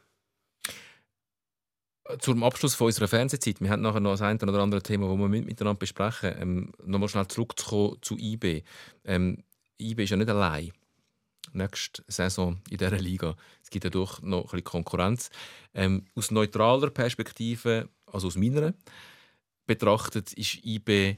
Zum 2.18 2.42
Abschluss 2.42 2.74
von 2.74 2.86
unserer 2.88 3.06
Fernsehzeit, 3.08 3.60
wir 3.60 3.70
haben 3.70 3.80
nachher 3.82 4.00
noch 4.00 4.10
das 4.12 4.22
eine 4.22 4.38
oder 4.42 4.60
andere 4.60 4.82
Thema, 4.82 5.08
das 5.08 5.18
wir 5.18 5.28
mit- 5.28 5.46
miteinander 5.46 5.78
besprechen. 5.78 6.34
Ähm, 6.38 6.72
Nochmal 6.84 7.08
schnell 7.08 7.28
zurückzukommen 7.28 7.98
zu 8.02 8.18
IB. 8.18 8.64
Ähm, 9.04 9.44
IB 9.80 10.02
ist 10.04 10.10
ja 10.10 10.16
nicht 10.16 10.28
allein. 10.28 10.72
Nächste 11.52 12.02
Saison 12.08 12.60
in 12.70 12.78
dieser 12.78 12.98
Liga. 12.98 13.36
Es 13.62 13.70
gibt 13.70 13.84
ja 13.84 13.90
doch 13.90 14.20
noch 14.22 14.38
ein 14.40 14.42
bisschen 14.44 14.64
Konkurrenz. 14.64 15.30
Ähm, 15.74 16.06
aus 16.16 16.30
neutraler 16.30 16.90
Perspektive, 16.90 17.88
also 18.06 18.26
aus 18.26 18.36
meiner, 18.36 18.74
betrachtet, 19.66 20.32
ist 20.32 20.64
IB 20.64 21.16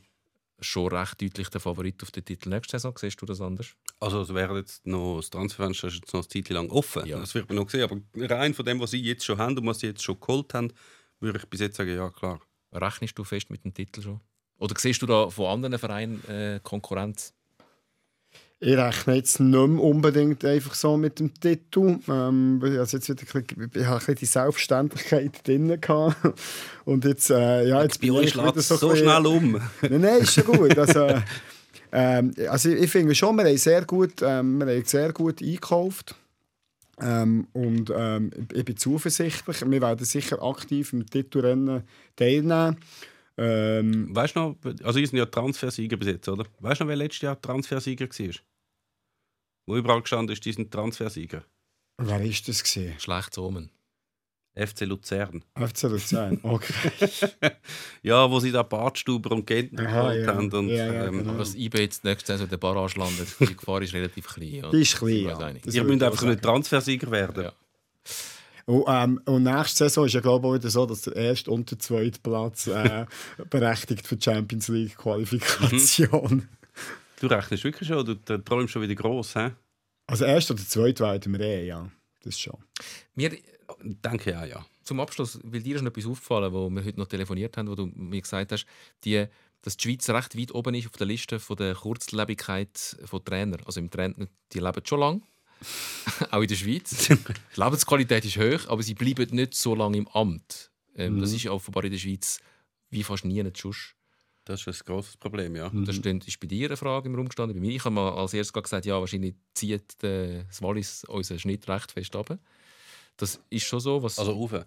schon 0.60 0.88
recht 0.88 1.20
deutlich 1.20 1.48
der 1.48 1.60
Favorit 1.60 2.02
auf 2.02 2.10
den 2.10 2.24
Titel 2.24 2.48
nächste 2.48 2.78
Saison. 2.78 2.96
Siehst 2.96 3.20
du 3.20 3.26
das 3.26 3.40
anders? 3.40 3.74
Also 4.00 4.22
es 4.22 4.34
wäre 4.34 4.56
jetzt 4.58 4.86
noch, 4.86 5.16
das 5.16 5.30
Transferfenster 5.30 5.88
ist 5.88 5.96
jetzt 5.96 6.12
noch 6.12 6.20
eine 6.20 6.28
Zeit 6.28 6.48
lang 6.50 6.70
offen. 6.70 7.06
Ja. 7.06 7.18
Das 7.18 7.34
wird 7.34 7.48
man 7.48 7.56
noch 7.56 7.68
sehen. 7.68 7.82
Aber 7.82 7.96
rein 8.16 8.54
von 8.54 8.64
dem, 8.64 8.80
was 8.80 8.92
sie 8.92 9.02
jetzt 9.02 9.24
schon 9.24 9.38
haben 9.38 9.58
und 9.58 9.66
was 9.66 9.80
sie 9.80 9.88
jetzt 9.88 10.02
schon 10.02 10.18
geholt 10.18 10.54
haben, 10.54 10.72
würde 11.20 11.38
ich 11.38 11.46
bis 11.46 11.60
jetzt 11.60 11.76
sagen, 11.76 11.94
ja 11.94 12.10
klar. 12.10 12.40
Rechnest 12.72 13.18
du 13.18 13.24
fest 13.24 13.50
mit 13.50 13.64
dem 13.64 13.74
Titel 13.74 14.02
schon? 14.02 14.20
Oder 14.58 14.74
siehst 14.78 15.02
du 15.02 15.06
da 15.06 15.28
von 15.30 15.46
anderen 15.46 15.78
Vereinen 15.78 16.24
äh, 16.28 16.60
Konkurrenz? 16.62 17.34
Ich 18.60 18.76
rechne 18.76 19.16
jetzt 19.16 19.40
nicht 19.40 19.50
mehr 19.50 19.82
unbedingt 19.82 20.44
einfach 20.44 20.74
so 20.74 20.96
mit 20.96 21.18
dem 21.20 21.34
Titel. 21.34 21.98
Ähm, 22.08 22.60
also 22.62 22.96
jetzt 22.96 23.08
wieder 23.08 23.20
ein 23.20 23.44
bisschen, 23.44 23.70
ich 23.74 23.84
habe 23.84 23.94
ein 23.94 23.98
bisschen 23.98 24.14
die 24.14 24.26
Selbstständigkeit 24.26 25.46
drin 25.46 25.80
gehabt. 25.80 26.16
Und 26.84 27.04
jetzt, 27.04 27.30
äh, 27.30 27.68
ja, 27.68 27.82
jetzt 27.82 28.00
Bei 28.00 28.06
bin 28.06 28.22
ich 28.22 28.34
wieder 28.34 28.56
es 28.56 28.68
so, 28.68 28.76
so, 28.76 28.94
schnell 28.94 29.26
um. 29.26 29.60
Nein, 29.82 30.00
nein, 30.00 30.20
ist 30.20 30.34
schon 30.34 30.44
gut. 30.44 30.78
Also, 30.78 31.08
ähm, 31.92 32.32
also 32.48 32.70
ich, 32.70 32.84
ich 32.84 32.90
finde 32.90 33.14
schon, 33.14 33.36
wir 33.36 33.44
haben 33.44 33.56
sehr 33.56 33.84
gut, 33.84 34.22
ähm, 34.22 34.58
wir 34.58 34.66
haben 34.66 34.84
sehr 34.84 35.12
gut 35.12 35.42
eingekauft. 35.42 36.14
Ähm, 37.00 37.48
und 37.52 37.92
ähm, 37.94 38.30
ich 38.52 38.64
bin 38.64 38.76
zuversichtlich. 38.76 39.68
Wir 39.68 39.82
werden 39.82 40.04
sicher 40.04 40.42
aktiv 40.42 40.92
im 40.92 41.06
Titelrennen 41.06 41.82
teilnehmen. 42.16 42.76
Ähm, 43.36 44.14
Weißt 44.14 44.36
du 44.36 44.40
noch, 44.40 44.56
also 44.84 44.98
ihr 44.98 45.06
sind 45.06 45.18
ja 45.18 45.26
Transfersieger 45.26 45.96
bis 45.96 46.08
jetzt, 46.08 46.28
oder? 46.28 46.46
Weißt 46.60 46.80
du 46.80 46.84
noch, 46.84 46.88
wer 46.88 46.96
letztes 46.96 47.22
Jahr 47.22 47.40
Transfersieger 47.40 48.08
war? 48.08 48.34
Wo 49.66 49.76
überall 49.76 50.02
gestanden 50.02 50.32
ist, 50.32 50.44
die 50.44 50.52
sind 50.52 50.70
Transfersieger. 50.70 51.44
wer 51.98 52.20
ist 52.20 52.46
das 52.48 52.62
gesehen? 52.62 52.98
Schlechtes 52.98 53.38
Omen. 53.38 53.70
FC 54.56 54.82
Luzern. 54.82 55.42
FC 55.56 55.82
Luzern. 55.84 56.38
Okay. 56.42 56.72
Ja, 58.02 58.30
wo 58.30 58.38
sie 58.38 58.52
da 58.52 58.62
Bartstuber 58.62 59.32
und 59.32 59.46
Gentner 59.46 59.84
geholt 59.84 60.26
ja. 60.26 60.34
haben. 60.34 60.52
Und, 60.52 60.68
Ja, 60.68 60.92
ja, 60.92 61.06
ähm, 61.06 61.18
genau. 61.18 61.30
Aber 61.30 61.38
dass 61.40 61.54
IB 61.54 61.80
jetzt 61.80 62.04
nächste 62.04 62.32
Saison 62.32 62.48
der 62.48 62.58
Barrage 62.58 62.98
landet, 62.98 63.28
die 63.40 63.56
Gefahr 63.56 63.82
ist 63.82 63.94
relativ 63.94 64.28
klein. 64.28 64.64
Die 64.70 64.82
ist 64.82 64.96
klein, 64.96 65.24
ja. 65.24 65.52
Das 65.64 65.74
Ihr 65.74 65.82
müsst 65.82 66.02
einfach 66.02 66.22
nicht 66.22 66.42
Transfersieger 66.42 67.10
werden. 67.10 67.44
Ja. 67.44 67.52
Und, 68.66 68.84
ähm, 68.88 69.20
und 69.26 69.42
nächste 69.42 69.84
Saison 69.84 70.06
ist 70.06 70.14
ja 70.14 70.20
glaube 70.20 70.46
ich 70.46 70.50
auch 70.50 70.54
wieder 70.54 70.70
so, 70.70 70.86
dass 70.86 71.02
der 71.02 71.16
erste 71.16 71.50
und 71.50 71.70
der 71.70 71.78
zweite 71.78 72.18
Platz 72.20 72.66
äh, 72.66 73.06
berechtigt 73.50 74.06
für 74.06 74.16
die 74.16 74.24
Champions 74.24 74.68
League 74.68 74.96
Qualifikation. 74.96 76.48
Du 77.20 77.26
rechnest 77.26 77.64
wirklich 77.64 77.88
schon, 77.88 78.04
du, 78.04 78.38
träumst 78.38 78.72
schon 78.72 78.82
wieder 78.82 78.94
gross, 78.94 79.34
hä? 79.34 79.52
Also 80.06 80.24
erst 80.24 80.50
oder 80.50 80.62
zweite 80.62 81.04
werden 81.04 81.32
wir 81.32 81.40
eh, 81.40 81.66
ja. 81.66 81.90
Das 82.22 82.38
schon. 82.38 82.58
Mir, 83.14 83.36
Denke 83.80 84.38
auch, 84.38 84.46
ja. 84.46 84.64
zum 84.82 85.00
Abschluss, 85.00 85.38
weil 85.42 85.62
dir 85.62 85.76
ist 85.76 85.82
noch 85.82 85.90
etwas 85.90 86.06
aufgefallen, 86.06 86.52
wo 86.52 86.68
wir 86.70 86.84
heute 86.84 86.98
noch 86.98 87.06
telefoniert 87.06 87.56
haben, 87.56 87.68
wo 87.68 87.74
du 87.74 87.86
mir 87.86 88.20
gesagt 88.20 88.52
hast, 88.52 88.66
die, 89.04 89.26
dass 89.62 89.76
die 89.76 89.88
Schweiz 89.88 90.08
recht 90.10 90.38
weit 90.38 90.54
oben 90.54 90.74
ist 90.74 90.86
auf 90.86 90.96
der 90.96 91.06
Liste 91.06 91.38
von 91.38 91.56
der 91.56 91.74
Kurzlebigkeit 91.74 92.96
von 93.04 93.24
Trainer. 93.24 93.58
Also 93.66 93.80
im 93.80 93.90
Trainer, 93.90 94.26
die 94.52 94.58
leben 94.58 94.82
schon 94.84 95.00
lange, 95.00 95.20
auch 96.30 96.40
in 96.42 96.48
der 96.48 96.54
Schweiz. 96.56 97.08
die 97.08 97.60
Lebensqualität 97.60 98.24
ist 98.24 98.36
hoch, 98.38 98.68
aber 98.68 98.82
sie 98.82 98.94
bleiben 98.94 99.34
nicht 99.34 99.54
so 99.54 99.74
lange 99.74 99.96
im 99.98 100.08
Amt. 100.08 100.70
Ähm, 100.96 101.20
Das 101.20 101.32
ist 101.32 101.42
ja 101.44 101.50
offenbar 101.50 101.84
in 101.84 101.90
der 101.92 101.98
Schweiz 101.98 102.38
wie 102.90 103.02
fast 103.02 103.24
nie 103.24 103.42
sonst. 103.54 103.94
Das 104.44 104.66
ist 104.66 104.82
ein 104.82 104.84
grosses 104.86 105.16
Problem, 105.16 105.56
ja. 105.56 105.70
Das 105.72 105.96
steht- 105.96 106.26
ist 106.28 106.38
bei 106.38 106.46
dir 106.46 106.68
eine 106.68 106.76
Frage 106.76 107.08
im 107.08 107.14
Raum 107.14 107.26
gestanden. 107.28 107.56
Bei 107.56 107.60
mir, 107.66 107.74
ich 107.74 107.84
habe 107.84 107.94
mal 107.94 108.12
als 108.12 108.34
erstes 108.34 108.62
gesagt, 108.62 108.84
ja, 108.84 109.00
wahrscheinlich 109.00 109.34
zieht 109.54 110.02
der, 110.02 110.44
das 110.44 110.60
Wallis 110.60 111.04
unseren 111.04 111.38
Schnitt 111.38 111.66
recht 111.66 111.90
fest 111.90 112.14
ab. 112.14 112.38
Das 113.16 113.40
ist 113.48 113.64
schon 113.64 113.80
so, 113.80 114.02
was 114.02 114.18
Also 114.18 114.32
rauf. 114.32 114.66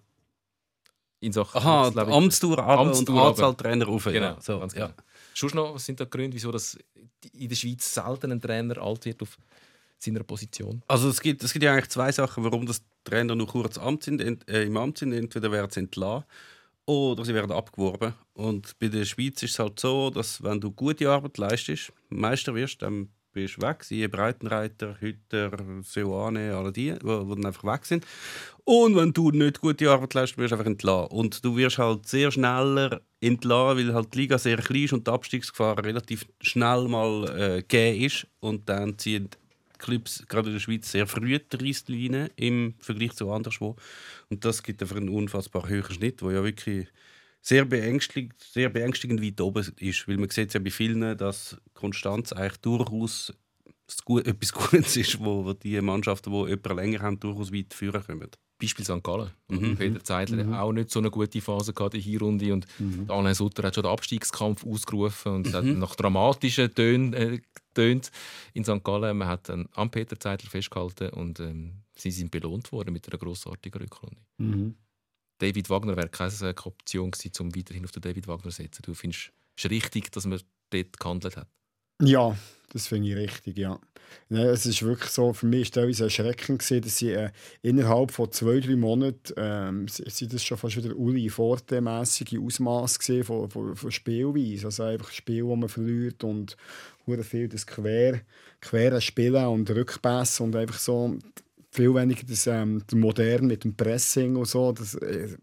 in 1.20 1.32
Sachen 1.32 1.58
Aha, 1.60 1.88
Amtsdauer 1.88 2.58
runter 2.58 2.80
und 2.82 2.88
Amtsdauer 2.88 3.16
runter. 3.28 3.28
Anzahl 3.48 3.56
Trainer 3.56 3.86
rauf. 3.86 4.04
Genau, 4.06 4.16
ja. 4.20 4.41
so, 4.41 4.60
ganz 4.60 4.74
ja. 4.74 4.88
genau. 4.88 4.98
Sonst 5.36 5.54
noch, 5.54 5.76
was 5.76 5.86
sind 5.86 6.00
da 6.00 6.06
Gründe, 6.06 6.36
wieso 6.36 6.52
das 6.52 6.78
in 7.34 7.48
der 7.50 7.56
Schweiz 7.56 7.93
selten 7.93 8.32
ein 8.32 8.41
Trainer 8.41 8.78
alt 8.80 9.06
wird 9.06 9.22
auf 9.22 9.38
seiner 10.00 10.24
Position? 10.24 10.82
Also 10.88 11.10
es 11.10 11.22
gibt, 11.22 11.43
es 11.43 11.54
gibt 11.54 11.64
ja 11.64 11.74
eigentlich 11.74 11.89
zwei 11.89 12.12
Sachen, 12.12 12.43
warum 12.43 12.66
das 12.66 12.82
Trainer 13.04 13.36
nur 13.36 13.48
kurz 13.48 13.78
Amt 13.78 14.04
sind, 14.04 14.22
ent, 14.22 14.48
äh, 14.50 14.64
im 14.64 14.78
Amt 14.78 15.00
sind. 15.00 15.14
Entweder 15.14 15.52
werden 15.52 15.72
sie 15.72 15.82
entlassen 15.82 16.26
oder 16.86 17.26
sie 17.26 17.34
werden 17.34 17.52
abgeworben. 17.52 18.14
Und 18.34 18.78
bei 18.80 18.88
der 18.88 19.06
Schweiz 19.06 19.43
ist 19.43 19.52
es 19.52 19.60
halt 19.60 19.80
so, 19.80 20.10
dass 20.10 20.41
wenn 20.43 20.62
du 20.62 20.72
gute 20.72 21.10
Arbeit 21.10 21.38
leistest, 21.38 21.91
Meister 22.10 22.56
wirst, 22.56 22.82
dann 22.82 23.10
bist 23.34 23.58
du 23.58 23.62
weg. 23.62 23.84
Siehe 23.84 24.10
Breitenreiter, 24.10 24.95
Hütter, 25.00 25.52
Seoane, 25.84 26.56
alle 26.56 26.72
die, 26.72 26.93
die, 26.93 27.06
dann 27.06 27.45
einfach 27.45 27.64
weg 27.64 27.86
sind. 27.86 28.06
Und 28.64 28.95
wenn 28.95 29.14
du 29.14 29.32
nicht 29.32 29.62
gute 29.62 29.91
Arbeit 29.91 30.14
leistest, 30.14 30.38
wirst 30.38 30.52
du 30.52 30.56
einfach 30.56 30.66
entlassen. 30.66 31.12
Und 31.12 31.45
du 31.45 31.56
wirst 31.56 31.78
halt 31.78 32.08
sehr 32.08 32.32
schneller 32.32 33.02
entlassen, 33.20 33.78
weil 33.78 33.93
halt 33.93 34.14
die 34.14 34.20
Liga 34.20 34.38
sehr 34.38 34.58
klein 34.58 34.84
ist 34.84 34.93
und 34.93 35.08
die 35.08 35.12
Abstiegsgefahr 35.12 35.84
relativ 35.84 36.26
schnell 36.41 36.88
mal 36.88 37.30
äh, 37.38 37.62
gegeben 37.62 38.06
ist. 38.06 38.28
Und 38.39 38.68
dann 38.70 38.98
ziehen 38.98 39.30
Clubs, 39.78 40.26
gerade 40.28 40.50
in 40.50 40.56
der 40.56 40.60
Schweiz, 40.60 40.92
sehr 40.92 41.08
früh 41.08 41.40
die 41.40 41.66
Reissleine 41.66 42.30
im 42.36 42.76
Vergleich 42.80 43.14
zu 43.14 43.32
anderswo. 43.32 43.76
Und 44.30 44.46
das 44.46 44.64
gibt 44.64 44.82
einfach 44.82 44.98
einen 44.98 45.10
unfassbar 45.10 45.70
hohen 45.70 45.84
Schnitt, 45.84 46.22
der 46.22 46.32
ja 46.32 46.44
wirklich 46.44 46.88
sehr 47.42 47.66
beängstigend, 47.66 48.34
sehr 48.40 48.70
beängstigend 48.70 49.22
weit 49.22 49.40
oben 49.42 49.66
ist. 49.80 50.08
Weil 50.08 50.18
man 50.18 50.30
sieht 50.30 50.54
ja 50.54 50.60
bei 50.60 50.70
vielen, 50.72 51.18
dass 51.18 51.58
Konstanz 51.74 52.34
eigentlich 52.34 52.58
durchaus 52.58 53.34
etwas 54.26 54.54
Gutes 54.54 54.98
ist, 54.98 55.20
wo, 55.20 55.54
die 55.54 55.80
Mannschaften, 55.82 56.32
die 56.32 56.52
etwas 56.52 56.76
länger 56.76 57.00
haben, 57.02 57.20
durchaus 57.20 57.54
weit 57.54 57.74
führen 57.74 58.04
können. 58.04 58.30
Beispiel 58.60 58.86
St. 58.86 59.04
Gallen. 59.04 59.30
Mhm. 59.50 59.78
Peter 59.78 60.04
Zeidler 60.04 60.48
hat 60.48 60.60
auch 60.60 60.72
nicht 60.72 60.90
so 60.90 61.00
eine 61.00 61.12
gute 61.12 61.42
Phase 61.42 61.74
gehabt 61.74 61.94
in 61.94 62.02
der 62.02 62.12
Hinrunde 62.12 62.54
und 62.54 62.66
Mhm. 62.80 63.06
Alain 63.08 63.34
Sutter 63.36 63.64
hat 63.64 63.76
schon 63.76 63.84
den 63.84 63.92
Abstiegskampf 63.92 64.66
ausgerufen 64.66 65.32
und 65.32 65.54
hat 65.54 65.64
nach 65.64 65.96
dramatischen 65.96 66.74
Tönen 66.74 67.14
äh, 67.14 67.40
getönt 67.78 68.12
in 68.54 68.64
St. 68.64 68.84
Gallen. 68.84 69.18
Man 69.18 69.28
hat 69.28 69.50
dann 69.50 69.68
an 69.74 69.92
Peter 69.92 70.20
Zeidler 70.20 70.50
festgehalten 70.50 71.10
und 71.10 71.40
ähm, 71.40 71.74
sie 71.96 72.12
sind 72.12 72.32
belohnt 72.32 72.72
worden 72.72 72.94
mit 72.94 73.08
einer 73.08 73.20
grossartigen 73.20 73.82
Rückrunde. 73.82 74.18
David 75.40 75.70
Wagner 75.70 75.96
wäre 75.96 76.10
keine 76.10 76.56
Option 76.66 77.12
gewesen, 77.12 77.32
um 77.40 77.56
weiterhin 77.56 77.86
auf 77.86 77.92
den 77.92 78.02
David 78.02 78.28
Wagner 78.28 78.52
zu 78.52 78.64
setzen. 78.64 78.82
Du 78.84 78.94
findest 78.94 79.32
es 79.56 79.70
richtig, 79.70 80.12
dass 80.12 80.26
man 80.26 80.42
dort 80.72 81.00
gehandelt 81.00 81.38
hat. 81.38 81.48
Ja, 82.02 82.38
das 82.74 82.88
finde 82.88 83.10
ich 83.10 83.16
richtig, 83.16 83.58
ja. 83.58 83.80
Nein, 84.30 84.48
es 84.48 84.66
ist 84.66 84.84
wirklich 84.84 85.10
so, 85.10 85.34
für 85.34 85.46
mich 85.46 85.76
war 85.76 85.84
es 85.86 86.00
erschreckend, 86.00 86.60
gewesen, 86.60 86.82
dass 86.82 86.98
sie 86.98 87.12
äh, 87.12 87.32
innerhalb 87.62 88.12
von 88.12 88.32
zwei, 88.32 88.60
drei 88.60 88.76
Monaten 88.76 89.34
ähm, 89.36 89.88
sind 89.88 90.34
das 90.34 90.44
schon 90.44 90.58
fast 90.58 90.78
wieder 90.78 90.96
Uli 90.96 91.30
Forte-mässige 91.30 92.40
Ausmaß 92.40 93.00
gesehen 93.00 93.24
von, 93.24 93.50
von, 93.50 93.76
von 93.76 93.92
Spielweise. 93.92 94.68
Also 94.68 94.84
einfach 94.84 95.12
Spiel, 95.12 95.48
das 95.48 95.58
man 95.58 95.70
verliert 95.70 96.24
und 96.24 96.56
hure 97.08 97.24
viel 97.24 97.47
das 97.47 97.66
quer, 97.66 98.22
quere 98.62 99.01
Spielen 99.01 99.47
und 99.47 99.70
Rückpässe 99.70 100.43
und 100.43 100.55
einfach 100.55 100.78
so 100.78 101.18
viel 101.72 101.93
weniger 101.93 102.24
das, 102.28 102.47
ähm, 102.47 102.84
der 102.89 102.97
Modern 102.97 103.47
mit 103.47 103.64
dem 103.64 103.76
Pressing 103.76 104.36
und 104.36 104.47
so. 104.47 104.72
Das, 104.72 104.95
äh, 104.95 105.38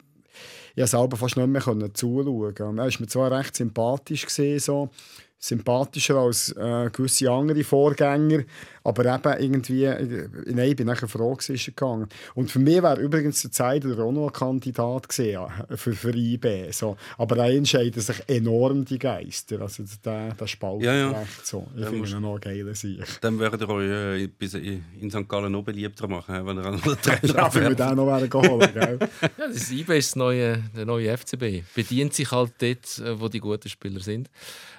ich 0.77 0.87
selber 0.87 1.17
fast 1.17 1.37
nicht 1.37 1.47
mehr 1.47 1.95
zuschauen. 1.95 2.55
Er 2.57 2.77
war 2.77 2.85
mir 2.85 3.07
zwar 3.07 3.31
recht 3.31 3.57
sympathisch, 3.57 4.27
gewesen, 4.27 4.61
so. 4.61 4.91
sympathischer 5.39 6.17
als 6.17 6.51
äh, 6.53 6.91
gewisse 6.91 7.31
andere 7.31 7.63
Vorgänger, 7.65 8.45
aber 8.85 9.15
eben 9.15 9.43
irgendwie, 9.43 9.85
äh, 9.85 10.29
nein, 10.47 10.71
ich 10.71 10.77
bin 10.77 10.87
nachher 10.87 11.09
froh, 11.09 11.37
er 11.49 11.57
gegangen. 11.57 12.07
Und 12.35 12.51
für 12.51 12.59
mich 12.59 12.83
wäre 12.83 13.01
übrigens 13.01 13.41
der 13.41 13.51
Zeidler 13.51 13.99
auch 13.99 14.13
noch 14.13 14.27
ein 14.27 14.33
Kandidat 14.33 15.09
gewesen, 15.09 15.31
ja, 15.31 15.49
für, 15.75 15.95
für 15.95 16.15
IB. 16.15 16.71
So. 16.71 16.99
Aber 17.17 17.35
da 17.35 17.49
entscheiden 17.49 18.03
sich 18.03 18.23
enorm 18.29 18.85
die 18.85 18.99
Geister. 18.99 19.63
Also 19.63 19.85
der, 20.05 20.35
der 20.35 20.47
spaltet 20.47 20.85
Ja, 20.85 20.95
ja. 20.95 21.11
recht 21.13 21.47
so. 21.47 21.67
Ich 21.75 21.83
Da 21.83 21.89
finde 21.89 22.11
ihn 22.11 22.21
noch 22.21 22.39
geil 22.39 22.75
Sieg. 22.75 23.03
Dann 23.23 23.39
werdet 23.39 23.63
ihr 23.63 23.69
euch 23.71 24.23
äh, 24.23 24.27
bis 24.27 24.53
in 24.53 25.11
St. 25.11 25.27
Gallen 25.29 25.51
noch 25.51 25.65
beliebter 25.65 26.07
machen, 26.07 26.47
wenn 26.47 26.59
ihr 26.59 26.67
an 26.67 26.81
der 26.85 27.01
Trainer 27.01 27.35
Ja, 27.35 27.55
wenn 27.55 27.63
wir 27.63 27.75
den 27.75 27.97
noch 27.97 28.07
werden 28.07 28.29
geholt, 28.29 28.75
gell? 28.75 28.99
Ja, 29.39 29.49
das 29.49 29.71
IB 29.71 29.97
ist 29.97 30.11
das 30.11 30.17
neue, 30.17 30.63
der 30.77 30.85
neue 30.85 31.17
FCB. 31.17 31.65
Bedient 31.75 32.13
sich 32.13 32.31
halt 32.31 32.53
dort, 32.59 32.99
äh, 32.99 33.19
wo 33.19 33.29
die 33.29 33.41
guten 33.41 33.69
Spieler 33.71 34.01
sind. 34.01 34.29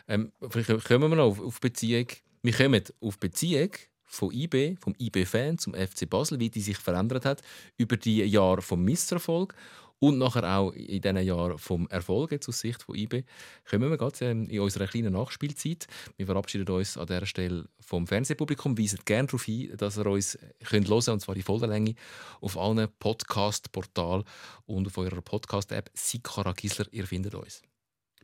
Ähm, 0.07 0.31
vielleicht 0.49 0.85
kommen 0.85 1.09
wir 1.09 1.15
noch 1.15 1.25
auf, 1.25 1.41
auf 1.41 1.59
Beziehung. 1.59 2.05
Wir 2.43 2.53
kommen 2.53 2.83
auf 3.01 3.17
Beziehung 3.17 3.71
von 4.15 4.31
IB, 4.31 4.77
vom 4.79 4.95
IB-Fan 4.97 5.57
zum 5.57 5.73
FC 5.73 6.09
Basel, 6.09 6.39
wie 6.39 6.49
die 6.49 6.61
sich 6.61 6.77
verändert 6.77 7.25
hat 7.25 7.41
über 7.77 7.97
die 7.97 8.23
Jahre 8.23 8.61
vom 8.61 8.83
Misserfolg 8.83 9.55
und 9.99 10.17
nachher 10.17 10.43
auch 10.57 10.71
in 10.71 11.01
diesen 11.01 11.17
Jahren 11.17 11.57
vom 11.57 11.87
Erfolg 11.87 12.31
jetzt 12.31 12.49
aus 12.49 12.59
Sicht 12.59 12.83
von 12.83 12.95
IB. 12.95 13.23
Kommen 13.69 13.89
wir 13.89 13.97
gerade 13.97 14.25
ähm, 14.25 14.47
in 14.49 14.59
unserer 14.59 14.87
kleinen 14.87 15.13
Nachspielzeit. 15.13 15.87
Wir 16.17 16.25
verabschieden 16.25 16.67
uns 16.67 16.97
an 16.97 17.07
dieser 17.07 17.25
Stelle 17.25 17.69
vom 17.79 18.07
Fernsehpublikum. 18.07 18.77
Weisen 18.77 18.99
gerne 19.05 19.27
darauf 19.27 19.43
hin, 19.43 19.73
dass 19.77 19.97
ihr 19.97 20.05
uns 20.05 20.37
könnt 20.65 20.89
hören 20.89 21.13
und 21.13 21.19
zwar 21.21 21.35
in 21.35 21.43
voller 21.43 21.67
Länge 21.67 21.95
auf 22.41 22.57
allen 22.57 22.87
Podcast-Portalen 22.99 24.23
und 24.65 24.87
auf 24.87 24.97
eurer 24.97 25.21
Podcast-App 25.21 25.89
Sikora 25.93 26.53
Gisler. 26.53 26.87
Ihr 26.91 27.07
findet 27.07 27.35
uns. 27.35 27.61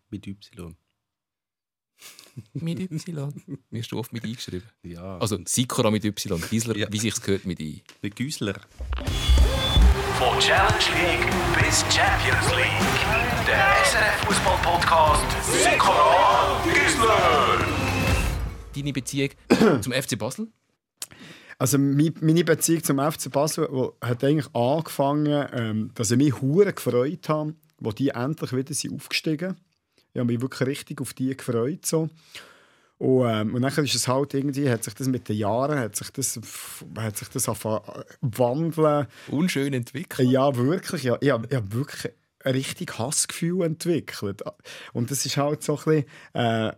Mit 0.09 0.27
Y. 0.27 0.80
Mit 2.53 2.79
Y. 2.79 3.33
Wie 3.69 3.79
hast 3.79 3.91
du 3.91 3.99
oft 3.99 4.13
mit 4.13 4.23
I 4.25 4.35
geschrieben? 4.35 4.63
Ja, 4.83 5.17
Also 5.17 5.37
Sikora 5.45 5.91
mit 5.91 6.05
Y, 6.05 6.41
Gisler, 6.49 6.77
Ja. 6.77 6.87
wie 6.91 6.99
sich 6.99 7.21
gehört 7.21 7.45
mit 7.45 7.59
I. 7.59 7.83
mit 8.01 8.15
Güsler. 8.15 8.59
Von 10.17 10.39
Challenge 10.39 10.85
League 10.95 11.27
bis 11.59 11.81
Champions 11.93 12.49
League. 12.55 13.45
Der 13.47 13.73
SRF 13.85 14.25
Fußball 14.27 14.57
Podcast 14.63 15.25
Sikora 15.63 16.63
Gisler. 16.63 17.65
Deine 18.75 18.93
Beziehung 18.93 19.29
zum 19.81 19.91
FC 19.93 20.17
Basel? 20.17 20.47
Also 21.57 21.77
meine 21.77 22.43
Beziehung 22.43 22.83
zum 22.83 22.99
FC 22.99 23.29
Basel 23.31 23.67
wo- 23.71 23.95
hat 24.01 24.23
eigentlich 24.23 24.53
angefangen, 24.55 25.47
ähm, 25.53 25.91
dass 25.95 26.11
ich 26.11 26.17
mich 26.17 26.41
hure 26.41 26.73
gefreut 26.73 27.27
habe, 27.29 27.55
wo 27.79 27.91
die 27.91 28.09
endlich 28.09 28.53
wieder 28.53 28.73
sind 28.73 28.95
aufgestiegen. 28.95 29.57
Ich 30.13 30.19
habe 30.19 30.31
mich 30.31 30.41
wirklich 30.41 30.67
richtig 30.67 31.01
auf 31.01 31.13
die 31.13 31.35
gefreut 31.35 31.85
so. 31.85 32.09
Und, 32.97 33.27
ähm, 33.27 33.55
und 33.55 33.63
dann 33.63 33.83
ist 33.83 33.95
es 33.95 34.07
halt 34.07 34.33
irgendwie, 34.35 34.69
hat 34.69 34.83
sich 34.83 34.93
das 34.93 35.07
mit 35.07 35.27
den 35.27 35.37
Jahren, 35.37 35.79
hat 35.79 35.95
sich 35.95 36.11
das, 36.11 36.39
hat 36.97 37.17
sich 37.17 37.29
das 37.29 37.43
zu 37.43 37.81
wandeln. 38.21 39.07
Unschön 39.29 39.73
entwickelt. 39.73 40.29
Ja, 40.29 40.55
wirklich. 40.55 41.03
Ja, 41.03 41.17
ich 41.19 41.31
habe 41.31 41.47
ich 41.49 41.55
hab 41.55 41.73
wirklich 41.73 42.13
ein 42.43 42.53
richtig 42.53 42.99
Hassgefühl 42.99 43.65
entwickelt. 43.65 44.43
Und 44.93 45.09
das 45.09 45.25
ist 45.25 45.37
halt 45.37 45.63
so 45.63 45.77
ein 45.77 45.83
bisschen... 45.83 46.05
Äh, 46.33 46.73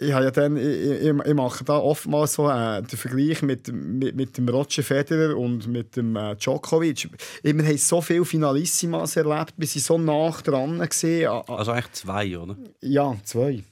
ich, 0.00 0.12
habe 0.12 0.24
ja 0.24 0.30
dann, 0.30 0.56
ich, 0.56 0.64
ich, 0.64 1.08
ich 1.08 1.34
mache 1.34 1.64
da 1.64 1.76
oftmals 1.78 2.34
so 2.34 2.48
äh, 2.50 2.82
den 2.82 2.98
Vergleich 2.98 3.42
mit, 3.42 3.72
mit, 3.72 4.16
mit 4.16 4.36
dem 4.36 4.48
Roger 4.48 4.82
Federer 4.82 5.36
und 5.36 5.66
mit 5.68 5.96
dem 5.96 6.16
äh, 6.16 6.34
Djokovic. 6.36 7.08
Wir 7.42 7.52
haben 7.64 7.76
so 7.78 8.00
viele 8.00 8.24
Finalissimas 8.24 9.16
erlebt, 9.16 9.54
wir 9.56 9.66
sind 9.66 9.84
so 9.84 9.98
nah 9.98 10.30
dran. 10.42 10.78
Gewesen, 10.78 11.26
a- 11.28 11.44
Also 11.46 11.72
eigentlich 11.72 11.92
zwei, 11.92 12.38
oder? 12.38 12.56
ja, 12.80 13.16
zwei. 13.24 13.62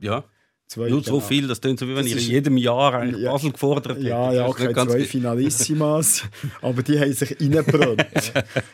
Ja. 0.00 0.24
Zwei 0.66 0.88
Nur 0.88 1.02
so 1.04 1.12
genau. 1.14 1.20
viel, 1.20 1.46
das 1.46 1.60
klingt 1.60 1.78
so, 1.78 1.86
wie 1.88 1.94
wenn 1.94 2.06
ihr 2.06 2.16
in 2.16 2.22
jedem 2.22 2.56
Jahr 2.56 2.94
eigentlich 2.94 3.22
Ja. 3.22 3.32
Basel 3.32 3.52
gefordert 3.52 4.02
Ja, 4.02 4.24
hättet. 4.26 4.36
ja, 4.38 4.44
ist 4.46 4.50
okay, 4.50 4.72
zwei 4.74 5.04
Finalissimas, 5.04 6.22
aber 6.62 6.82
die 6.82 6.98
haben 6.98 7.12
sich 7.12 7.38
reingebrannt. 7.40 8.04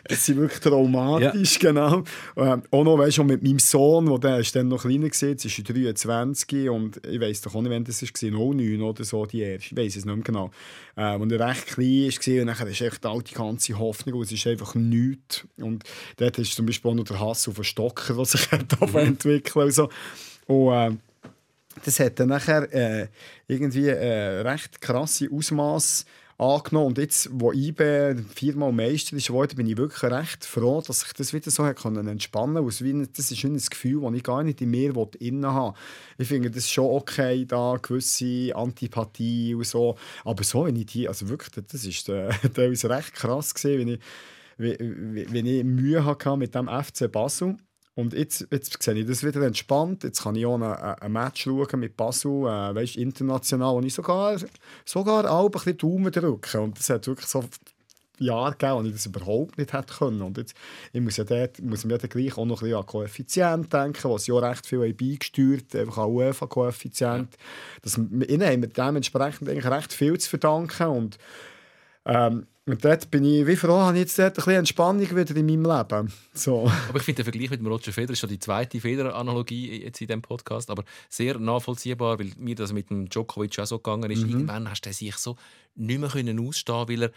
Das 0.04 0.26
sind 0.26 0.38
wirklich 0.38 0.60
traumatisch, 0.60 1.58
genau. 1.58 2.04
Ähm, 2.36 2.62
auch 2.70 2.84
noch, 2.84 2.98
weißt 2.98 3.18
du, 3.18 3.24
mit 3.24 3.42
meinem 3.42 3.58
Sohn, 3.58 4.06
der 4.06 4.18
der 4.18 4.38
ist 4.38 4.54
dann 4.56 4.68
noch 4.68 4.82
kleiner 4.82 5.04
war, 5.10 5.28
jetzt 5.28 5.44
ist 5.44 5.58
er 5.58 5.64
23 5.74 6.68
und 6.70 7.04
ich 7.06 7.20
weiss 7.20 7.40
doch 7.42 7.54
auch 7.54 7.62
nicht, 7.62 7.70
wann 7.72 7.84
das 7.84 8.02
war, 8.02 8.30
09 8.30 8.82
oder 8.82 9.04
so, 9.04 9.26
die 9.26 9.40
erste, 9.40 9.66
ich 9.74 9.76
weiss 9.76 9.96
es 9.96 10.04
nicht 10.04 10.14
mehr 10.14 10.24
genau. 10.24 10.50
Ähm, 10.96 11.20
und 11.20 11.32
er 11.32 11.40
recht 11.48 11.66
klein 11.66 12.10
war 12.10 12.40
und 12.42 12.60
dann 12.60 12.68
ist 12.68 12.80
echt 12.80 13.04
all 13.06 13.22
die 13.22 13.34
ganze 13.34 13.78
Hoffnung 13.78 14.16
und 14.16 14.24
es 14.24 14.32
ist 14.32 14.46
einfach 14.46 14.74
nichts. 14.74 15.44
Und 15.58 15.84
dort 16.16 16.38
ist 16.38 16.54
zum 16.54 16.66
Beispiel 16.66 16.90
auch 16.90 16.94
noch 16.94 17.04
der 17.04 17.20
Hass 17.20 17.48
auf 17.48 17.56
den 17.56 17.64
Stocker, 17.64 18.14
der 18.14 18.24
sich 18.24 18.48
hat 18.52 18.80
Mhm. 18.80 18.96
entwickelt 18.96 19.74
so. 19.74 19.88
Und, 20.46 20.72
ähm, 20.72 20.98
das 21.84 22.00
hat 22.00 22.18
dann 22.18 22.28
nachher 22.28 22.72
äh, 22.72 23.08
irgendwie 23.46 23.88
äh, 23.88 24.40
recht 24.40 24.80
krasse 24.80 25.28
Ausmaß 25.30 26.04
angenommen. 26.40 26.88
Und 26.88 26.98
jetzt, 26.98 27.28
wo 27.32 27.52
IBE 27.52 28.16
viermal 28.34 28.72
Meister 28.72 29.16
ist 29.16 29.28
geworden, 29.28 29.56
bin 29.56 29.66
ich 29.66 29.76
wirklich 29.76 30.10
recht 30.10 30.44
froh, 30.44 30.82
dass 30.84 31.04
ich 31.04 31.12
das 31.12 31.32
wieder 31.32 31.50
so 31.50 31.62
können 31.74 32.08
entspannen 32.08 32.64
konnte. 32.64 33.08
Das 33.14 33.30
ist 33.30 33.44
ein 33.44 33.56
Gefühl, 33.56 34.02
das 34.02 34.14
ich 34.14 34.22
gar 34.22 34.42
nicht 34.42 34.60
in 34.60 34.70
mir 34.70 34.92
innen 35.18 35.46
habe. 35.46 35.76
Ich 36.18 36.28
finde 36.28 36.50
das 36.50 36.70
schon 36.70 36.86
okay, 36.86 37.44
da 37.44 37.78
gewisse 37.80 38.54
Antipathie 38.54 39.54
und 39.54 39.66
so. 39.66 39.96
Aber 40.24 40.42
so, 40.42 40.64
wenn 40.64 40.76
ich 40.76 40.86
die, 40.86 41.08
also 41.08 41.28
wirklich, 41.28 41.64
das 41.66 41.84
ist 41.84 42.08
äh, 42.08 42.30
teilweise 42.54 42.88
recht 42.88 43.14
krass 43.14 43.54
gewesen, 43.54 44.00
wenn 44.58 44.68
ich, 44.74 45.32
wenn 45.32 45.46
ich 45.46 45.64
Mühe 45.64 46.04
hatte 46.04 46.36
mit 46.36 46.54
dem 46.54 46.68
FC 46.68 47.10
Basel. 47.10 47.58
Und 47.94 48.12
jetzt, 48.14 48.46
jetzt 48.50 48.82
sehe 48.82 48.94
ich 48.94 49.06
das 49.06 49.24
wieder 49.24 49.42
entspannt. 49.42 50.04
Jetzt 50.04 50.22
kann 50.22 50.36
ich 50.36 50.46
auch 50.46 50.60
ein, 50.60 51.12
Match 51.12 51.42
schauen 51.42 51.80
mit 51.80 51.96
Basel, 51.96 52.42
äh, 52.46 52.74
weißt, 52.74 52.96
international, 52.96 53.74
wo 53.74 53.80
ich 53.80 53.92
sogar, 53.92 54.38
sogar 54.84 55.30
auch 55.30 55.46
ein 55.46 55.50
bisschen 55.50 55.76
Daumen 55.76 56.12
drücke. 56.12 56.60
Und 56.60 56.78
das 56.78 56.88
hat 56.88 57.06
wirklich 57.06 57.26
so 57.28 57.44
Jahre 58.18 58.52
gegeben, 58.52 58.74
wo 58.78 58.82
ich 58.82 58.92
das 58.92 59.06
überhaupt 59.06 59.58
nicht 59.58 59.72
hätte 59.72 59.94
können. 59.94 60.22
Und 60.22 60.38
jetzt 60.38 60.54
ich 60.92 61.00
muss, 61.00 61.16
ja 61.16 61.24
dort, 61.24 61.60
muss 61.62 61.84
mir 61.84 61.92
ja 61.92 61.98
dann 61.98 62.10
gleich 62.10 62.36
auch 62.36 62.44
noch 62.44 62.60
ein 62.62 62.66
bisschen 62.66 62.78
an 62.78 62.86
Koeffizient 62.86 63.72
denken, 63.72 64.10
was 64.10 64.26
ja 64.26 64.38
recht 64.38 64.66
viel 64.66 64.80
haben 64.82 64.96
beigesteuert 64.96 65.74
einfach 65.74 65.98
an 65.98 66.10
UEFA-Koeffizient. 66.10 67.36
Das- 67.82 67.96
Ihnen 67.98 68.44
haben 68.44 68.62
wir 68.62 68.68
dementsprechend 68.68 69.48
eigentlich 69.48 69.66
recht 69.66 69.92
viel 69.92 70.18
zu 70.18 70.30
verdanken. 70.30 70.86
Und 70.86 71.18
ähm, 72.04 72.46
und 72.70 72.84
dort 72.84 73.10
bin 73.10 73.24
ich 73.24 73.46
wie 73.46 73.56
froh, 73.56 73.80
habe 73.80 73.96
ich 73.96 74.02
jetzt 74.02 74.18
dort 74.18 74.30
ein 74.30 74.34
bisschen 74.36 74.52
Entspannung 74.52 75.16
wieder 75.16 75.36
in 75.36 75.46
meinem 75.46 75.64
Leben. 75.64 76.12
So. 76.32 76.70
Aber 76.88 76.98
ich 76.98 77.02
finde, 77.02 77.22
der 77.22 77.24
Vergleich 77.24 77.50
mit 77.50 77.60
dem 77.60 77.66
Roger 77.66 77.92
Federer 77.92 78.12
ist 78.12 78.20
schon 78.20 78.28
die 78.28 78.38
zweite 78.38 78.80
Federer-Analogie 78.80 79.82
jetzt 79.82 80.00
in 80.00 80.06
diesem 80.06 80.22
Podcast, 80.22 80.70
aber 80.70 80.84
sehr 81.08 81.38
nachvollziehbar, 81.38 82.18
weil 82.18 82.30
mir 82.38 82.54
das 82.54 82.72
mit 82.72 82.90
dem 82.90 83.08
Djokovic 83.08 83.58
auch 83.58 83.66
so 83.66 83.78
gegangen 83.78 84.10
ist. 84.10 84.22
Irgendwann 84.22 84.70
hast 84.70 84.82
du 84.82 84.92
sich 84.92 85.16
so 85.16 85.36
nicht 85.74 86.00
mehr 86.00 86.10
können 86.10 86.46
ausstehen 86.46 86.88
weil 86.88 87.02
er 87.02 87.10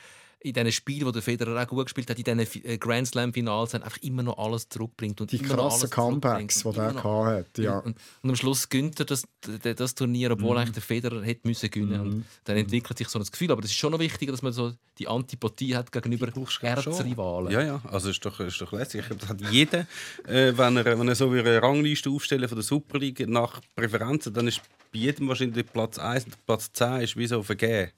in 0.43 0.53
diesen 0.53 0.71
Spielen, 0.71 1.05
wo 1.05 1.11
der 1.11 1.21
Federer 1.21 1.61
auch 1.61 1.67
gut 1.67 1.85
gespielt 1.85 2.09
hat, 2.09 2.17
in 2.17 2.23
diesen 2.23 2.65
äh, 2.65 2.77
Grand 2.77 3.07
Slam-Finals 3.07 3.75
einfach 3.75 3.97
immer 4.01 4.23
noch 4.23 4.37
alles 4.37 4.67
zurückbringt. 4.67 5.21
Und 5.21 5.31
Die 5.31 5.37
immer 5.37 5.55
noch 5.55 5.69
krassen 5.69 5.89
Comebacks, 5.89 6.63
die 6.63 6.77
er 6.77 7.03
hatte. 7.03 7.63
Ja. 7.63 7.79
Und, 7.79 7.97
und 8.21 8.29
am 8.29 8.35
Schluss 8.35 8.67
gönnt 8.67 8.99
er 8.99 9.05
das, 9.05 9.23
das, 9.61 9.95
Turnier, 9.95 10.31
obwohl 10.31 10.57
eigentlich 10.57 10.73
der 10.73 10.81
Federer 10.81 11.23
hätte 11.23 11.47
müssen 11.47 11.71
gewinnen 11.71 11.99
Und 11.99 12.25
dann 12.43 12.57
entwickelt 12.57 12.97
sich 12.97 13.07
so 13.07 13.19
ein 13.19 13.25
Gefühl. 13.25 13.51
Aber 13.51 13.61
das 13.61 13.71
ist 13.71 13.77
schon 13.77 13.91
noch 13.91 13.99
wichtiger, 13.99 14.31
dass 14.31 14.41
man 14.41 14.51
so 14.51 14.73
die 14.97 15.07
Antipathie 15.07 15.75
hat 15.75 15.91
gegenüber 15.91 16.27
Erzrivalen. 16.61 17.51
Ja, 17.51 17.61
ja, 17.61 17.81
also 17.89 18.09
ist 18.09 18.23
doch, 18.25 18.39
ist 18.39 18.61
doch 18.61 18.71
lässig. 18.73 19.01
Ich 19.01 19.07
glaube, 19.07 19.21
das 19.21 19.29
hat 19.29 19.41
jeder, 19.51 19.87
äh, 20.27 20.53
wenn, 20.55 20.77
er, 20.77 20.99
wenn 20.99 21.07
er 21.07 21.15
so 21.15 21.29
eine 21.29 21.61
Rangliste 21.61 22.09
aufstellen 22.09 22.47
von 22.47 22.57
der 22.57 22.63
Super 22.63 22.99
League 22.99 23.27
nach 23.27 23.59
Präferenzen, 23.75 24.33
dann 24.33 24.47
ist 24.47 24.61
bei 24.91 24.99
jedem 24.99 25.27
wahrscheinlich 25.27 25.65
Platz 25.65 25.97
1 25.97 26.25
und 26.25 26.45
Platz 26.45 26.71
10 26.71 27.01
ist 27.01 27.17
wie 27.17 27.25
so 27.25 27.41
vergeben. 27.41 27.91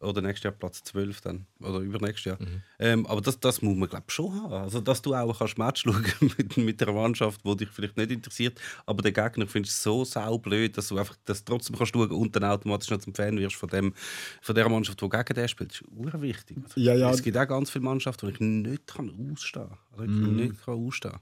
Oder 0.00 0.22
nächstes 0.22 0.44
Jahr 0.44 0.52
Platz 0.52 0.82
12 0.84 1.20
dann. 1.20 1.46
Oder 1.60 1.80
übernächstes 1.86 2.24
Jahr. 2.24 2.38
Ähm, 2.78 3.06
aber 3.06 3.20
das, 3.20 3.38
das 3.40 3.62
muss 3.62 3.76
man 3.76 3.88
glaube 3.88 4.04
ich 4.08 4.14
schon 4.14 4.32
haben. 4.34 4.52
Also, 4.52 4.80
dass 4.80 5.02
du 5.02 5.14
auch 5.14 5.38
kannst 5.38 5.58
Match 5.58 5.82
schauen 5.82 6.04
mit, 6.38 6.56
mit 6.56 6.82
einer 6.82 6.92
Mannschaft, 6.92 7.40
die 7.44 7.56
dich 7.56 7.68
vielleicht 7.70 7.96
nicht 7.96 8.10
interessiert, 8.10 8.60
aber 8.84 9.02
der 9.02 9.12
Gegner 9.12 9.46
findest 9.46 9.84
du 9.84 9.90
so 9.90 10.04
saublöd, 10.04 10.76
dass 10.76 10.88
du 10.88 10.98
einfach 10.98 11.16
das 11.24 11.44
trotzdem 11.44 11.76
kannst 11.76 11.94
schauen 11.94 12.10
und 12.10 12.34
dann 12.36 12.44
automatisch 12.44 12.90
noch 12.90 12.98
zum 12.98 13.14
Fan 13.14 13.38
wirst 13.38 13.56
von, 13.56 13.68
dem, 13.68 13.94
von 14.42 14.54
der 14.54 14.68
Mannschaft, 14.68 15.00
die 15.00 15.08
gegen 15.08 15.34
den 15.34 15.48
spielt. 15.48 15.70
Das 15.70 15.80
ist 15.80 15.88
urwichtig. 15.88 16.58
Also, 16.62 16.80
Ja, 16.80 16.94
ja. 16.94 17.10
Es 17.10 17.22
gibt 17.22 17.36
auch 17.36 17.48
ganz 17.48 17.70
viele 17.70 17.84
Mannschaften, 17.84 18.26
die 18.26 18.32
ich 18.34 18.40
nicht 18.40 18.86
kann 18.86 19.10
ausstehen 19.32 19.68
kann. 19.68 19.78
Also, 19.92 20.04
ich 20.04 20.10
nicht 20.10 20.64
kann 20.64 20.74
ausstehen 20.74 21.18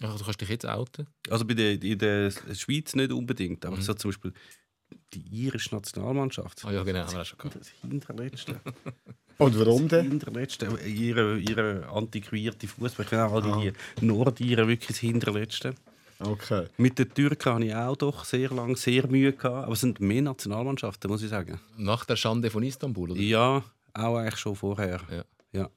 Ach, 0.00 0.16
du 0.16 0.24
kannst 0.24 0.40
dich 0.40 0.48
jetzt 0.48 0.66
outen. 0.66 1.08
also 1.28 1.44
bei 1.44 1.54
der, 1.54 1.82
in 1.82 1.98
der 1.98 2.30
Schweiz 2.54 2.94
nicht 2.94 3.12
unbedingt, 3.12 3.66
aber 3.66 3.80
so 3.80 3.94
zum 3.94 4.10
Beispiel 4.10 4.32
die 5.14 5.44
irische 5.44 5.74
Nationalmannschaft. 5.74 6.64
Ah 6.64 6.72
ja, 6.72 6.82
genau, 6.82 7.00
haben 7.00 7.12
wir 7.12 7.20
auch 7.22 7.24
schon 7.24 7.38
gehabt. 7.38 7.56
Das 7.56 7.68
Hinterletzte. 7.82 8.60
Und 9.38 9.58
warum 9.58 9.88
Das 9.88 10.00
denn? 10.00 10.10
Hinterletzte. 10.10 10.66
Ihre, 10.84 11.38
ihre 11.38 11.88
antiquierte 11.88 12.66
Fußball. 12.66 13.04
Ich 13.04 13.08
finde 13.08 13.24
auch 13.24 13.32
all 13.32 13.42
die 13.62 14.04
Nordiren 14.04 14.66
wirklich 14.66 14.88
das 14.88 14.98
Hinterletzte. 14.98 15.74
Okay. 16.18 16.66
Mit 16.76 16.98
den 16.98 17.14
Türken 17.14 17.54
hatte 17.54 17.64
ich 17.66 17.74
auch 17.74 17.96
doch 17.96 18.24
sehr 18.24 18.50
lange 18.50 18.76
sehr 18.76 19.06
Mühe 19.06 19.32
gehabt. 19.32 19.64
Aber 19.64 19.72
es 19.72 19.80
sind 19.80 20.00
mehr 20.00 20.22
Nationalmannschaften, 20.22 21.08
muss 21.08 21.22
ich 21.22 21.30
sagen. 21.30 21.60
Nach 21.76 22.04
der 22.04 22.16
Schande 22.16 22.50
von 22.50 22.64
Istanbul, 22.64 23.12
oder? 23.12 23.20
Ja, 23.20 23.62
auch 23.94 24.16
eigentlich 24.16 24.40
schon 24.40 24.56
vorher. 24.56 25.00
Ja. 25.10 25.24
Ja. 25.52 25.70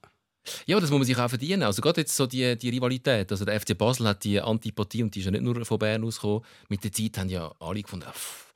Ja, 0.65 0.79
das 0.79 0.89
muss 0.89 0.97
man 0.97 1.05
sich 1.05 1.17
auch 1.17 1.29
verdienen. 1.29 1.61
Also 1.61 1.83
gerade 1.83 2.01
jetzt 2.01 2.15
so 2.15 2.25
die, 2.25 2.57
die 2.57 2.69
Rivalität. 2.69 3.31
Also 3.31 3.45
der 3.45 3.61
FC 3.61 3.77
Basel 3.77 4.07
hat 4.07 4.23
die 4.23 4.41
Antipathie 4.41 5.03
und 5.03 5.13
die 5.13 5.19
ist 5.19 5.25
ja 5.25 5.31
nicht 5.31 5.43
nur 5.43 5.63
von 5.63 5.77
Bern 5.77 6.03
ausgekommen. 6.03 6.41
Mit 6.67 6.83
der 6.83 6.91
Zeit 6.91 7.19
haben 7.19 7.29
ja 7.29 7.51
alle 7.59 7.83
gefunden, 7.83 8.07
pff, 8.11 8.51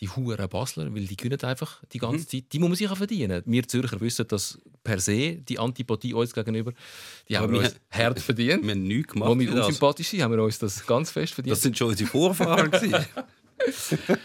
die 0.00 0.08
Huren 0.08 0.48
Basler, 0.48 0.92
weil 0.94 1.06
die 1.06 1.16
können 1.16 1.40
einfach 1.42 1.82
die 1.92 1.98
ganze 1.98 2.26
Zeit. 2.26 2.52
Die 2.52 2.58
muss 2.58 2.68
man 2.68 2.76
sich 2.76 2.88
auch 2.88 2.96
verdienen. 2.96 3.42
Wir 3.46 3.66
Zürcher 3.66 4.00
wissen, 4.00 4.26
dass 4.28 4.58
per 4.82 4.98
se 4.98 5.36
die 5.36 5.58
Antipathie 5.58 6.14
uns 6.14 6.34
gegenüber, 6.34 6.72
die 7.28 7.36
Aber 7.36 7.46
haben 7.46 7.52
wir 7.54 7.60
wir 7.60 7.68
uns 7.68 7.80
hart 7.90 8.20
verdient. 8.20 8.64
Wir 8.64 8.72
haben 8.72 8.82
nichts 8.82 9.12
gemacht. 9.12 9.30
Wo 9.30 9.38
wir 9.38 9.52
unsympathisch 9.52 10.08
sind, 10.08 10.22
haben 10.22 10.36
wir 10.36 10.42
uns 10.42 10.58
das 10.58 10.84
ganz 10.86 11.10
fest 11.10 11.34
verdient. 11.34 11.52
das 11.52 11.62
sind 11.62 11.78
schon 11.78 11.88
unsere 11.88 12.08
Vorfahren. 12.08 12.70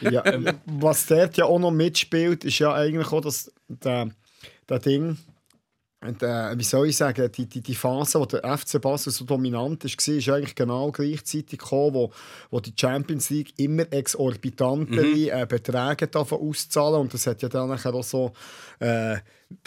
Ja, 0.01 0.23
was 0.65 1.05
dort 1.05 1.37
ja 1.37 1.45
auch 1.45 1.59
noch 1.59 1.71
mitspielt, 1.71 2.43
ist 2.43 2.59
ja 2.59 2.73
eigentlich 2.73 3.11
auch 3.11 3.21
das, 3.21 3.51
der, 3.67 4.09
der 4.67 4.79
Ding, 4.79 5.17
der, 6.01 6.53
wie 6.57 6.63
soll 6.63 6.87
ich 6.87 6.97
sagen, 6.97 7.29
die, 7.31 7.45
die, 7.45 7.61
die 7.61 7.75
Phase, 7.75 8.19
wo 8.19 8.25
der 8.25 8.57
FC 8.57 8.81
Basel 8.81 9.11
so 9.11 9.25
dominant 9.25 9.83
war, 9.83 10.15
ist 10.15 10.29
eigentlich 10.29 10.55
genau 10.55 10.91
gleichzeitig 10.91 11.59
gekommen, 11.59 11.93
wo, 11.93 12.11
wo 12.49 12.59
die 12.61 12.73
Champions 12.75 13.29
League 13.29 13.53
immer 13.57 13.83
exorbitantere 13.91 15.29
äh, 15.29 15.45
Beträge 15.45 16.07
davon 16.07 16.39
auszahlen. 16.39 17.01
Und 17.01 17.13
das 17.13 17.27
hat 17.27 17.41
ja 17.41 17.49
dann 17.49 17.71
auch 17.71 18.03
so 18.03 18.31
äh, 18.79 19.17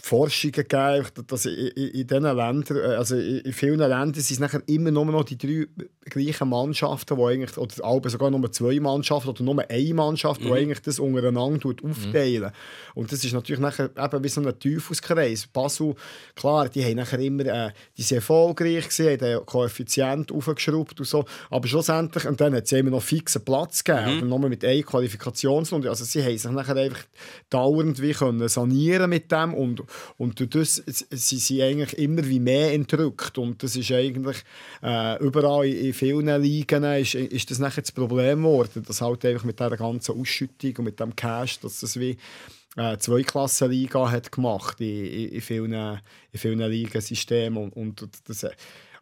Forschungen 0.01 0.53
gegeben, 0.53 1.07
dass 1.27 1.45
in, 1.45 1.55
in, 1.55 1.89
in 1.89 2.07
diesen 2.07 2.23
Ländern, 2.23 2.77
äh, 2.77 2.95
also 2.95 3.17
in, 3.17 3.53
vielen 3.53 3.79
Ländern 3.79 4.15
sind 4.15 4.31
es 4.31 4.39
nachher 4.39 4.63
immer 4.67 4.93
nur 4.93 5.07
noch 5.07 5.25
die 5.25 5.37
drei 5.37 5.67
gleichen 6.05 6.49
Mannschaften, 6.49 7.17
die 7.17 7.23
eigentlich, 7.23 7.57
oder 7.59 7.85
alle 7.85 8.09
sogar 8.09 8.31
nur 8.31 8.51
zwei 8.53 8.79
Mannschaften 8.79 9.31
oder 9.31 9.43
nur 9.43 9.65
eine 9.69 9.95
Mannschaft, 9.95 10.41
die 10.43 10.53
eigentlich 10.53 10.83
das 10.83 11.01
untereinander 11.01 11.59
tut, 11.59 11.83
aufteilen. 11.85 12.53
Und 12.95 13.11
das 13.11 13.25
ist 13.25 13.33
natürlich 13.33 13.61
nachher 13.61 13.91
eben 13.97 14.25
wie 14.25 14.29
so 14.29 14.41
ein 14.41 14.59
Teufelskreis. 14.59 15.49
Basel, 15.49 15.95
klar, 16.37 16.69
die 16.69 16.85
haben 16.85 16.97
nachher 16.97 17.19
immer, 17.19 17.47
äh, 17.47 17.71
die 17.97 18.03
sind 18.03 18.17
erfolgreich 18.17 18.89
gewesen, 18.89 19.07
haben 19.07 19.19
den 19.19 19.47
Koeffizient 19.47 20.31
aufgeschraubt 20.31 21.01
und 21.01 21.07
so, 21.07 21.25
aber 21.51 21.67
schlussendlich, 21.67 22.27
und 22.27 22.41
dann 22.41 22.55
hat 22.55 22.65
es 22.65 22.73
immer 22.73 22.91
noch 22.91 23.03
fixen 23.03 23.45
Platz 23.45 23.83
gegeben, 23.83 24.21
mhm. 24.21 24.29
nur 24.29 24.49
mit 24.49 24.65
einer 24.65 24.83
Qualifikationsrunde, 24.83 25.89
also 25.89 26.05
sie 26.05 26.23
haben 26.23 26.39
sich 26.39 26.51
nachher 26.51 26.77
einfach 26.77 27.05
dauernd 27.51 28.01
wie 28.01 28.13
können 28.13 28.49
sanieren 28.49 29.11
mit 29.11 29.31
dem 29.33 29.55
und, 29.55 29.72
und 30.19 30.39
durch 30.41 30.51
das 30.51 30.83
sie 31.11 31.39
sind 31.39 31.61
eigentlich 31.63 31.99
immer 31.99 32.27
wie 32.27 32.41
mehr 32.41 32.73
entrückt. 32.73 33.39
Und 33.39 33.63
das 33.63 33.77
ist 33.77 33.93
eigentlich 33.93 34.39
äh, 34.83 35.23
überall 35.23 35.67
in, 35.67 35.87
in 35.87 35.93
vielen 35.93 36.43
Ligen 36.43 36.85
ist, 36.85 37.15
ist 37.15 37.51
das 37.51 37.59
nachher 37.59 37.83
das 37.83 37.93
Problem 37.93 38.43
geworden, 38.43 38.83
dass 38.87 39.01
halt 39.01 39.25
einfach 39.25 39.45
mit 39.45 39.59
dieser 39.59 39.77
ganzen 39.77 40.19
Ausschüttung 40.19 40.77
und 40.79 40.85
mit 40.85 41.01
dem 41.01 41.15
Cash, 41.17 41.61
dass 41.61 41.81
das 41.81 41.99
wie 41.99 42.17
äh, 42.77 42.97
Zweiklassenliga 42.97 44.11
hat 44.11 44.33
gemacht 44.33 44.81
in, 44.81 45.07
in, 45.07 45.29
in 45.31 45.41
vielen, 45.41 45.73
in 45.73 46.39
vielen 46.39 46.61
Ligensystemen. 46.61 47.71
Und, 47.71 48.03
und 48.03 48.19
das, 48.27 48.47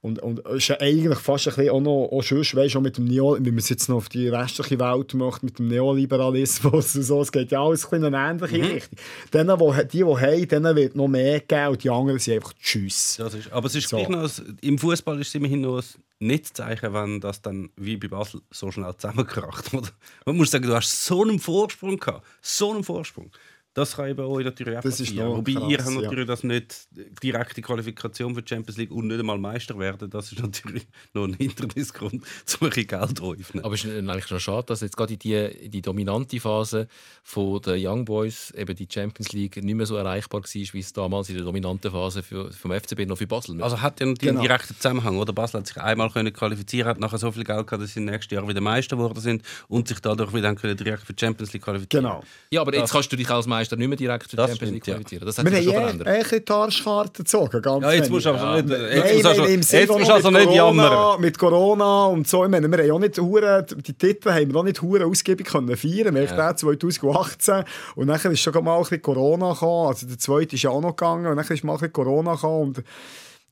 Und, 0.03 0.19
und 0.21 0.39
es 0.47 0.55
ist 0.57 0.69
ja 0.69 0.81
eigentlich 0.81 1.19
fast 1.19 1.47
ein 1.49 1.55
bisschen 1.55 1.71
auch 1.71 1.81
noch, 1.81 2.09
auch 2.11 2.23
sonst, 2.23 2.55
weißt, 2.55 2.75
auch 2.77 2.81
mit 2.81 2.97
dem 2.97 3.05
Neo, 3.05 3.35
wenn 3.35 3.43
man 3.45 3.59
es 3.59 3.69
jetzt 3.69 3.89
noch 3.89 3.97
auf 3.97 4.09
die 4.09 4.29
restliche 4.29 4.79
Welt 4.79 5.13
macht, 5.13 5.43
mit 5.43 5.59
dem 5.59 5.69
Neoliberalismus 5.69 6.97
und 6.97 7.03
so, 7.03 7.21
es 7.21 7.31
geht 7.33 7.51
ja 7.51 7.63
alles 7.63 7.87
ein 7.93 8.03
in 8.05 8.15
eine 8.15 8.31
ähnliche 8.31 8.59
Mhm. 8.59 8.65
Richtung. 8.65 8.99
Denen, 9.33 9.61
wo, 9.61 9.73
die, 9.75 9.87
die 9.89 10.05
haben, 10.05 10.49
denen 10.49 10.77
wird 10.77 10.97
noch 10.97 11.09
mehr 11.09 11.41
geben 11.41 11.69
und 11.69 11.85
die 11.85 11.91
anderen 11.91 12.19
sind 12.19 12.35
einfach 12.37 12.53
Tschüss. 12.55 13.17
Das 13.19 13.35
ist, 13.35 13.53
aber 13.53 13.67
es 13.67 13.75
ist 13.75 13.89
So. 13.89 13.99
gleich 13.99 14.09
noch, 14.09 14.31
im 14.63 14.79
Fußball 14.79 15.21
ist 15.21 15.29
es 15.29 15.35
immerhin 15.35 15.61
noch 15.61 15.79
ein 15.79 15.85
Nicht-Zeichen, 16.19 16.93
wenn 16.95 17.21
das 17.21 17.43
dann 17.43 17.71
wie 17.77 17.97
bei 17.97 18.09
Basel 18.09 18.41
so 18.51 18.71
schnell 18.71 18.95
zusammenkracht. 18.97 19.73
Oder? 19.75 19.89
Man 20.25 20.37
muss 20.37 20.51
sagen, 20.51 20.67
du 20.67 20.75
hast 20.75 21.05
so 21.05 21.23
einen 21.23 21.39
Vorsprung 21.39 21.99
gehabt. 21.99 22.27
So 22.41 22.73
einen 22.73 22.85
Vorsprung. 22.85 23.31
Das 23.73 23.95
kann 23.95 24.09
eben 24.09 24.25
euch 24.25 24.45
natürlich 24.45 24.77
auch 24.77 24.83
Das 24.83 24.99
passieren. 24.99 25.29
Wobei 25.29 25.53
krass, 25.53 25.71
ihr 25.71 25.79
habt 25.79 25.91
ja. 25.91 26.01
natürlich 26.01 26.27
das 26.27 26.43
nicht 26.43 26.89
direkte 27.23 27.63
Qualifikation 27.63 28.35
für 28.35 28.43
die 28.43 28.49
Champions 28.49 28.77
League 28.79 28.91
und 28.91 29.07
nicht 29.07 29.21
einmal 29.21 29.39
Meister 29.39 29.79
werden. 29.79 30.11
Das 30.11 30.33
ist 30.33 30.43
natürlich 30.43 30.89
noch 31.15 31.25
ein 31.29 31.35
Hindernisgrund, 31.35 32.15
um 32.15 32.21
ein 32.21 32.71
bisschen 32.71 32.87
Geld 32.89 33.21
aufzunehmen. 33.21 33.65
Aber 33.65 33.75
es 33.75 33.85
ist 33.85 33.97
eigentlich 33.97 34.27
schon 34.27 34.41
schade, 34.41 34.67
dass 34.67 34.81
jetzt 34.81 34.97
gerade 34.97 35.13
in 35.13 35.19
die, 35.21 35.71
die 35.71 35.83
dominante 35.83 36.41
Phase 36.41 36.89
von 37.23 37.63
der 37.63 37.77
Young 37.79 38.05
Boys 38.05 38.51
eben 38.57 38.75
die 38.75 38.89
Champions 38.93 39.33
League 39.33 39.63
nicht 39.63 39.75
mehr 39.77 39.87
so 39.87 39.95
erreichbar 39.95 40.43
war, 40.43 40.51
wie 40.51 40.79
es 40.81 40.93
damals 40.93 41.29
in 41.29 41.37
der 41.37 41.45
dominanten 41.45 41.93
Phase 41.93 42.25
für, 42.25 42.51
vom 42.51 42.73
FCB 42.73 43.07
noch 43.07 43.19
für 43.19 43.29
Basel 43.29 43.55
nicht. 43.55 43.63
Also 43.63 43.81
hat 43.81 44.01
ja 44.01 44.07
einen 44.07 44.17
Genau. 44.17 44.43
direkten 44.43 44.75
Zusammenhang, 44.75 45.17
oder? 45.17 45.33
Basel 45.33 45.61
hat 45.61 45.69
sich 45.69 45.77
einmal 45.77 46.11
können 46.11 46.33
qualifizieren, 46.33 46.89
hat 46.89 46.99
nachher 46.99 47.19
so 47.19 47.31
viel 47.31 47.45
Geld 47.45 47.69
gehabt, 47.69 47.83
dass 47.85 47.95
sie 47.95 48.01
nächstes 48.01 48.35
Jahr 48.35 48.49
wieder 48.49 48.61
Meister 48.61 48.97
geworden 48.97 49.21
sind 49.21 49.43
und 49.69 49.87
sich 49.87 50.01
dadurch 50.01 50.35
wieder 50.35 50.53
direkt 50.55 51.05
für 51.05 51.13
die 51.13 51.25
Champions 51.25 51.53
League 51.53 51.63
qualifizieren. 51.63 52.05
Genau. 52.05 52.25
ja, 52.51 52.61
aber 52.63 52.75
jetzt 52.75 52.91
kannst 52.91 53.13
du 53.13 53.17
dich 53.17 53.31
als 53.31 53.47
Meister 53.47 53.60
nicht 53.79 53.89
mehr 53.89 53.97
direkt 53.97 54.31
für 54.31 54.37
die 54.37 54.43
Champions 54.43 54.73
League 54.73 54.87
ja. 54.87 54.95
qualifizieren. 54.95 55.27
Das 55.27 55.39
hat 55.39 55.45
Wir 55.45 55.53
sich 55.53 55.65
schon 55.65 55.75
haben 55.75 55.83
verändert. 55.83 56.09
ein 56.09 56.23
bisschen 56.23 56.45
die 56.45 56.53
Arschkarte 56.53 57.23
gezogen. 57.23 57.63
Ganz 57.63 57.85
Ja, 57.85 57.93
jetzt 57.93 58.11
musst 58.11 58.27
du 58.27 58.31
aber 58.31 58.63
nicht, 58.63 58.71
jetzt 58.71 58.81
Nein, 58.81 59.13
musst 59.13 59.25
du 59.25 59.29
also, 59.29 59.45
jetzt 59.45 59.91
musst 59.91 60.11
also 60.11 60.31
nicht 60.31 60.47
Corona, 60.47 60.83
jammern. 60.85 61.21
Mit 61.21 61.39
Corona 61.39 62.05
und 62.07 62.29
so. 62.29 62.45
Ich 62.45 62.51
meine, 62.51 62.71
wir 62.71 62.79
haben 62.79 62.87
ja 62.87 62.99
nicht 62.99 63.19
hure, 63.19 63.67
die 63.77 63.93
Titel 63.93 64.31
haben 64.31 64.47
wir 64.47 64.53
noch 64.55 64.65
nicht 64.65 64.83
hure 64.83 65.05
ausgiebig 65.07 65.47
können 65.47 65.77
feiern. 65.77 66.15
Wir 66.15 66.29
haben 66.29 66.57
2018 66.57 67.65
und 67.97 68.07
dann 68.07 68.33
ist 68.33 68.41
schon 68.41 68.65
mal 68.65 68.77
ein 68.77 68.81
bisschen 68.83 69.03
Corona 69.03 69.53
gekommen. 69.53 69.89
Also 69.89 70.07
der 70.07 70.19
zweite 70.19 70.57
ist 70.57 70.63
ja 70.63 70.71
auch 70.71 70.81
noch 70.81 70.97
gegangen 70.97 71.27
und 71.27 71.37
dann 71.37 71.47
ist 71.47 71.65
mal 71.65 71.73
ein 71.73 71.79
bisschen 71.79 71.93
Corona 71.93 72.35
gekommen 72.35 72.69
und 72.69 72.85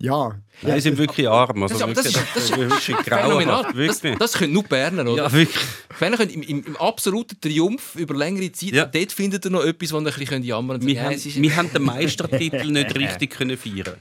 ja. 0.01 0.39
Nein, 0.63 0.75
sie 0.75 0.81
sind 0.81 0.99
wirklich 0.99 1.29
arm. 1.29 1.63
Also 1.63 1.79
Das 1.87 1.89
ist- 2.07 2.17
das 2.17 2.17
wirklich, 2.17 2.17
ist- 2.17 2.37
das 2.37 2.45
ist 2.45 2.57
wirklich 2.57 2.97
Phänomenal. 3.07 3.63
grauenhaft. 3.63 3.69
Das, 3.89 4.03
Wirklich. 4.03 4.19
das 4.19 4.33
können 4.33 4.53
nur 4.53 4.63
Berner, 4.65 5.03
oder? 5.07 5.25
ja, 5.25 5.33
wirklich. 5.33 5.65
Berner 5.99 6.17
können 6.17 6.31
im, 6.31 6.43
im, 6.43 6.65
im 6.65 6.77
absoluten 6.77 7.41
Triumph 7.41 7.95
über 7.97 8.15
längere 8.15 8.51
Zeit, 8.53 8.71
Ja. 8.71 8.85
dort 8.87 9.13
findet 9.13 9.45
ihr 9.45 9.51
noch 9.51 9.65
etwas, 9.65 9.93
wo 9.93 9.99
ihr 10.01 10.07
ein 10.07 10.15
bisschen 10.15 10.43
jammern 10.43 10.79
könnt. 10.81 10.89
Wir, 10.89 10.95
Ja, 10.97 11.03
haben, 11.05 11.25
wir 11.43 11.57
haben 11.57 11.73
den 11.73 11.83
Meistertitel 11.83 12.71
nicht 12.71 12.95
richtig 12.97 13.31
können 13.31 13.57
feiern. 13.57 13.95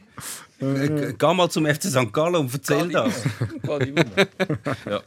Äh, 0.59 1.13
Geh 1.17 1.33
mal 1.35 1.49
zum 1.49 1.65
FC 1.67 1.83
St. 1.89 2.11
Gallen 2.11 2.35
und 2.35 2.51
erzähl 2.53 2.89
das. 2.89 3.23
ja. 4.85 5.01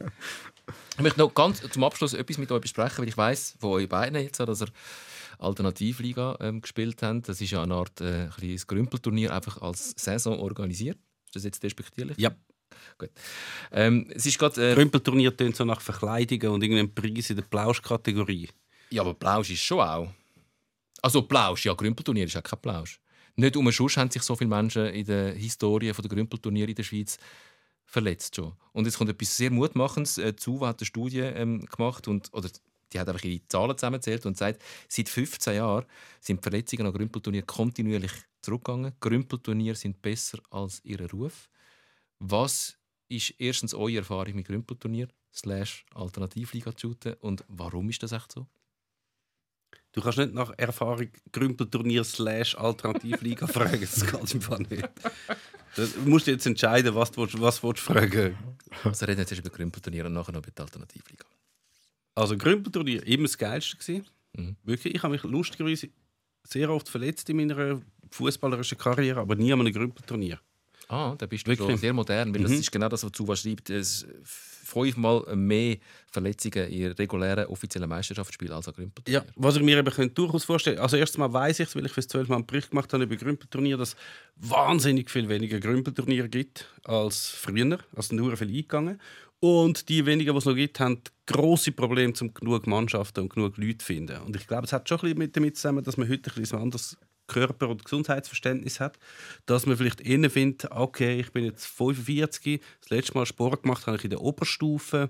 Ich 0.97 1.01
möchte 1.01 1.19
noch 1.19 1.33
ganz 1.33 1.61
zum 1.69 1.83
Abschluss 1.83 2.13
etwas 2.13 2.37
mit 2.37 2.51
euch 2.51 2.61
besprechen, 2.61 2.99
weil 2.99 3.07
ich 3.09 3.17
weiß 3.17 3.55
von 3.59 3.71
euch 3.71 3.89
beiden 3.89 4.21
jetzt, 4.21 4.39
dass 4.39 4.61
ihr 4.61 4.67
Alternativliga 5.41 6.37
ähm, 6.39 6.61
gespielt 6.61 7.01
habt. 7.01 7.29
Das 7.29 7.41
ist 7.41 7.51
ja 7.51 7.63
eine 7.63 7.75
Art 7.75 8.01
äh, 8.01 8.29
ein 8.41 8.61
Grümpelturnier, 8.67 9.33
einfach 9.33 9.61
als 9.61 9.93
Saison 9.97 10.39
organisiert. 10.39 10.97
Ist 11.25 11.35
das 11.35 11.43
jetzt 11.43 11.63
despektierlich? 11.63 12.17
Ja, 12.17 12.31
Gut. 12.97 13.09
Ähm, 13.71 14.09
es 14.13 14.25
ist 14.25 14.39
gerade... 14.39 14.61
Äh, 14.61 14.73
Rümpelturnier 14.73 15.35
tönt 15.35 15.55
so 15.55 15.65
nach 15.65 15.81
Verkleidungen 15.81 16.49
und 16.49 16.63
irgendeinem 16.63 16.93
Preis 16.93 17.29
in 17.29 17.37
der 17.37 17.43
Plausch-Kategorie. 17.43 18.49
ja, 18.89 19.01
aber 19.01 19.13
Plausch 19.13 19.51
ist 19.51 19.61
schon 19.61 19.79
auch... 19.79 20.07
Also 21.01 21.23
Plausch, 21.23 21.65
ja, 21.65 21.73
Grümpelturnier 21.73 22.25
ist 22.25 22.37
auch 22.37 22.43
kein 22.43 22.61
Plausch. 22.61 22.99
Nicht 23.35 23.55
umsonst 23.55 23.97
haben 23.97 24.11
sich 24.11 24.21
so 24.21 24.35
viele 24.35 24.49
Menschen 24.49 24.85
in 24.87 25.05
der 25.05 25.33
Historie 25.33 25.91
der 25.91 26.09
Grümpelturniere 26.09 26.69
in 26.69 26.75
der 26.75 26.83
Schweiz 26.83 27.17
verletzt 27.85 28.35
schon. 28.35 28.53
Und 28.71 28.87
es 28.87 28.97
kommt 28.97 29.09
etwas 29.09 29.35
sehr 29.35 29.51
Mutmachendes. 29.51 30.17
Äh, 30.17 30.35
Zuwa 30.35 30.67
hat 30.67 30.79
eine 30.79 30.85
Studie 30.85 31.19
ähm, 31.19 31.65
gemacht 31.65 32.07
und 32.07 32.29
oder 32.33 32.49
die 32.91 32.99
hat 32.99 33.07
einfach 33.09 33.23
ihre 33.23 33.45
Zahlen 33.47 33.77
zusammengezählt 33.77 34.25
und 34.25 34.37
sagt, 34.37 34.61
seit 34.87 35.09
15 35.09 35.55
Jahren 35.55 35.85
sind 36.19 36.39
die 36.39 36.43
Verletzungen 36.43 36.87
an 36.87 36.93
Grümpelturnieren 36.93 37.47
kontinuierlich 37.47 38.11
zurückgegangen. 38.41 38.93
Grümpelturniere 38.99 39.75
sind 39.75 40.01
besser 40.01 40.39
als 40.49 40.81
ihr 40.83 40.99
Ruf. 41.11 41.49
Was 42.19 42.77
ist 43.07 43.33
erstens 43.39 43.73
eure 43.73 43.97
Erfahrung 43.97 44.35
mit 44.35 44.47
Grümpelturnier 44.47 45.07
slash 45.33 45.85
Alternativliga 45.93 46.75
zu 46.75 46.89
shooten 46.89 47.13
und 47.21 47.43
warum 47.47 47.89
ist 47.89 48.03
das 48.03 48.11
echt 48.11 48.31
so? 48.31 48.47
Du 49.93 50.01
kannst 50.01 50.17
nicht 50.19 50.33
nach 50.33 50.53
Erfahrung 50.57 51.09
Grümpelturnier 51.31 52.03
slash 52.03 52.55
Alternativliga 52.55 53.47
fragen. 53.47 53.81
Das 53.81 54.05
geht 54.05 54.33
im 54.33 54.41
Fall 54.41 54.59
nicht. 54.69 54.89
Du 55.75 55.87
musst 56.05 56.27
jetzt 56.27 56.45
entscheiden, 56.45 56.95
was 56.95 57.11
du, 57.11 57.21
willst- 57.21 57.39
was 57.41 57.59
du 57.61 57.67
willst 57.67 57.81
fragen 57.83 58.37
Also 58.83 59.05
reden 59.05 59.19
jetzt 59.19 59.31
erst 59.31 59.41
über 59.45 59.49
Grümpelturniere 59.49 60.07
und 60.07 60.13
nachher 60.13 60.31
noch 60.31 60.41
über 60.41 60.51
die 60.51 60.61
Alternativliga. 60.61 61.25
Also 62.15 62.37
Grümpelturnier 62.37 63.05
immer 63.07 63.23
das 63.23 63.37
Geilste 63.37 63.77
gewesen. 63.77 64.05
Mhm. 64.35 64.55
Wirklich, 64.63 64.95
ich 64.95 65.03
habe 65.03 65.13
mich 65.13 65.23
lustigerweise 65.23 65.89
sehr 66.43 66.69
oft 66.69 66.89
verletzt 66.89 67.29
in 67.29 67.37
meiner 67.37 67.81
fußballerischen 68.09 68.77
Karriere, 68.77 69.19
aber 69.21 69.35
nie 69.35 69.51
an 69.53 69.59
einem 69.61 69.73
Grümpelturnier. 69.73 70.39
Ah, 70.89 71.15
da 71.17 71.25
bist 71.25 71.45
du 71.47 71.51
Wirklich? 71.51 71.69
schon 71.69 71.77
sehr 71.77 71.93
modern, 71.93 72.33
weil 72.33 72.41
das 72.41 72.51
Mhm. 72.51 72.59
ist 72.59 72.71
genau 72.71 72.89
das, 72.89 73.03
was 73.03 73.11
Zuwa 73.13 73.35
schreibt. 73.35 73.69
Es 73.69 74.05
fünfmal 74.71 75.35
mehr 75.35 75.77
Verletzungen 76.07 76.69
in 76.69 76.91
regulären 76.91 77.45
offiziellen 77.45 77.89
Meisterschaftsspielen 77.89 78.53
als 78.53 78.67
an 78.67 78.73
Grümpelturnier. 78.73 79.21
Ja, 79.21 79.33
was 79.35 79.55
ich 79.57 79.63
mir 79.63 79.77
eben 79.77 79.93
könnte 79.93 80.15
durchaus 80.15 80.43
vorstellen 80.43 80.79
Also 80.79 80.97
erstens 80.97 81.19
mal 81.19 81.31
weiß 81.31 81.59
ich, 81.59 81.75
weil 81.75 81.85
ich 81.85 81.91
fürs 81.91 82.07
12 82.07 82.29
Mal 82.29 82.35
einen 82.37 82.45
Bericht 82.45 82.69
gemacht 82.69 82.91
habe 82.93 83.03
über 83.03 83.15
Grümpelturnier, 83.15 83.77
dass 83.77 83.89
es 83.89 83.95
wahnsinnig 84.49 85.09
viel 85.09 85.29
weniger 85.29 85.59
Grümpelturniere 85.59 86.29
gibt 86.29 86.67
als 86.83 87.29
früher. 87.29 87.79
Also 87.95 88.15
nur 88.15 88.35
viel 88.37 88.49
eingegangen. 88.49 88.99
Und 89.39 89.89
die 89.89 90.05
wenigen, 90.05 90.33
die 90.33 90.37
es 90.37 90.45
noch 90.45 90.53
gibt, 90.53 90.79
haben 90.79 91.01
grosse 91.25 91.71
Probleme, 91.71 92.13
um 92.21 92.33
genug 92.33 92.67
Mannschaften 92.67 93.21
und 93.21 93.33
genug 93.33 93.57
Leute 93.57 93.79
zu 93.79 93.87
finden. 93.87 94.21
Und 94.21 94.35
ich 94.35 94.45
glaube, 94.45 94.65
es 94.65 94.73
hat 94.73 94.87
schon 94.87 94.99
ein 94.99 95.01
bisschen 95.01 95.17
mit 95.17 95.35
damit 95.35 95.57
zusammen, 95.57 95.83
dass 95.83 95.97
man 95.97 96.07
heute 96.07 96.29
ein 96.29 96.35
bisschen 96.35 96.59
ein 96.59 96.63
anderes 96.63 96.97
Körper- 97.31 97.69
und 97.69 97.85
Gesundheitsverständnis 97.85 98.79
hat, 98.79 98.99
dass 99.45 99.65
man 99.65 99.77
vielleicht 99.77 100.01
innen 100.01 100.29
findet, 100.29 100.69
okay, 100.71 101.19
ich 101.19 101.31
bin 101.31 101.45
jetzt 101.45 101.65
45, 101.65 102.61
das 102.81 102.89
letzte 102.89 103.13
Mal 103.17 103.25
Sport 103.25 103.63
gemacht 103.63 103.87
habe 103.87 103.97
ich 103.97 104.03
in 104.03 104.09
der 104.09 104.21
Oberstufe 104.21 105.09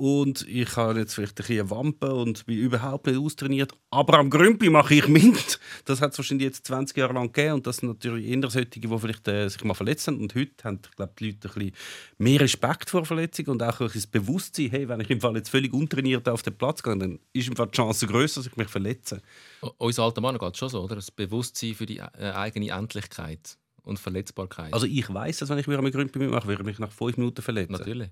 und 0.00 0.48
ich 0.48 0.76
habe 0.76 0.98
jetzt 0.98 1.14
vielleicht 1.14 1.38
ein 1.38 1.46
bisschen 1.46 1.68
Wampe 1.68 2.14
und 2.14 2.46
bin 2.46 2.56
überhaupt 2.58 3.06
nicht 3.06 3.18
austrainiert, 3.18 3.72
aber 3.90 4.18
am 4.18 4.30
Grümpi 4.30 4.70
mache 4.70 4.94
ich 4.94 5.06
mit. 5.08 5.60
Das 5.84 6.00
hat 6.00 6.12
es 6.12 6.18
wahrscheinlich 6.18 6.46
jetzt 6.46 6.66
20 6.66 6.96
Jahre 6.96 7.12
lang 7.12 7.32
gegeben 7.32 7.54
und 7.56 7.66
das 7.66 7.76
sind 7.76 7.90
natürlich 7.90 8.26
eher 8.26 8.40
solche, 8.48 8.66
die 8.66 8.88
vielleicht 8.88 9.28
äh, 9.28 9.46
sich 9.48 9.62
mal 9.62 9.74
verletzt 9.74 10.06
haben 10.06 10.18
und 10.20 10.34
heute 10.34 10.52
haben 10.64 10.78
ich 10.82 10.96
glaube, 10.96 11.12
die 11.18 11.26
Leute 11.32 11.48
ein 11.48 11.54
bisschen 11.54 11.72
mehr 12.18 12.40
Respekt 12.40 12.88
vor 12.88 13.04
Verletzungen 13.04 13.50
und 13.50 13.62
auch 13.62 13.78
ein 13.78 13.86
bisschen 13.86 14.00
das 14.00 14.06
Bewusstsein, 14.06 14.70
hey, 14.70 14.88
wenn 14.88 15.00
ich 15.00 15.10
im 15.10 15.20
Fall 15.20 15.36
jetzt 15.36 15.50
völlig 15.50 15.72
untrainiert 15.74 16.28
auf 16.30 16.42
den 16.42 16.56
Platz 16.56 16.82
gehe, 16.82 16.96
dann 16.96 17.18
ist 17.34 17.48
im 17.48 17.56
Fall 17.56 17.66
die 17.66 17.76
Chance 17.76 18.06
größer, 18.06 18.40
dass 18.40 18.46
ich 18.50 18.56
mich 18.56 18.68
verletze. 18.68 19.20
O- 19.60 19.70
Uns 19.76 19.98
alten 19.98 20.22
Mann 20.22 20.38
geht 20.38 20.52
es 20.52 20.58
schon 20.58 20.70
so, 20.70 20.80
oder? 20.82 20.94
Das 20.94 21.10
Bewusstsein 21.10 21.74
für 21.74 21.84
die 21.84 21.98
äh, 21.98 22.30
eigene 22.32 22.70
Endlichkeit 22.70 23.58
und 23.82 23.98
Verletzbarkeit. 23.98 24.72
Also 24.72 24.86
ich 24.86 25.12
weiß, 25.12 25.38
dass 25.38 25.50
wenn 25.50 25.58
ich 25.58 25.68
wieder 25.68 25.78
am 25.78 25.90
Grümpi 25.90 26.18
mitmache, 26.18 26.48
würde 26.48 26.62
ich 26.62 26.66
mich 26.66 26.78
nach 26.78 26.90
fünf 26.92 27.16
Minuten 27.18 27.42
verletzen. 27.42 27.72
Natürlich. 27.72 28.08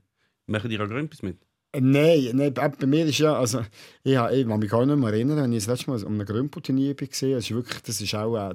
Machen 0.46 0.70
die 0.70 0.78
auch 0.78 0.86
Grümpis 0.88 1.22
mit? 1.22 1.38
Nein, 1.76 2.30
nein, 2.34 2.54
bei 2.54 2.86
mir 2.86 3.04
ist 3.04 3.18
ja, 3.18 3.38
also, 3.38 3.60
ich, 4.02 4.12
ich 4.14 4.46
kann 4.48 4.58
mich 4.58 4.70
gar 4.70 4.86
nicht 4.86 4.96
mehr 4.96 5.12
erinnern, 5.12 5.36
wenn 5.42 5.52
ich 5.52 5.66
das 5.66 5.78
letzte 5.78 5.90
Mal 5.90 6.02
um 6.02 6.14
einen 6.14 6.26
Grümpelturnier 6.26 6.98
war. 6.98 7.06
Das 7.06 7.22
ist 7.22 7.50
wirklich, 7.50 7.82
das 7.82 8.00
ist 8.00 8.14
auch 8.14 8.36
äh, 8.36 8.54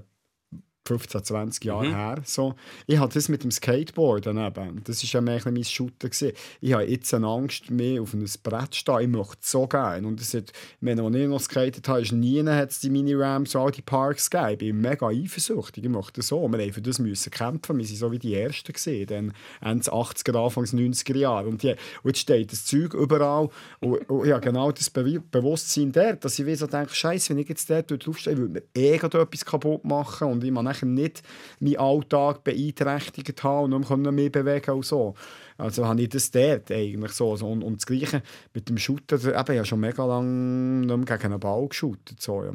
15, 0.85 1.23
20 1.23 1.63
Jahre 1.65 1.85
Mhm. 1.87 1.95
her. 1.95 2.21
So. 2.25 2.55
Ich 2.87 2.99
hatte 2.99 3.13
das 3.13 3.29
mit 3.29 3.43
dem 3.43 3.51
Skateboard 3.51 4.25
daneben. 4.25 4.81
Das 4.83 5.01
war 5.03 5.09
ja 5.09 5.21
mehr 5.21 5.33
ein 5.35 5.37
bisschen 5.37 5.53
mein 5.53 5.63
Shooter. 5.63 6.09
Gewesen. 6.09 6.31
Ich 6.59 6.73
habe 6.73 6.83
jetzt 6.83 7.13
eine 7.13 7.27
Angst, 7.27 7.71
mehr 7.71 8.01
auf 8.01 8.13
ein 8.13 8.25
Brett 8.43 8.75
stehen. 8.75 8.99
Ich 9.01 9.07
möchte 9.07 9.37
es 9.41 9.51
so 9.51 9.65
gerne. 9.67 10.05
Und 10.05 10.19
das 10.19 10.33
hat, 10.33 10.49
ich 10.51 10.81
meine, 10.81 11.03
als 11.03 11.15
ich 11.15 11.27
noch 11.27 11.37
geskatet 11.37 11.87
habe, 11.87 12.01
ist 12.01 12.11
nie 12.11 12.43
hat 12.43 12.71
es 12.71 12.79
die 12.79 12.89
Mini-Ramps 12.89 13.55
und 13.55 13.61
all 13.61 13.71
die 13.71 13.81
Parks 13.81 14.29
gegeben. 14.29 14.51
Ich 14.51 14.57
bin 14.59 14.81
mega 14.81 15.07
eifersüchtig. 15.07 15.85
Ich 15.85 15.89
möchte 15.89 16.13
das 16.15 16.27
so. 16.27 16.41
Wir 16.41 16.49
mussten 16.49 16.73
für 16.73 16.81
das 16.81 16.99
müssen 16.99 17.31
kämpfen. 17.31 17.77
Wir 17.77 17.85
waren 17.85 17.95
so 17.95 18.11
wie 18.11 18.19
die 18.19 18.35
Ersten. 18.35 18.73
Gewesen, 18.73 19.07
dann 19.07 19.33
Ende 19.61 19.89
80er, 19.91 20.43
Anfangs 20.43 20.73
90er 20.73 21.17
Jahre. 21.17 21.47
Und, 21.47 21.63
die, 21.63 21.71
und 21.71 21.77
jetzt 22.05 22.19
steht 22.19 22.51
das 22.51 22.65
Zeug 22.65 22.93
überall. 22.93 23.49
Und, 23.79 24.09
und 24.09 24.27
ja, 24.27 24.39
genau 24.39 24.71
das 24.71 24.89
Be 24.89 25.21
Bewusstsein 25.31 25.91
dort, 25.91 26.23
dass 26.25 26.39
ich 26.39 26.59
so 26.59 26.67
denke, 26.67 26.93
Scheiße, 26.93 27.29
wenn 27.29 27.37
ich 27.39 27.49
jetzt 27.49 27.69
dort 27.69 27.89
draufstehe, 28.05 28.37
würde 28.37 28.53
mir 28.53 28.63
eh 28.75 28.95
etwas 28.95 29.45
kaputt 29.45 29.83
machen 29.85 30.27
und 30.27 30.43
ich 30.43 30.51
man 30.51 30.72
nachher 30.73 30.85
nicht 30.87 31.23
meinen 31.59 31.77
Alltag 31.77 32.43
beeinträchtigt 32.43 33.43
haben 33.43 33.73
und 33.73 33.81
nicht 33.81 33.97
mehr 33.97 34.11
mehr 34.11 34.29
bewegen 34.29 34.71
und 34.71 34.85
so. 34.85 35.15
Also 35.57 35.87
habe 35.87 36.01
ich 36.01 36.09
das 36.09 36.31
dort 36.31 36.71
eigentlich 36.71 37.11
so. 37.11 37.31
Und, 37.31 37.63
und 37.63 37.77
das 37.77 37.85
Gleiche 37.85 38.23
mit 38.53 38.69
dem 38.69 38.77
Shooter, 38.77 39.15
eben, 39.17 39.27
ich 39.31 39.37
habe 39.37 39.65
schon 39.65 39.79
mega 39.79 40.05
lange 40.05 40.85
nicht 40.85 40.87
mehr 40.87 41.17
gegen 41.17 41.33
einen 41.33 41.39
Ball 41.39 41.67
geshootet. 41.67 42.21
So, 42.21 42.43
ja. 42.43 42.53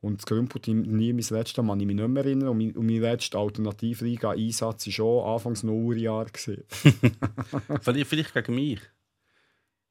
Und 0.00 0.18
das 0.18 0.26
Grümpelturnier, 0.26 1.12
mein 1.12 1.24
letztes 1.28 1.64
Mal, 1.64 1.80
ich 1.80 1.86
mich 1.86 1.96
nicht 1.96 2.08
mehr 2.08 2.24
erinnern. 2.24 2.50
Und 2.50 2.58
mein, 2.58 2.72
mein 2.76 3.00
letzter 3.00 3.40
Alternativliga-Einsatz 3.40 4.86
war 4.86 4.92
schon 4.92 5.24
Anfangs 5.24 5.64
Nullerjahre. 5.64 6.30
gewesen. 6.30 6.62
vielleicht, 7.80 8.06
vielleicht 8.06 8.34
gegen 8.34 8.54
mich. 8.54 8.80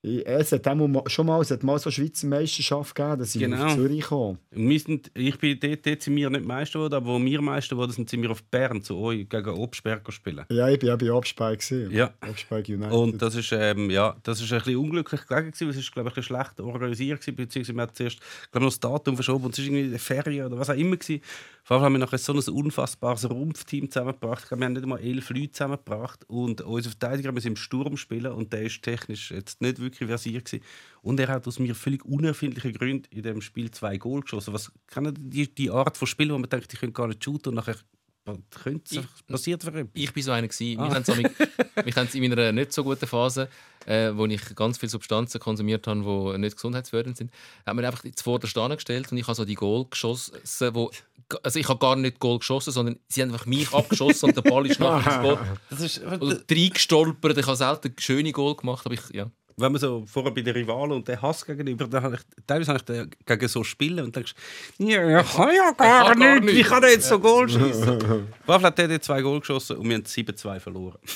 Es 0.04 0.52
hat 0.52 0.68
auch 0.68 0.76
mal, 0.76 1.04
schon 1.08 1.26
mal, 1.26 1.42
es 1.42 1.50
hat 1.52 1.64
mal 1.64 1.78
so 1.80 1.86
eine 1.86 1.92
Schweizer 1.94 2.28
Meisterschaft 2.28 2.94
gegeben, 2.96 3.20
dass 3.20 3.36
ich 3.36 3.42
Genau. 3.42 3.66
auf 3.66 3.76
Zürich 3.76 4.06
kam. 4.06 4.38
Sind, 4.52 5.12
ich 5.16 5.38
bin 5.40 5.60
dort, 5.60 5.86
dort 5.86 6.02
sind 6.02 6.16
wir 6.16 6.30
nicht 6.30 6.46
Meister 6.46 6.80
geworden, 6.80 6.94
aber 6.94 7.08
wo 7.08 7.20
wir 7.24 7.42
Meister 7.42 7.76
wurden, 7.76 7.92
sind 7.92 8.10
sind 8.10 8.22
wir 8.22 8.30
auf 8.32 8.44
Bern 8.44 8.82
zu 8.84 8.96
euch 8.98 9.28
gegen 9.28 9.50
Obstberg 9.50 10.12
spielen. 10.14 10.46
Ja, 10.50 10.70
ich 10.70 10.80
bin 10.80 10.92
auch 10.92 10.98
bei 10.98 11.08
gewesen. 11.08 11.92
Ja. 11.92 12.14
Obsberg 12.30 12.70
United. 12.70 12.92
Und 12.94 13.22
das 13.22 13.36
ist, 13.36 13.52
ähm, 13.52 13.90
ja, 13.90 14.16
das 14.24 14.40
ist 14.40 14.52
ein 14.54 14.60
bisschen 14.60 14.78
unglücklich 14.78 15.26
gelegen. 15.26 15.52
weil 15.60 15.70
Es 15.70 15.78
ist, 15.78 15.92
glaube 15.92 16.10
ich, 16.10 16.18
ein 16.18 16.24
schlecht 16.24 16.60
organisiert, 16.60 17.20
gewesen, 17.22 17.36
beziehungsweise 17.36 17.74
man 17.76 17.88
hat 17.88 17.96
zuerst 17.96 18.20
glaube 18.52 18.52
ich, 18.54 18.62
noch 18.62 18.70
das 18.70 18.80
Datum 18.80 19.16
verschoben 19.16 19.46
und 19.46 19.54
es 19.54 19.60
ist 19.60 19.66
irgendwie 19.66 19.86
eine 19.86 20.00
Ferien 20.00 20.46
oder 20.46 20.60
was 20.60 20.70
auch 20.70 20.76
immer. 20.76 20.98
Gewesen. 20.98 21.22
Vor 21.64 21.76
allem 21.78 21.86
haben 21.86 21.94
wir 21.94 22.00
nachher 22.00 22.18
so 22.18 22.34
ein 22.34 22.40
unfassbares 22.40 23.30
Rumpfteam 23.30 23.92
zusammengebracht. 23.92 24.44
Ich 24.44 24.48
glaube, 24.48 24.62
wir 24.62 24.66
haben 24.68 24.74
nicht 24.74 24.84
einmal 24.84 25.02
elf 25.02 25.30
Leute 25.32 25.52
zusammengebracht 25.52 26.24
und 26.30 26.62
unsere 26.62 26.96
Verteidiger 26.98 27.32
müssen 27.34 27.48
im 27.48 27.56
Sturm 27.58 27.98
spielen 27.98 28.32
und 28.32 28.54
der 28.54 28.62
ist 28.64 28.82
technisch 28.82 29.32
jetzt 29.32 29.62
nicht 29.62 29.82
wirklich 29.88 30.08
versiert 30.08 30.46
gewesen. 30.46 30.64
Und 31.02 31.20
er 31.20 31.28
hat 31.30 31.48
aus 31.48 31.60
mir 31.60 31.76
völlig 31.76 32.06
unerfindlichen 32.06 32.74
Gründen 32.74 33.08
in 33.12 33.24
dem 33.24 33.42
Spiel 33.42 33.72
zwei 33.72 33.98
Goal 33.98 34.22
geschossen. 34.22 34.54
Was 34.54 34.72
kennen 34.88 35.16
die, 35.18 35.54
die 35.54 35.72
Art 35.72 35.98
von 35.98 36.08
Spiel, 36.08 36.32
wo 36.32 36.38
man 36.38 36.50
denkt, 36.50 36.72
die 36.72 36.78
können 36.78 36.94
gar 36.94 37.08
nicht 37.08 37.24
shooten 37.24 37.50
und 37.50 37.56
nachher 37.56 37.78
könnte 38.52 39.00
es 39.00 39.06
passiert 39.28 39.66
einfach 39.66 39.80
etwas. 39.80 39.92
Ich 39.94 40.14
bin 40.14 40.24
so 40.24 40.32
einer 40.32 40.48
gewesen. 40.48 40.80
Ah. 40.80 40.90
Wir 41.86 41.96
haben 41.96 42.08
es 42.08 42.16
in 42.16 42.30
meiner 42.30 42.52
nicht 42.52 42.74
so 42.74 42.84
guten 42.84 43.08
Phase, 43.08 43.50
äh, 43.86 44.12
wo 44.14 44.26
ich 44.26 44.56
ganz 44.56 44.78
viele 44.78 44.90
Substanzen 44.90 45.40
konsumiert 45.40 45.88
habe, 45.88 46.02
die 46.02 46.40
nicht 46.40 46.56
gesundheitsfördernd 46.56 47.18
sind, 47.18 47.32
haben 47.66 47.80
wir 47.80 47.88
einfach 47.88 48.04
zuvor 48.16 48.40
der 48.40 48.48
Stange 48.48 48.76
gestellt 48.76 49.12
und 49.12 49.18
ich 49.18 49.28
habe 49.28 49.36
so 49.36 49.46
die 49.46 49.56
Goal 49.56 49.86
geschossen, 49.90 50.36
wo 50.74 50.92
also 51.44 51.60
ich 51.60 51.68
habe 51.68 51.80
gar 51.80 51.96
nicht 51.96 52.20
Goal 52.20 52.40
geschossen, 52.40 52.72
sondern 52.72 53.00
sie 53.10 53.22
haben 53.22 53.32
einfach 53.32 53.46
mich 53.46 53.72
abgeschossen 53.74 54.30
und 54.30 54.36
der 54.36 54.42
Ball 54.44 54.66
ist 54.66 54.80
nachher 54.80 55.14
ins 55.14 55.24
Goal. 55.24 55.58
Das 55.70 55.82
ist, 55.82 56.02
Oder 56.04 56.40
reingestolpert. 56.50 57.38
Ich 57.38 57.46
habe 57.46 57.58
selten 57.58 57.94
schöne 57.98 58.32
Goal 58.32 58.56
gemacht, 58.56 58.86
aber 58.86 58.96
ich, 58.96 59.10
ja. 59.12 59.30
Wenn 59.60 59.72
man 59.72 59.82
so 59.82 60.06
vorher 60.06 60.32
bei 60.32 60.42
den 60.42 60.54
Rivalen 60.54 60.92
und 60.92 61.08
den 61.08 61.20
Hass 61.22 61.44
gegenüber, 61.46 61.88
dann 61.88 62.04
habe 62.04 62.16
ich, 62.16 62.22
teilweise 62.46 62.70
habe 62.74 62.78
ich 62.80 62.86
den 62.86 63.10
gegen 63.26 63.48
so 63.48 63.64
spielen 63.64 64.06
und 64.06 64.16
denkst, 64.16 64.36
ja, 64.78 65.20
ich 65.22 65.32
kann 65.34 65.50
ja 65.56 65.72
gar, 65.72 66.06
kann 66.10 66.20
gar 66.20 66.40
nicht, 66.40 66.48
wie 66.54 66.58
nicht. 66.58 66.70
kann 66.70 66.84
er 66.84 66.92
jetzt 66.92 67.08
so 67.08 67.20
Goal 67.20 67.50
schießen? 67.50 68.28
Waffel 68.46 68.66
hat 68.68 68.78
der 68.78 68.88
dort 68.88 69.04
zwei 69.04 69.22
Goal 69.22 69.40
geschossen 69.40 69.78
und 69.78 69.90
wir 69.90 69.96
haben 69.96 70.04
7-2 70.04 70.60
verloren. 70.60 71.00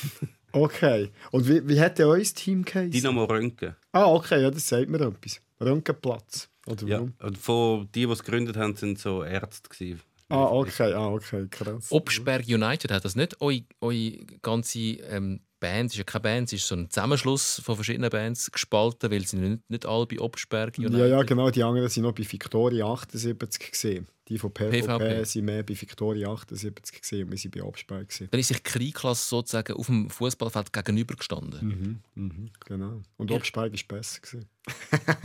Okay. 0.54 1.10
Und 1.32 1.48
wie, 1.48 1.66
wie 1.66 1.80
hat 1.80 1.98
denn 1.98 2.08
euer 2.08 2.22
Team 2.24 2.66
geheißen? 2.66 2.92
Dynamo 2.92 3.24
Röntgen. 3.24 3.74
Ah, 3.94 4.08
okay, 4.08 4.42
ja, 4.42 4.52
das 4.52 4.68
sagt 4.68 4.90
mir 4.90 5.00
etwas. 5.00 5.40
Röntgenplatz. 5.62 6.50
Oder 6.68 6.86
Ja. 6.88 6.98
warum? 6.98 7.14
Und 7.22 7.38
von 7.38 7.88
die, 7.96 8.06
die 8.06 8.12
es 8.12 8.22
gegründet 8.22 8.58
haben, 8.58 8.76
sind 8.76 9.00
so 9.00 9.24
Ärzte 9.24 9.70
gewesen. 9.70 10.02
Ah, 10.28 10.44
okay, 10.48 10.92
ah, 10.92 11.08
okay, 11.08 11.48
krass. 11.50 11.88
Obsberg 11.90 12.46
United 12.50 12.92
hat 12.92 13.06
das 13.06 13.16
nicht 13.16 13.40
eure, 13.40 13.62
eure 13.80 14.18
ganze 14.42 14.80
ähm, 14.80 15.40
Band, 15.62 15.88
es 15.88 15.94
ist 15.94 15.98
ja 16.00 16.04
keine 16.04 16.24
Band, 16.24 16.48
es 16.48 16.54
ist 16.54 16.68
so 16.68 16.76
ein 16.76 16.90
Zusammenschluss 16.90 17.62
von 17.64 17.76
verschiedenen 17.76 18.10
Bands 18.10 18.52
gespalten, 18.52 19.10
weil 19.10 19.26
sie 19.26 19.38
nicht, 19.38 19.70
nicht 19.70 19.86
alle 19.86 20.06
bei 20.06 20.20
Obsberg 20.20 20.78
United 20.78 20.98
Ja, 20.98 21.06
ja, 21.06 21.24
genau. 21.24 21.50
Die 21.50 21.64
anderen 21.64 21.88
waren 21.90 22.04
noch 22.04 22.12
bei 22.14 22.30
Victoria 22.30 22.86
78 22.86 23.72
gesehen. 23.72 24.08
Die 24.28 24.38
von 24.38 24.52
PvP, 24.54 24.82
PvP. 24.82 25.24
sind 25.24 25.46
mehr 25.46 25.64
bei 25.64 25.80
Victoria 25.80 26.32
78 26.32 27.02
gesehen 27.02 27.26
und 27.26 27.32
wir 27.32 27.38
sind 27.38 27.56
bei 27.56 27.64
Obsberg 27.64 28.10
gesehen. 28.10 28.28
Dann 28.32 28.40
ist 28.40 28.48
sich 28.48 28.58
die 28.58 28.64
Kleinklasse 28.64 29.28
sozusagen 29.28 29.74
auf 29.74 29.86
dem 29.86 30.10
Fußballfeld 30.10 30.74
gegenübergestanden. 30.74 32.02
Mhm, 32.16 32.24
mhm, 32.24 32.50
genau. 32.66 33.02
Und 33.18 33.30
Ja. 33.30 33.38
Obsberg 33.38 33.72
war 33.72 33.98
besser 33.98 34.20
gewesen. 34.20 34.50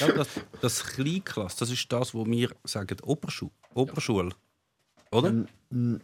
Ja, 0.00 0.12
das, 0.12 0.28
das 0.62 0.84
Kleinklasse, 0.84 1.58
das 1.58 1.70
ist 1.70 1.92
das, 1.92 2.14
was 2.14 2.26
wir 2.26 2.50
sagen, 2.64 2.96
Oberschule. 3.02 3.50
Oberschule. 3.74 4.30
Oder? 5.12 5.44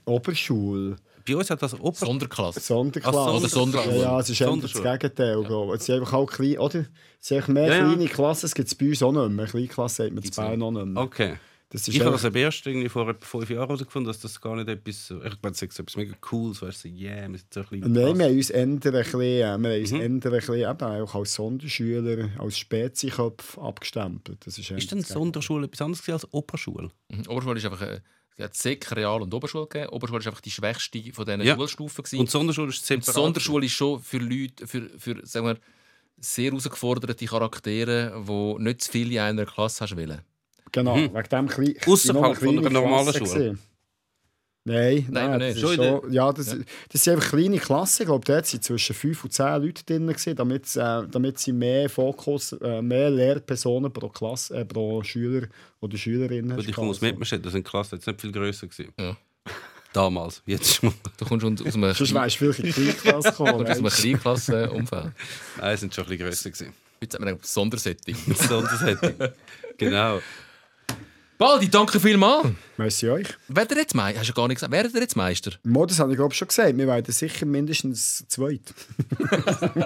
Oberschule, 0.05 0.97
Bei 1.27 1.37
uns 1.37 1.51
hat 1.51 1.61
das 1.63 1.75
Ober 1.79 1.95
Sonderklasse. 1.97 2.61
Sonderklasse. 2.61 3.19
Ach, 3.19 3.35
Oder 3.35 3.49
Sonderschule. 3.49 3.97
Ja, 3.97 4.03
ja, 4.03 4.21
es 4.21 4.31
ist 4.31 4.41
das. 4.41 4.73
Gegenteil. 4.83 5.43
ich. 5.43 5.75
Es 5.75 5.87
sind 5.87 5.95
einfach 6.01 6.13
auch 6.13 6.27
klein, 6.27 6.59
oder? 6.59 6.87
Es 7.21 7.29
sind 7.29 7.37
einfach 7.39 7.49
mehr 7.53 7.67
Ja, 7.69 7.75
ja. 7.79 7.85
kleine 7.95 8.07
Klassen, 8.09 8.47
es 8.47 8.55
gibt 8.55 8.69
es 8.69 8.75
bei 8.75 8.89
uns 8.89 9.03
auch 9.03 9.13
nicht 9.13 9.31
mehr. 9.37 9.47
Kleinklasse 9.47 10.05
hat 10.07 10.13
man 10.13 10.23
zu 10.23 10.31
Bern 10.31 10.63
auch 10.63 10.71
nicht 10.71 10.87
mehr. 10.87 11.03
Okay. 11.03 11.35
Das 11.69 11.81
ist 11.89 11.89
Ich 11.95 12.01
habe 12.01 12.13
das 12.13 12.25
am 12.25 12.35
ersten 12.37 12.69
irgendwie 12.69 12.89
vor 12.89 13.09
etwa 13.09 13.27
fünf 13.27 13.51
Jahren 13.51 13.67
herausgefunden, 13.67 14.07
dass 14.07 14.21
das 14.21 14.41
gar 14.41 14.55
nicht 14.55 14.69
etwas. 14.69 15.11
Ich 15.11 15.17
meine, 15.21 15.37
das 15.53 15.61
ist 15.63 15.79
etwas 15.81 15.97
mega 15.97 16.15
Cooles, 16.21 16.63
weißt 16.63 16.85
du, 16.85 16.89
yeah, 16.91 17.29
wir 17.29 17.39
sind 17.39 17.53
so 17.53 17.61
ein 17.61 17.67
bisschen. 17.71 17.93
Nein, 17.93 18.19
wir 18.19 18.27
haben 18.27 18.37
uns 18.37 18.51
ändern 18.51 18.95
ein 18.95 19.03
bisschen, 19.03 19.21
äh, 19.21 19.41
wir 19.41 19.49
haben 19.49 19.65
uns 19.81 19.91
Mhm. 19.91 20.01
ändern 20.01 20.33
ein 20.35 20.39
bisschen 20.39 20.55
eben 20.61 20.83
auch 21.03 21.15
als 21.17 21.35
Sonderschüler, 21.35 22.29
als 22.39 22.57
Speziköpfe 22.57 23.61
abgestempelt. 23.61 24.47
Das 24.47 24.57
ist, 24.59 24.71
Ist 24.71 24.93
denn 24.93 25.03
Sonderschule 25.03 25.67
etwas 25.67 25.83
anderes 25.83 26.09
als 26.09 26.33
Oberschule? 26.33 26.91
Mhm. 27.11 27.25
Oberschule 27.29 27.59
ist 27.59 27.65
einfach 27.65 27.83
äh, 27.83 28.01
es 28.37 28.45
hat 28.45 28.55
Sek, 28.55 28.95
Real 28.95 29.23
und 29.23 29.33
Oberschule 29.33 29.67
gegeben. 29.67 29.91
Oberschule 29.91 30.21
ist 30.21 30.27
einfach 30.27 30.41
die 30.41 30.51
schwächste 30.51 31.03
von 31.13 31.25
diesen 31.25 31.43
Ja. 31.43 31.55
Schulstufen. 31.57 32.03
gewesen. 32.05 32.21
Und 32.21 32.31
Sonderschule 32.31 32.69
ist 32.69 32.79
Und 32.81 32.87
separat. 33.05 33.15
Sonderschule 33.15 33.67
ist 33.67 33.73
schon 33.73 34.01
für 34.01 34.19
Leute, 34.19 34.67
für, 34.67 34.91
für 34.99 35.27
sagen 35.27 35.47
wir, 35.47 35.57
sehr 36.19 36.51
herausgeforderte 36.51 37.27
Charaktere, 37.27 38.25
die 38.27 38.63
nicht 38.63 38.83
zu 38.83 38.91
viele 38.93 39.15
in 39.15 39.19
einer 39.21 39.47
Klasse 39.47 39.85
hast 39.85 39.97
wollen. 39.97 40.21
Genau, 40.73 40.97
Mhm. 40.97 41.15
wegen 41.15 41.29
dem 41.31 41.47
klein, 41.49 41.75
Ausserhalb 41.87 42.37
sind 42.37 42.55
noch 42.57 42.63
von 42.63 42.67
einer 42.67 42.71
normalen 42.71 43.07
Klassen 43.13 43.27
Schule? 43.27 43.39
gewesen. 43.45 43.59
Nein, 44.69 45.07
Nein, 45.11 45.31
nein, 45.31 45.41
das 45.41 45.55
ist 45.55 45.61
schon 45.61 45.77
schon, 45.77 46.13
ja, 46.13 46.33
das, 46.33 46.57
das 46.91 47.05
sind 47.05 47.15
einfach 47.15 47.31
kleine 47.31 47.59
Klassen. 47.59 48.03
Ich 48.03 48.07
glaube, 48.09 48.25
dort 48.25 48.53
waren 48.53 48.63
zwischen 48.63 48.97
5 48.97 49.25
und 49.25 49.33
10 49.33 49.63
Leute 49.63 49.85
drin, 49.85 50.09
gewesen, 50.09 50.35
damit, 50.35 50.75
äh, 50.75 51.03
damit 51.09 51.39
sie 51.39 51.53
mehr 51.53 51.89
Fokus, 51.89 52.51
äh, 52.51 52.83
mehr 52.83 53.09
Lehrpersonen 53.11 53.93
pro 53.93 54.09
Klasse, 54.09 54.57
äh, 54.57 54.65
pro 54.65 55.05
Schüler 55.05 55.47
oder 55.81 55.97
Schülerin 55.97 56.49
Gut, 56.49 56.59
hast 56.59 56.69
ich 56.69 56.75
komme 56.75 56.91
aus 56.91 57.01
Mittenstedt, 57.01 57.47
das 57.47 57.53
sind 57.53 57.65
die 57.65 57.71
Klassen 57.71 57.95
jetzt 57.95 58.09
nicht 58.09 58.21
viel 58.21 58.33
grösser 58.33 58.67
gewesen. 58.67 58.93
Ja. 58.99 59.17
Damals, 59.93 60.43
jetzt 60.47 60.75
schon. 60.75 60.93
Du 61.17 61.25
kommst 61.25 61.47
aus 61.47 61.65
aus 61.65 61.75
einem, 61.77 61.95
Sonst 61.95 62.13
wärst 62.13 62.41
du 62.41 62.51
Kleinklasse 62.53 63.13
kommst 63.13 63.39
gekommen. 63.39 63.67
aus 63.67 63.71
einem 63.71 63.85
weisst 63.85 63.99
du. 63.99 64.03
Kleinklassenumfeld. 64.03 65.13
Nein, 65.59 65.77
sind 65.77 65.95
schon 65.95 66.05
ein 66.05 66.11
bisschen 66.11 66.27
grösser 66.27 66.51
gewesen. 66.51 66.73
Jetzt 67.01 67.15
haben 67.15 67.25
wir 67.25 67.33
ein 67.33 67.39
Sondersetting. 67.41 68.17
Besonders 68.27 68.81
hätte 68.83 69.35
Genau. 69.79 70.21
Baldi, 71.39 71.69
danke 71.69 72.01
vielmals. 72.01 72.49
Merci 72.79 73.11
euch. 73.11 73.27
Wer 73.49 73.67
der 73.67 73.77
jetzt 73.79 73.95
Meister? 73.95 74.21
Hast 74.21 74.31
du 74.31 74.33
gar 74.33 74.49
nicht 74.49 74.57
gesagt. 74.57 74.73
Wer 74.73 74.89
der 74.89 75.03
jetzt 75.03 75.17
Meister? 75.17 75.53
Mo, 75.65 75.85
das 75.85 75.99
habe 75.99 76.11
ich 76.13 76.17
glaube 76.17 76.35
schon 76.35 76.49
gesagt. 76.49 76.77
Wir 76.79 76.87
werden 76.87 77.13
sicher 77.13 77.45
mindestens 77.45 78.25
zweit. 78.27 78.63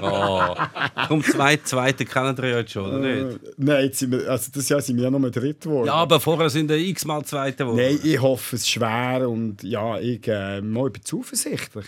Oh. 0.00 0.54
Komm, 1.08 1.24
zwei 1.24 1.56
Zweite 1.56 2.04
kennen 2.04 2.36
wir 2.38 2.48
ja 2.48 2.58
jetzt 2.58 2.70
schon, 2.70 2.84
oder 2.84 2.98
nicht? 3.00 3.42
Äh, 3.42 3.50
Nein, 3.56 3.84
jetzt 3.84 3.98
sind 3.98 4.12
wir, 4.12 4.30
also 4.30 4.50
das 4.54 4.68
Jahr 4.68 4.80
sind 4.80 4.96
wir 4.96 5.04
ja 5.04 5.10
noch 5.10 5.18
mal 5.18 5.32
dritt 5.32 5.62
geworden. 5.62 5.88
Ja, 5.88 5.94
aber 5.94 6.20
vorher 6.20 6.50
sind 6.50 6.68
wir 6.68 6.76
x-mal 6.76 7.24
Zweite 7.24 7.64
geworden. 7.64 7.78
Nein, 7.78 7.98
ich 8.00 8.20
hoffe, 8.20 8.54
es 8.54 8.62
ist 8.62 8.70
schwer 8.70 9.28
und 9.28 9.62
ja, 9.64 9.98
ich, 9.98 10.26
äh, 10.28 10.60
mal, 10.60 10.86
ich 10.86 10.92
bin 10.92 11.04
zuversichtlich. 11.04 11.86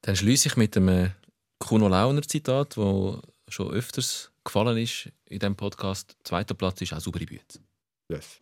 Dann 0.00 0.16
schließe 0.16 0.48
ich 0.48 0.56
mit 0.56 0.76
dem 0.76 1.10
Kuno 1.58 1.88
Launer 1.88 2.22
Zitat, 2.22 2.76
das 2.78 3.18
schon 3.50 3.70
öfters 3.70 4.30
gefallen 4.44 4.78
ist 4.78 5.10
in 5.26 5.40
diesem 5.40 5.56
Podcast. 5.56 6.16
Zweiter 6.24 6.54
Platz 6.54 6.80
ist 6.80 6.94
auch 6.94 7.00
saubere 7.00 7.26
Büte. 7.26 7.58
Yes. 8.08 8.40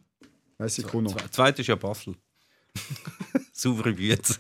Merci, 0.59 0.83
Kuno. 0.83 1.11
Zwe- 1.11 1.31
Zweite 1.31 1.61
ist 1.63 1.69
ja 1.69 1.77
Basel. 1.77 2.15
Saubere 3.53 3.93
Büte. 3.93 4.35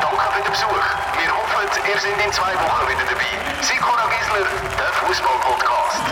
Danke 0.00 0.22
für 0.32 0.42
den 0.42 0.50
Besuch. 0.50 0.86
Wir 1.18 1.30
hoffen, 1.36 1.80
ihr 1.88 1.98
seid 2.00 2.26
in 2.26 2.32
zwei 2.32 2.54
Wochen 2.54 2.88
wieder 2.88 3.04
dabei. 3.04 3.62
Sikora 3.62 4.08
Gisler, 4.08 4.46
der 4.76 4.92
Fußball-Podcast. 5.06 6.02